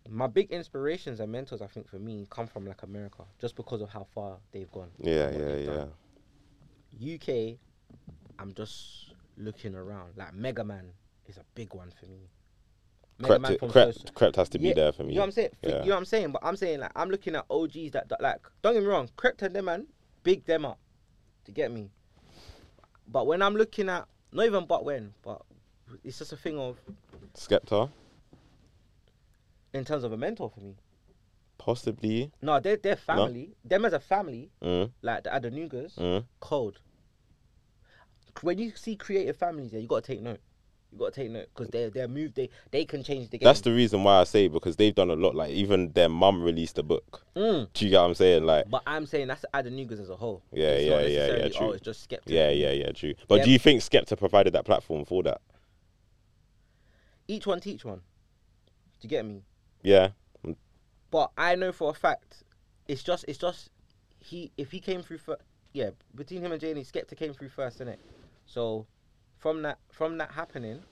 My 0.09 0.25
big 0.27 0.49
inspirations 0.51 1.19
and 1.19 1.31
mentors, 1.31 1.61
I 1.61 1.67
think, 1.67 1.87
for 1.87 1.99
me, 1.99 2.25
come 2.29 2.47
from 2.47 2.65
like 2.65 2.81
America, 2.81 3.23
just 3.39 3.55
because 3.55 3.81
of 3.81 3.89
how 3.89 4.07
far 4.15 4.37
they've 4.51 4.71
gone. 4.71 4.89
Yeah, 4.99 5.29
yeah, 5.31 5.55
yeah. 5.57 5.65
done. 5.65 5.91
UK, 6.99 7.57
I'm 8.39 8.53
just 8.53 9.10
looking 9.37 9.75
around. 9.75 10.17
Like 10.17 10.33
Mega 10.33 10.63
Man 10.63 10.91
is 11.27 11.37
a 11.37 11.43
big 11.55 11.73
one 11.73 11.91
for 11.99 12.05
me. 12.07 12.29
Krept, 13.21 13.51
it- 13.51 13.61
Krept, 13.61 14.13
Krept 14.13 14.35
has 14.37 14.49
to 14.49 14.57
be 14.59 14.69
Yeah, 14.69 14.73
there 14.73 14.91
for 14.91 15.03
me. 15.03 15.09
You 15.09 15.15
know 15.15 15.21
what 15.21 15.25
I'm 15.27 15.31
saying? 15.31 15.49
Yeah. 15.61 15.69
You 15.83 15.89
know 15.89 15.95
what 15.95 15.97
I'm 15.99 16.05
saying? 16.05 16.31
But 16.31 16.43
I'm 16.43 16.55
saying 16.55 16.79
like 16.79 16.91
I'm 16.95 17.09
looking 17.09 17.35
at 17.35 17.45
OGs 17.51 17.91
that, 17.91 18.09
that 18.09 18.19
like 18.21 18.39
don't 18.63 18.73
get 18.73 18.81
me 18.81 18.87
wrong, 18.89 19.09
Krept 19.17 19.41
and 19.43 19.55
them 19.55 19.65
man, 19.65 19.85
big 20.23 20.45
them 20.45 20.65
up. 20.65 20.79
To 21.45 21.51
get 21.51 21.71
me. 21.71 21.89
But 23.07 23.27
when 23.27 23.41
I'm 23.41 23.55
looking 23.55 23.89
at 23.89 24.07
not 24.31 24.45
even 24.45 24.65
but 24.65 24.85
when, 24.85 25.13
but 25.23 25.41
it's 26.03 26.17
just 26.19 26.31
a 26.33 26.37
thing 26.37 26.57
of 26.57 26.77
Skepta, 27.35 27.89
in 29.73 29.85
terms 29.85 30.03
of 30.03 30.11
a 30.11 30.17
mentor 30.17 30.49
for 30.49 30.59
me. 30.61 30.75
possibly. 31.57 32.31
No, 32.41 32.59
they're 32.59 32.77
they're 32.77 32.95
family. 32.95 33.55
Them 33.63 33.85
as 33.85 33.93
a 33.93 33.99
family, 33.99 34.49
Mm, 34.61 34.91
like 35.01 35.23
the 35.23 35.29
Adenugas, 35.29 35.95
mm. 35.95 36.25
cold. 36.39 36.79
When 38.41 38.57
you 38.57 38.71
see 38.75 38.95
creative 38.95 39.35
families, 39.37 39.73
yeah, 39.73 39.79
you 39.79 39.87
gotta 39.87 40.01
take 40.05 40.21
note. 40.21 40.39
You 40.91 40.97
gotta 40.99 41.11
take 41.11 41.31
note 41.31 41.47
because 41.53 41.69
they're 41.69 41.89
they're 41.89 42.07
moved. 42.07 42.35
They 42.35 42.49
they 42.71 42.85
can 42.85 43.03
change 43.03 43.29
the 43.29 43.37
game. 43.37 43.45
That's 43.45 43.61
the 43.61 43.71
reason 43.71 44.03
why 44.03 44.19
I 44.19 44.23
say 44.25 44.47
because 44.47 44.75
they've 44.75 44.93
done 44.95 45.09
a 45.09 45.15
lot. 45.15 45.35
Like 45.35 45.51
even 45.51 45.91
their 45.93 46.09
mum 46.09 46.43
released 46.43 46.77
a 46.77 46.83
book. 46.83 47.23
Mm. 47.35 47.67
Do 47.73 47.85
you 47.85 47.91
get 47.91 47.99
what 47.99 48.07
I'm 48.07 48.15
saying? 48.15 48.45
Like, 48.45 48.69
But 48.69 48.83
I'm 48.87 49.05
saying 49.05 49.27
that's 49.27 49.41
the 49.41 49.49
Adenugas 49.53 50.01
as 50.01 50.09
a 50.09 50.15
whole. 50.15 50.43
Yeah, 50.51 50.69
It's 50.69 50.85
yeah, 50.85 51.01
yeah, 51.01 51.37
yeah, 51.37 51.49
true. 51.49 51.67
Oh, 51.67 51.71
it's 51.71 51.81
just 51.83 52.03
skeptical. 52.03 52.33
yeah, 52.33 52.49
yeah, 52.49 52.71
yeah, 52.71 52.91
true. 52.91 53.13
But 53.27 53.39
Yeah. 53.39 53.43
do 53.45 53.51
you 53.51 53.59
think 53.59 53.81
Skepta 53.81 54.17
provided 54.17 54.53
that 54.53 54.65
platform 54.65 55.05
for 55.05 55.23
that? 55.23 55.41
Each 57.27 57.47
one 57.47 57.59
teach 57.61 57.85
one. 57.85 57.99
Do 58.99 59.05
you 59.07 59.09
get 59.09 59.25
me? 59.25 59.43
Yeah. 59.83 60.09
But 61.09 61.31
I 61.37 61.55
know 61.55 61.71
for 61.71 61.89
a 61.89 61.93
fact, 61.93 62.43
it's 62.87 63.03
just 63.03 63.25
it's 63.27 63.37
just 63.37 63.69
he 64.19 64.51
if 64.57 64.71
he 64.71 64.79
came 64.79 65.01
through 65.03 65.17
first, 65.17 65.41
yeah, 65.73 65.91
between 66.15 66.41
him 66.41 66.51
and 66.51 66.61
JME, 66.61 66.89
Skepta 66.89 67.17
came 67.17 67.33
through 67.33 67.49
first, 67.49 67.79
innit? 67.79 67.97
So 68.45 68.87
from 69.37 69.61
that 69.63 69.79
from 69.91 70.17
that 70.19 70.31
happening, 70.31 70.83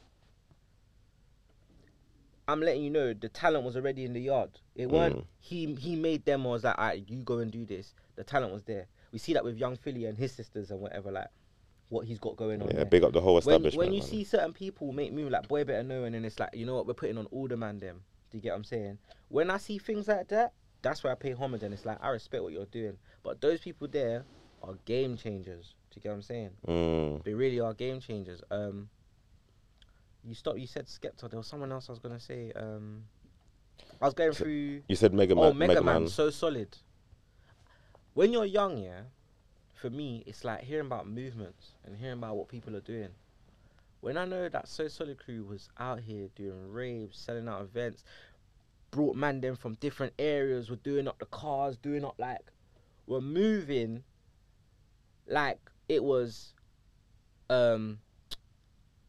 I'm 2.47 2.61
letting 2.61 2.81
you 2.83 2.89
know 2.89 3.13
the 3.13 3.29
talent 3.29 3.63
was 3.65 3.75
already 3.75 4.05
in 4.05 4.13
the 4.13 4.21
yard. 4.21 4.49
It 4.75 4.89
weren't 4.89 5.17
Mm. 5.17 5.25
he 5.39 5.75
he 5.75 5.95
made 5.95 6.25
them 6.25 6.45
or 6.45 6.53
was 6.53 6.63
like, 6.63 6.77
alright, 6.77 7.03
you 7.07 7.23
go 7.23 7.39
and 7.39 7.51
do 7.51 7.65
this. 7.65 7.93
The 8.15 8.23
talent 8.23 8.53
was 8.53 8.63
there. 8.63 8.87
We 9.11 9.19
see 9.19 9.33
that 9.33 9.43
with 9.43 9.57
Young 9.57 9.75
Philly 9.75 10.05
and 10.05 10.17
his 10.17 10.31
sisters 10.31 10.71
and 10.71 10.79
whatever, 10.81 11.11
like 11.11 11.27
what 11.89 12.05
he's 12.05 12.19
got 12.19 12.37
going 12.37 12.61
on. 12.61 12.67
Yeah, 12.69 12.73
there. 12.77 12.85
big 12.85 13.03
up 13.03 13.13
the 13.13 13.21
whole 13.21 13.37
establishment. 13.37 13.75
when 13.77 13.87
when 13.87 13.93
you 13.93 13.99
man. 14.01 14.09
see 14.09 14.23
certain 14.23 14.53
people 14.53 14.91
make 14.91 15.11
move 15.11 15.31
like 15.31 15.47
boy 15.47 15.63
better 15.63 15.83
know 15.83 16.03
and 16.03 16.13
then 16.15 16.23
it's 16.25 16.39
like 16.39 16.55
you 16.55 16.65
know 16.65 16.75
what 16.75 16.85
we're 16.87 16.93
putting 16.93 17.17
on 17.17 17.25
all 17.27 17.47
the 17.47 17.57
man 17.57 17.79
them 17.79 18.01
do 18.29 18.37
you 18.37 18.41
get 18.43 18.51
what 18.51 18.57
i'm 18.57 18.63
saying 18.63 18.99
when 19.29 19.49
i 19.49 19.57
see 19.57 19.79
things 19.79 20.07
like 20.07 20.27
that 20.27 20.53
that's 20.83 21.03
where 21.03 21.11
i 21.11 21.15
pay 21.15 21.31
homage 21.33 21.63
and 21.63 21.73
it's 21.73 21.87
like 21.87 21.97
i 22.03 22.09
respect 22.09 22.43
what 22.43 22.53
you're 22.53 22.67
doing 22.67 22.95
but 23.23 23.41
those 23.41 23.59
people 23.59 23.87
there 23.87 24.23
are 24.61 24.75
game 24.85 25.17
changers 25.17 25.73
you 25.99 26.03
get 26.03 26.09
what 26.09 26.15
i'm 26.15 26.21
saying 26.21 26.49
Mm. 26.67 27.23
they 27.23 27.33
really 27.33 27.59
are 27.59 27.73
game 27.73 27.99
changers 27.99 28.41
um 28.51 28.89
you 30.23 30.33
stop 30.33 30.57
you 30.57 30.67
said 30.67 30.85
skepta 30.87 31.29
there 31.29 31.37
was 31.37 31.47
someone 31.47 31.71
else 31.71 31.89
i 31.89 31.91
was 31.91 31.99
gonna 31.99 32.19
say 32.19 32.51
um 32.55 33.03
i 34.01 34.05
was 34.05 34.13
going 34.13 34.31
So- 34.33 34.43
through 34.43 34.81
You 34.87 34.95
said 34.95 35.13
Mega 35.13 35.35
Man. 35.35 35.45
oh 35.45 35.53
mega, 35.53 35.73
Mega 35.73 35.83
man, 35.85 36.01
Man. 36.03 36.07
so 36.09 36.29
solid 36.29 36.77
when 38.13 38.31
you're 38.33 38.45
young 38.45 38.77
yeah 38.77 39.01
for 39.75 39.89
me 39.89 40.23
it's 40.25 40.43
like 40.43 40.61
hearing 40.63 40.85
about 40.87 41.07
movements 41.07 41.71
and 41.85 41.95
hearing 41.97 42.17
about 42.17 42.35
what 42.35 42.47
people 42.47 42.75
are 42.75 42.81
doing 42.81 43.09
when 44.01 44.17
i 44.17 44.25
know 44.25 44.47
that 44.49 44.67
so 44.67 44.87
solid 44.87 45.17
crew 45.17 45.43
was 45.43 45.69
out 45.77 45.99
here 46.01 46.27
doing 46.35 46.71
raves 46.71 47.17
selling 47.17 47.47
out 47.47 47.61
events 47.61 48.03
brought 48.91 49.15
man 49.15 49.39
them 49.41 49.55
from 49.55 49.75
different 49.75 50.13
areas 50.19 50.69
were 50.69 50.75
doing 50.77 51.07
up 51.07 51.17
the 51.19 51.25
cars 51.25 51.77
doing 51.77 52.03
up 52.03 52.15
like 52.17 52.51
were 53.07 53.21
moving 53.21 54.03
like 55.27 55.59
it 55.89 56.03
was 56.03 56.53
um 57.49 57.99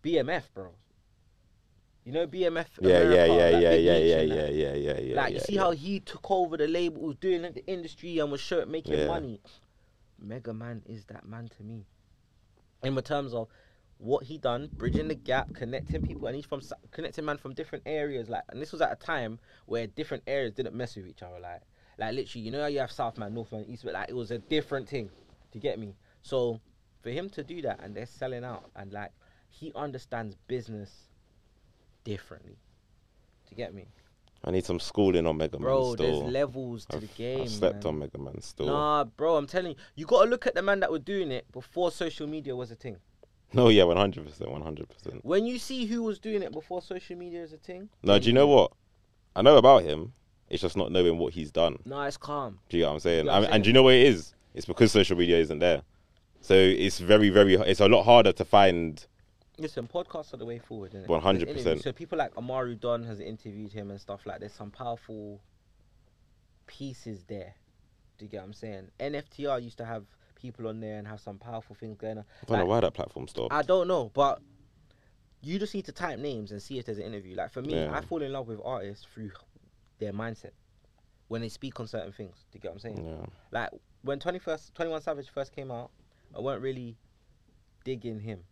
bmf 0.03 0.45
bro 0.55 0.73
You 2.05 2.13
know 2.13 2.27
BMF. 2.27 2.67
Yeah, 2.81 2.89
yeah, 2.89 3.25
America, 3.25 3.61
yeah, 3.61 3.75
yeah, 3.75 3.75
yeah, 3.75 3.99
yeah, 3.99 4.21
yeah, 4.23 4.49
yeah, 4.49 4.75
yeah, 4.75 5.01
yeah. 5.01 5.17
Like 5.17 5.35
you 5.35 5.41
see 5.41 5.57
how 5.57 5.71
he 5.73 6.01
took 6.01 6.31
over 6.31 6.57
the 6.57 6.67
label, 6.67 7.03
was 7.03 7.17
doing 7.17 7.43
the 7.43 7.65
industry 7.67 8.19
and 8.19 8.33
was 8.33 8.41
show, 8.41 8.65
making 8.65 9.07
money. 9.07 9.41
Mega 10.19 10.53
Man 10.53 10.83
is 10.87 11.05
that 11.07 11.27
man 11.27 11.49
to 11.57 11.63
me. 11.63 11.85
In 12.83 12.97
terms 13.03 13.35
of 13.35 13.49
what 13.99 14.25
he 14.25 14.39
done, 14.39 14.71
bridging 14.79 15.09
the 15.09 15.15
gap, 15.15 15.53
connecting 15.53 16.01
people, 16.01 16.27
and 16.27 16.35
he's 16.35 16.47
from 16.47 16.63
connecting 16.91 17.25
man 17.25 17.37
from 17.37 17.53
different 17.53 17.85
areas. 17.87 18.31
Like, 18.31 18.45
and 18.49 18.61
this 18.61 18.73
was 18.73 18.81
at 18.81 18.93
a 18.93 18.97
time 18.97 19.39
where 19.67 19.87
different 19.87 20.23
areas 20.27 20.53
didn't 20.55 20.75
mess 20.75 20.97
with 20.97 21.07
each 21.07 21.23
other. 21.23 21.39
Like, 21.39 21.61
like 21.99 22.15
literally, 22.15 22.47
you 22.47 22.51
know 22.51 22.63
how 22.63 22.67
you 22.67 22.79
have 22.79 22.91
South 22.91 23.19
man, 23.19 23.35
North 23.35 23.53
man, 23.53 23.67
East 23.69 23.85
man. 23.85 23.93
Like, 23.95 24.09
it 24.09 24.17
was 24.17 24.31
a 24.31 24.39
different 24.39 24.89
thing. 24.89 25.11
To 25.53 25.59
get 25.59 25.79
me, 25.79 25.97
so 26.23 26.61
for 27.03 27.11
him 27.11 27.29
to 27.31 27.43
do 27.43 27.63
that 27.63 27.81
and 27.83 27.95
they're 27.95 28.07
selling 28.07 28.45
out 28.45 28.71
and 28.77 28.93
like 28.93 29.13
he 29.49 29.73
understands 29.75 30.37
business 30.47 30.91
differently. 32.05 32.57
To 33.49 33.55
get 33.55 33.75
me, 33.75 33.89
I 34.45 34.53
need 34.53 34.65
some 34.65 34.79
schooling 34.79 35.27
on 35.27 35.37
Mega 35.37 35.59
Man 35.59 35.63
bro. 35.63 35.97
There's 35.97 36.19
levels 36.19 36.87
to 36.87 36.97
I've, 36.97 37.01
the 37.03 37.07
game. 37.09 37.43
I've 37.43 37.51
slept 37.51 37.85
man. 37.85 37.95
on 37.95 37.99
Mega 37.99 38.19
Man 38.19 38.41
still. 38.41 38.67
Nah, 38.67 39.05
bro, 39.05 39.37
I'm 39.37 39.47
telling 39.47 39.73
you, 39.73 39.77
you 39.97 40.07
gotta 40.07 40.31
look 40.31 40.47
at 40.47 40.55
the 40.55 40.63
man 40.63 40.81
that 40.81 40.91
were 40.91 41.01
doing 41.01 41.31
it 41.33 41.51
before 41.53 41.91
social 41.91 42.27
media 42.27 42.55
was 42.55 42.71
a 42.71 42.77
thing. 42.77 42.97
No, 43.53 43.69
yeah, 43.69 43.83
one 43.83 43.97
hundred 43.97 44.27
percent, 44.27 44.51
one 44.51 44.63
hundred 44.63 44.89
percent. 44.89 45.25
When 45.25 45.45
you 45.47 45.59
see 45.59 45.87
who 45.87 46.05
was 46.05 46.21
doing 46.21 46.43
it 46.43 46.53
before 46.53 46.81
social 46.81 47.17
media 47.17 47.43
is 47.43 47.53
a 47.53 47.57
thing, 47.57 47.89
No, 48.05 48.19
do 48.21 48.29
you 48.29 48.33
know 48.33 48.47
what? 48.47 48.73
I 49.35 49.43
know 49.43 49.57
about 49.57 49.83
him. 49.83 50.13
It's 50.49 50.63
just 50.63 50.77
not 50.77 50.91
knowing 50.93 51.19
what 51.19 51.33
he's 51.33 51.51
done. 51.51 51.79
nah, 51.85 52.07
it's 52.07 52.17
calm. 52.17 52.59
Do 52.69 52.77
you 52.77 52.83
get 52.85 52.89
what 52.89 52.95
I'm 52.95 53.01
saying? 53.01 53.27
Yeah, 53.27 53.33
I'm 53.33 53.39
I 53.39 53.41
mean, 53.47 53.51
and 53.53 53.65
do 53.65 53.71
you 53.71 53.75
know 53.75 53.83
what 53.83 53.95
it 53.95 54.07
is? 54.07 54.35
It's 54.55 54.67
because 54.67 54.91
social 54.93 55.17
media 55.17 55.39
isn't 55.39 55.59
there. 55.59 55.83
So 56.41 56.55
it's 56.55 56.99
very, 56.99 57.31
very. 57.31 57.55
It's 57.55 57.81
a 57.81 57.89
lot 57.89 58.05
harder 58.05 58.33
to 58.33 58.45
find. 58.45 59.05
Listen, 59.59 59.87
podcasts 59.87 60.33
are 60.33 60.39
the 60.39 60.47
way 60.47 60.59
forward. 60.59 60.93
100%. 60.93 61.83
So 61.83 61.93
people 61.93 62.17
like 62.17 62.33
Amaru 62.37 62.75
Don 62.77 63.03
has 63.05 63.21
interviewed 63.21 63.73
him 63.73 63.91
and 63.91 64.01
stuff 64.01 64.25
like. 64.25 64.41
There's 64.41 64.55
some 64.55 64.71
powerful 64.71 65.43
pieces 66.67 67.25
there. 67.25 67.55
Do 68.19 68.25
you 68.25 68.31
get 68.31 68.39
what 68.39 68.45
I'm 68.47 68.53
saying? 68.53 68.89
NFTR 69.01 69.63
used 69.63 69.79
to 69.79 69.85
have 69.85 70.05
people 70.35 70.69
on 70.69 70.81
there 70.81 70.99
and 70.99 71.07
have 71.07 71.21
some 71.21 71.39
powerful 71.39 71.77
things 71.77 71.97
going 71.99 72.19
on. 72.19 72.25
I 72.43 72.47
don't 72.47 72.59
know 72.61 72.67
why 72.67 72.81
that 72.81 72.95
platform 72.95 73.29
stopped. 73.29 73.53
I 73.53 73.63
don't 73.63 73.89
know, 73.89 74.11
but 74.15 74.41
you 75.43 75.59
just 75.59 75.75
need 75.75 75.85
to 75.87 75.93
type 75.93 76.19
names 76.19 76.53
and 76.53 76.61
see 76.63 76.79
if 76.79 76.87
there's 76.87 76.99
an 76.99 77.05
interview. 77.05 77.35
Like 77.37 77.53
for 77.53 77.63
me, 77.63 77.75
Yeah. 77.75 77.91
I 77.93 78.01
fall 78.01 78.23
in 78.23 78.33
love 78.33 78.49
with 78.49 78.61
artists 78.65 79.07
through 79.13 79.33
their 79.99 80.13
mindset 80.13 80.53
when 81.29 81.41
they 81.43 81.49
speak 81.49 81.79
on 81.81 81.87
certain 81.87 82.13
things. 82.13 82.37
Do 82.51 82.57
you 82.57 82.61
get 82.61 82.69
what 82.69 82.77
I'm 82.77 82.81
saying? 82.81 83.05
yeah. 83.07 83.27
Like 83.51 83.71
when 84.03 84.19
21st, 84.19 84.75
21 84.75 85.03
Savage 85.03 85.29
first 85.31 85.55
came 85.55 85.71
out, 85.71 85.91
I 86.37 86.41
weren't 86.41 86.63
really 86.63 86.97
digging 87.85 88.21
him 88.21 88.45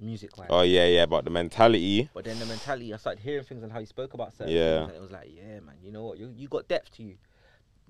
music 0.00 0.36
wise. 0.38 0.48
Oh 0.50 0.62
yeah, 0.62 0.86
yeah. 0.86 1.06
But 1.06 1.24
the 1.24 1.30
mentality. 1.30 2.08
But 2.14 2.24
then 2.24 2.38
the 2.38 2.46
mentality, 2.46 2.92
I 2.94 2.96
started 2.96 3.20
hearing 3.20 3.44
things 3.44 3.62
and 3.62 3.72
how 3.72 3.80
he 3.80 3.86
spoke 3.86 4.14
about 4.14 4.32
certain 4.32 4.52
Yeah. 4.52 4.78
things, 4.80 4.88
and 4.88 4.96
it 4.96 5.02
was 5.02 5.10
like, 5.10 5.30
yeah, 5.34 5.60
man, 5.60 5.76
you 5.82 5.92
know 5.92 6.04
what? 6.04 6.18
You 6.18 6.32
you 6.34 6.48
got 6.48 6.68
depth 6.68 6.92
to 6.96 7.02
you. 7.02 7.16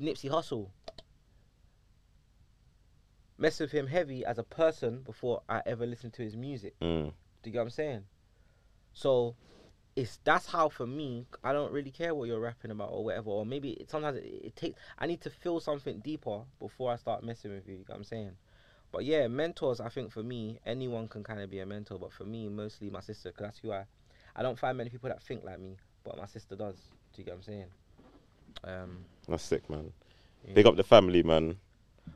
Nipsey 0.01 0.31
Hussle. 0.31 0.71
Mess 3.41 3.61
with 3.61 3.71
him 3.71 3.87
heavy 3.87 4.25
as 4.25 4.39
a 4.39 4.43
person 4.43 5.03
before 5.03 5.43
I 5.49 5.63
ever 5.65 5.87
listened 5.87 6.13
to 6.15 6.23
his 6.23 6.37
music. 6.37 6.75
Mm, 6.81 7.13
Do 7.43 7.51
you 7.51 7.53
get 7.53 7.59
what 7.59 7.65
I'm 7.65 7.71
saying? 7.71 8.05
So 8.93 9.37
it's 9.95 10.19
that's 10.25 10.47
how 10.47 10.69
for 10.69 10.87
me 10.87 11.27
I 11.45 11.53
don't 11.53 11.73
really 11.73 11.91
care 11.93 12.15
what 12.15 12.25
you're 12.29 12.41
rapping 12.41 12.71
about 12.73 12.91
or 12.91 13.05
whatever 13.05 13.31
or 13.31 13.45
maybe 13.47 13.71
it, 13.71 13.91
sometimes 13.91 14.17
it, 14.19 14.25
it 14.25 14.57
takes 14.57 14.81
I 14.99 15.07
need 15.07 15.21
to 15.23 15.31
feel 15.31 15.59
something 15.61 15.99
deeper 16.01 16.43
before 16.59 16.93
I 16.93 16.97
start 16.97 17.23
messing 17.25 17.53
with 17.53 17.67
you. 17.69 17.75
You 17.75 17.79
get 17.85 17.91
what 17.91 17.97
I'm 17.99 18.05
saying? 18.05 18.33
But 18.91 19.05
yeah, 19.05 19.29
mentors. 19.29 19.81
I 19.81 19.89
think 19.89 20.11
for 20.11 20.23
me, 20.23 20.61
anyone 20.65 21.09
can 21.09 21.23
kind 21.23 21.41
of 21.41 21.51
be 21.51 21.61
a 21.61 21.67
mentor. 21.67 21.99
But 21.99 22.13
for 22.13 22.25
me, 22.25 22.49
mostly 22.49 22.91
my 22.91 23.01
sister, 23.01 23.31
because 23.31 23.45
that's 23.45 23.59
who 23.59 23.73
I. 23.73 23.85
I 24.35 24.43
don't 24.43 24.59
find 24.59 24.79
many 24.79 24.91
people 24.91 25.09
that 25.09 25.23
think 25.23 25.45
like 25.45 25.59
me, 25.59 25.77
but 26.05 26.17
my 26.17 26.27
sister 26.27 26.55
does. 26.55 26.77
Do 27.13 27.21
you 27.21 27.25
get 27.25 27.33
what 27.33 27.39
I'm 27.39 27.43
saying? 27.43 27.67
Um, 28.65 29.05
that's 29.29 29.43
sick, 29.43 29.69
man. 29.69 29.93
yeah. 30.47 30.55
Big 30.55 30.67
up 30.67 30.77
the 30.77 30.85
family, 30.85 31.23
man. 31.23 31.57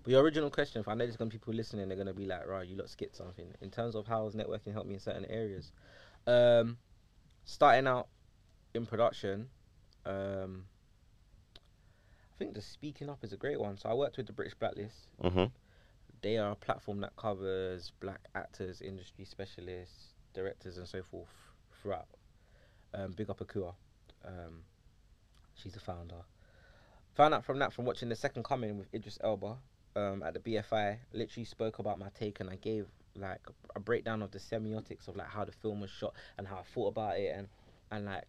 But 0.03 0.11
your 0.11 0.23
original 0.23 0.51
question, 0.51 0.81
if 0.81 0.89
I 0.89 0.95
know 0.95 1.05
there's 1.05 1.17
gonna 1.17 1.31
be 1.31 1.39
people 1.39 1.55
listening, 1.55 1.89
they're 1.89 1.99
gonna 1.99 2.15
be 2.15 2.27
like, 2.27 2.47
right, 2.47 2.67
you 2.67 2.77
lot 2.77 2.89
skipped 2.89 3.17
something. 3.17 3.47
In 3.61 3.71
terms 3.71 3.95
of 3.95 4.07
how 4.07 4.25
has 4.25 4.35
networking 4.35 4.73
helped 4.73 4.89
me 4.89 4.95
in 4.95 5.01
certain 5.01 5.25
areas, 5.27 5.73
um, 6.27 6.79
starting 7.45 7.87
out 7.87 8.09
in 8.75 8.87
production, 8.87 9.49
um, 10.07 10.65
I 11.57 12.39
think 12.39 12.55
the 12.55 12.63
speaking 12.63 13.11
up 13.11 13.23
is 13.23 13.33
a 13.33 13.37
great 13.37 13.61
one. 13.61 13.77
So 13.77 13.89
I 13.89 13.95
worked 13.95 14.17
with 14.17 14.27
the 14.27 14.33
British 14.33 14.55
Blacklist. 14.55 15.09
Mhm. 15.23 15.51
They 16.23 16.39
are 16.39 16.53
a 16.53 16.57
platform 16.57 17.01
that 17.01 17.17
covers 17.17 17.93
black 18.01 18.21
actors, 18.35 18.81
industry 18.81 19.25
specialists, 19.25 20.15
directors, 20.35 20.79
and 20.79 20.87
so 20.87 21.03
forth 21.03 21.29
throughout. 21.81 22.07
Um, 22.95 23.13
big 23.13 23.29
up 23.29 23.41
Akua. 23.41 23.75
Um, 24.25 24.63
she's 25.55 25.73
the 25.73 25.81
founder. 25.81 26.23
Found 27.17 27.35
out 27.35 27.45
from 27.45 27.59
that 27.59 27.73
from 27.73 27.85
watching 27.85 28.09
the 28.09 28.17
second 28.17 28.45
coming 28.45 28.79
with 28.79 28.95
Idris 28.95 29.19
Elba 29.23 29.57
um, 29.97 30.23
at 30.23 30.35
the 30.35 30.41
BFI. 30.41 30.99
Literally 31.13 31.45
spoke 31.45 31.79
about 31.79 31.99
my 31.99 32.09
take 32.19 32.41
and 32.41 32.49
I 32.49 32.57
gave 32.57 32.87
like 33.17 33.41
a 33.77 33.81
breakdown 33.81 34.23
of 34.23 34.31
the 34.31 34.39
semiotics 34.39 35.09
of 35.09 35.17
like 35.17 35.29
how 35.29 35.45
the 35.45 35.53
film 35.53 35.81
was 35.81 35.91
shot 35.91 36.15
and 36.39 36.47
how 36.47 36.57
I 36.57 36.63
thought 36.63 36.89
about 36.89 37.19
it 37.19 37.35
and 37.37 37.49
and 37.91 38.07
like 38.07 38.25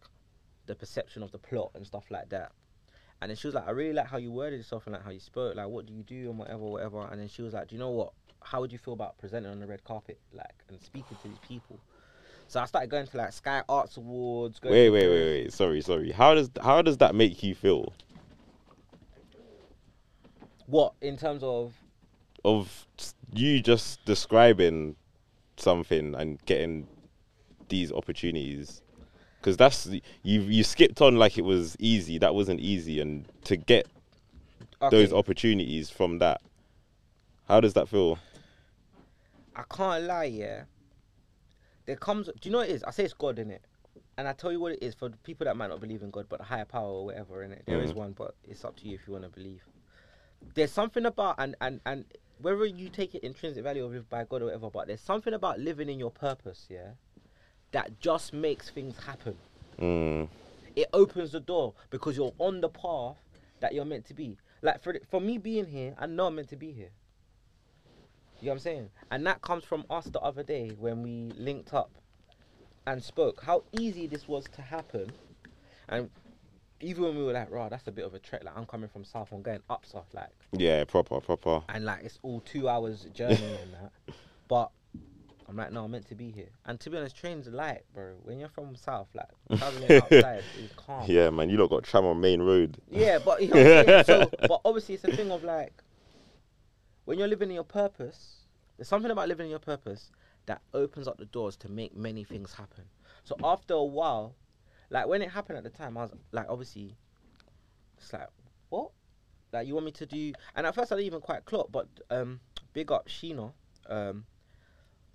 the 0.66 0.74
perception 0.74 1.22
of 1.22 1.32
the 1.32 1.38
plot 1.38 1.70
and 1.74 1.86
stuff 1.86 2.10
like 2.10 2.28
that. 2.30 2.52
And 3.20 3.30
then 3.30 3.36
she 3.36 3.46
was 3.46 3.54
like, 3.54 3.66
I 3.66 3.70
really 3.70 3.94
like 3.94 4.06
how 4.06 4.18
you 4.18 4.30
worded 4.30 4.58
yourself 4.58 4.86
and 4.86 4.94
like 4.94 5.04
how 5.04 5.10
you 5.10 5.20
spoke. 5.20 5.56
Like, 5.56 5.68
what 5.68 5.86
do 5.86 5.94
you 5.94 6.02
do 6.02 6.30
and 6.30 6.38
whatever, 6.38 6.64
whatever. 6.64 7.08
And 7.10 7.20
then 7.20 7.28
she 7.28 7.42
was 7.42 7.54
like, 7.54 7.68
Do 7.68 7.74
you 7.74 7.78
know 7.78 7.90
what? 7.90 8.12
How 8.42 8.60
would 8.60 8.72
you 8.72 8.78
feel 8.78 8.92
about 8.92 9.16
presenting 9.18 9.50
on 9.50 9.60
the 9.60 9.66
red 9.66 9.82
carpet, 9.84 10.18
like, 10.34 10.54
and 10.68 10.78
speaking 10.80 11.16
to 11.22 11.28
these 11.28 11.38
people? 11.48 11.78
So 12.48 12.60
I 12.60 12.66
started 12.66 12.90
going 12.90 13.06
to 13.06 13.16
like 13.16 13.32
Sky 13.32 13.62
Arts 13.68 13.96
Awards. 13.96 14.60
going 14.60 14.74
Wait, 14.74 14.90
wait, 14.90 15.08
wait, 15.08 15.24
wait. 15.24 15.52
Sorry, 15.52 15.80
sorry. 15.80 16.12
How 16.12 16.34
does 16.34 16.50
how 16.62 16.82
does 16.82 16.98
that 16.98 17.14
make 17.14 17.42
you 17.42 17.54
feel? 17.54 17.92
What 20.66 20.94
in 21.00 21.16
terms 21.16 21.42
of 21.42 21.74
Of 22.44 22.86
you 23.32 23.60
just 23.60 24.04
describing 24.04 24.96
something 25.56 26.14
and 26.14 26.44
getting 26.46 26.86
these 27.68 27.92
opportunities, 27.92 28.82
because 29.44 29.58
that's 29.58 29.86
you 30.22 30.40
you 30.40 30.64
skipped 30.64 31.02
on 31.02 31.16
like 31.16 31.36
it 31.36 31.44
was 31.44 31.76
easy. 31.78 32.16
That 32.16 32.34
wasn't 32.34 32.60
easy, 32.60 32.98
and 32.98 33.26
to 33.44 33.58
get 33.58 33.86
those 34.90 35.12
opportunities 35.12 35.90
from 35.90 36.18
that, 36.20 36.40
how 37.46 37.60
does 37.60 37.74
that 37.74 37.88
feel? 37.88 38.18
I 39.54 39.64
can't 39.70 40.04
lie, 40.04 40.24
yeah. 40.24 40.62
There 41.86 41.96
comes, 41.96 42.26
do 42.26 42.32
you 42.44 42.50
know 42.50 42.58
what 42.58 42.70
it 42.70 42.72
is? 42.72 42.84
I 42.84 42.90
say 42.90 43.04
it's 43.04 43.12
God 43.12 43.38
in 43.38 43.50
it, 43.50 43.60
and 44.16 44.26
I 44.26 44.32
tell 44.32 44.50
you 44.50 44.58
what 44.58 44.72
it 44.72 44.82
is 44.82 44.94
for 44.94 45.10
the 45.10 45.18
people 45.18 45.44
that 45.44 45.56
might 45.56 45.68
not 45.68 45.80
believe 45.80 46.02
in 46.02 46.10
God, 46.10 46.26
but 46.28 46.40
a 46.40 46.44
higher 46.44 46.64
power 46.64 46.88
or 46.88 47.04
whatever 47.04 47.42
in 47.42 47.52
it. 47.52 47.64
There 47.66 47.82
is 47.82 47.92
Mhm. 47.92 47.96
one, 47.96 48.12
but 48.12 48.34
it's 48.48 48.64
up 48.64 48.76
to 48.76 48.88
you 48.88 48.94
if 48.94 49.06
you 49.06 49.12
want 49.12 49.24
to 49.24 49.30
believe. 49.30 49.62
There's 50.54 50.72
something 50.72 51.04
about 51.04 51.34
and 51.38 51.54
and 51.60 51.80
and 51.84 52.06
whether 52.40 52.64
you 52.64 52.88
take 52.88 53.14
it 53.14 53.22
intrinsic 53.22 53.62
value 53.62 53.84
or 53.84 53.90
live 53.90 54.08
by 54.08 54.24
God 54.24 54.40
or 54.42 54.46
whatever, 54.46 54.70
but 54.70 54.86
there's 54.86 55.02
something 55.02 55.34
about 55.34 55.60
living 55.60 55.90
in 55.90 55.98
your 55.98 56.10
purpose, 56.10 56.66
yeah, 56.70 56.92
that 57.74 58.00
just 58.00 58.32
makes 58.32 58.70
things 58.70 58.94
happen. 59.04 59.36
Mm, 59.80 60.28
It 60.76 60.88
opens 60.92 61.32
the 61.32 61.40
door 61.40 61.74
because 61.90 62.16
you're 62.16 62.32
on 62.38 62.60
the 62.60 62.68
path 62.68 63.16
that 63.60 63.74
you're 63.74 63.84
meant 63.84 64.06
to 64.06 64.14
be. 64.14 64.36
Like 64.62 64.82
for 64.82 64.94
for 65.10 65.20
me 65.20 65.38
being 65.38 65.66
here, 65.66 65.94
I 65.98 66.06
know 66.06 66.26
I'm 66.28 66.36
meant 66.36 66.48
to 66.50 66.56
be 66.56 66.72
here. 66.72 66.90
You 68.40 68.46
know 68.46 68.52
what 68.52 68.54
I'm 68.54 68.58
saying? 68.60 68.90
And 69.10 69.26
that 69.26 69.42
comes 69.42 69.64
from 69.64 69.84
us 69.90 70.04
the 70.06 70.20
other 70.20 70.42
day 70.42 70.70
when 70.78 71.02
we 71.02 71.32
linked 71.36 71.72
up 71.74 71.90
and 72.86 73.02
spoke. 73.02 73.42
How 73.42 73.64
easy 73.72 74.06
this 74.06 74.28
was 74.28 74.44
to 74.56 74.62
happen. 74.62 75.10
And 75.88 76.10
even 76.80 77.04
when 77.04 77.16
we 77.16 77.24
were 77.24 77.32
like, 77.32 77.50
right, 77.50 77.70
that's 77.70 77.86
a 77.88 77.92
bit 77.92 78.04
of 78.04 78.14
a 78.14 78.18
trek. 78.18 78.44
Like 78.44 78.56
I'm 78.56 78.66
coming 78.66 78.88
from 78.88 79.04
south, 79.04 79.32
I'm 79.32 79.42
going 79.42 79.60
up 79.70 79.84
south, 79.86 80.06
like 80.12 80.30
yeah, 80.52 80.84
proper, 80.84 81.20
proper. 81.20 81.62
and 81.68 81.84
like 81.84 82.04
it's 82.04 82.18
all 82.22 82.40
two 82.40 82.68
hours 82.68 83.04
journey 83.14 83.34
and 83.62 83.72
that. 83.74 84.14
But 84.48 84.70
I'm 85.48 85.56
like, 85.56 85.72
no, 85.72 85.84
I'm 85.84 85.90
meant 85.90 86.08
to 86.08 86.14
be 86.14 86.30
here. 86.30 86.48
And 86.64 86.80
to 86.80 86.90
be 86.90 86.96
honest, 86.96 87.16
trains 87.16 87.46
are 87.48 87.52
light, 87.52 87.82
bro. 87.92 88.14
When 88.22 88.38
you're 88.38 88.48
from 88.48 88.74
south, 88.76 89.08
like 89.14 89.28
traveling 89.58 90.00
outside 90.00 90.42
is 90.58 90.70
calm. 90.76 91.04
Yeah, 91.06 91.30
man, 91.30 91.50
you 91.50 91.58
lot 91.58 91.70
got 91.70 91.84
tram 91.84 92.06
on 92.06 92.20
main 92.20 92.40
road. 92.40 92.78
Yeah, 92.90 93.18
but 93.18 93.42
you 93.42 93.48
know 93.48 94.02
so, 94.04 94.30
but 94.48 94.60
obviously 94.64 94.94
it's 94.94 95.04
a 95.04 95.14
thing 95.14 95.30
of 95.30 95.44
like 95.44 95.82
when 97.04 97.18
you're 97.18 97.28
living 97.28 97.50
in 97.50 97.54
your 97.54 97.64
purpose, 97.64 98.46
there's 98.76 98.88
something 98.88 99.10
about 99.10 99.28
living 99.28 99.46
in 99.46 99.50
your 99.50 99.58
purpose 99.58 100.10
that 100.46 100.62
opens 100.72 101.08
up 101.08 101.18
the 101.18 101.26
doors 101.26 101.56
to 101.56 101.68
make 101.68 101.94
many 101.94 102.24
things 102.24 102.54
happen. 102.54 102.84
So 103.24 103.36
after 103.42 103.74
a 103.74 103.84
while, 103.84 104.34
like 104.90 105.06
when 105.06 105.22
it 105.22 105.30
happened 105.30 105.58
at 105.58 105.64
the 105.64 105.70
time, 105.70 105.96
I 105.96 106.02
was 106.02 106.12
like, 106.32 106.46
obviously, 106.48 106.96
it's 107.98 108.12
like, 108.12 108.28
what? 108.70 108.90
Like 109.52 109.66
you 109.66 109.74
want 109.74 109.86
me 109.86 109.92
to 109.92 110.06
do? 110.06 110.32
And 110.56 110.66
at 110.66 110.74
first 110.74 110.90
I 110.90 110.96
didn't 110.96 111.06
even 111.06 111.20
quite 111.20 111.44
clock, 111.44 111.68
but 111.70 111.88
um, 112.10 112.40
big 112.72 112.90
up 112.90 113.08
Sheena. 113.08 113.52
Um, 113.88 114.24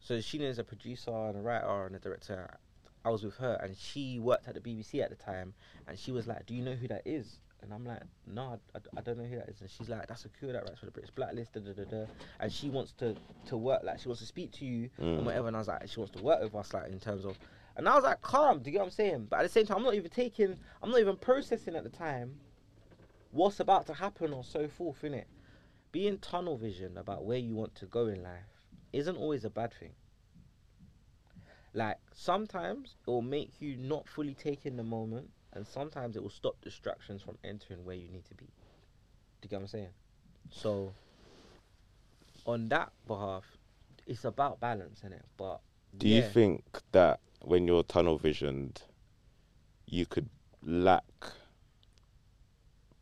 so 0.02 0.16
Sheena 0.18 0.42
is 0.42 0.60
a 0.60 0.64
producer 0.64 1.12
and 1.12 1.38
a 1.38 1.42
writer 1.42 1.86
and 1.86 1.96
a 1.96 2.00
director. 2.00 2.58
I 3.06 3.10
was 3.10 3.24
with 3.24 3.36
her, 3.38 3.60
and 3.64 3.76
she 3.78 4.20
worked 4.20 4.48
at 4.48 4.56
the 4.56 4.60
BBC 4.62 5.02
at 5.02 5.10
the 5.10 5.16
time, 5.16 5.54
and 5.88 5.98
she 5.98 6.12
was 6.12 6.28
like, 6.28 6.46
"Do 6.46 6.54
you 6.54 6.64
know 6.64 6.74
who 6.76 6.88
that 6.90 7.04
is?" 7.06 7.40
And 7.62 7.74
I'm 7.74 7.86
like, 7.86 8.02
"No, 8.28 8.60
I, 8.74 8.78
I- 8.78 8.98
I 9.00 9.02
don't 9.02 9.18
know 9.18 9.26
who 9.26 9.36
that 9.38 9.50
is." 9.50 9.62
And 9.62 9.70
she's 9.70 9.90
like, 9.90 10.08
"That's 10.08 10.26
Akua 10.26 10.54
that 10.54 10.64
writes 10.66 10.80
for 10.80 10.86
the 10.86 10.92
British 10.92 11.12
Blacklist." 11.12 11.54
Da, 11.54 11.62
da, 11.62 11.72
da, 11.74 11.84
da. 11.86 12.06
And 12.40 12.52
she 12.52 12.70
wants 12.70 12.92
to 12.94 13.16
to 13.48 13.58
work, 13.58 13.84
like 13.84 14.00
she 14.00 14.08
wants 14.10 14.22
to 14.22 14.28
speak 14.28 14.52
to 14.54 14.66
you 14.66 14.90
Mm. 15.00 15.18
and 15.20 15.26
whatever. 15.26 15.48
And 15.48 15.56
I 15.56 15.60
was 15.60 15.68
like, 15.70 15.88
she 15.88 16.00
wants 16.00 16.16
to 16.18 16.24
work 16.24 16.42
with 16.42 16.54
us, 16.56 16.74
like 16.74 16.92
in 16.92 17.00
terms 17.00 17.26
of. 17.26 17.38
And 17.78 17.88
I 17.88 17.96
was 17.96 18.04
like, 18.04 18.22
calm. 18.22 18.60
Do 18.60 18.70
you 18.70 18.74
get 18.74 18.80
what 18.80 18.86
I'm 18.88 18.92
saying? 18.92 19.28
But 19.30 19.40
at 19.40 19.44
the 19.44 19.50
same 19.50 19.66
time, 19.66 19.78
I'm 19.78 19.84
not 19.84 19.94
even 19.96 20.12
taking, 20.12 20.58
I'm 20.84 20.92
not 20.92 21.00
even 21.00 21.16
processing 21.16 21.76
at 21.76 21.84
the 21.84 21.90
time 21.90 22.40
what's 23.32 23.60
about 23.60 23.86
to 23.86 23.94
happen 23.94 24.34
or 24.34 24.44
so 24.44 24.68
forth, 24.68 25.04
in 25.04 25.14
innit? 25.14 25.26
Being 25.92 26.18
tunnel 26.18 26.58
vision 26.58 26.98
about 26.98 27.24
where 27.26 27.38
you 27.38 27.54
want 27.54 27.76
to 27.76 27.86
go 27.86 28.08
in 28.08 28.24
life 28.24 28.59
isn't 28.94 29.18
always 29.18 29.46
a 29.46 29.50
bad 29.50 29.74
thing. 29.74 29.92
Like 31.74 31.98
sometimes 32.14 32.96
it 33.08 33.10
will 33.10 33.22
make 33.22 33.52
you 33.60 33.78
not 33.78 34.08
fully 34.08 34.34
take 34.34 34.66
in 34.66 34.76
the 34.78 34.84
moment, 34.84 35.30
and 35.54 35.68
sometimes 35.68 36.16
it 36.16 36.24
will 36.24 36.30
stop 36.30 36.56
distractions 36.62 37.22
from 37.22 37.38
entering 37.44 37.86
where 37.86 37.96
you 37.96 38.10
need 38.10 38.26
to 38.26 38.36
be. 38.36 38.46
Do 38.46 39.46
you 39.46 39.50
get 39.50 39.58
what 39.58 39.62
I'm 39.64 39.68
saying? 39.68 39.90
So, 40.50 40.94
on 42.46 42.70
that 42.70 42.92
behalf, 43.08 43.46
it's 44.08 44.26
about 44.26 44.60
balance, 44.60 45.02
innit? 45.06 45.22
But 45.38 45.62
Do 45.98 46.08
you 46.08 46.24
think 46.24 46.64
that 46.92 47.20
when 47.42 47.68
you're 47.68 47.84
tunnel 47.84 48.18
visioned, 48.18 48.82
you 49.86 50.06
could 50.06 50.30
lack 50.64 51.04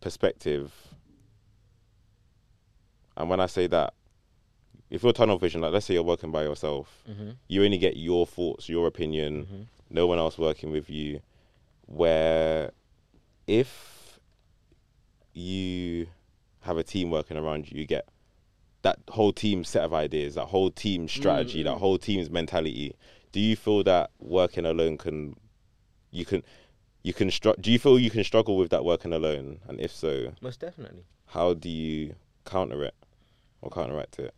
perspective? 0.02 0.74
And 3.16 3.30
when 3.30 3.40
I 3.40 3.48
say 3.48 3.68
that, 3.68 3.94
if 4.90 5.04
you're 5.04 5.14
tunnel 5.14 5.38
vision, 5.38 5.62
like 5.62 5.74
let's 5.74 5.86
say 5.86 5.94
you're 5.94 6.04
working 6.04 6.32
by 6.32 6.44
yourself, 6.44 7.04
Mhm. 7.10 7.36
you 7.48 7.64
only 7.64 7.78
get 7.78 7.98
your 7.98 8.26
thoughts, 8.26 8.70
your 8.70 8.88
opinion, 8.88 9.46
Mhm. 9.46 9.66
no 9.90 10.08
one 10.08 10.18
else 10.18 10.38
working 10.38 10.72
with 10.72 10.90
you. 10.90 11.22
Where 11.86 12.72
if 13.48 14.20
you 15.34 16.08
have 16.62 16.78
a 16.78 16.84
team 16.84 17.12
working 17.12 17.38
around 17.38 17.72
you, 17.72 17.80
you 17.80 17.86
get 17.86 18.08
that 18.82 19.00
whole 19.10 19.34
team 19.34 19.64
set 19.64 19.84
of 19.84 19.94
ideas, 19.94 20.36
that 20.36 20.46
whole 20.48 20.70
team 20.72 21.08
strategy, 21.08 21.64
that 21.64 21.76
mm. 21.76 21.80
whole 21.80 21.98
team's 21.98 22.30
mentality. 22.30 22.96
Do 23.32 23.40
you 23.40 23.56
feel 23.56 23.84
that 23.84 24.12
working 24.20 24.66
alone 24.66 24.98
can 24.98 25.36
you 26.12 26.26
can 26.26 26.44
you 27.04 27.14
can 27.14 27.30
str- 27.30 27.60
do 27.60 27.72
you 27.72 27.80
feel 27.80 28.00
you 28.00 28.10
can 28.10 28.24
struggle 28.24 28.58
with 28.58 28.70
that 28.70 28.86
working 28.86 29.14
alone? 29.14 29.60
And 29.68 29.80
if 29.80 29.92
so, 29.94 30.34
most 30.42 30.60
definitely. 30.60 31.04
how 31.28 31.54
do 31.54 31.70
you 31.70 32.16
counter 32.46 32.84
it 32.84 32.96
or 33.62 33.70
counteract 33.70 34.20
it? 34.20 34.34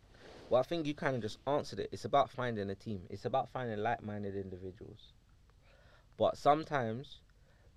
Well, 0.50 0.58
I 0.58 0.64
think 0.64 0.84
you 0.84 0.94
kind 0.94 1.14
of 1.14 1.22
just 1.22 1.38
answered 1.46 1.78
it. 1.78 1.90
It's 1.92 2.04
about 2.04 2.28
finding 2.28 2.68
a 2.70 2.74
team. 2.74 3.02
It's 3.08 3.24
about 3.24 3.48
finding 3.50 3.78
like-minded 3.78 4.34
individuals. 4.34 5.12
But 6.18 6.36
sometimes 6.36 7.18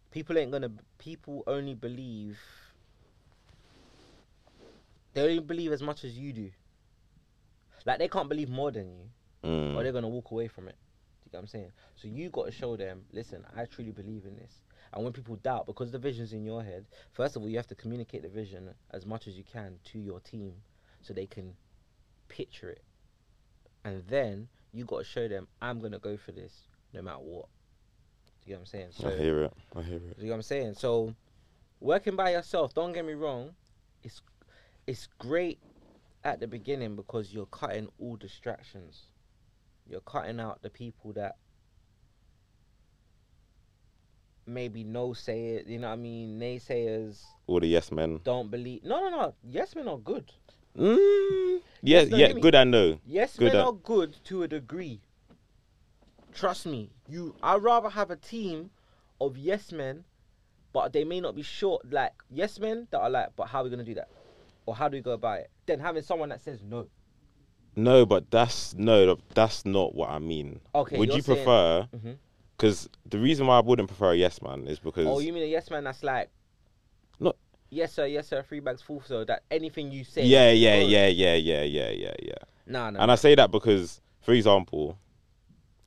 people 0.09 0.39
ain't 0.39 0.51
gonna. 0.51 0.71
People 0.97 1.43
only 1.45 1.75
believe. 1.75 2.39
They 5.13 5.21
only 5.21 5.39
believe 5.39 5.71
as 5.71 5.83
much 5.83 6.03
as 6.03 6.17
you 6.17 6.33
do. 6.33 6.49
Like 7.85 7.99
they 7.99 8.07
can't 8.07 8.27
believe 8.27 8.49
more 8.49 8.71
than 8.71 8.87
you, 8.91 9.09
Mm. 9.43 9.75
or 9.75 9.83
they're 9.83 9.91
gonna 9.91 10.09
walk 10.09 10.31
away 10.31 10.47
from 10.47 10.67
it. 10.67 10.75
Do 11.21 11.27
you 11.27 11.31
get 11.31 11.37
what 11.37 11.41
I'm 11.41 11.47
saying? 11.47 11.71
So 11.95 12.07
you 12.07 12.29
got 12.31 12.45
to 12.45 12.51
show 12.51 12.75
them. 12.75 13.05
Listen, 13.11 13.45
I 13.55 13.65
truly 13.65 13.91
believe 13.91 14.25
in 14.25 14.35
this. 14.35 14.63
And 14.91 15.03
when 15.03 15.13
people 15.13 15.35
doubt, 15.35 15.67
because 15.67 15.91
the 15.91 15.99
vision's 15.99 16.33
in 16.33 16.43
your 16.43 16.63
head, 16.63 16.85
first 17.11 17.35
of 17.35 17.43
all, 17.43 17.49
you 17.49 17.57
have 17.57 17.67
to 17.67 17.75
communicate 17.75 18.23
the 18.23 18.29
vision 18.29 18.73
as 18.89 19.05
much 19.05 19.27
as 19.27 19.37
you 19.37 19.43
can 19.43 19.79
to 19.91 19.99
your 19.99 20.19
team, 20.21 20.53
so 21.01 21.13
they 21.13 21.27
can 21.27 21.55
picture 22.33 22.69
it. 22.69 22.83
And 23.85 24.03
then 24.07 24.47
you 24.71 24.85
got 24.85 24.99
to 24.99 25.03
show 25.03 25.27
them, 25.27 25.47
I'm 25.61 25.79
gonna 25.79 25.99
go 25.99 26.17
for 26.17 26.31
this, 26.31 26.67
no 26.93 27.01
matter 27.01 27.19
what. 27.19 27.45
Do 28.43 28.49
you 28.49 28.55
get 28.55 28.55
what 28.55 28.59
I'm 28.61 28.65
saying? 28.65 28.87
So, 28.91 29.07
I 29.09 29.17
hear 29.17 29.43
it. 29.43 29.53
I 29.75 29.81
hear 29.81 29.97
it. 29.97 30.17
do 30.17 30.21
you 30.21 30.27
know 30.27 30.31
what 30.31 30.35
I'm 30.37 30.41
saying? 30.41 30.73
So, 30.75 31.13
working 31.79 32.15
by 32.15 32.31
yourself, 32.31 32.73
don't 32.73 32.91
get 32.91 33.05
me 33.05 33.13
wrong, 33.13 33.51
it's 34.03 34.21
it's 34.87 35.07
great 35.19 35.59
at 36.23 36.39
the 36.39 36.47
beginning 36.47 36.95
because 36.95 37.33
you're 37.33 37.45
cutting 37.45 37.87
all 37.99 38.15
distractions. 38.15 39.03
You're 39.87 40.01
cutting 40.01 40.39
out 40.39 40.61
the 40.61 40.69
people 40.69 41.13
that 41.13 41.35
maybe 44.45 44.83
no 44.83 45.13
say 45.13 45.49
it, 45.55 45.67
you 45.67 45.79
know 45.79 45.87
what 45.87 45.93
I 45.93 45.97
mean, 45.97 46.39
naysayers 46.39 47.21
All 47.47 47.59
the 47.59 47.67
yes 47.67 47.91
men. 47.91 48.19
don't 48.23 48.49
believe. 48.49 48.83
No, 48.83 49.01
no, 49.01 49.09
no. 49.09 49.35
Yes 49.43 49.75
men 49.75 49.87
are 49.87 49.97
good. 49.97 50.31
Mm. 50.77 51.59
Yeah, 51.81 52.01
Yes, 52.01 52.09
no, 52.09 52.17
yeah, 52.17 52.31
good 52.33 52.55
and 52.55 52.71
no. 52.71 52.99
Yes 53.05 53.37
Good 53.37 53.53
men 53.53 53.65
are 53.65 53.73
good 53.73 54.15
to 54.25 54.43
a 54.43 54.47
degree. 54.47 55.01
Trust 56.33 56.65
me. 56.65 56.89
You 57.07 57.35
I'd 57.43 57.61
rather 57.61 57.89
have 57.89 58.09
a 58.09 58.15
team 58.15 58.71
of 59.21 59.37
yes 59.37 59.71
men, 59.71 60.03
but 60.71 60.93
they 60.93 61.03
may 61.03 61.19
not 61.19 61.35
be 61.35 61.41
short 61.43 61.91
like 61.91 62.13
yes 62.31 62.59
men 62.59 62.87
that 62.91 62.99
are 62.99 63.09
like, 63.09 63.29
but 63.35 63.47
how 63.47 63.61
are 63.61 63.63
we 63.65 63.69
gonna 63.69 63.83
do 63.83 63.93
that? 63.95 64.07
Or 64.65 64.75
how 64.75 64.87
do 64.87 64.97
we 64.97 65.01
go 65.01 65.11
about 65.11 65.39
it? 65.39 65.51
Then 65.65 65.79
having 65.79 66.03
someone 66.03 66.29
that 66.29 66.41
says 66.41 66.61
no. 66.63 66.87
No, 67.75 68.05
but 68.05 68.31
that's 68.31 68.73
no, 68.75 69.17
that's 69.33 69.65
not 69.65 69.93
what 69.95 70.09
I 70.09 70.19
mean. 70.19 70.59
Okay. 70.73 70.97
Would 70.97 71.13
you 71.13 71.21
saying- 71.21 71.37
prefer? 71.43 71.87
Because 72.57 72.87
the 73.05 73.17
reason 73.19 73.47
why 73.47 73.57
I 73.57 73.61
wouldn't 73.61 73.89
prefer 73.89 74.11
a 74.13 74.15
yes 74.15 74.41
man 74.41 74.67
is 74.67 74.79
because 74.79 75.05
Oh, 75.07 75.19
you 75.19 75.33
mean 75.33 75.43
a 75.43 75.47
yes 75.47 75.69
man 75.69 75.83
that's 75.83 76.01
like 76.03 76.29
Not- 77.19 77.35
Yes 77.73 77.93
sir, 77.93 78.05
yes 78.05 78.27
sir, 78.27 78.43
three 78.43 78.59
bags 78.59 78.81
full 78.81 79.01
so 79.05 79.23
that 79.25 79.43
anything 79.49 79.91
you 79.91 80.03
say 80.03 80.25
yeah, 80.25 80.51
yeah, 80.51 80.79
goes. 80.81 80.91
yeah, 80.91 81.07
yeah, 81.07 81.33
yeah, 81.35 81.63
yeah, 81.63 81.89
yeah, 81.89 82.13
yeah. 82.21 82.33
Nah, 82.67 82.89
nah. 82.91 83.01
And 83.01 83.11
I 83.11 83.15
say 83.15 83.33
that 83.35 83.51
because, 83.51 83.99
for 84.21 84.33
example, 84.33 84.97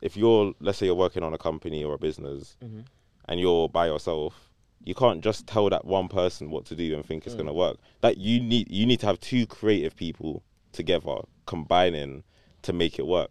if 0.02 0.16
you're, 0.16 0.52
let's 0.60 0.78
say, 0.78 0.86
you're 0.86 0.94
working 0.94 1.22
on 1.22 1.32
a 1.32 1.38
company 1.38 1.84
or 1.84 1.94
a 1.94 1.98
business, 1.98 2.56
Mhm. 2.62 2.84
and 3.28 3.40
you're 3.40 3.68
by 3.68 3.86
yourself, 3.86 4.50
you 4.84 4.94
can't 4.94 5.22
just 5.22 5.46
tell 5.46 5.68
that 5.70 5.84
one 5.84 6.08
person 6.08 6.50
what 6.50 6.64
to 6.66 6.74
do 6.76 6.94
and 6.94 7.04
think 7.06 7.24
it's 7.26 7.34
Mm. 7.34 7.38
gonna 7.38 7.52
work. 7.54 7.78
That 8.00 8.18
you 8.18 8.40
need, 8.40 8.70
you 8.70 8.84
need 8.86 9.00
to 9.00 9.06
have 9.06 9.18
two 9.20 9.46
creative 9.46 9.96
people 9.96 10.42
together 10.72 11.16
combining 11.46 12.24
to 12.62 12.72
make 12.72 12.98
it 12.98 13.06
work. 13.06 13.30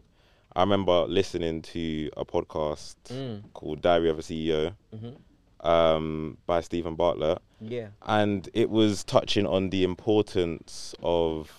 I 0.55 0.61
remember 0.61 1.05
listening 1.07 1.61
to 1.73 2.09
a 2.17 2.23
podcast 2.25 2.95
Mm. 3.09 3.51
called 3.53 3.81
Diary 3.81 4.09
of 4.09 4.17
a 4.19 4.21
CEO 4.21 4.73
Mhm. 4.93 5.17
Um, 5.61 6.37
by 6.45 6.61
Steven 6.61 6.93
Bartlett, 6.95 7.39
Yeah. 7.59 7.87
and 8.03 8.47
it 8.53 8.69
was 8.69 9.03
touching 9.03 9.47
on 9.47 9.69
the 9.71 9.83
importance 9.83 10.93
of. 11.01 11.51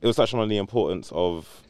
It 0.00 0.06
was 0.06 0.14
touching 0.16 0.38
on 0.38 0.48
the 0.48 0.58
importance 0.58 1.10
of 1.12 1.62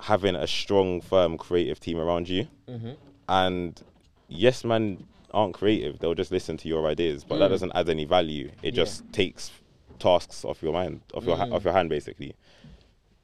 having 0.00 0.34
a 0.34 0.46
strong, 0.46 1.00
firm, 1.00 1.38
creative 1.38 1.78
team 1.78 1.98
around 1.98 2.28
you. 2.28 2.48
Mhm. 2.68 2.96
And 3.28 3.80
yes, 4.28 4.64
man 4.64 5.06
aren't 5.32 5.54
creative; 5.54 6.00
they'll 6.00 6.14
just 6.14 6.32
listen 6.32 6.56
to 6.56 6.68
your 6.68 6.86
ideas, 6.88 7.22
but 7.22 7.38
that 7.38 7.46
Mm. 7.46 7.50
doesn't 7.54 7.72
add 7.76 7.88
any 7.88 8.04
value. 8.04 8.50
It 8.62 8.74
Yeah. 8.74 8.82
just 8.82 9.04
takes 9.12 9.52
tasks 10.00 10.44
off 10.44 10.62
your 10.62 10.72
mind, 10.72 11.00
off 11.14 11.24
your 11.24 11.36
ha- 11.36 11.46
Mm. 11.46 11.52
off 11.54 11.62
your 11.64 11.72
hand, 11.74 11.90
basically. 11.90 12.34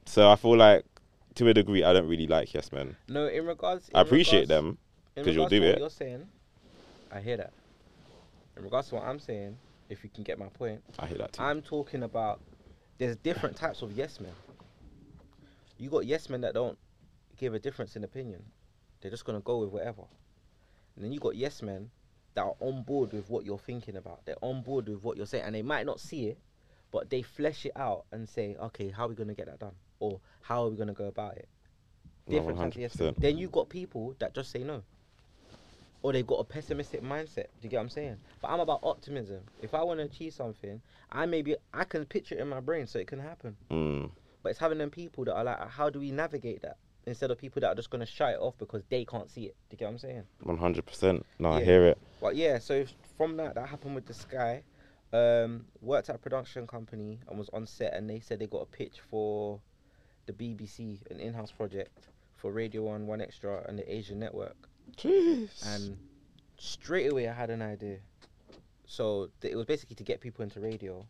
So 0.06 0.30
I 0.30 0.36
feel 0.36 0.56
like, 0.56 0.84
to 1.34 1.48
a 1.48 1.54
degree, 1.54 1.82
I 1.82 1.92
don't 1.92 2.06
really 2.08 2.26
like 2.28 2.54
yes 2.54 2.70
men. 2.70 2.96
No, 3.08 3.26
in 3.26 3.46
regards 3.46 3.90
I 3.94 4.00
appreciate 4.02 4.42
regards- 4.42 4.48
them. 4.48 4.78
because 5.14 5.34
you'll 5.34 5.48
do 5.48 5.62
it. 5.62 5.78
You're 5.78 5.90
saying, 5.90 6.28
I 7.12 7.20
hear 7.20 7.36
that. 7.36 7.52
In 8.56 8.64
regards 8.64 8.88
to 8.88 8.96
what 8.96 9.04
I'm 9.04 9.18
saying, 9.18 9.56
if 9.88 10.02
you 10.02 10.10
can 10.10 10.24
get 10.24 10.38
my 10.38 10.48
point, 10.48 10.82
I 10.98 11.06
hear 11.06 11.18
that 11.18 11.34
too. 11.34 11.42
I'm 11.42 11.60
talking 11.60 12.02
about 12.02 12.40
there's 12.98 13.16
different 13.16 13.56
types 13.56 13.82
of 13.82 13.92
yes 13.92 14.18
men. 14.18 14.32
You 15.78 15.90
got 15.90 16.06
yes 16.06 16.30
men 16.30 16.40
that 16.40 16.54
don't 16.54 16.78
give 17.36 17.54
a 17.54 17.58
difference 17.58 17.96
in 17.96 18.04
opinion. 18.04 18.42
They're 19.00 19.10
just 19.10 19.24
gonna 19.24 19.40
go 19.40 19.58
with 19.58 19.70
whatever. 19.70 20.02
And 20.96 21.04
then 21.04 21.12
you 21.12 21.20
got 21.20 21.36
yes 21.36 21.62
men 21.62 21.90
that 22.34 22.42
are 22.42 22.54
on 22.60 22.82
board 22.82 23.12
with 23.12 23.28
what 23.28 23.44
you're 23.44 23.58
thinking 23.58 23.96
about. 23.96 24.24
They're 24.24 24.36
on 24.42 24.62
board 24.62 24.88
with 24.88 25.02
what 25.02 25.16
you're 25.16 25.26
saying, 25.26 25.44
and 25.44 25.54
they 25.54 25.62
might 25.62 25.84
not 25.84 26.00
see 26.00 26.28
it, 26.28 26.38
but 26.90 27.10
they 27.10 27.22
flesh 27.22 27.66
it 27.66 27.72
out 27.76 28.06
and 28.10 28.28
say, 28.28 28.56
"Okay, 28.56 28.90
how 28.90 29.06
are 29.06 29.08
we 29.08 29.14
gonna 29.14 29.34
get 29.34 29.46
that 29.46 29.58
done?" 29.58 29.74
Or 29.98 30.20
"How 30.40 30.64
are 30.64 30.70
we 30.70 30.76
gonna 30.76 30.94
go 30.94 31.06
about 31.06 31.36
it?" 31.36 31.48
No, 32.26 32.38
Different 32.38 32.58
types 32.58 32.76
of 32.76 32.82
yes 32.82 32.98
men. 32.98 33.14
Then 33.18 33.38
you 33.38 33.48
got 33.48 33.68
people 33.68 34.14
that 34.18 34.34
just 34.34 34.50
say 34.50 34.62
no. 34.62 34.82
Or 36.02 36.12
they've 36.12 36.26
got 36.26 36.36
a 36.40 36.44
pessimistic 36.44 37.02
mindset. 37.02 37.46
Do 37.46 37.62
you 37.62 37.68
get 37.70 37.76
what 37.76 37.84
I'm 37.84 37.88
saying? 37.90 38.16
But 38.40 38.48
I'm 38.48 38.60
about 38.60 38.80
optimism. 38.82 39.40
If 39.60 39.72
I 39.72 39.82
want 39.82 40.00
to 40.00 40.04
achieve 40.04 40.34
something, 40.34 40.80
I 41.10 41.26
maybe 41.26 41.56
I 41.72 41.84
can 41.84 42.04
picture 42.04 42.34
it 42.34 42.40
in 42.40 42.48
my 42.48 42.60
brain 42.60 42.86
so 42.86 42.98
it 42.98 43.06
can 43.06 43.20
happen. 43.20 43.56
Mm. 43.70 44.10
But 44.42 44.50
it's 44.50 44.58
having 44.58 44.78
them 44.78 44.90
people 44.90 45.24
that 45.24 45.34
are 45.34 45.44
like, 45.44 45.68
how 45.68 45.90
do 45.90 46.00
we 46.00 46.10
navigate 46.10 46.62
that? 46.62 46.76
Instead 47.06 47.30
of 47.30 47.38
people 47.38 47.60
that 47.60 47.68
are 47.68 47.74
just 47.74 47.90
gonna 47.90 48.06
shut 48.06 48.34
it 48.34 48.40
off 48.40 48.56
because 48.58 48.82
they 48.88 49.04
can't 49.04 49.30
see 49.30 49.46
it. 49.46 49.56
Do 49.68 49.74
you 49.74 49.78
get 49.78 49.84
what 49.86 49.92
I'm 49.92 49.98
saying? 49.98 50.22
One 50.42 50.58
hundred 50.58 50.86
percent. 50.86 51.24
No, 51.38 51.52
I 51.52 51.62
hear 51.64 51.86
it. 51.86 51.98
But 52.20 52.36
yeah, 52.36 52.58
so 52.58 52.84
from 53.16 53.36
that, 53.38 53.54
that 53.54 53.68
happened 53.68 53.94
with 53.94 54.06
the 54.06 54.14
Sky. 54.14 54.62
Um, 55.12 55.66
worked 55.82 56.08
at 56.08 56.16
a 56.16 56.18
production 56.18 56.66
company 56.66 57.18
and 57.28 57.38
was 57.38 57.50
on 57.52 57.66
set, 57.66 57.92
and 57.94 58.08
they 58.08 58.20
said 58.20 58.38
they 58.38 58.46
got 58.46 58.62
a 58.62 58.66
pitch 58.66 59.00
for 59.10 59.60
the 60.26 60.32
BBC, 60.32 60.98
an 61.10 61.20
in-house 61.20 61.52
project 61.52 62.08
for 62.36 62.50
Radio 62.50 62.82
One, 62.82 63.06
One 63.06 63.20
Extra, 63.20 63.64
and 63.68 63.78
the 63.78 63.94
Asian 63.94 64.18
Network. 64.18 64.56
Jeez. 64.96 65.66
And 65.74 65.96
straight 66.58 67.10
away, 67.10 67.28
I 67.28 67.32
had 67.32 67.50
an 67.50 67.62
idea. 67.62 67.98
So 68.86 69.30
th- 69.40 69.52
it 69.52 69.56
was 69.56 69.66
basically 69.66 69.96
to 69.96 70.04
get 70.04 70.20
people 70.20 70.42
into 70.42 70.60
radio, 70.60 71.06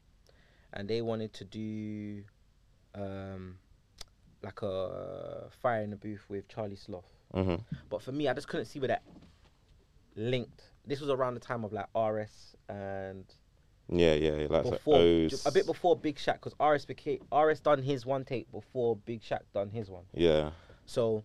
and 0.72 0.88
they 0.88 1.02
wanted 1.02 1.32
to 1.34 1.44
do 1.44 2.22
um, 2.94 3.58
like 4.42 4.62
a 4.62 5.48
fire 5.62 5.82
in 5.82 5.90
the 5.90 5.96
booth 5.96 6.24
with 6.28 6.48
Charlie 6.48 6.76
Sloth. 6.76 7.10
hmm 7.34 7.56
But 7.88 8.02
for 8.02 8.12
me, 8.12 8.28
I 8.28 8.34
just 8.34 8.48
couldn't 8.48 8.66
see 8.66 8.78
where 8.78 8.88
that 8.88 9.02
linked. 10.16 10.62
This 10.86 11.00
was 11.00 11.10
around 11.10 11.34
the 11.34 11.40
time 11.40 11.64
of 11.64 11.72
like 11.72 11.86
RS 11.96 12.56
and 12.68 13.24
Yeah, 13.88 14.14
yeah, 14.14 14.36
yeah. 14.36 14.46
Like 14.48 14.64
before 14.64 14.98
O's. 14.98 15.46
a 15.46 15.52
bit 15.52 15.66
before 15.66 15.96
Big 15.96 16.16
Shaq 16.16 16.40
because 16.42 16.54
RS 16.60 16.84
became 16.86 17.18
RS 17.32 17.60
done 17.60 17.82
his 17.82 18.04
one 18.04 18.24
take 18.24 18.50
before 18.50 18.96
Big 18.96 19.22
Shaq 19.22 19.40
done 19.54 19.70
his 19.70 19.90
one. 19.90 20.04
Yeah. 20.12 20.50
So 20.86 21.24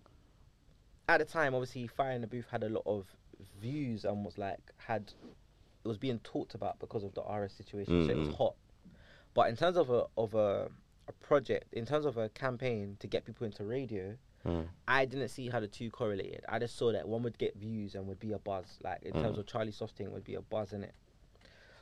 at 1.07 1.19
the 1.19 1.25
time, 1.25 1.53
obviously, 1.53 1.87
Fire 1.87 2.11
in 2.11 2.21
the 2.21 2.27
Booth 2.27 2.47
had 2.51 2.63
a 2.63 2.69
lot 2.69 2.83
of 2.85 3.05
views 3.61 4.03
and 4.05 4.25
was 4.25 4.37
like 4.37 4.59
had 4.77 5.13
it 5.83 5.87
was 5.87 5.97
being 5.97 6.19
talked 6.19 6.53
about 6.53 6.79
because 6.79 7.03
of 7.03 7.13
the 7.13 7.21
RS 7.21 7.53
situation, 7.53 8.05
so 8.05 8.11
it 8.11 8.17
was 8.17 8.27
Mm. 8.29 8.35
hot. 8.35 8.55
But 9.33 9.49
in 9.49 9.55
terms 9.55 9.77
of 9.77 9.89
a 9.89 10.05
of 10.17 10.33
a 10.35 10.69
a 11.07 11.11
project, 11.13 11.73
in 11.73 11.85
terms 11.85 12.05
of 12.05 12.17
a 12.17 12.27
campaign 12.29 12.97
to 12.99 13.07
get 13.07 13.23
people 13.23 13.45
into 13.45 13.63
radio, 13.63 14.17
Mm. 14.45 14.67
I 14.87 15.05
didn't 15.05 15.29
see 15.29 15.49
how 15.49 15.59
the 15.59 15.67
two 15.67 15.89
correlated. 15.89 16.43
I 16.47 16.59
just 16.59 16.75
saw 16.75 16.91
that 16.91 17.07
one 17.07 17.23
would 17.23 17.37
get 17.37 17.55
views 17.55 17.95
and 17.95 18.07
would 18.07 18.19
be 18.19 18.33
a 18.33 18.39
buzz. 18.39 18.77
Like 18.83 19.03
in 19.03 19.13
terms 19.13 19.37
Mm. 19.37 19.39
of 19.39 19.45
Charlie 19.45 19.71
Sloth 19.71 19.99
would 19.99 20.23
be 20.23 20.35
a 20.35 20.41
buzz 20.41 20.73
in 20.73 20.83
it. 20.83 20.93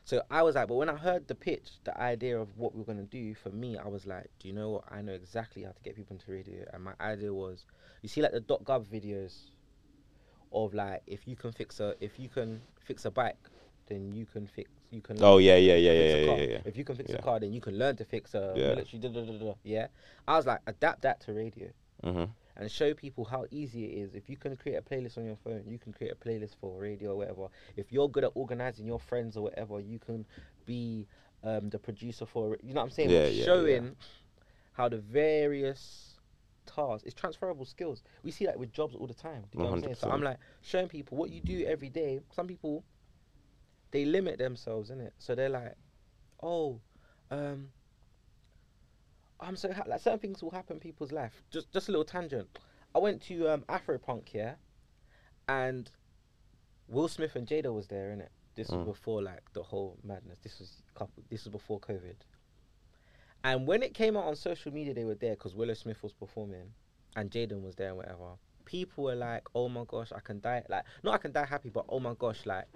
So 0.06 0.22
I 0.30 0.44
was 0.44 0.54
like, 0.54 0.68
but 0.68 0.76
when 0.76 0.88
I 0.88 0.96
heard 0.96 1.28
the 1.28 1.34
pitch, 1.34 1.80
the 1.84 2.00
idea 2.00 2.40
of 2.40 2.56
what 2.58 2.74
we 2.74 2.80
were 2.80 2.86
gonna 2.86 3.02
do, 3.04 3.34
for 3.34 3.50
me, 3.50 3.76
I 3.76 3.88
was 3.88 4.06
like, 4.06 4.30
do 4.40 4.48
you 4.48 4.54
know 4.54 4.70
what? 4.70 4.84
I 4.90 5.02
know 5.02 5.14
exactly 5.14 5.64
how 5.64 5.72
to 5.72 5.82
get 5.82 5.96
people 5.96 6.16
into 6.16 6.32
radio. 6.32 6.64
And 6.72 6.84
my 6.84 6.94
idea 7.02 7.34
was, 7.34 7.66
you 8.04 8.10
see, 8.10 8.22
like 8.22 8.32
the 8.32 8.40
dot 8.40 8.64
.gov 8.64 8.86
videos 8.86 9.50
of 10.52 10.76
like 10.76 11.02
if 11.08 11.28
you 11.28 11.36
can 11.36 11.52
fix 11.52 11.80
a 11.80 11.96
if 12.00 12.20
you 12.20 12.30
can 12.30 12.62
fix 12.80 13.06
a 13.06 13.12
bike, 13.12 13.50
then 13.88 14.14
you 14.14 14.28
can 14.28 14.46
fix 14.46 14.70
you 14.92 15.02
can. 15.02 15.18
Oh 15.24 15.40
yeah, 15.40 15.56
yeah, 15.56 15.76
yeah, 15.76 15.92
yeah, 15.92 16.16
yeah, 16.16 16.36
yeah, 16.38 16.48
yeah. 16.52 16.62
If 16.66 16.78
you 16.78 16.84
can 16.86 16.96
fix 16.96 17.10
Yeah. 17.10 17.18
a 17.18 17.22
car, 17.24 17.40
then 17.40 17.52
you 17.52 17.60
can 17.60 17.78
learn 17.78 17.96
to 17.98 18.06
fix 18.06 18.36
a 18.36 18.54
Yeah. 18.56 18.70
military. 18.76 19.00
Da, 19.00 19.10
da, 19.10 19.22
da. 19.26 19.54
Yeah, 19.64 19.88
I 20.28 20.38
was 20.38 20.46
like, 20.46 20.62
adapt 20.68 21.02
that 21.02 21.20
to 21.22 21.34
radio 21.34 21.70
Mhm. 22.04 22.30
And 22.58 22.72
show 22.72 22.94
people 22.94 23.26
how 23.26 23.46
easy 23.52 23.86
it 23.86 23.98
is. 24.04 24.16
If 24.16 24.30
you 24.30 24.38
can 24.38 24.56
create 24.56 24.76
a 24.76 24.82
playlist 24.82 25.18
on 25.18 25.26
your 25.26 25.36
phone, 25.36 25.64
you 25.68 25.78
can 25.78 25.92
create 25.92 26.14
a 26.14 26.16
playlist 26.16 26.56
for 26.60 26.80
radio 26.80 27.12
or 27.12 27.18
whatever. 27.18 27.48
If 27.76 27.92
you're 27.92 28.10
good 28.10 28.24
at 28.24 28.32
organizing 28.36 28.86
your 28.86 29.00
friends 29.00 29.36
or 29.36 29.44
whatever, 29.44 29.80
you 29.80 30.00
can 30.00 30.26
be 30.66 31.08
um, 31.44 31.70
the 31.70 31.80
producer 31.80 32.26
for 32.26 32.54
it. 32.54 32.62
You 32.64 32.74
know 32.74 32.82
what 32.82 32.88
I'm 32.88 32.92
saying? 32.92 33.10
Yeah, 33.10 33.24
yeah, 33.24 33.28
yeah. 33.28 33.46
showing 33.46 33.96
how 34.74 34.90
the 34.90 34.98
various 34.98 36.16
tasks, 36.66 37.04
it's 37.06 37.14
transferable 37.14 37.66
skills. 37.66 38.04
We 38.24 38.32
see 38.32 38.46
that 38.46 38.58
with 38.58 38.72
jobs 38.72 38.96
all 38.96 39.08
the 39.08 39.14
time. 39.14 39.44
Do 39.52 39.58
you 39.58 39.64
know 39.64 39.72
what 39.72 39.78
I'm 39.78 39.84
saying? 39.84 39.96
So 39.96 40.10
I'm 40.10 40.22
like 40.22 40.38
showing 40.62 40.88
people 40.88 41.18
what 41.18 41.30
you 41.30 41.42
do 41.42 41.66
every 41.66 41.90
day. 41.90 42.20
Some 42.32 42.48
people, 42.48 42.84
they 43.92 44.06
limit 44.06 44.38
themselves 44.38 44.90
in 44.90 45.02
it. 45.02 45.14
So 45.18 45.36
they're 45.36 45.50
like, 45.50 45.76
oh, 46.42 46.80
um, 47.32 47.70
I'm 49.40 49.56
so 49.56 49.72
ha- 49.74 49.84
like 49.88 50.02
certain 50.02 50.20
things 50.20 50.42
will 50.42 50.52
happen 50.52 50.78
in 50.78 50.80
people's 50.80 51.12
life. 51.12 51.44
Just 51.52 51.72
just 51.72 51.88
a 51.90 51.92
little 51.92 52.06
tangent. 52.06 52.60
I 52.94 53.00
went 53.00 53.22
to 53.24 53.50
um 53.54 53.64
Afropunk 53.68 54.30
here, 54.30 54.56
and 55.48 55.90
Will 56.88 57.08
Smith 57.08 57.36
and 57.36 57.48
Jada 57.48 57.74
was 57.74 57.88
there 57.88 58.12
in 58.12 58.22
it. 58.22 58.32
This 58.56 58.70
was 58.70 58.82
Mm. 58.82 58.86
before 58.86 59.22
like 59.22 59.42
the 59.54 59.64
whole 59.64 59.98
madness. 60.04 60.40
This 60.40 60.60
was 60.60 60.82
couple. 60.94 61.24
This 61.30 61.44
was 61.44 61.52
before 61.52 61.80
COVID. 61.80 62.16
And 63.44 63.68
when 63.68 63.84
it 63.84 63.94
came 63.94 64.18
out 64.18 64.24
on 64.24 64.36
social 64.36 64.72
media, 64.74 64.94
they 64.94 65.06
were 65.06 65.16
there 65.16 65.36
because 65.36 65.54
Willow 65.54 65.74
Smith 65.76 66.02
was 66.02 66.14
performing, 66.14 66.74
and 67.16 67.30
Jaden 67.30 67.62
was 67.62 67.76
there 67.76 67.90
and 67.90 67.98
whatever. 67.98 68.38
People 68.64 69.04
were 69.04 69.16
like, 69.16 69.44
"Oh 69.54 69.70
my 69.70 69.84
gosh, 69.88 70.12
I 70.12 70.20
can 70.22 70.40
die!" 70.40 70.64
Like, 70.70 70.86
not 71.04 71.14
I 71.16 71.18
can 71.20 71.32
die 71.32 71.46
happy, 71.46 71.70
but 71.70 71.86
oh 71.90 72.00
my 72.00 72.14
gosh, 72.18 72.46
like 72.46 72.68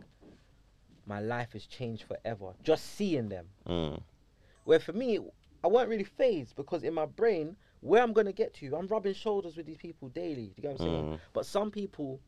my 1.05 1.19
life 1.19 1.53
has 1.53 1.65
changed 1.65 2.03
forever. 2.03 2.53
Just 2.61 2.85
seeing 2.95 3.29
them. 3.29 3.47
Mm. 3.65 4.01
Where 4.65 4.79
for 4.79 4.93
me, 4.93 5.17
I 5.63 5.67
weren't 5.67 5.89
really 5.89 6.03
phased 6.03 6.55
because 6.55 6.83
in 6.83 6.93
my 6.93 7.05
brain, 7.05 7.55
where 7.81 8.01
I'm 8.01 8.13
gonna 8.13 8.33
get 8.33 8.53
to, 8.55 8.75
I'm 8.75 8.87
rubbing 8.87 9.13
shoulders 9.13 9.57
with 9.57 9.65
these 9.65 9.77
people 9.77 10.09
daily. 10.09 10.47
Do 10.47 10.53
you 10.57 10.61
get 10.61 10.71
what 10.71 10.81
I'm 10.81 10.87
saying? 10.87 11.05
Mm. 11.05 11.19
But 11.33 11.45
some 11.45 11.71
people, 11.71 12.19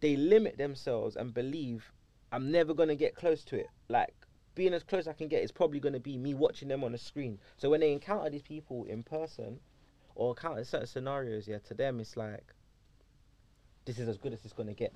they 0.00 0.16
limit 0.16 0.58
themselves 0.58 1.16
and 1.16 1.32
believe 1.32 1.90
I'm 2.32 2.50
never 2.50 2.74
gonna 2.74 2.96
get 2.96 3.14
close 3.14 3.44
to 3.44 3.56
it. 3.58 3.68
Like 3.88 4.14
being 4.54 4.74
as 4.74 4.82
close 4.82 5.06
I 5.06 5.12
can 5.12 5.28
get 5.28 5.42
is 5.42 5.52
probably 5.52 5.80
gonna 5.80 6.00
be 6.00 6.16
me 6.16 6.34
watching 6.34 6.68
them 6.68 6.84
on 6.84 6.92
the 6.92 6.98
screen. 6.98 7.38
So 7.56 7.70
when 7.70 7.80
they 7.80 7.92
encounter 7.92 8.30
these 8.30 8.42
people 8.42 8.84
in 8.84 9.02
person, 9.02 9.60
or 10.14 10.30
encounter 10.30 10.64
certain 10.64 10.86
scenarios, 10.86 11.46
yeah, 11.46 11.58
to 11.58 11.74
them 11.74 12.00
it's 12.00 12.16
like, 12.16 12.52
this 13.84 13.98
is 13.98 14.08
as 14.08 14.18
good 14.18 14.32
as 14.32 14.44
it's 14.44 14.52
gonna 14.52 14.74
get. 14.74 14.92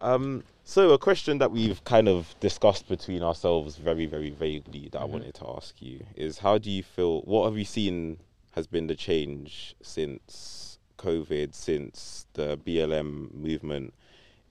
Um, 0.00 0.44
so 0.64 0.90
a 0.90 0.98
question 0.98 1.38
that 1.38 1.50
we've 1.50 1.82
kind 1.84 2.08
of 2.08 2.34
discussed 2.40 2.88
between 2.88 3.22
ourselves 3.22 3.76
very, 3.76 4.06
very 4.06 4.30
vaguely 4.30 4.88
that 4.92 5.00
I 5.00 5.06
Mhm. 5.06 5.10
wanted 5.10 5.34
to 5.34 5.48
ask 5.56 5.80
you 5.82 6.06
is 6.14 6.38
how 6.38 6.58
do 6.58 6.70
you 6.70 6.82
feel 6.82 7.22
what 7.22 7.46
have 7.46 7.58
you 7.58 7.64
seen 7.64 8.18
has 8.52 8.66
been 8.66 8.86
the 8.86 8.94
change 8.94 9.74
since 9.82 10.78
COVID, 10.98 11.54
since 11.54 12.26
the 12.34 12.56
BLM 12.56 13.30
movement 13.32 13.94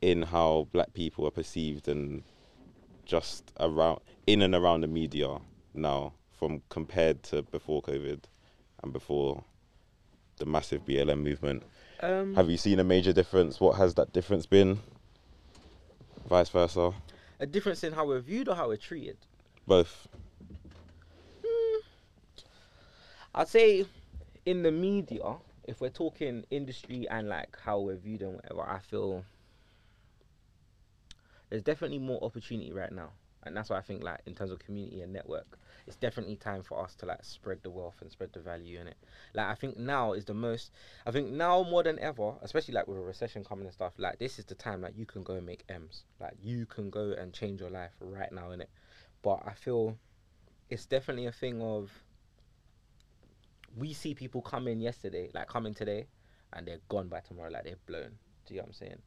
in 0.01 0.23
how 0.23 0.67
black 0.71 0.93
people 0.93 1.25
are 1.25 1.31
perceived 1.31 1.87
and 1.87 2.23
just 3.05 3.51
around 3.59 3.99
in 4.25 4.41
and 4.41 4.53
around 4.53 4.81
the 4.81 4.87
media 4.87 5.39
now 5.73 6.13
from 6.31 6.61
compared 6.69 7.23
to 7.23 7.41
before 7.41 7.81
COVID 7.81 8.23
and 8.83 8.93
before 8.93 9.43
the 10.37 10.45
massive 10.45 10.85
BLM 10.85 11.23
movement? 11.23 11.63
Um, 12.01 12.35
Have 12.35 12.49
you 12.49 12.57
seen 12.57 12.79
a 12.79 12.83
major 12.83 13.11
difference? 13.13 13.59
What 13.59 13.77
has 13.77 13.95
that 13.95 14.13
difference 14.13 14.45
been? 14.45 14.79
Vice 16.27 16.49
versa? 16.49 16.93
a 17.39 17.45
difference 17.45 17.83
in 17.83 17.93
how 17.93 18.05
we're 18.05 18.19
viewed 18.19 18.47
or 18.47 18.55
how 18.55 18.67
we're 18.67 18.77
treated. 18.77 19.17
Both. 19.65 20.07
Hmm. 21.45 21.79
I'd 23.35 23.47
say 23.47 23.85
in 24.45 24.63
the 24.63 24.71
media, 24.71 25.35
if 25.65 25.81
we're 25.81 25.89
talking 25.89 26.45
industry 26.49 27.07
and 27.09 27.29
like 27.29 27.57
how 27.63 27.79
we're 27.79 27.95
viewed 27.95 28.21
and 28.21 28.35
whatever, 28.35 28.61
I 28.61 28.79
feel 28.79 29.23
there's 31.49 31.63
definitely 31.63 31.99
more 31.99 32.23
opportunity 32.23 32.71
right 32.71 32.91
now. 32.91 33.09
And 33.43 33.55
that's 33.55 33.69
why 33.69 33.77
I 33.77 33.81
think 33.81 34.03
like 34.03 34.21
in 34.25 34.33
terms 34.33 34.51
of 34.51 34.59
community 34.59 35.01
and 35.01 35.13
network, 35.13 35.59
it's 35.87 35.95
definitely 35.95 36.35
time 36.35 36.63
for 36.63 36.83
us 36.83 36.93
to 36.95 37.05
like 37.05 37.23
spread 37.23 37.59
the 37.63 37.69
wealth 37.69 37.95
and 38.01 38.11
spread 38.11 38.33
the 38.33 38.39
value 38.39 38.79
in 38.79 38.87
it. 38.87 38.97
Like 39.33 39.47
I 39.47 39.55
think 39.55 39.77
now 39.77 40.13
is 40.13 40.25
the 40.25 40.33
most 40.33 40.71
I 41.05 41.11
think 41.11 41.29
now 41.29 41.63
more 41.63 41.81
than 41.81 41.97
ever, 41.99 42.33
especially 42.41 42.73
like 42.73 42.87
with 42.87 42.97
a 42.97 43.01
recession 43.01 43.43
coming 43.43 43.65
and 43.65 43.73
stuff, 43.73 43.93
like 43.97 44.19
this 44.19 44.37
is 44.37 44.45
the 44.45 44.55
time 44.55 44.81
like 44.81 44.97
you 44.97 45.05
can 45.05 45.23
go 45.23 45.33
and 45.35 45.45
make 45.45 45.63
M's. 45.69 46.03
Like 46.19 46.33
you 46.41 46.65
can 46.65 46.89
go 46.89 47.13
and 47.17 47.33
change 47.33 47.61
your 47.61 47.69
life 47.69 47.93
right 48.01 48.31
now 48.31 48.51
in 48.51 48.61
it. 48.61 48.69
But 49.21 49.41
I 49.45 49.53
feel 49.53 49.97
it's 50.69 50.85
definitely 50.85 51.25
a 51.27 51.31
thing 51.31 51.61
of 51.61 51.89
we 53.77 53.93
see 53.93 54.13
people 54.13 54.41
come 54.41 54.67
in 54.67 54.81
yesterday, 54.81 55.29
like 55.33 55.47
come 55.47 55.65
in 55.65 55.73
today, 55.73 56.07
and 56.53 56.67
they're 56.67 56.79
gone 56.89 57.07
by 57.07 57.21
tomorrow, 57.21 57.49
like 57.49 57.63
they're 57.63 57.75
blown. 57.85 58.11
Do 58.45 58.53
you 58.53 58.59
know 58.59 58.63
what 58.63 58.69
I'm 58.69 58.73
saying? 58.73 59.01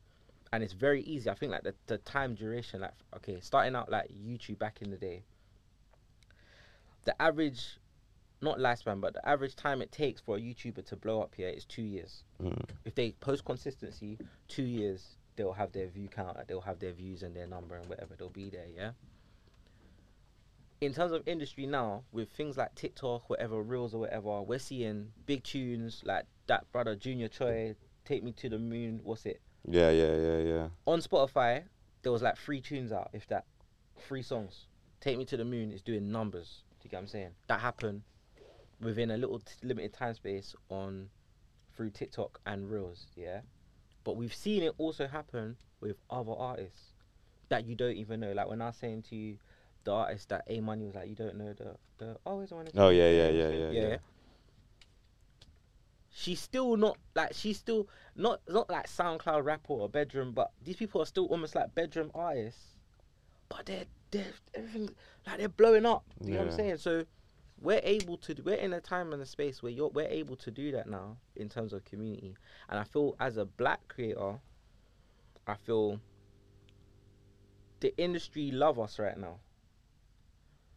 And 0.52 0.64
it's 0.64 0.72
very 0.72 1.02
easy. 1.02 1.28
I 1.28 1.34
think 1.34 1.52
like 1.52 1.62
the, 1.62 1.74
the 1.86 1.98
time 1.98 2.34
duration, 2.34 2.80
like 2.80 2.94
okay, 3.16 3.38
starting 3.40 3.76
out 3.76 3.90
like 3.90 4.10
YouTube 4.10 4.58
back 4.58 4.78
in 4.80 4.90
the 4.90 4.96
day, 4.96 5.24
the 7.04 7.20
average, 7.20 7.78
not 8.40 8.58
lifespan, 8.58 9.00
but 9.00 9.14
the 9.14 9.28
average 9.28 9.56
time 9.56 9.82
it 9.82 9.92
takes 9.92 10.20
for 10.20 10.36
a 10.36 10.40
YouTuber 10.40 10.84
to 10.86 10.96
blow 10.96 11.20
up 11.22 11.34
here 11.34 11.48
is 11.48 11.64
two 11.64 11.82
years. 11.82 12.24
Mm. 12.42 12.62
If 12.84 12.94
they 12.94 13.12
post 13.20 13.44
consistency, 13.44 14.18
two 14.48 14.62
years 14.62 15.16
they'll 15.36 15.52
have 15.52 15.72
their 15.72 15.88
view 15.88 16.08
count, 16.08 16.36
they'll 16.48 16.60
have 16.60 16.78
their 16.78 16.92
views 16.92 17.22
and 17.22 17.34
their 17.34 17.46
number 17.46 17.76
and 17.76 17.86
whatever, 17.86 18.14
they'll 18.16 18.28
be 18.28 18.50
there. 18.50 18.66
Yeah. 18.74 18.90
In 20.80 20.94
terms 20.94 21.12
of 21.12 21.26
industry 21.26 21.66
now, 21.66 22.04
with 22.10 22.30
things 22.30 22.56
like 22.56 22.74
TikTok, 22.74 23.28
whatever 23.28 23.62
reels 23.62 23.94
or 23.94 24.00
whatever, 24.00 24.40
we're 24.42 24.58
seeing 24.58 25.12
big 25.26 25.44
tunes 25.44 26.02
like 26.06 26.24
that 26.46 26.70
brother 26.72 26.96
Junior 26.96 27.28
Choi, 27.28 27.74
"Take 28.06 28.22
Me 28.22 28.32
to 28.32 28.48
the 28.48 28.58
Moon." 28.58 29.00
What's 29.04 29.26
it? 29.26 29.42
Yeah, 29.68 29.90
yeah, 29.90 30.16
yeah, 30.16 30.38
yeah. 30.38 30.68
on 30.86 31.00
Spotify, 31.00 31.64
there 32.02 32.12
was 32.12 32.22
like 32.22 32.38
three 32.38 32.62
tunes 32.62 32.92
out, 32.92 33.10
if 33.12 33.26
that, 33.28 33.44
three 33.98 34.22
songs. 34.22 34.66
Take 35.00 35.18
Me 35.18 35.26
to 35.26 35.36
the 35.36 35.44
Moon 35.44 35.70
is 35.70 35.82
doing 35.82 36.10
numbers. 36.10 36.64
Do 36.90 36.96
you 36.96 36.98
get 36.98 37.02
what 37.02 37.02
I'm 37.02 37.08
saying? 37.08 37.30
That 37.46 37.60
happened 37.60 38.02
within 38.80 39.12
a 39.12 39.16
little 39.16 39.38
t- 39.38 39.54
limited 39.62 39.92
time 39.92 40.14
space 40.14 40.56
on 40.70 41.08
through 41.76 41.90
TikTok 41.90 42.40
and 42.46 42.68
Reels, 42.68 43.06
yeah. 43.14 43.42
But 44.02 44.16
we've 44.16 44.34
seen 44.34 44.64
it 44.64 44.74
also 44.76 45.06
happen 45.06 45.56
with 45.80 45.96
other 46.10 46.32
artists 46.32 46.94
that 47.48 47.64
you 47.64 47.76
don't 47.76 47.94
even 47.94 48.18
know. 48.18 48.32
Like 48.32 48.48
when 48.48 48.60
I 48.60 48.66
was 48.66 48.76
saying 48.76 49.04
to 49.10 49.16
you, 49.16 49.36
the 49.84 49.92
artist 49.92 50.30
that 50.30 50.42
A 50.48 50.60
Money 50.60 50.86
was 50.86 50.96
like, 50.96 51.08
you 51.08 51.14
don't 51.14 51.36
know 51.36 51.52
the 51.52 51.76
the 51.98 52.16
always 52.26 52.50
want 52.50 52.70
Oh, 52.74 52.86
oh 52.86 52.88
yeah, 52.88 53.08
yeah, 53.08 53.28
yeah, 53.28 53.48
yeah, 53.50 53.70
yeah. 53.70 53.96
She's 56.10 56.40
still 56.40 56.76
not 56.76 56.96
like 57.14 57.34
she's 57.34 57.56
still 57.56 57.86
not 58.16 58.40
not 58.48 58.68
like 58.68 58.88
SoundCloud 58.88 59.44
rapper 59.44 59.74
or 59.74 59.88
bedroom, 59.88 60.32
but 60.32 60.50
these 60.64 60.74
people 60.74 61.00
are 61.00 61.06
still 61.06 61.26
almost 61.26 61.54
like 61.54 61.72
bedroom 61.72 62.10
artists. 62.16 62.78
But 63.48 63.66
they're 63.66 63.84
they're 64.10 64.26
everything 64.54 64.90
like 65.26 65.38
they're 65.38 65.48
blowing 65.48 65.86
up. 65.86 66.04
You 66.22 66.32
know 66.32 66.38
what 66.38 66.48
I'm 66.48 66.56
saying? 66.56 66.76
So 66.78 67.04
we're 67.60 67.80
able 67.82 68.16
to 68.18 68.34
do, 68.34 68.42
we're 68.42 68.54
in 68.54 68.72
a 68.72 68.80
time 68.80 69.12
and 69.12 69.22
a 69.22 69.26
space 69.26 69.62
where 69.62 69.72
you're 69.72 69.88
we're 69.88 70.08
able 70.08 70.36
to 70.36 70.50
do 70.50 70.72
that 70.72 70.88
now 70.88 71.16
in 71.36 71.48
terms 71.48 71.72
of 71.72 71.84
community. 71.84 72.36
And 72.68 72.78
I 72.78 72.84
feel 72.84 73.14
as 73.20 73.36
a 73.36 73.44
black 73.44 73.86
creator, 73.88 74.38
I 75.46 75.54
feel 75.54 76.00
the 77.80 77.96
industry 77.96 78.50
love 78.50 78.78
us 78.78 78.98
right 78.98 79.18
now. 79.18 79.36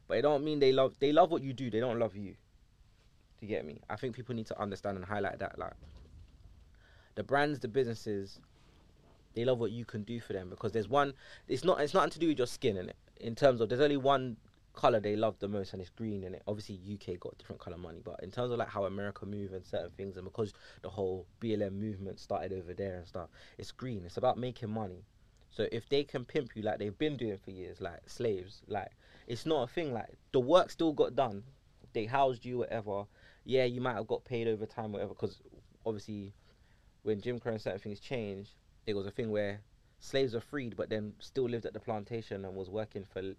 But 0.07 0.17
it 0.17 0.21
don't 0.23 0.43
mean 0.43 0.59
they 0.59 0.71
love 0.71 0.95
they 0.99 1.11
love 1.11 1.31
what 1.31 1.41
you 1.41 1.53
do, 1.53 1.69
they 1.69 1.79
don't 1.79 1.99
love 1.99 2.15
you. 2.15 2.35
Do 3.39 3.45
you 3.45 3.47
get 3.47 3.65
me? 3.65 3.79
I 3.89 3.95
think 3.95 4.15
people 4.15 4.35
need 4.35 4.47
to 4.47 4.61
understand 4.61 4.97
and 4.97 5.05
highlight 5.05 5.39
that 5.39 5.57
like 5.57 5.73
the 7.15 7.23
brands, 7.23 7.59
the 7.59 7.67
businesses, 7.67 8.39
they 9.33 9.45
love 9.45 9.59
what 9.59 9.71
you 9.71 9.85
can 9.85 10.03
do 10.03 10.19
for 10.19 10.33
them 10.33 10.49
because 10.49 10.71
there's 10.71 10.89
one 10.89 11.13
it's 11.47 11.63
not 11.63 11.79
it's 11.79 11.93
nothing 11.93 12.11
to 12.11 12.19
do 12.19 12.27
with 12.27 12.37
your 12.37 12.47
skin 12.47 12.77
in 12.77 12.89
it. 12.89 12.95
In 13.23 13.35
terms 13.35 13.61
of 13.61 13.69
there's 13.69 13.81
only 13.81 13.97
one 13.97 14.37
color 14.73 14.99
they 14.99 15.15
love 15.15 15.35
the 15.39 15.47
most, 15.47 15.73
and 15.73 15.81
it's 15.81 15.89
green 15.91 16.23
and 16.23 16.35
it. 16.35 16.43
Obviously, 16.47 16.79
UK 16.93 17.19
got 17.19 17.37
different 17.37 17.61
color 17.61 17.77
money, 17.77 18.01
but 18.03 18.19
in 18.21 18.31
terms 18.31 18.51
of 18.51 18.57
like 18.57 18.69
how 18.69 18.85
America 18.85 19.25
move 19.25 19.53
and 19.53 19.65
certain 19.65 19.91
things, 19.91 20.17
and 20.17 20.25
because 20.25 20.53
the 20.81 20.89
whole 20.89 21.25
BLM 21.41 21.73
movement 21.73 22.19
started 22.19 22.51
over 22.51 22.73
there 22.73 22.97
and 22.97 23.07
stuff, 23.07 23.29
it's 23.57 23.71
green. 23.71 24.03
It's 24.05 24.17
about 24.17 24.37
making 24.37 24.69
money. 24.69 25.05
So 25.51 25.67
if 25.71 25.87
they 25.87 26.03
can 26.03 26.25
pimp 26.25 26.55
you 26.55 26.63
like 26.63 26.79
they've 26.79 26.97
been 26.97 27.15
doing 27.15 27.37
for 27.37 27.51
years, 27.51 27.79
like 27.79 28.01
slaves, 28.07 28.61
like 28.67 28.89
it's 29.27 29.45
not 29.45 29.63
a 29.63 29.67
thing. 29.67 29.93
Like 29.93 30.09
the 30.31 30.39
work 30.39 30.71
still 30.71 30.91
got 30.91 31.15
done. 31.15 31.43
They 31.93 32.05
housed 32.05 32.43
you, 32.43 32.57
whatever. 32.59 33.05
Yeah, 33.45 33.65
you 33.65 33.79
might 33.79 33.93
have 33.93 34.07
got 34.07 34.25
paid 34.25 34.47
over 34.47 34.65
time, 34.65 34.91
whatever. 34.91 35.13
Because 35.13 35.41
obviously, 35.85 36.33
when 37.03 37.21
Jim 37.21 37.39
Crow 37.39 37.51
and 37.51 37.61
certain 37.61 37.79
things 37.79 37.99
changed, 37.99 38.51
it 38.87 38.95
was 38.95 39.05
a 39.05 39.11
thing 39.11 39.29
where 39.29 39.61
slaves 40.03 40.33
were 40.33 40.41
freed, 40.41 40.75
but 40.75 40.89
then 40.89 41.13
still 41.19 41.45
lived 41.45 41.65
at 41.65 41.73
the 41.73 41.79
plantation 41.79 42.43
and 42.43 42.53
was 42.55 42.69
working 42.69 43.05
for 43.05 43.21
less. 43.21 43.35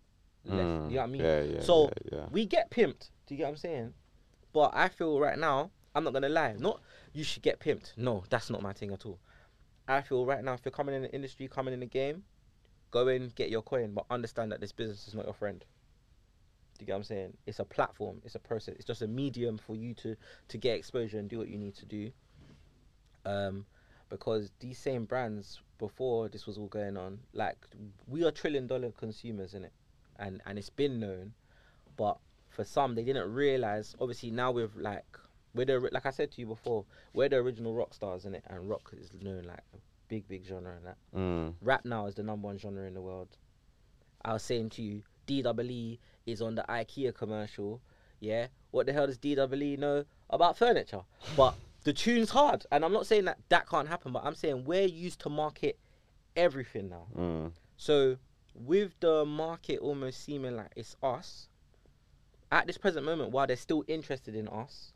Mm, 0.48 0.90
You 0.90 0.96
know 0.96 1.00
what 1.00 1.02
I 1.02 1.06
mean? 1.06 1.22
Yeah, 1.22 1.42
yeah. 1.42 1.60
So, 1.60 1.90
yeah, 2.10 2.18
yeah. 2.18 2.26
We 2.30 2.46
get 2.46 2.70
pimped. 2.70 3.10
Do 3.26 3.34
you 3.34 3.36
get 3.38 3.44
what 3.44 3.50
I'm 3.50 3.56
saying? 3.56 3.94
But 4.52 4.70
I 4.74 4.88
feel 4.88 5.20
right 5.20 5.38
now, 5.38 5.70
I'm 5.94 6.04
not 6.04 6.12
gonna 6.14 6.28
lie. 6.28 6.54
Not 6.58 6.80
you 7.12 7.22
should 7.22 7.42
get 7.42 7.60
pimped. 7.60 7.92
No, 7.96 8.24
that's 8.30 8.48
not 8.50 8.62
my 8.62 8.72
thing 8.72 8.92
at 8.92 9.04
all. 9.04 9.18
I 9.86 10.00
feel 10.00 10.24
right 10.24 10.42
now, 10.42 10.54
if 10.54 10.60
you're 10.64 10.72
coming 10.72 10.94
in 10.94 11.02
the 11.02 11.12
industry, 11.14 11.46
coming 11.48 11.74
in 11.74 11.80
the 11.80 11.86
game, 11.86 12.24
go 12.90 13.08
in, 13.08 13.28
get 13.34 13.50
your 13.50 13.62
coin, 13.62 13.92
but 13.92 14.06
understand 14.10 14.50
that 14.52 14.60
this 14.60 14.72
business 14.72 15.06
is 15.06 15.14
not 15.14 15.26
your 15.26 15.34
friend. 15.34 15.60
Do 16.78 16.82
you 16.82 16.86
get 16.86 16.92
what 16.94 16.98
I'm 16.98 17.04
saying? 17.04 17.36
It's 17.46 17.58
a 17.60 17.64
platform. 17.64 18.20
It's 18.24 18.34
a 18.34 18.38
process. 18.40 18.74
It's 18.76 18.86
just 18.86 19.02
a 19.02 19.06
medium 19.06 19.58
for 19.58 19.76
you 19.76 19.92
to 19.94 20.16
to 20.48 20.58
get 20.58 20.76
exposure 20.78 21.18
and 21.18 21.28
do 21.28 21.38
what 21.38 21.48
you 21.48 21.58
need 21.58 21.74
to 21.76 21.86
do. 21.86 22.10
Um, 23.26 23.66
because 24.09 24.51
these 24.60 24.78
same 24.78 25.05
brands 25.05 25.60
before 25.78 26.28
this 26.28 26.47
was 26.47 26.59
all 26.59 26.68
going 26.68 26.97
on, 26.97 27.18
like 27.32 27.59
we 28.06 28.24
are 28.24 28.31
trillion 28.31 28.66
dollar 28.66 28.90
consumers 28.90 29.55
in 29.55 29.64
it, 29.64 29.72
and 30.18 30.40
and 30.47 30.59
it's 30.59 30.70
been 30.70 31.01
known, 31.01 31.32
but 31.97 32.18
for 32.48 32.64
some 32.64 32.94
they 32.94 33.05
didn't 33.05 33.32
realize. 33.32 33.94
Obviously 34.01 34.31
now 34.31 34.51
we've 34.51 34.74
like 34.76 35.05
we're 35.55 35.66
the 35.66 35.89
like 35.93 36.06
I 36.06 36.10
said 36.10 36.31
to 36.32 36.40
you 36.40 36.47
before, 36.47 36.85
we're 37.12 37.28
the 37.28 37.36
original 37.36 37.74
rock 37.74 37.94
stars 37.94 38.24
in 38.24 38.35
it, 38.35 38.44
and 38.48 38.68
rock 38.68 38.93
is 38.98 39.10
known 39.20 39.44
like 39.44 39.62
a 39.74 39.78
big 40.09 40.28
big 40.28 40.44
genre 40.44 40.74
and 40.76 40.86
that. 40.86 40.97
Mm. 41.16 41.55
Rap 41.60 41.85
now 41.85 42.06
is 42.06 42.14
the 42.14 42.22
number 42.22 42.47
one 42.47 42.59
genre 42.59 42.86
in 42.86 42.94
the 42.94 43.02
world. 43.02 43.28
I 44.24 44.32
was 44.32 44.43
saying 44.43 44.70
to 44.70 44.82
you, 44.82 45.02
DWE 45.26 45.98
is 46.26 46.40
on 46.40 46.55
the 46.55 46.64
IKEA 46.68 47.14
commercial. 47.14 47.81
Yeah, 48.20 48.47
what 48.70 48.86
the 48.86 48.93
hell 48.93 49.06
does 49.06 49.18
DWE 49.18 49.78
know 49.78 50.05
about 50.31 50.56
furniture? 50.56 51.02
But 51.36 51.55
the 51.85 51.93
tune's 51.93 52.31
hard, 52.31 52.66
and 52.73 52.85
I'm 52.85 52.93
not 52.93 53.06
saying 53.06 53.27
that 53.27 53.39
that 53.51 53.69
can't 53.69 53.89
happen, 53.89 54.12
but 54.12 54.24
I'm 54.24 54.35
saying 54.35 54.65
we're 54.65 54.86
used 54.86 55.20
to 55.20 55.28
market 55.28 55.78
everything 56.35 56.89
now. 56.89 57.06
Mm. 57.16 57.52
So 57.77 58.16
with 58.55 58.93
the 59.01 59.24
market 59.24 59.78
almost 59.81 60.24
seeming 60.24 60.56
like 60.56 60.73
it's 60.77 60.97
us, 61.02 61.48
at 62.51 62.66
this 62.66 62.78
present 62.78 63.05
moment, 63.05 63.32
while 63.32 63.47
they're 63.47 63.56
still 63.56 63.85
interested 63.86 64.35
in 64.35 64.48
us, 64.48 64.93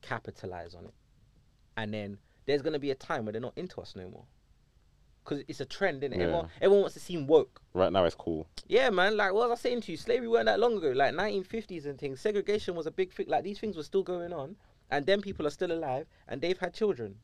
capitalize 0.00 0.74
on 0.74 0.86
it, 0.86 0.94
and 1.76 1.94
then 1.94 2.18
there's 2.46 2.62
gonna 2.62 2.80
be 2.80 2.90
a 2.90 2.96
time 2.96 3.24
where 3.24 3.32
they're 3.32 3.40
not 3.40 3.56
into 3.56 3.80
us 3.80 3.94
no 3.94 4.08
more. 4.08 4.24
Cause 5.24 5.44
it's 5.46 5.60
a 5.60 5.64
trend, 5.64 6.02
innit? 6.02 6.16
Yeah. 6.16 6.22
Everyone, 6.22 6.48
everyone 6.56 6.80
wants 6.80 6.94
to 6.94 7.00
seem 7.00 7.28
woke. 7.28 7.60
Right 7.74 7.92
now 7.92 8.04
it's 8.04 8.16
cool. 8.16 8.48
Yeah, 8.66 8.90
man. 8.90 9.16
Like 9.16 9.32
what 9.32 9.48
was 9.48 9.60
I 9.60 9.62
saying 9.62 9.82
to 9.82 9.92
you? 9.92 9.96
Slavery 9.96 10.26
weren't 10.26 10.46
that 10.46 10.58
long 10.58 10.76
ago. 10.76 10.90
Like 10.90 11.14
1950s 11.14 11.86
and 11.86 11.96
things. 11.96 12.20
Segregation 12.20 12.74
was 12.74 12.88
a 12.88 12.90
big 12.90 13.12
thing. 13.12 13.26
Like 13.28 13.44
these 13.44 13.60
things 13.60 13.76
were 13.76 13.84
still 13.84 14.02
going 14.02 14.32
on, 14.32 14.56
and 14.92 15.06
then 15.06 15.20
people 15.20 15.46
are 15.46 15.50
still 15.50 15.72
alive, 15.72 16.06
and 16.28 16.40
they've 16.40 16.58
had 16.58 16.72
children. 16.74 17.16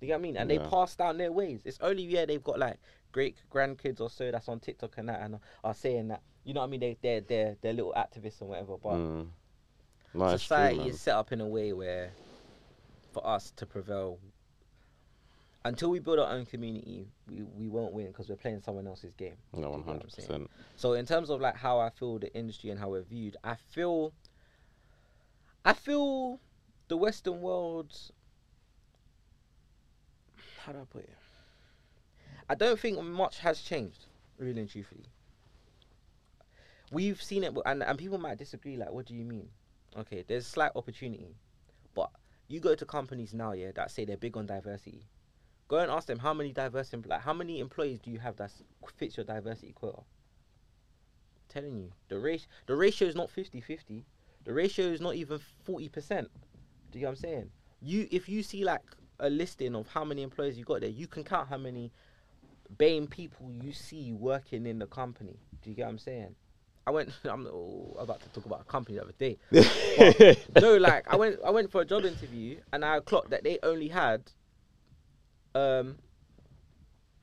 Do 0.00 0.06
you 0.06 0.08
get 0.08 0.14
what 0.14 0.18
I 0.18 0.22
mean? 0.22 0.36
And 0.36 0.48
they 0.48 0.58
Yeah. 0.58 0.68
pass 0.68 0.94
down 0.94 1.18
their 1.18 1.32
ways. 1.32 1.62
It's 1.64 1.78
only 1.80 2.04
yeah 2.04 2.24
they've 2.24 2.44
got 2.44 2.58
like 2.60 2.78
great 3.10 3.42
grandkids 3.50 4.00
or 4.00 4.10
so 4.10 4.30
that's 4.30 4.48
on 4.48 4.60
TikTok 4.60 4.96
and 4.98 5.08
that 5.08 5.20
and 5.22 5.40
are 5.64 5.74
saying 5.74 6.08
that. 6.08 6.22
You 6.44 6.54
know 6.54 6.60
what 6.60 6.66
I 6.66 6.70
mean? 6.70 6.80
They 6.80 6.96
they're 7.02 7.20
they're 7.22 7.56
they're 7.60 7.72
little 7.72 7.94
activists 7.96 8.40
and 8.40 8.50
whatever. 8.50 8.76
But 8.76 8.98
Mm. 8.98 9.28
No, 10.14 10.24
it's 10.24 10.30
true, 10.30 10.38
society 10.38 10.88
is 10.88 11.00
set 11.00 11.14
up 11.16 11.32
in 11.32 11.40
a 11.40 11.46
way 11.48 11.72
where 11.72 12.12
for 13.12 13.26
us 13.26 13.50
to 13.56 13.66
prevail 13.66 14.18
until 15.64 15.90
we 15.90 15.98
build 15.98 16.18
our 16.18 16.30
own 16.32 16.46
community 16.46 17.06
we, 17.28 17.42
we 17.42 17.68
won't 17.68 17.92
win 17.92 18.06
because 18.06 18.28
we're 18.28 18.36
playing 18.36 18.60
someone 18.60 18.86
else's 18.86 19.12
game 19.14 19.36
No, 19.54 19.70
one 19.70 19.80
get 19.80 19.86
what 19.86 19.94
I'm 19.94 20.00
hundred 20.00 20.14
percent. 20.14 20.50
so 20.76 20.92
in 20.92 21.04
terms 21.06 21.30
of 21.30 21.40
like 21.40 21.56
how 21.56 21.78
i 21.78 21.90
feel 21.90 22.18
the 22.18 22.32
industry 22.34 22.70
and 22.70 22.78
how 22.78 22.90
we're 22.90 23.02
viewed 23.02 23.36
i 23.44 23.54
feel 23.54 24.12
i 25.64 25.72
feel 25.72 26.40
the 26.88 26.96
western 26.96 27.40
world 27.40 27.96
how 30.64 30.72
do 30.72 30.80
i 30.80 30.84
put 30.84 31.04
it? 31.04 31.10
I 32.50 32.54
don't 32.54 32.78
think 32.78 33.00
much 33.02 33.38
has 33.40 33.60
changed 33.60 34.06
really 34.38 34.60
and 34.60 34.70
truthfully. 34.70 35.04
We've 36.90 37.20
seen 37.22 37.44
it 37.44 37.54
and, 37.66 37.82
and 37.82 37.98
people 37.98 38.18
might 38.18 38.38
disagree 38.38 38.76
like 38.76 38.90
what 38.90 39.06
do 39.06 39.14
you 39.14 39.24
mean? 39.24 39.48
Okay 39.96 40.24
there's 40.26 40.46
slight 40.46 40.72
opportunity 40.74 41.36
but 41.94 42.10
you 42.48 42.60
go 42.60 42.74
to 42.74 42.84
companies 42.86 43.34
now 43.34 43.52
yeah 43.52 43.70
that 43.74 43.90
say 43.90 44.04
they're 44.04 44.16
big 44.16 44.36
on 44.36 44.46
diversity. 44.46 45.04
Go 45.68 45.78
and 45.78 45.90
ask 45.90 46.06
them 46.06 46.18
how 46.18 46.32
many 46.32 46.52
diverse 46.52 46.92
like 47.06 47.20
how 47.20 47.34
many 47.34 47.60
employees 47.60 47.98
do 47.98 48.10
you 48.10 48.18
have 48.18 48.36
that 48.36 48.50
fits 48.96 49.16
your 49.16 49.24
diversity 49.24 49.72
quota? 49.72 50.02
Telling 51.48 51.76
you 51.76 51.92
the 52.08 52.18
ratio 52.18 52.46
the 52.66 52.76
ratio 52.76 53.08
is 53.08 53.14
not 53.14 53.30
50-50 53.30 54.04
the 54.44 54.52
ratio 54.52 54.86
is 54.86 55.00
not 55.00 55.14
even 55.14 55.40
40% 55.66 56.28
do 56.90 56.98
you 56.98 57.00
get 57.00 57.06
what 57.06 57.10
i'm 57.10 57.16
saying 57.16 57.50
you 57.80 58.08
if 58.10 58.28
you 58.28 58.42
see 58.42 58.64
like 58.64 58.82
a 59.20 59.30
listing 59.30 59.74
of 59.74 59.86
how 59.88 60.04
many 60.04 60.22
employees 60.22 60.58
you 60.58 60.64
got 60.64 60.80
there 60.80 60.90
you 60.90 61.06
can 61.06 61.24
count 61.24 61.48
how 61.48 61.58
many 61.58 61.92
BAME 62.76 63.08
people 63.08 63.50
you 63.50 63.72
see 63.72 64.12
working 64.12 64.66
in 64.66 64.78
the 64.78 64.86
company 64.86 65.38
do 65.62 65.70
you 65.70 65.76
get 65.76 65.86
what 65.86 65.90
i'm 65.90 65.98
saying 65.98 66.34
I 66.88 66.90
went. 66.90 67.10
I'm 67.24 67.46
oh, 67.46 67.94
about 67.98 68.22
to 68.22 68.28
talk 68.30 68.46
about 68.46 68.62
a 68.62 68.64
company 68.64 68.96
the 68.96 69.04
other 69.04 69.12
day. 69.18 69.36
But, 70.52 70.62
no, 70.62 70.76
like 70.78 71.12
I 71.12 71.16
went. 71.16 71.38
I 71.44 71.50
went 71.50 71.70
for 71.70 71.82
a 71.82 71.84
job 71.84 72.04
interview, 72.04 72.60
and 72.72 72.84
I 72.84 73.00
clocked 73.00 73.30
that 73.30 73.44
they 73.44 73.58
only 73.62 73.88
had 73.88 74.22
um 75.54 75.96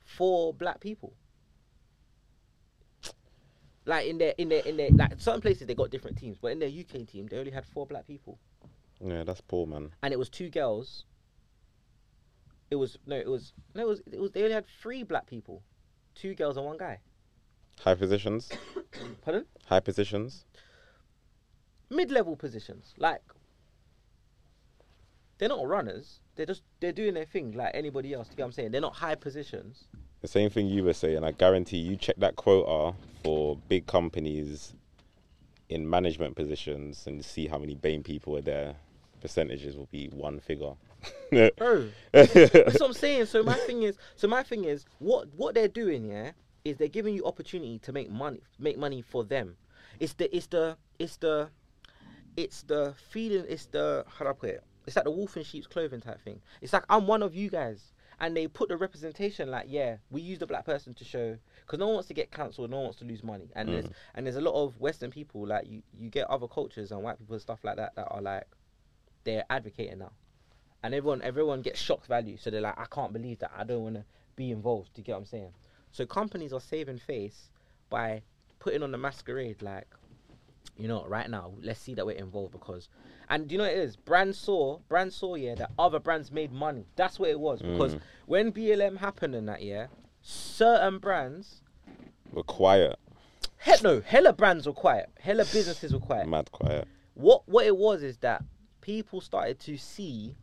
four 0.04 0.54
black 0.54 0.80
people. 0.80 1.14
Like 3.84 4.06
in 4.06 4.18
their 4.18 4.34
in 4.38 4.48
their 4.48 4.60
in 4.60 4.76
their 4.76 4.90
like 4.90 5.20
certain 5.20 5.40
places 5.40 5.66
they 5.66 5.74
got 5.74 5.90
different 5.90 6.16
teams, 6.16 6.38
but 6.40 6.52
in 6.52 6.58
their 6.60 6.68
UK 6.68 7.06
team 7.06 7.26
they 7.28 7.38
only 7.38 7.50
had 7.50 7.66
four 7.66 7.86
black 7.86 8.06
people, 8.06 8.38
Yeah, 9.00 9.24
that's 9.24 9.40
poor, 9.42 9.66
man. 9.66 9.90
and 10.02 10.12
it 10.12 10.18
was 10.18 10.28
two 10.28 10.48
girls. 10.50 11.04
It 12.70 12.76
was 12.76 12.98
no, 13.06 13.16
it 13.16 13.28
was 13.28 13.52
no, 13.74 13.82
it 13.82 13.88
was 13.88 14.02
it 14.10 14.18
was 14.20 14.30
they 14.32 14.42
only 14.42 14.54
had 14.54 14.64
three 14.82 15.02
black 15.02 15.26
people, 15.26 15.62
two 16.14 16.34
girls 16.34 16.56
and 16.56 16.66
one 16.66 16.78
guy. 16.78 16.98
High 17.80 17.94
positions. 17.94 18.50
Pardon? 19.22 19.44
High 19.66 19.80
positions. 19.80 20.44
mid-level 21.90 22.36
positions. 22.36 22.94
Like 22.96 23.20
they're 25.38 25.48
not 25.50 25.66
runners. 25.66 26.20
They're 26.34 26.46
just 26.46 26.62
they're 26.80 26.92
doing 26.92 27.14
their 27.14 27.26
thing 27.26 27.52
like 27.52 27.72
anybody 27.74 28.14
else. 28.14 28.28
You 28.30 28.36
get 28.36 28.42
what 28.42 28.46
I'm 28.46 28.52
saying? 28.52 28.70
They're 28.72 28.80
not 28.80 28.94
high 28.96 29.14
positions. 29.14 29.84
The 30.22 30.28
same 30.28 30.50
thing 30.50 30.66
you 30.66 30.82
were 30.82 30.94
saying. 30.94 31.22
I 31.22 31.32
guarantee 31.32 31.76
you 31.76 31.96
check 31.96 32.16
that 32.16 32.36
quota 32.36 32.96
for 33.22 33.56
big 33.68 33.86
companies 33.86 34.72
in 35.68 35.88
management 35.88 36.34
positions 36.36 37.06
and 37.06 37.24
see 37.24 37.46
how 37.46 37.58
many 37.58 37.74
BAME 37.76 38.02
people 38.04 38.36
are 38.36 38.40
there. 38.42 38.76
Percentages 39.20 39.76
will 39.76 39.88
be 39.90 40.08
one 40.08 40.40
figure. 40.40 40.72
Bro, 41.56 41.88
that's 42.12 42.34
what 42.34 42.82
I'm 42.82 42.92
saying. 42.92 43.26
So 43.26 43.42
my 43.42 43.54
thing 43.54 43.82
is, 43.82 43.96
so 44.16 44.28
my 44.28 44.42
thing 44.42 44.64
is, 44.64 44.84
what 44.98 45.28
what 45.34 45.54
they're 45.54 45.68
doing, 45.68 46.06
yeah, 46.06 46.32
is 46.64 46.76
they're 46.76 46.88
giving 46.88 47.14
you 47.14 47.24
opportunity 47.24 47.78
to 47.80 47.92
make 47.92 48.10
money, 48.10 48.42
make 48.58 48.78
money 48.78 49.02
for 49.02 49.24
them. 49.24 49.56
It's 50.00 50.14
the 50.14 50.34
it's 50.34 50.46
the 50.46 50.76
it's 50.98 51.16
the 51.16 51.48
it's 52.36 52.62
the 52.62 52.94
feeling. 53.10 53.44
It's 53.48 53.66
the 53.66 54.04
how 54.08 54.24
do 54.24 54.30
I 54.30 54.34
put 54.34 54.50
it? 54.50 54.64
It's 54.86 54.96
like 54.96 55.04
the 55.04 55.10
wolf 55.10 55.36
in 55.36 55.42
sheep's 55.42 55.66
clothing 55.66 56.00
type 56.00 56.20
thing. 56.22 56.40
It's 56.60 56.72
like 56.72 56.84
I'm 56.88 57.06
one 57.06 57.22
of 57.22 57.34
you 57.34 57.50
guys, 57.50 57.92
and 58.20 58.36
they 58.36 58.46
put 58.46 58.68
the 58.68 58.76
representation 58.76 59.50
like, 59.50 59.66
yeah, 59.68 59.96
we 60.10 60.20
use 60.20 60.38
the 60.38 60.46
black 60.46 60.64
person 60.64 60.94
to 60.94 61.04
show 61.04 61.36
because 61.60 61.78
no 61.78 61.86
one 61.86 61.94
wants 61.94 62.08
to 62.08 62.14
get 62.14 62.30
cancelled, 62.30 62.70
no 62.70 62.76
one 62.76 62.84
wants 62.84 62.98
to 63.00 63.04
lose 63.04 63.22
money, 63.22 63.50
and 63.54 63.68
there's 63.68 63.86
mm. 63.86 63.92
and 64.14 64.26
there's 64.26 64.36
a 64.36 64.40
lot 64.40 64.54
of 64.54 64.78
Western 64.80 65.10
people 65.10 65.46
like 65.46 65.66
you 65.68 65.82
you 65.92 66.08
get 66.10 66.28
other 66.30 66.46
cultures 66.46 66.92
and 66.92 67.02
white 67.02 67.18
people 67.18 67.34
and 67.34 67.42
stuff 67.42 67.60
like 67.64 67.76
that 67.76 67.94
that 67.96 68.06
are 68.10 68.22
like 68.22 68.46
they're 69.26 69.44
advocating 69.50 69.98
now 69.98 70.12
and 70.82 70.94
everyone 70.94 71.20
everyone 71.22 71.60
gets 71.60 71.80
shock 71.80 72.06
value. 72.06 72.36
So 72.38 72.48
they're 72.50 72.60
like, 72.62 72.78
I 72.78 72.86
can't 72.86 73.12
believe 73.12 73.40
that. 73.40 73.50
I 73.56 73.64
don't 73.64 73.82
want 73.82 73.94
to 73.96 74.04
be 74.36 74.50
involved. 74.50 74.94
Do 74.94 75.00
you 75.00 75.04
get 75.04 75.12
what 75.12 75.18
I'm 75.18 75.24
saying? 75.26 75.52
So 75.90 76.06
companies 76.06 76.52
are 76.52 76.60
saving 76.60 76.98
face 76.98 77.50
by 77.90 78.22
putting 78.58 78.82
on 78.82 78.90
the 78.92 78.98
masquerade. 78.98 79.62
Like, 79.62 79.86
you 80.78 80.86
know, 80.88 81.04
right 81.06 81.28
now, 81.28 81.52
let's 81.60 81.80
see 81.80 81.94
that 81.94 82.04
we're 82.06 82.16
involved 82.16 82.52
because, 82.52 82.88
and 83.28 83.48
do 83.48 83.54
you 83.54 83.58
know 83.58 83.64
what 83.64 83.72
it 83.72 83.78
is? 83.78 83.96
Brands 83.96 84.38
saw, 84.38 84.78
brands 84.88 85.16
saw, 85.16 85.34
yeah, 85.34 85.54
that 85.56 85.70
other 85.78 85.98
brands 85.98 86.30
made 86.30 86.52
money. 86.52 86.86
That's 86.96 87.18
what 87.18 87.30
it 87.30 87.40
was 87.40 87.60
because 87.62 87.94
Mm. 87.94 88.00
when 88.26 88.52
BLM 88.52 88.98
happened 88.98 89.34
in 89.34 89.46
that 89.46 89.62
year, 89.62 89.88
certain 90.22 90.98
brands, 90.98 91.62
We're 92.32 92.42
quiet. 92.42 92.96
he- 93.64 93.82
no, 93.82 94.00
hella 94.02 94.32
brands 94.34 94.66
were 94.66 94.72
quiet, 94.74 95.08
hella 95.18 95.44
businesses 95.44 95.92
were 95.94 96.00
quiet. 96.00 96.28
Mad 96.28 96.52
quiet. 96.52 96.86
what 97.14 97.48
what 97.48 97.64
it 97.66 97.76
was 97.76 98.02
is 98.02 98.18
that 98.18 98.44
people 98.86 99.20
started 99.20 99.58
to 99.58 99.76
see 99.76 100.36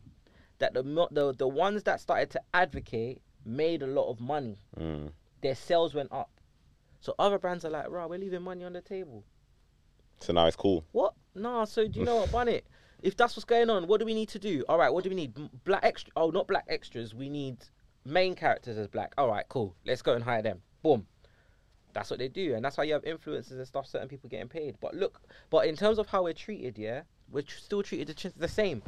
that 0.58 0.74
the 0.74 0.82
the 1.10 1.32
the 1.32 1.48
ones 1.48 1.82
that 1.84 1.98
started 1.98 2.28
to 2.30 2.40
advocate 2.52 3.22
made 3.44 3.82
a 3.82 3.86
lot 3.86 4.10
of 4.10 4.20
money. 4.20 4.58
Mm. 4.78 5.10
Their 5.40 5.54
sales 5.54 5.94
went 5.94 6.12
up. 6.12 6.30
So 7.00 7.14
other 7.18 7.38
brands 7.38 7.64
are 7.64 7.70
like, 7.70 7.88
"Right, 7.88 8.08
we're 8.08 8.18
leaving 8.18 8.42
money 8.42 8.62
on 8.64 8.74
the 8.74 8.82
table." 8.82 9.24
So 10.20 10.32
now 10.34 10.46
it's 10.46 10.56
cool. 10.56 10.84
What? 10.92 11.14
Nah. 11.34 11.64
So 11.64 11.88
do 11.88 12.00
you 12.00 12.04
know 12.04 12.16
what, 12.16 12.32
Bunny? 12.38 12.60
If 13.02 13.16
that's 13.16 13.34
what's 13.34 13.44
going 13.44 13.68
on, 13.70 13.86
what 13.86 13.98
do 14.00 14.06
we 14.06 14.14
need 14.14 14.28
to 14.30 14.38
do? 14.38 14.64
All 14.68 14.78
right. 14.78 14.92
What 14.92 15.04
do 15.04 15.10
we 15.10 15.16
need? 15.16 15.32
Black 15.64 15.82
extra. 15.82 16.12
Oh, 16.16 16.30
not 16.30 16.46
black 16.46 16.66
extras. 16.68 17.14
We 17.14 17.28
need 17.28 17.56
main 18.04 18.34
characters 18.34 18.76
as 18.76 18.88
black. 18.88 19.14
All 19.16 19.28
right. 19.28 19.44
Cool. 19.48 19.74
Let's 19.86 20.02
go 20.02 20.14
and 20.14 20.22
hire 20.22 20.42
them. 20.42 20.60
Boom. 20.82 21.06
That's 21.94 22.10
what 22.10 22.18
they 22.18 22.28
do, 22.28 22.54
and 22.54 22.64
that's 22.64 22.76
why 22.76 22.84
you 22.84 22.92
have 22.92 23.04
influencers 23.04 23.52
and 23.52 23.66
stuff. 23.66 23.86
Certain 23.86 24.08
people 24.08 24.28
getting 24.28 24.48
paid. 24.48 24.76
But 24.80 24.94
look, 24.94 25.20
but 25.48 25.66
in 25.66 25.76
terms 25.76 25.98
of 25.98 26.08
how 26.08 26.24
we're 26.24 26.32
treated, 26.32 26.76
yeah, 26.76 27.02
we're 27.34 27.42
tr- 27.42 27.58
still 27.58 27.82
treated 27.82 28.16
the, 28.16 28.32
the 28.36 28.48
same. 28.48 28.80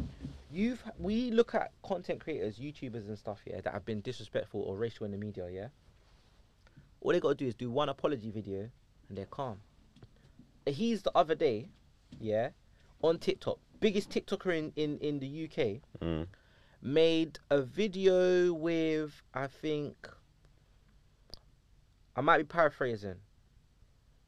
You've 0.50 0.82
we 0.98 1.32
look 1.32 1.54
at 1.54 1.72
content 1.82 2.20
creators, 2.20 2.58
YouTubers 2.58 3.08
and 3.08 3.18
stuff, 3.18 3.40
yeah, 3.44 3.60
that 3.60 3.72
have 3.72 3.84
been 3.84 4.00
disrespectful 4.00 4.60
or 4.62 4.76
racial 4.76 5.04
in 5.04 5.10
the 5.12 5.18
media, 5.18 5.48
yeah. 5.50 5.68
All 7.00 7.12
they 7.12 7.20
got 7.20 7.30
to 7.30 7.34
do 7.34 7.46
is 7.46 7.54
do 7.54 7.70
one 7.70 7.88
apology 7.88 8.30
video, 8.30 8.70
and 9.08 9.18
they're 9.18 9.26
calm. 9.26 9.58
He's 10.64 11.02
the 11.02 11.10
other 11.14 11.34
day, 11.34 11.68
yeah, 12.20 12.50
on 13.02 13.18
TikTok, 13.18 13.58
biggest 13.80 14.08
TikToker 14.10 14.56
in 14.56 14.72
in 14.76 14.98
in 15.00 15.18
the 15.18 15.44
UK, 15.44 15.80
Mm. 16.00 16.28
made 16.80 17.40
a 17.50 17.62
video 17.62 18.52
with 18.52 19.22
I 19.34 19.48
think 19.48 20.08
I 22.14 22.20
might 22.20 22.38
be 22.38 22.44
paraphrasing. 22.44 23.16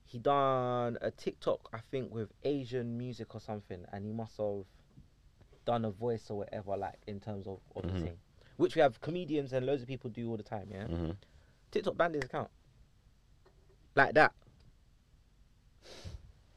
He 0.08 0.18
done 0.18 0.96
a 1.02 1.10
TikTok 1.10 1.68
I 1.72 1.80
think 1.90 2.12
with 2.12 2.30
Asian 2.42 2.96
music 2.96 3.34
or 3.34 3.40
something, 3.40 3.84
and 3.92 4.06
he 4.06 4.12
must 4.12 4.38
have 4.38 4.64
done 5.66 5.84
a 5.84 5.90
voice 5.90 6.30
or 6.30 6.38
whatever, 6.38 6.76
like 6.78 6.94
in 7.06 7.20
terms 7.20 7.46
of, 7.46 7.60
the 7.76 7.82
Mhm. 7.82 8.02
thing, 8.02 8.18
which 8.56 8.74
we 8.74 8.80
have 8.80 9.00
comedians 9.02 9.52
and 9.52 9.66
loads 9.66 9.82
of 9.82 9.88
people 9.88 10.08
do 10.08 10.30
all 10.30 10.38
the 10.38 10.42
time. 10.42 10.68
Yeah, 10.70 10.86
hmm 10.86 11.10
TikTok 11.70 11.96
banned 11.98 12.14
his 12.14 12.24
account 12.24 12.50
like 13.94 14.14
that. 14.14 14.32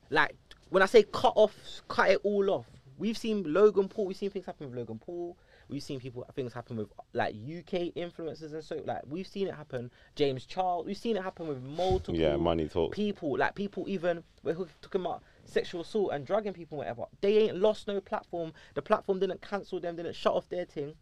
Like 0.09 0.35
when 0.69 0.81
I 0.81 0.85
say 0.85 1.03
cut 1.03 1.33
off, 1.35 1.53
cut 1.89 2.09
it 2.09 2.21
all 2.23 2.49
off. 2.49 2.67
We've 2.97 3.17
seen 3.17 3.43
Logan 3.51 3.89
Paul. 3.89 4.05
We've 4.05 4.15
seen 4.15 4.29
things 4.29 4.45
happen 4.45 4.67
with 4.69 4.77
Logan 4.77 4.99
Paul. 4.99 5.37
We've 5.71 5.81
seen 5.81 6.01
people 6.01 6.25
things 6.35 6.51
happen 6.51 6.75
with 6.75 6.89
like 7.13 7.33
UK 7.33 7.95
influencers 7.95 8.51
and 8.53 8.61
so 8.63 8.81
like 8.85 9.01
we've 9.07 9.25
seen 9.25 9.47
it 9.47 9.55
happen. 9.55 9.89
James 10.15 10.45
Charles. 10.45 10.85
We've 10.85 10.97
seen 10.97 11.15
it 11.15 11.23
happen 11.23 11.47
with 11.47 11.63
multiple 11.63 12.15
Yeah, 12.19 12.35
money 12.35 12.67
talks. 12.67 12.93
people. 12.93 13.37
Like 13.37 13.55
people 13.55 13.85
even 13.87 14.21
we're 14.43 14.55
talking 14.81 14.99
about 15.01 15.23
sexual 15.45 15.81
assault 15.81 16.11
and 16.11 16.25
drugging 16.27 16.51
people, 16.51 16.77
whatever. 16.77 17.05
They 17.21 17.37
ain't 17.37 17.55
lost 17.55 17.87
no 17.87 18.01
platform. 18.01 18.51
The 18.75 18.81
platform 18.81 19.19
didn't 19.19 19.41
cancel 19.41 19.79
them. 19.79 19.95
Didn't 19.95 20.13
shut 20.15 20.33
off 20.33 20.49
their 20.49 20.65
thing. 20.65 20.93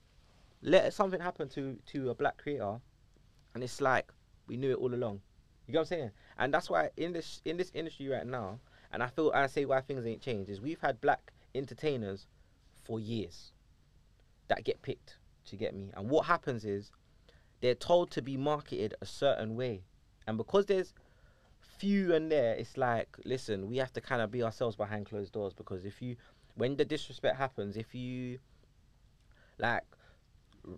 Let 0.61 0.93
something 0.93 1.19
happen 1.19 1.49
to 1.49 1.79
to 1.87 2.11
a 2.11 2.13
black 2.13 2.37
creator, 2.37 2.79
and 3.55 3.63
it's 3.63 3.81
like 3.81 4.11
we 4.47 4.55
knew 4.55 4.69
it 4.71 4.77
all 4.77 4.93
along. 4.93 5.21
You 5.65 5.71
get 5.73 5.79
what 5.79 5.81
I'm 5.81 5.87
saying? 5.87 6.11
And 6.37 6.53
that's 6.53 6.69
why 6.69 6.89
in 6.95 7.11
this 7.13 7.41
in 7.43 7.57
this 7.57 7.71
industry 7.73 8.07
right 8.07 8.25
now, 8.27 8.59
and 8.91 9.01
I 9.01 9.07
feel 9.07 9.31
I 9.33 9.47
say 9.47 9.65
why 9.65 9.81
things 9.81 10.05
ain't 10.05 10.21
changed 10.21 10.49
is 10.51 10.61
we've 10.61 10.79
had 10.81 11.01
black 11.01 11.31
entertainers 11.55 12.27
for 12.83 12.99
years 12.99 13.51
that 14.49 14.63
get 14.65 14.81
picked 14.81 15.17
to 15.45 15.55
get 15.55 15.73
me. 15.73 15.91
And 15.95 16.09
what 16.09 16.26
happens 16.26 16.65
is 16.65 16.91
they're 17.61 17.76
told 17.76 18.11
to 18.11 18.21
be 18.21 18.38
marketed 18.38 18.93
a 19.01 19.05
certain 19.05 19.55
way. 19.55 19.84
And 20.27 20.38
because 20.38 20.65
there's 20.67 20.93
few 21.77 22.13
and 22.13 22.31
there, 22.31 22.53
it's 22.55 22.77
like, 22.77 23.17
listen, 23.26 23.67
we 23.69 23.77
have 23.77 23.93
to 23.93 24.01
kind 24.01 24.21
of 24.21 24.30
be 24.31 24.43
ourselves 24.43 24.76
behind 24.76 25.05
closed 25.07 25.31
doors 25.34 25.53
because 25.53 25.85
if 25.85 26.01
you 26.01 26.17
when 26.55 26.76
the 26.76 26.84
disrespect 26.85 27.38
happens, 27.38 27.77
if 27.77 27.95
you 27.95 28.39
like 29.57 29.84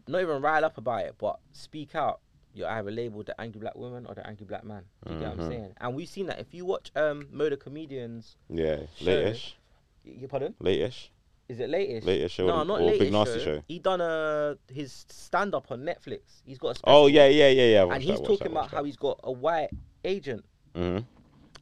not 0.07 0.21
even 0.21 0.41
rile 0.41 0.63
up 0.63 0.77
about 0.77 1.01
it, 1.05 1.15
but 1.17 1.39
speak 1.53 1.95
out, 1.95 2.19
you're 2.53 2.69
either 2.69 2.91
labeled 2.91 3.25
the 3.25 3.41
angry 3.41 3.59
black 3.59 3.75
woman 3.75 4.05
or 4.05 4.13
the 4.13 4.25
angry 4.27 4.45
black 4.45 4.63
man. 4.63 4.83
Do 5.07 5.13
you 5.13 5.19
get 5.19 5.29
what 5.29 5.33
I'm 5.39 5.39
Mhm. 5.39 5.47
saying? 5.47 5.73
And 5.79 5.95
we've 5.95 6.07
seen 6.09 6.27
that. 6.27 6.39
If 6.39 6.53
you 6.53 6.65
watch 6.65 6.91
um 6.95 7.25
Moda 7.33 7.59
Comedians, 7.59 8.37
Yeah, 8.49 8.85
Show. 8.95 9.05
late-ish, 9.05 9.57
you 10.03 10.27
pardon? 10.27 10.55
late-ish, 10.59 11.11
Is 11.51 11.59
it 11.59 11.69
latest? 11.69 12.07
late-ish 12.07 12.31
show, 12.31 12.47
No, 12.47 12.61
or, 12.61 12.65
not 12.65 12.79
or 12.81 12.85
latest 12.85 12.99
Big 13.01 13.13
Narstie 13.13 13.39
show. 13.39 13.45
show. 13.57 13.63
He 13.67 13.79
done 13.79 13.99
a 13.99 14.57
his 14.71 15.05
stand 15.09 15.53
up 15.53 15.69
on 15.69 15.81
Netflix. 15.81 16.21
He's 16.45 16.57
got 16.57 16.77
a 16.77 16.81
Oh 16.85 17.07
yeah, 17.07 17.27
yeah, 17.27 17.49
yeah, 17.49 17.65
yeah. 17.73 17.81
I 17.81 17.83
watched 17.83 17.95
and 17.95 18.03
he's 18.03 18.11
watched 18.11 18.25
talking 18.25 18.37
that, 18.45 18.51
about 18.51 18.61
watched 18.63 18.73
how 18.75 18.83
he's 18.85 18.95
got 18.95 19.19
a 19.23 19.31
white 19.31 19.69
agent 20.05 20.45
that. 20.73 20.79
Mhm. 20.79 21.05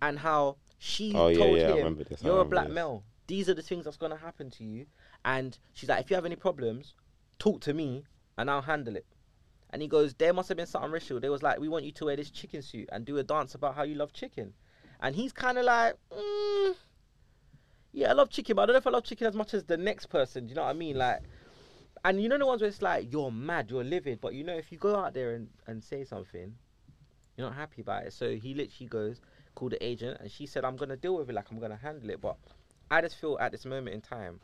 and 0.03 0.19
how 0.19 0.57
she 0.77 1.11
Oh, 1.15 1.33
told 1.33 1.57
yeah, 1.57 1.63
I 1.63 1.71
him, 1.71 1.77
remember 1.77 2.03
this, 2.03 2.21
"You're 2.21 2.33
a 2.33 2.35
remember 2.37 2.51
black 2.55 2.67
this. 2.67 2.75
male. 2.75 3.03
These 3.25 3.49
are 3.49 3.53
the 3.55 3.63
things 3.63 3.85
that's 3.85 3.97
gonna 3.97 4.17
happen 4.17 4.51
to 4.51 4.63
you." 4.63 4.85
And 5.25 5.57
she's 5.73 5.89
like, 5.89 6.01
"If 6.01 6.09
you 6.11 6.15
have 6.15 6.25
any 6.25 6.35
problems, 6.35 6.93
talk 7.39 7.59
to 7.61 7.73
me, 7.73 8.03
and 8.37 8.49
I'll 8.51 8.61
handle 8.61 8.95
it." 8.95 9.07
And 9.71 9.81
he 9.81 9.87
goes, 9.87 10.13
"There 10.13 10.33
must 10.33 10.49
have 10.49 10.57
been 10.57 10.67
something 10.67 10.91
racial. 10.91 11.19
They 11.19 11.29
was 11.29 11.41
like, 11.43 11.59
we 11.59 11.67
want 11.67 11.85
you 11.85 11.91
to 11.93 12.05
wear 12.05 12.15
this 12.15 12.29
chicken 12.29 12.61
suit 12.61 12.87
and 12.91 13.05
do 13.05 13.17
a 13.17 13.23
dance 13.23 13.55
about 13.55 13.73
how 13.75 13.83
you 13.83 13.95
love 13.95 14.13
chicken." 14.13 14.53
And 15.01 15.15
he's 15.15 15.31
kind 15.31 15.57
of 15.57 15.65
like, 15.65 15.95
mm, 16.11 16.48
"Yeah, 17.99 18.11
I 18.11 18.13
love 18.13 18.29
chicken, 18.29 18.55
but 18.55 18.63
I 18.63 18.65
don't 18.67 18.73
know 18.73 18.77
if 18.77 18.87
I 18.87 18.91
love 18.91 19.03
chicken 19.03 19.27
as 19.27 19.35
much 19.35 19.53
as 19.53 19.65
the 19.65 19.75
next 19.75 20.05
person." 20.07 20.45
Do 20.45 20.49
you 20.51 20.55
know 20.55 20.63
what 20.63 20.69
I 20.69 20.73
mean? 20.73 20.97
Like, 20.97 21.21
and 22.05 22.21
you 22.21 22.29
know 22.29 22.37
the 22.37 22.45
ones 22.45 22.61
where 22.61 22.69
it's 22.69 22.81
like 22.81 23.11
you're 23.11 23.31
mad, 23.31 23.69
you're 23.69 23.83
livid, 23.83 24.21
but 24.21 24.33
you 24.33 24.43
know 24.43 24.55
if 24.55 24.71
you 24.71 24.77
go 24.77 24.95
out 24.95 25.13
there 25.13 25.35
and, 25.35 25.49
and 25.67 25.83
say 25.83 26.05
something, 26.05 26.55
you're 27.35 27.47
not 27.47 27.55
happy 27.55 27.81
about 27.81 28.05
it. 28.05 28.13
So 28.13 28.35
he 28.35 28.53
literally 28.53 28.87
goes, 28.87 29.21
called 29.55 29.73
the 29.73 29.83
agent, 29.85 30.17
and 30.21 30.31
she 30.31 30.45
said, 30.45 30.63
"I'm 30.63 30.77
gonna 30.77 30.95
deal 30.95 31.17
with 31.17 31.29
it, 31.29 31.33
like 31.33 31.51
I'm 31.51 31.59
gonna 31.59 31.75
handle 31.75 32.09
it." 32.09 32.21
But 32.21 32.37
I 32.89 33.01
just 33.01 33.17
feel 33.17 33.37
at 33.39 33.51
this 33.51 33.65
moment 33.65 33.93
in 33.93 34.01
time, 34.01 34.39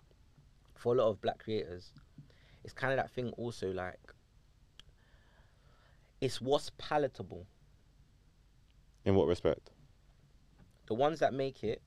for 0.74 0.94
a 0.94 0.98
lot 0.98 1.10
of 1.10 1.22
black 1.22 1.40
creators, 1.40 1.94
it's 2.66 2.74
kind 2.74 2.92
of 2.92 2.98
that 2.98 3.12
thing. 3.12 3.30
Also, 3.38 3.72
like, 3.72 4.14
it's 6.20 6.42
what's 6.42 6.72
palatable. 6.78 7.48
In 9.06 9.16
what 9.16 9.28
respect? 9.28 9.72
The 10.88 10.94
ones 10.94 11.20
that 11.20 11.34
make 11.34 11.64
it, 11.64 11.82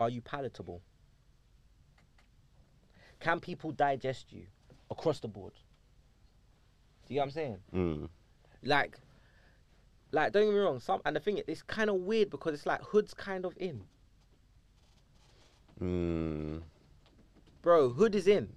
are 0.00 0.08
you 0.10 0.20
palatable? 0.20 0.82
Can 3.20 3.40
people 3.40 3.70
digest 3.72 4.32
you 4.32 4.46
across 4.90 5.20
the 5.20 5.28
board? 5.28 5.52
Do 7.06 7.14
you 7.14 7.18
get 7.18 7.20
what 7.20 7.24
I'm 7.26 7.30
saying? 7.30 7.58
Mm. 7.74 8.08
Like, 8.62 8.98
like 10.12 10.32
don't 10.32 10.44
get 10.46 10.52
me 10.52 10.58
wrong. 10.58 10.80
Some 10.80 11.00
and 11.04 11.16
the 11.16 11.20
thing 11.20 11.38
is, 11.38 11.44
it's 11.46 11.62
kind 11.62 11.90
of 11.90 11.96
weird 11.96 12.30
because 12.30 12.54
it's 12.54 12.66
like 12.66 12.82
hood's 12.82 13.14
kind 13.14 13.44
of 13.44 13.54
in, 13.58 13.82
Mm. 15.80 16.62
bro. 17.62 17.90
Hood 17.90 18.14
is 18.14 18.26
in, 18.26 18.52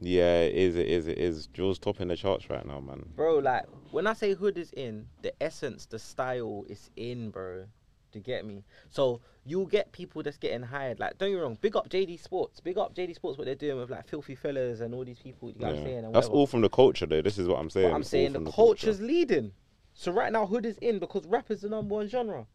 Yeah, 0.00 0.40
it 0.40 0.54
is. 0.54 0.76
It 0.76 0.88
is. 0.88 1.06
It 1.06 1.18
is. 1.18 1.46
Jules 1.48 1.78
topping 1.78 2.08
the 2.08 2.16
charts 2.16 2.48
right 2.50 2.64
now, 2.66 2.80
man. 2.80 3.04
bro. 3.14 3.38
Like 3.38 3.64
when 3.90 4.06
I 4.06 4.12
say 4.14 4.34
hood 4.34 4.58
is 4.58 4.72
in, 4.72 5.06
the 5.22 5.32
essence, 5.42 5.86
the 5.86 5.98
style 5.98 6.64
is 6.68 6.90
in, 6.96 7.30
bro. 7.30 7.66
To 8.12 8.20
get 8.20 8.44
me, 8.44 8.64
so 8.90 9.20
you'll 9.44 9.66
get 9.66 9.92
people 9.92 10.22
that's 10.22 10.36
getting 10.36 10.62
hired. 10.62 11.00
Like, 11.00 11.18
don't 11.18 11.30
get 11.30 11.36
me 11.36 11.40
wrong. 11.40 11.58
Big 11.60 11.76
up 11.76 11.88
JD 11.88 12.20
Sports. 12.20 12.60
Big 12.60 12.78
up 12.78 12.94
JD 12.94 13.14
Sports. 13.14 13.38
What 13.38 13.44
they're 13.46 13.54
doing 13.54 13.78
with 13.78 13.90
like 13.90 14.06
filthy 14.06 14.34
fellas 14.34 14.80
and 14.80 14.94
all 14.94 15.04
these 15.04 15.18
people. 15.18 15.50
You 15.50 15.58
know 15.58 15.68
what 15.68 15.76
I'm 15.76 15.84
saying? 15.84 16.04
And 16.04 16.14
That's 16.14 16.28
all 16.28 16.46
from 16.46 16.60
the 16.60 16.68
culture, 16.68 17.06
though. 17.06 17.22
This 17.22 17.38
is 17.38 17.48
what 17.48 17.58
I'm 17.58 17.70
saying. 17.70 17.92
I'm 17.92 18.02
saying 18.02 18.32
the 18.32 18.40
culture. 18.40 18.52
culture's 18.52 19.00
leading. 19.00 19.52
So 19.94 20.12
right 20.12 20.32
now, 20.32 20.46
hood 20.46 20.66
is 20.66 20.78
in 20.78 20.98
because 20.98 21.26
rap 21.26 21.50
is 21.50 21.62
the 21.62 21.68
number 21.68 21.94
one 21.94 22.08
genre. 22.08 22.46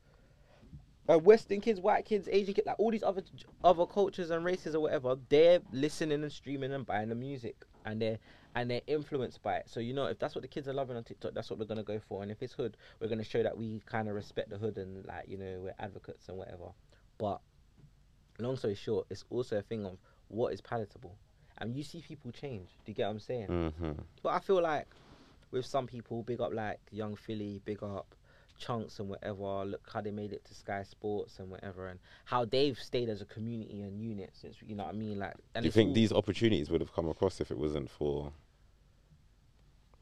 Uh, 1.09 1.17
Western 1.17 1.61
kids, 1.61 1.79
white 1.79 2.03
kids, 2.03 2.27
Asian 2.29 2.53
kids, 2.53 2.67
like 2.67 2.79
all 2.79 2.91
these 2.91 3.03
other 3.03 3.23
other 3.63 3.85
cultures 3.85 4.29
and 4.29 4.43
races 4.43 4.75
or 4.75 4.81
whatever, 4.81 5.15
they're 5.29 5.59
listening 5.71 6.21
and 6.21 6.31
streaming 6.31 6.73
and 6.73 6.85
buying 6.85 7.07
the 7.09 7.15
music, 7.15 7.63
and 7.85 8.01
they're 8.01 8.19
and 8.55 8.69
they're 8.69 8.81
influenced 8.87 9.41
by 9.41 9.57
it. 9.57 9.69
So 9.69 9.79
you 9.79 9.93
know, 9.93 10.05
if 10.05 10.19
that's 10.19 10.35
what 10.35 10.41
the 10.41 10.47
kids 10.47 10.67
are 10.67 10.73
loving 10.73 10.97
on 10.97 11.03
TikTok, 11.03 11.33
that's 11.33 11.49
what 11.49 11.59
we're 11.59 11.65
gonna 11.65 11.83
go 11.83 11.99
for. 12.07 12.23
And 12.23 12.31
if 12.31 12.41
it's 12.41 12.53
hood, 12.53 12.77
we're 12.99 13.07
gonna 13.07 13.23
show 13.23 13.43
that 13.43 13.57
we 13.57 13.81
kind 13.85 14.07
of 14.07 14.15
respect 14.15 14.49
the 14.49 14.57
hood 14.57 14.77
and 14.77 15.05
like 15.05 15.27
you 15.27 15.37
know 15.37 15.59
we're 15.63 15.75
advocates 15.79 16.27
and 16.29 16.37
whatever. 16.37 16.71
But 17.17 17.41
long 18.39 18.55
story 18.57 18.75
short, 18.75 19.07
it's 19.09 19.25
also 19.29 19.57
a 19.57 19.61
thing 19.61 19.85
of 19.85 19.97
what 20.27 20.53
is 20.53 20.61
palatable, 20.61 21.15
and 21.59 21.75
you 21.75 21.83
see 21.83 22.01
people 22.01 22.31
change. 22.31 22.69
Do 22.85 22.91
you 22.91 22.93
get 22.93 23.05
what 23.05 23.11
I'm 23.11 23.19
saying? 23.19 23.47
Mm-hmm. 23.47 23.91
But 24.23 24.29
I 24.29 24.39
feel 24.39 24.61
like 24.61 24.87
with 25.51 25.65
some 25.65 25.87
people, 25.87 26.23
big 26.23 26.41
up 26.41 26.53
like 26.53 26.79
Yung 26.91 27.15
Filly, 27.15 27.61
big 27.65 27.81
up 27.83 28.13
Chunkz 28.59 28.99
and 28.99 29.09
whatever. 29.09 29.65
Look 29.65 29.87
how 29.91 30.01
they 30.01 30.11
made 30.11 30.33
it 30.33 30.45
to 30.45 30.53
Sky 30.53 30.83
Sports 30.83 31.39
and 31.39 31.49
whatever, 31.49 31.87
and 31.87 31.99
how 32.25 32.45
they've 32.45 32.77
stayed 32.79 33.09
as 33.09 33.21
a 33.21 33.25
community 33.25 33.81
and 33.81 34.01
unit 34.01 34.31
since 34.33 34.57
you 34.65 34.75
know 34.75 34.83
what 34.83 34.95
I 34.95 34.97
mean. 34.97 35.19
Like, 35.19 35.35
and 35.55 35.63
Do 35.63 35.67
you 35.67 35.71
think 35.71 35.93
these 35.93 36.11
opportunities 36.11 36.69
would 36.69 36.81
have 36.81 36.93
come 36.93 37.07
across 37.09 37.39
if 37.41 37.51
it 37.51 37.57
wasn't 37.57 37.89
for 37.89 38.33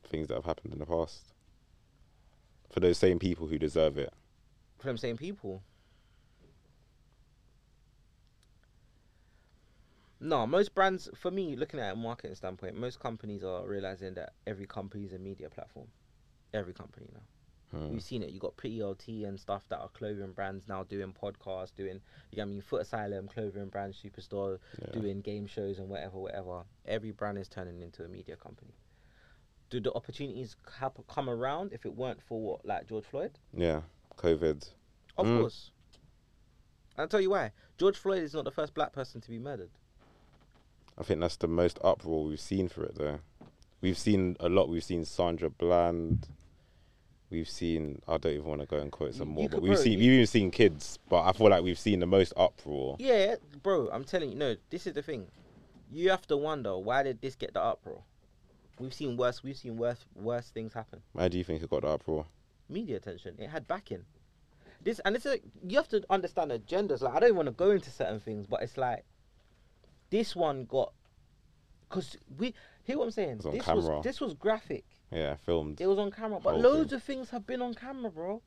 things 0.08 0.28
that 0.28 0.36
have 0.36 0.46
happened 0.46 0.74
in 0.74 0.80
the 0.80 0.86
past? 0.86 1.34
For 2.70 2.80
those 2.80 2.98
same 2.98 3.20
people 3.20 3.48
who 3.48 3.58
deserve 3.58 3.98
it. 3.98 4.14
for 4.78 4.88
them 4.88 4.98
same 4.98 5.18
people? 5.18 5.64
No, 10.20 10.48
most 10.48 10.74
brands, 10.74 11.10
for 11.14 11.30
me, 11.30 11.56
looking 11.56 11.80
at 11.80 11.94
a 11.94 11.96
marketing 11.96 12.36
standpoint, 12.36 12.76
most 12.76 13.00
companies 13.00 13.44
are 13.44 13.68
realizing 13.68 14.14
that 14.16 14.34
every 14.48 14.66
company 14.66 15.06
is 15.06 15.14
a 15.14 15.20
media 15.20 15.50
platform. 15.50 15.88
Every 16.54 16.74
company 16.74 17.08
now. 17.14 17.22
Hmm. 17.76 17.90
We've 17.90 18.02
seen 18.02 18.24
it. 18.24 18.30
You 18.30 18.40
got 18.40 18.56
Pretty 18.56 18.82
LT 18.82 19.08
and 19.26 19.40
stuff 19.40 19.68
that 19.70 19.80
are 19.80 19.90
clothing 19.90 20.32
brands 20.32 20.68
now 20.68 20.84
doing 20.84 21.14
podcasts, 21.14 21.76
doing 21.76 22.00
you 22.32 22.38
know 22.38 22.44
what 22.44 22.44
I 22.44 22.46
mean 22.46 22.62
Footasylum, 22.62 23.30
clothing 23.30 23.68
brand, 23.68 23.94
Superstore, 23.94 24.60
Yeah. 24.82 24.92
doing 25.00 25.22
game 25.22 25.46
shows 25.46 25.80
and 25.80 25.90
whatever, 25.90 26.18
whatever. 26.18 26.64
Every 26.86 27.12
brand 27.12 27.38
is 27.38 27.48
turning 27.50 27.82
into 27.82 28.04
a 28.06 28.08
media 28.08 28.36
company. 28.38 28.74
Do 29.70 29.80
the 29.82 29.92
opportunities 29.94 30.56
hap- 30.80 31.06
come 31.08 31.30
around 31.30 31.74
if 31.74 31.86
it 31.86 31.96
weren't 31.96 32.22
for 32.22 32.40
what 32.42 32.66
like 32.66 32.88
George 32.88 33.06
Floyd? 33.06 33.38
Yeah. 33.54 33.82
COVID. 34.18 34.70
Of 35.18 35.26
Mm. 35.28 35.40
course. 35.42 35.72
I'll 36.98 37.08
tell 37.10 37.20
you 37.20 37.32
why. 37.32 37.52
George 37.78 37.98
Floyd 37.98 38.24
is 38.24 38.34
not 38.34 38.46
the 38.46 38.52
first 38.52 38.74
black 38.74 38.94
person 38.94 39.20
to 39.20 39.30
be 39.30 39.40
murdered. 39.40 39.72
I 40.98 41.04
think 41.04 41.20
that's 41.20 41.36
the 41.36 41.48
most 41.50 41.78
uproar 41.84 42.24
we've 42.24 42.40
seen 42.40 42.70
for 42.70 42.86
it 42.86 42.96
though. 42.96 43.20
We've 43.82 43.98
seen 43.98 44.38
a 44.40 44.48
lot. 44.48 44.70
We've 44.70 44.84
seen 44.84 45.04
Sandra 45.04 45.50
Bland. 45.50 46.30
We've 47.36 47.50
seen. 47.50 48.02
I 48.08 48.18
don't 48.18 48.32
even 48.32 48.46
want 48.46 48.62
to 48.62 48.68
go 48.68 48.78
and 48.78 48.90
quote 48.90 49.14
some 49.14 49.28
You- 49.30 49.34
more, 49.34 49.44
you 49.44 49.50
but 49.50 49.62
we've 49.62 49.74
bro, 49.74 49.82
seen. 49.84 50.00
We've 50.00 50.12
even 50.14 50.26
seen 50.28 50.52
kids, 50.52 51.00
but 51.10 51.24
I 51.24 51.34
feel 51.34 51.50
like 51.50 51.64
we've 51.64 51.78
seen 51.78 52.00
the 52.00 52.06
most 52.06 52.32
uproar. 52.38 52.96
Yeah, 52.98 53.36
bro, 53.62 53.90
I'm 53.92 54.06
telling 54.06 54.30
you, 54.30 54.36
no, 54.36 54.56
this 54.70 54.88
is 54.88 54.94
the 54.94 55.02
thing. 55.02 55.28
You 55.92 56.12
have 56.12 56.26
to 56.28 56.38
wonder 56.38 56.78
why 56.78 57.04
did 57.04 57.20
this 57.20 57.36
get 57.36 57.54
the 57.54 57.62
uproar? 57.62 58.02
We've 58.80 58.94
seen 58.94 59.18
worse. 59.18 59.44
We've 59.44 59.58
seen 59.58 59.76
worse, 59.76 60.06
worse 60.16 60.50
things 60.50 60.74
happen. 60.74 61.02
Why 61.12 61.28
do 61.28 61.38
you 61.38 61.44
think 61.44 61.62
it 61.62 61.70
got 61.70 61.82
the 61.82 61.90
uproar? 61.90 62.26
Media 62.70 62.96
attention. 62.96 63.36
It 63.38 63.50
had 63.50 63.68
backing. 63.68 64.06
This 64.82 65.00
and 65.04 65.16
it's 65.18 65.26
a, 65.26 65.40
you 65.68 65.76
have 65.76 65.90
to 65.90 66.04
understand 66.10 66.52
agendas. 66.52 67.02
Like 67.02 67.16
I 67.16 67.20
don't 67.20 67.36
want 67.36 67.48
to 67.48 67.52
go 67.52 67.72
into 67.72 67.90
certain 67.90 68.22
things, 68.22 68.48
but 68.48 68.62
it's 68.64 68.78
like 68.78 69.04
this 70.10 70.36
one 70.38 70.64
got 70.66 70.94
because 71.90 72.16
we 72.38 72.54
hear 72.84 72.98
what 72.98 73.06
I'm 73.06 73.12
saying. 73.12 73.40
this 73.52 73.62
camera. 73.66 73.98
was 73.98 74.04
this 74.06 74.22
was 74.22 74.34
graphic. 74.36 74.86
Yeah, 75.12 75.36
filmed. 75.46 75.80
It 75.82 75.88
was 75.88 75.98
on 76.00 76.12
camera, 76.12 76.40
but 76.44 76.60
loads 76.60 76.90
thing. 76.90 76.98
of 76.98 77.04
things 77.04 77.30
have 77.30 77.46
been 77.48 77.62
on 77.62 77.74
camera, 77.74 78.10
bro. 78.12 78.42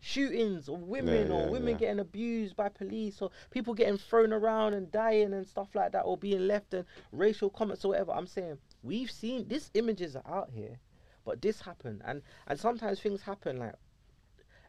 Shootings 0.00 0.68
of 0.68 0.80
women 0.82 1.28
Yeah, 1.28 1.34
or 1.34 1.40
yeah, 1.44 1.48
women 1.50 1.70
yeah. 1.70 1.78
getting 1.78 2.00
abused 2.00 2.56
by 2.56 2.68
police 2.68 3.22
or 3.22 3.30
people 3.50 3.72
getting 3.72 3.96
thrown 3.96 4.32
around 4.34 4.74
and 4.74 4.90
dying 4.92 5.32
and 5.32 5.46
stuff 5.46 5.68
like 5.74 5.92
that 5.92 6.02
or 6.02 6.18
being 6.18 6.46
left 6.46 6.74
and 6.74 6.84
racial 7.10 7.48
comments 7.48 7.84
or 7.86 7.88
whatever. 7.88 8.12
I'm 8.12 8.26
saying 8.26 8.58
we've 8.82 9.10
seen 9.10 9.48
these 9.48 9.70
images 9.72 10.14
are 10.14 10.22
out 10.28 10.50
here, 10.52 10.78
but 11.24 11.40
this 11.40 11.62
happened 11.62 12.02
and 12.04 12.20
and 12.46 12.60
sometimes 12.60 13.00
things 13.00 13.22
happen 13.22 13.58
like. 13.58 13.74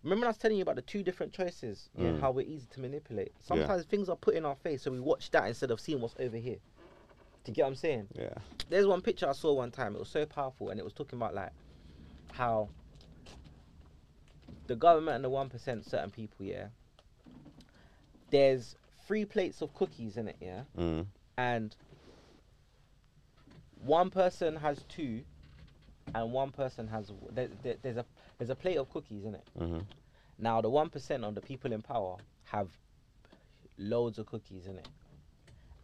Remember, 0.04 0.28
I 0.28 0.30
was 0.30 0.38
telling 0.38 0.58
you 0.58 0.62
about 0.62 0.76
the 0.76 0.84
two 0.84 1.02
different 1.02 1.34
choices, 1.34 1.90
yeah, 1.98 2.10
Mm. 2.12 2.20
how 2.22 2.30
we're 2.30 2.46
easy 2.48 2.68
to 2.70 2.80
manipulate. 2.80 3.32
Yeah. 3.36 3.42
Sometimes 3.48 3.86
things 3.86 4.08
are 4.08 4.16
put 4.16 4.36
in 4.36 4.46
our 4.46 4.56
face, 4.56 4.84
so 4.84 4.92
we 4.92 5.00
watch 5.00 5.32
that 5.32 5.48
instead 5.48 5.72
of 5.72 5.80
seeing 5.82 6.00
what's 6.00 6.14
over 6.20 6.38
here. 6.38 6.60
Do 7.46 7.52
you 7.52 7.54
get 7.56 7.62
what 7.64 7.70
I'm 7.70 7.76
saying? 7.76 8.08
Yeah. 8.16 8.34
there's 8.70 8.88
one 8.88 9.02
picture 9.02 9.30
I 9.30 9.34
saw 9.34 9.54
one 9.54 9.72
time. 9.72 9.96
It 9.96 10.00
was 10.00 10.10
so 10.10 10.26
powerful, 10.26 10.70
and 10.70 10.80
it 10.80 10.84
was 10.84 10.94
talking 10.94 11.18
about 11.18 11.34
like 11.36 11.52
how 12.34 12.70
the 14.68 14.76
government 14.76 15.16
and 15.18 15.24
the 15.24 15.30
one 15.30 15.48
percent, 15.48 15.86
certain 15.86 16.10
people, 16.10 16.46
yeah. 16.46 16.68
There's 18.32 18.76
three 19.08 19.26
plates 19.26 19.62
of 19.62 19.74
cookies 19.76 20.18
in 20.18 20.28
it, 20.28 20.38
yeah, 20.42 20.64
Mm. 20.78 21.06
and 21.38 21.76
one 23.86 24.10
person 24.10 24.56
has 24.56 24.80
two, 24.90 25.22
and 26.16 26.34
one 26.34 26.50
person 26.52 26.88
has. 26.88 27.12
There, 27.32 27.50
there, 27.62 27.76
there's 27.84 27.98
a 27.98 28.06
there's 28.40 28.50
a 28.50 28.56
plate 28.56 28.78
of 28.78 28.90
cookies 28.90 29.24
in 29.26 29.36
it. 29.36 29.48
hmm 29.58 29.80
Now 30.40 30.62
the 30.62 30.70
one 30.70 30.90
percent 30.90 31.24
of 31.24 31.36
the 31.36 31.42
people 31.42 31.72
in 31.72 31.84
power 31.84 32.18
have 32.46 32.70
loads 33.78 34.18
of 34.18 34.26
cookies 34.26 34.66
in 34.66 34.78
it, 34.78 34.88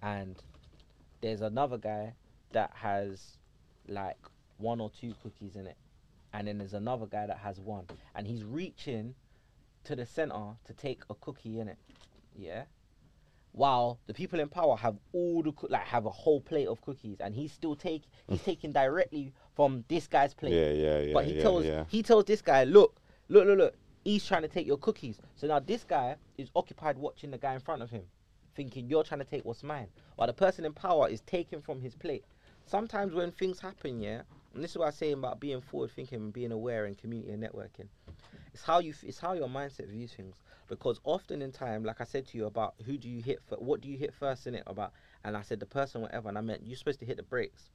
and 0.01 0.35
there's 1.21 1.41
another 1.41 1.77
guy 1.77 2.13
that 2.51 2.71
has 2.73 3.37
like 3.87 4.17
one 4.57 4.79
or 4.79 4.89
two 4.89 5.13
cookies 5.23 5.55
in 5.55 5.67
it, 5.67 5.77
and 6.33 6.47
then 6.47 6.57
there's 6.57 6.73
another 6.73 7.05
guy 7.05 7.25
that 7.25 7.37
has 7.37 7.59
one, 7.59 7.85
and 8.15 8.27
he's 8.27 8.43
reaching 8.43 9.15
to 9.83 9.95
the 9.95 10.05
center 10.05 10.55
to 10.65 10.73
take 10.73 11.01
a 11.09 11.15
cookie 11.15 11.59
in 11.59 11.67
it, 11.67 11.77
yeah. 12.35 12.63
While 13.53 13.99
the 14.07 14.13
people 14.13 14.39
in 14.39 14.47
power 14.47 14.77
have 14.77 14.95
all 15.11 15.43
the 15.43 15.51
coo- 15.51 15.67
like 15.69 15.81
have 15.81 16.05
a 16.05 16.09
whole 16.09 16.39
plate 16.39 16.67
of 16.67 16.81
cookies, 16.81 17.17
and 17.19 17.35
he's 17.35 17.51
still 17.51 17.75
take 17.75 18.03
he's 18.29 18.41
taking 18.41 18.71
directly 18.71 19.33
from 19.55 19.83
this 19.89 20.07
guy's 20.07 20.33
plate. 20.33 20.53
Yeah, 20.53 20.71
yeah, 20.71 20.99
yeah. 20.99 21.13
But 21.13 21.25
he 21.25 21.33
yeah, 21.33 21.41
tells 21.41 21.65
yeah. 21.65 21.83
he 21.89 22.01
tells 22.01 22.25
this 22.25 22.41
guy, 22.41 22.63
look, 22.63 22.95
look, 23.27 23.45
look, 23.45 23.57
look. 23.57 23.75
He's 24.05 24.25
trying 24.25 24.43
to 24.43 24.47
take 24.47 24.65
your 24.65 24.77
cookies. 24.77 25.19
So 25.35 25.47
now 25.47 25.59
this 25.59 25.83
guy 25.83 26.15
is 26.37 26.49
occupied 26.55 26.97
watching 26.97 27.29
the 27.31 27.37
guy 27.37 27.53
in 27.53 27.59
front 27.59 27.81
of 27.81 27.89
him, 27.89 28.03
thinking 28.55 28.87
you're 28.87 29.03
trying 29.03 29.19
to 29.19 29.25
take 29.25 29.45
what's 29.45 29.63
mine. 29.63 29.87
While 30.15 30.27
the 30.27 30.33
person 30.33 30.65
in 30.65 30.73
power 30.73 31.09
is 31.09 31.21
taking 31.21 31.61
from 31.61 31.81
his 31.81 31.95
plate. 31.95 32.25
Sometimes 32.65 33.13
when 33.13 33.31
things 33.31 33.59
happen, 33.59 33.99
yeah, 33.99 34.21
and 34.53 34.63
this 34.63 34.71
is 34.71 34.77
what 34.77 34.87
I'm 34.87 34.93
saying 34.93 35.13
about 35.13 35.39
being 35.39 35.61
forward 35.61 35.91
thinking 35.91 36.19
and 36.19 36.33
being 36.33 36.51
aware 36.51 36.85
and 36.85 36.97
community 36.97 37.31
and 37.31 37.43
networking. 37.43 37.87
It's 38.53 38.63
how 38.63 38.79
you, 38.79 38.93
it's 39.03 39.19
how 39.19 39.33
your 39.33 39.47
mindset 39.47 39.89
views 39.89 40.13
things. 40.13 40.35
Because 40.67 40.99
often 41.03 41.41
in 41.41 41.51
time, 41.51 41.83
like 41.83 41.99
I 41.99 42.05
said 42.05 42.27
to 42.27 42.37
you 42.37 42.45
about 42.45 42.75
who 42.85 42.97
do 42.97 43.09
you 43.09 43.21
hit, 43.21 43.39
for, 43.47 43.55
what 43.55 43.81
do 43.81 43.89
you 43.89 43.97
hit 43.97 44.13
first 44.13 44.47
in 44.47 44.55
it 44.55 44.63
about, 44.67 44.93
and 45.23 45.35
I 45.35 45.41
said 45.41 45.59
the 45.59 45.65
person 45.65 46.01
whatever, 46.01 46.29
and 46.29 46.37
I 46.37 46.41
meant 46.41 46.61
you're 46.65 46.77
supposed 46.77 46.99
to 46.99 47.05
hit 47.05 47.17
the 47.17 47.23
brakes. 47.23 47.71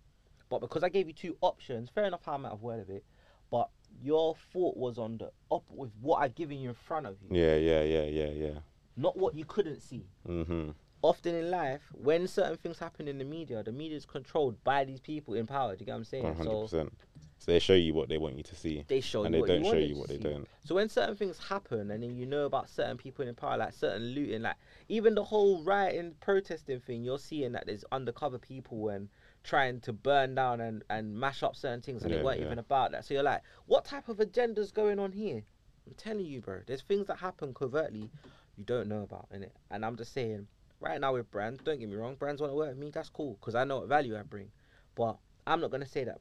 But 0.49 0.61
because 0.61 0.83
I 0.83 0.89
gave 0.89 1.07
you 1.09 1.13
two 1.13 1.37
options, 1.41 1.91
fair 1.91 2.05
enough 2.05 2.25
how 2.25 2.35
I 2.35 2.37
might 2.37 2.51
have 2.51 2.63
worded 2.63 2.89
it, 2.89 3.05
but 3.51 3.69
your 4.03 4.37
thought 4.53 4.77
was 4.77 4.99
on 4.99 5.19
the 5.19 5.31
up 5.51 5.65
with 5.71 5.91
what 6.01 6.19
I've 6.19 6.35
given 6.35 6.59
you 6.59 6.71
in 6.71 6.75
front 6.75 7.07
of 7.07 7.17
you, 7.23 7.37
Yeah, 7.37 7.57
yeah, 7.57 7.83
yeah, 7.83 8.05
yeah, 8.05 8.31
yeah. 8.31 8.59
Not 8.97 9.17
what 9.17 9.35
you 9.35 9.45
couldn't 9.45 9.81
see. 9.83 10.07
Mhm. 10.27 10.75
Often 11.03 11.35
in 11.35 11.51
life, 11.51 11.83
when 11.93 12.27
certain 12.27 12.57
things 12.57 12.79
happen 12.79 13.07
in 13.07 13.19
the 13.19 13.25
media, 13.25 13.63
the 13.63 13.71
media 13.73 13.97
is 13.97 14.07
controlled 14.07 14.63
by 14.65 14.85
these 14.85 15.01
people 15.01 15.35
in 15.35 15.47
power. 15.47 15.77
Do 15.77 15.81
you 15.83 15.87
get 15.87 15.93
what 15.93 15.99
I'm 15.99 16.05
saying? 16.05 16.25
One 16.25 16.35
hundred 16.35 16.51
So 16.51 16.63
percent. 16.63 16.93
So 17.39 17.53
they 17.53 17.59
show 17.59 17.75
you 17.75 17.93
what 17.93 18.09
they 18.09 18.17
want 18.17 18.39
you 18.39 18.43
to 18.45 18.57
see, 18.57 18.85
they 18.89 19.03
show 19.03 19.25
and 19.25 19.35
you 19.35 19.37
they 19.37 19.41
what 19.41 19.49
don't 19.49 19.59
you 19.65 19.71
show 19.71 19.77
you 19.77 19.97
what 19.97 20.09
they 20.09 20.17
see. 20.17 20.23
don't. 20.23 20.49
So 20.65 20.75
when 20.75 20.89
certain 20.89 21.15
things 21.17 21.39
happen, 21.39 21.91
and 21.91 22.03
then 22.03 22.17
you 22.17 22.25
know 22.25 22.47
about 22.47 22.71
certain 22.71 22.97
people 22.97 23.29
in 23.29 23.35
power, 23.35 23.59
like 23.59 23.75
certain 23.75 24.03
looting, 24.07 24.41
like 24.43 24.57
even 24.89 25.15
the 25.15 25.23
whole 25.23 25.63
rioting, 25.63 26.15
protesting 26.21 26.81
thing, 26.81 27.05
you're 27.05 27.19
seeing 27.19 27.53
that 27.53 27.67
there's 27.67 27.85
undercover 27.93 28.39
people 28.39 28.89
and 28.89 29.11
trying 29.45 29.81
to 29.83 29.93
burn 29.93 30.35
down 30.35 30.61
and, 30.63 30.83
and 30.89 31.15
mash 31.15 31.43
up 31.43 31.55
certain 31.55 31.83
things, 31.83 32.03
and 32.03 32.11
Yeah, 32.11 32.19
they 32.19 32.25
weren't 32.25 32.41
yeah. 32.41 32.47
even 32.47 32.59
about 32.59 32.91
that. 32.93 33.05
So 33.05 33.13
you're 33.15 33.23
like, 33.23 33.43
what 33.67 33.85
type 33.85 34.09
of 34.09 34.19
agenda's 34.19 34.73
going 34.73 34.99
on 34.99 35.13
here? 35.13 35.45
I'm 35.87 35.95
telling 35.95 36.25
you, 36.25 36.41
bro. 36.41 36.63
There's 36.67 36.83
things 36.83 37.07
that 37.07 37.19
happen 37.19 37.53
covertly 37.55 38.11
you 38.57 38.65
don't 38.65 38.89
know 38.89 39.03
about 39.03 39.27
in 39.33 39.43
it, 39.43 39.53
and 39.71 39.85
I'm 39.85 39.97
just 39.97 40.13
saying, 40.13 40.47
right 40.81 41.01
now 41.01 41.13
with 41.15 41.31
brands, 41.31 41.61
don't 41.63 41.79
get 41.79 41.89
me 41.89 41.97
wrong, 41.97 42.15
brands 42.17 42.41
want 42.41 42.53
to 42.53 42.57
work 42.57 42.69
with 42.71 42.79
me, 42.79 42.91
that's 42.91 43.09
cool, 43.09 43.37
because 43.41 43.55
I 43.55 43.65
know 43.65 43.79
what 43.81 43.89
value 43.89 44.17
I 44.19 44.23
bring, 44.23 44.51
but 44.95 45.17
I'm 45.47 45.61
not 45.61 45.71
gonna 45.71 45.87
say 45.87 46.05
that 46.05 46.21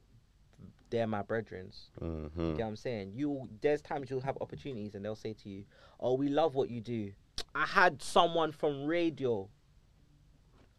they're 0.90 1.06
my 1.06 1.22
brethrens. 1.22 1.88
hmm 1.98 2.04
You 2.36 2.44
know 2.44 2.54
what 2.54 2.60
I'm 2.66 2.76
saying? 2.76 3.12
You 3.14 3.48
there's 3.60 3.82
times 3.82 4.08
you'll 4.10 4.20
have 4.20 4.38
opportunities 4.40 4.94
and 4.94 5.04
they'll 5.04 5.16
say 5.16 5.32
to 5.42 5.48
you, 5.48 5.64
"Oh, 5.98 6.14
we 6.14 6.28
love 6.28 6.54
what 6.54 6.70
you 6.70 6.80
do." 6.80 7.12
I 7.54 7.66
had 7.66 8.00
someone 8.02 8.52
from 8.52 8.86
radio 8.86 9.48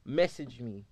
message 0.06 0.60
me. 0.60 0.86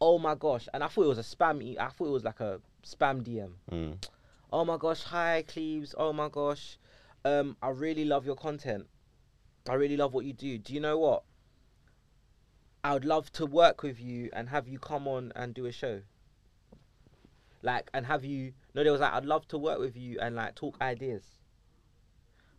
Oh 0.00 0.18
my 0.18 0.34
gosh, 0.34 0.68
and 0.72 0.82
I 0.82 0.88
thought 0.88 1.04
it 1.04 1.08
was 1.08 1.18
a 1.18 1.22
spam. 1.36 1.62
e- 1.62 1.78
I 1.78 1.88
thought 1.88 2.06
it 2.06 2.10
was 2.10 2.24
like 2.24 2.40
a 2.40 2.60
spam 2.84 3.22
DM. 3.22 3.52
Mm. 3.70 4.04
Oh 4.52 4.64
my 4.64 4.76
gosh, 4.76 5.02
hi 5.04 5.44
Kleeves. 5.46 5.94
Oh 5.96 6.12
my 6.12 6.28
gosh, 6.28 6.78
um, 7.24 7.56
I 7.62 7.68
really 7.68 8.04
love 8.04 8.26
your 8.26 8.36
content. 8.36 8.86
I 9.68 9.74
really 9.74 9.96
love 9.96 10.12
what 10.12 10.24
you 10.24 10.32
do. 10.32 10.58
Do 10.58 10.74
you 10.74 10.80
know 10.80 10.98
what? 10.98 11.22
I 12.84 12.94
would 12.94 13.04
love 13.04 13.30
to 13.32 13.46
work 13.46 13.82
with 13.82 14.00
you 14.00 14.28
and 14.32 14.48
have 14.48 14.66
you 14.66 14.78
come 14.78 15.06
on 15.06 15.32
and 15.36 15.54
do 15.54 15.66
a 15.66 15.72
show. 15.72 16.02
Like, 17.62 17.88
and 17.94 18.04
have 18.06 18.24
you? 18.24 18.54
No, 18.74 18.82
there 18.82 18.90
was 18.90 19.00
like, 19.00 19.12
I'd 19.12 19.24
love 19.24 19.46
to 19.48 19.58
work 19.58 19.78
with 19.78 19.96
you 19.96 20.18
and 20.20 20.34
like 20.34 20.56
talk 20.56 20.76
ideas. 20.80 21.22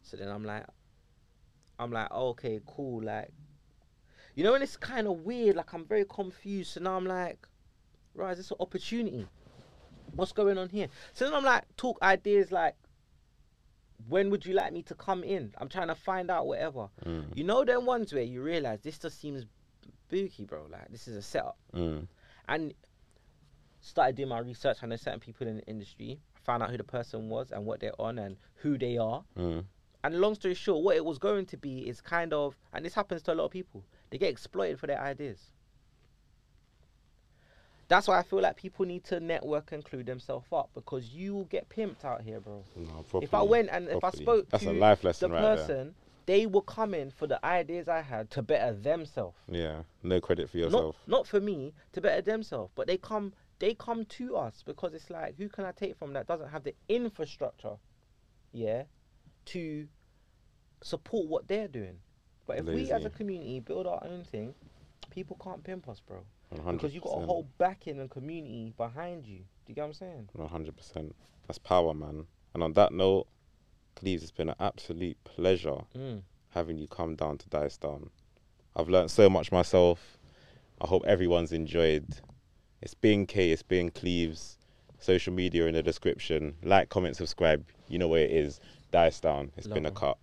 So 0.02 0.16
then 0.16 0.30
I'm 0.30 0.46
like, 0.46 0.66
I'm 1.78 1.92
like, 1.92 2.08
oh, 2.12 2.30
okay, 2.30 2.62
cool. 2.66 3.04
Like, 3.04 3.32
you 4.36 4.46
know, 4.46 4.54
and 4.54 4.64
it's 4.64 4.78
kind 4.78 5.08
of 5.08 5.20
weird. 5.26 5.58
Like, 5.58 5.74
I'm 5.74 5.86
very 5.86 6.06
confused. 6.06 6.72
So 6.74 6.80
now 6.80 6.96
I'm 6.96 7.06
like, 7.06 7.46
right, 8.16 8.32
is 8.32 8.38
this 8.38 8.52
an 8.52 8.58
opportunity? 8.62 9.28
What's 10.16 10.32
going 10.32 10.58
on 10.58 10.70
here? 10.70 10.88
So 11.14 11.26
then 11.26 11.34
I'm 11.34 11.44
like, 11.44 11.64
talk 11.76 11.98
ideas 12.02 12.52
like, 12.52 12.76
when 14.08 14.30
would 14.30 14.46
you 14.46 14.54
like 14.54 14.74
me 14.74 14.82
to 14.84 14.96
come 14.96 15.24
in? 15.24 15.54
I'm 15.58 15.70
trying 15.70 15.88
to 15.88 15.96
find 15.96 16.30
out 16.30 16.48
whatever. 16.48 16.90
Mm. 17.06 17.26
You 17.36 17.44
know, 17.44 17.64
them 17.64 17.86
ones 17.86 18.14
where 18.14 18.24
you 18.24 18.42
realize 18.42 18.82
this 18.82 18.98
just 18.98 19.20
seems 19.20 19.46
spooky, 20.08 20.46
bro. 20.46 20.66
Like, 20.70 20.90
this 20.90 21.08
is 21.08 21.16
a 21.16 21.22
setup. 21.22 21.58
Mm. 21.74 22.08
And 22.48 22.74
started 23.82 24.16
doing 24.16 24.30
my 24.30 24.40
research. 24.40 24.78
I 24.82 24.88
know 24.88 24.96
certain 24.96 25.20
people 25.20 25.48
in 25.48 25.58
the 25.58 25.66
industry. 25.66 26.20
Found 26.46 26.64
out 26.64 26.72
who 26.72 26.78
the 26.78 26.84
person 26.84 27.30
was 27.30 27.52
and 27.52 27.66
what 27.66 27.80
they're 27.80 28.00
on 28.00 28.20
and 28.20 28.36
who 28.56 28.78
they 28.78 28.98
are. 28.98 29.24
Mm. 29.38 29.66
And 30.04 30.20
long 30.20 30.36
story 30.36 30.54
short, 30.54 30.84
what 30.84 30.98
it 30.98 31.06
was 31.06 31.18
going 31.18 31.46
to 31.48 31.58
be 31.58 31.88
is 31.88 32.02
kind 32.02 32.34
of, 32.34 32.58
and 32.74 32.84
this 32.84 32.94
happens 32.94 33.22
to 33.24 33.34
a 33.34 33.36
lot 33.36 33.46
of 33.46 33.52
people, 33.52 33.84
they 34.10 34.18
get 34.18 34.30
exploited 34.30 34.80
for 34.80 34.88
their 34.88 35.00
ideas. 35.00 35.52
That's 37.88 38.07
why 38.07 38.18
I 38.18 38.23
feel 38.23 38.41
like 38.41 38.55
people 38.55 38.85
need 38.85 39.03
to 39.05 39.19
network 39.19 39.72
and 39.72 39.84
clue 39.84 40.03
themselves 40.03 40.47
up 40.51 40.69
because 40.73 41.10
you 41.10 41.34
will 41.34 41.45
get 41.45 41.69
pimped 41.69 42.05
out 42.05 42.22
here, 42.22 42.39
bro. 42.39 42.64
No, 42.76 43.05
if 43.22 43.34
I 43.34 43.41
went 43.41 43.69
and 43.72 43.89
if 43.89 44.03
I 44.03 44.11
spoke 44.11 44.49
that's 44.49 44.64
to 44.64 44.72
a 44.72 44.73
life 44.73 45.01
the 45.01 45.07
lesson 45.07 45.31
right 45.31 45.41
there. 45.41 45.57
person, 45.57 45.95
they 46.26 46.45
were 46.45 46.61
coming 46.61 47.11
for 47.11 47.27
the 47.27 47.43
ideas 47.45 47.88
I 47.88 48.01
had 48.01 48.30
to 48.31 48.41
better 48.41 48.73
themselves. 48.73 49.38
Yeah, 49.49 49.84
no 50.01 50.22
credit 50.22 50.49
for 50.49 50.57
yourself. 50.57 50.95
not 51.07 51.27
for 51.27 51.41
me 51.41 51.73
to 51.91 52.01
better 52.01 52.22
themselves, 52.22 52.72
but 52.76 52.88
they 52.88 52.97
come 52.97 53.34
they 53.60 53.73
come 53.73 54.05
to 54.05 54.35
us 54.35 54.64
because 54.65 54.93
it's 54.93 55.10
like 55.10 55.38
who 55.38 55.49
can 55.49 55.65
I 55.65 55.72
take 55.72 55.95
from 55.97 56.14
that 56.14 56.27
doesn't 56.27 56.49
have 56.49 56.64
the 56.64 56.76
infrastructure, 56.89 57.76
yeah, 58.51 58.84
to 59.45 59.88
support 60.81 61.27
what 61.27 61.47
they're 61.47 61.68
doing. 61.68 61.99
But 62.45 62.60
if 62.60 62.65
we 62.65 62.91
as 62.91 63.05
a 63.05 63.10
community 63.10 63.60
build 63.60 63.88
our 63.88 64.03
own 64.03 64.23
thing, 64.23 64.53
people 65.10 65.38
can't 65.41 65.64
pimp 65.64 65.88
us, 65.88 66.01
bro. 66.01 66.23
100%. 66.60 66.72
Because 66.74 66.94
you've 66.94 67.04
got 67.04 67.22
a 67.22 67.26
whole 67.26 67.48
backing 67.58 68.00
and 68.00 68.10
community 68.10 68.74
behind 68.78 69.26
you. 69.26 69.38
Do 69.40 69.44
you 69.68 69.76
get 69.76 69.82
what 69.82 69.88
I'm 69.88 69.94
saying? 69.94 70.30
One 70.34 70.50
hundred 70.50 70.76
percent. 70.76 71.16
That's 71.48 71.58
power, 71.58 71.94
man. 71.94 72.26
And 72.54 72.64
on 72.64 72.74
that 72.74 72.94
note, 72.94 73.28
Kleeves, 73.96 74.22
it's 74.24 74.32
been 74.32 74.50
an 74.50 74.56
absolute 74.60 75.18
pleasure 75.24 75.82
Mm. 75.96 76.22
having 76.50 76.78
you 76.78 76.88
come 76.88 77.16
down 77.16 77.38
to 77.40 77.50
Dice 77.50 77.78
Down. 77.78 78.10
I've 78.76 78.90
learned 78.90 79.12
so 79.12 79.30
much 79.30 79.52
myself. 79.52 80.18
I 80.82 80.88
hope 80.88 81.04
everyone's 81.06 81.52
enjoyed. 81.54 82.06
It's 82.82 82.94
been 82.96 83.26
Kayy, 83.28 83.52
it's 83.54 83.64
been 83.64 83.90
Kleeves. 83.92 84.58
Social 85.00 85.34
media 85.34 85.66
in 85.68 85.74
the 85.76 85.84
description. 85.84 86.56
Like, 86.64 86.90
comment, 86.90 87.16
subscribe. 87.18 87.66
You 87.88 88.00
know 88.00 88.08
where 88.08 88.24
it 88.24 88.32
is. 88.32 88.60
Dice 88.92 89.20
Down. 89.20 89.52
It's 89.58 89.68
been 89.68 89.86
a 89.86 89.90
Love 89.90 89.96
cut. 89.96 90.18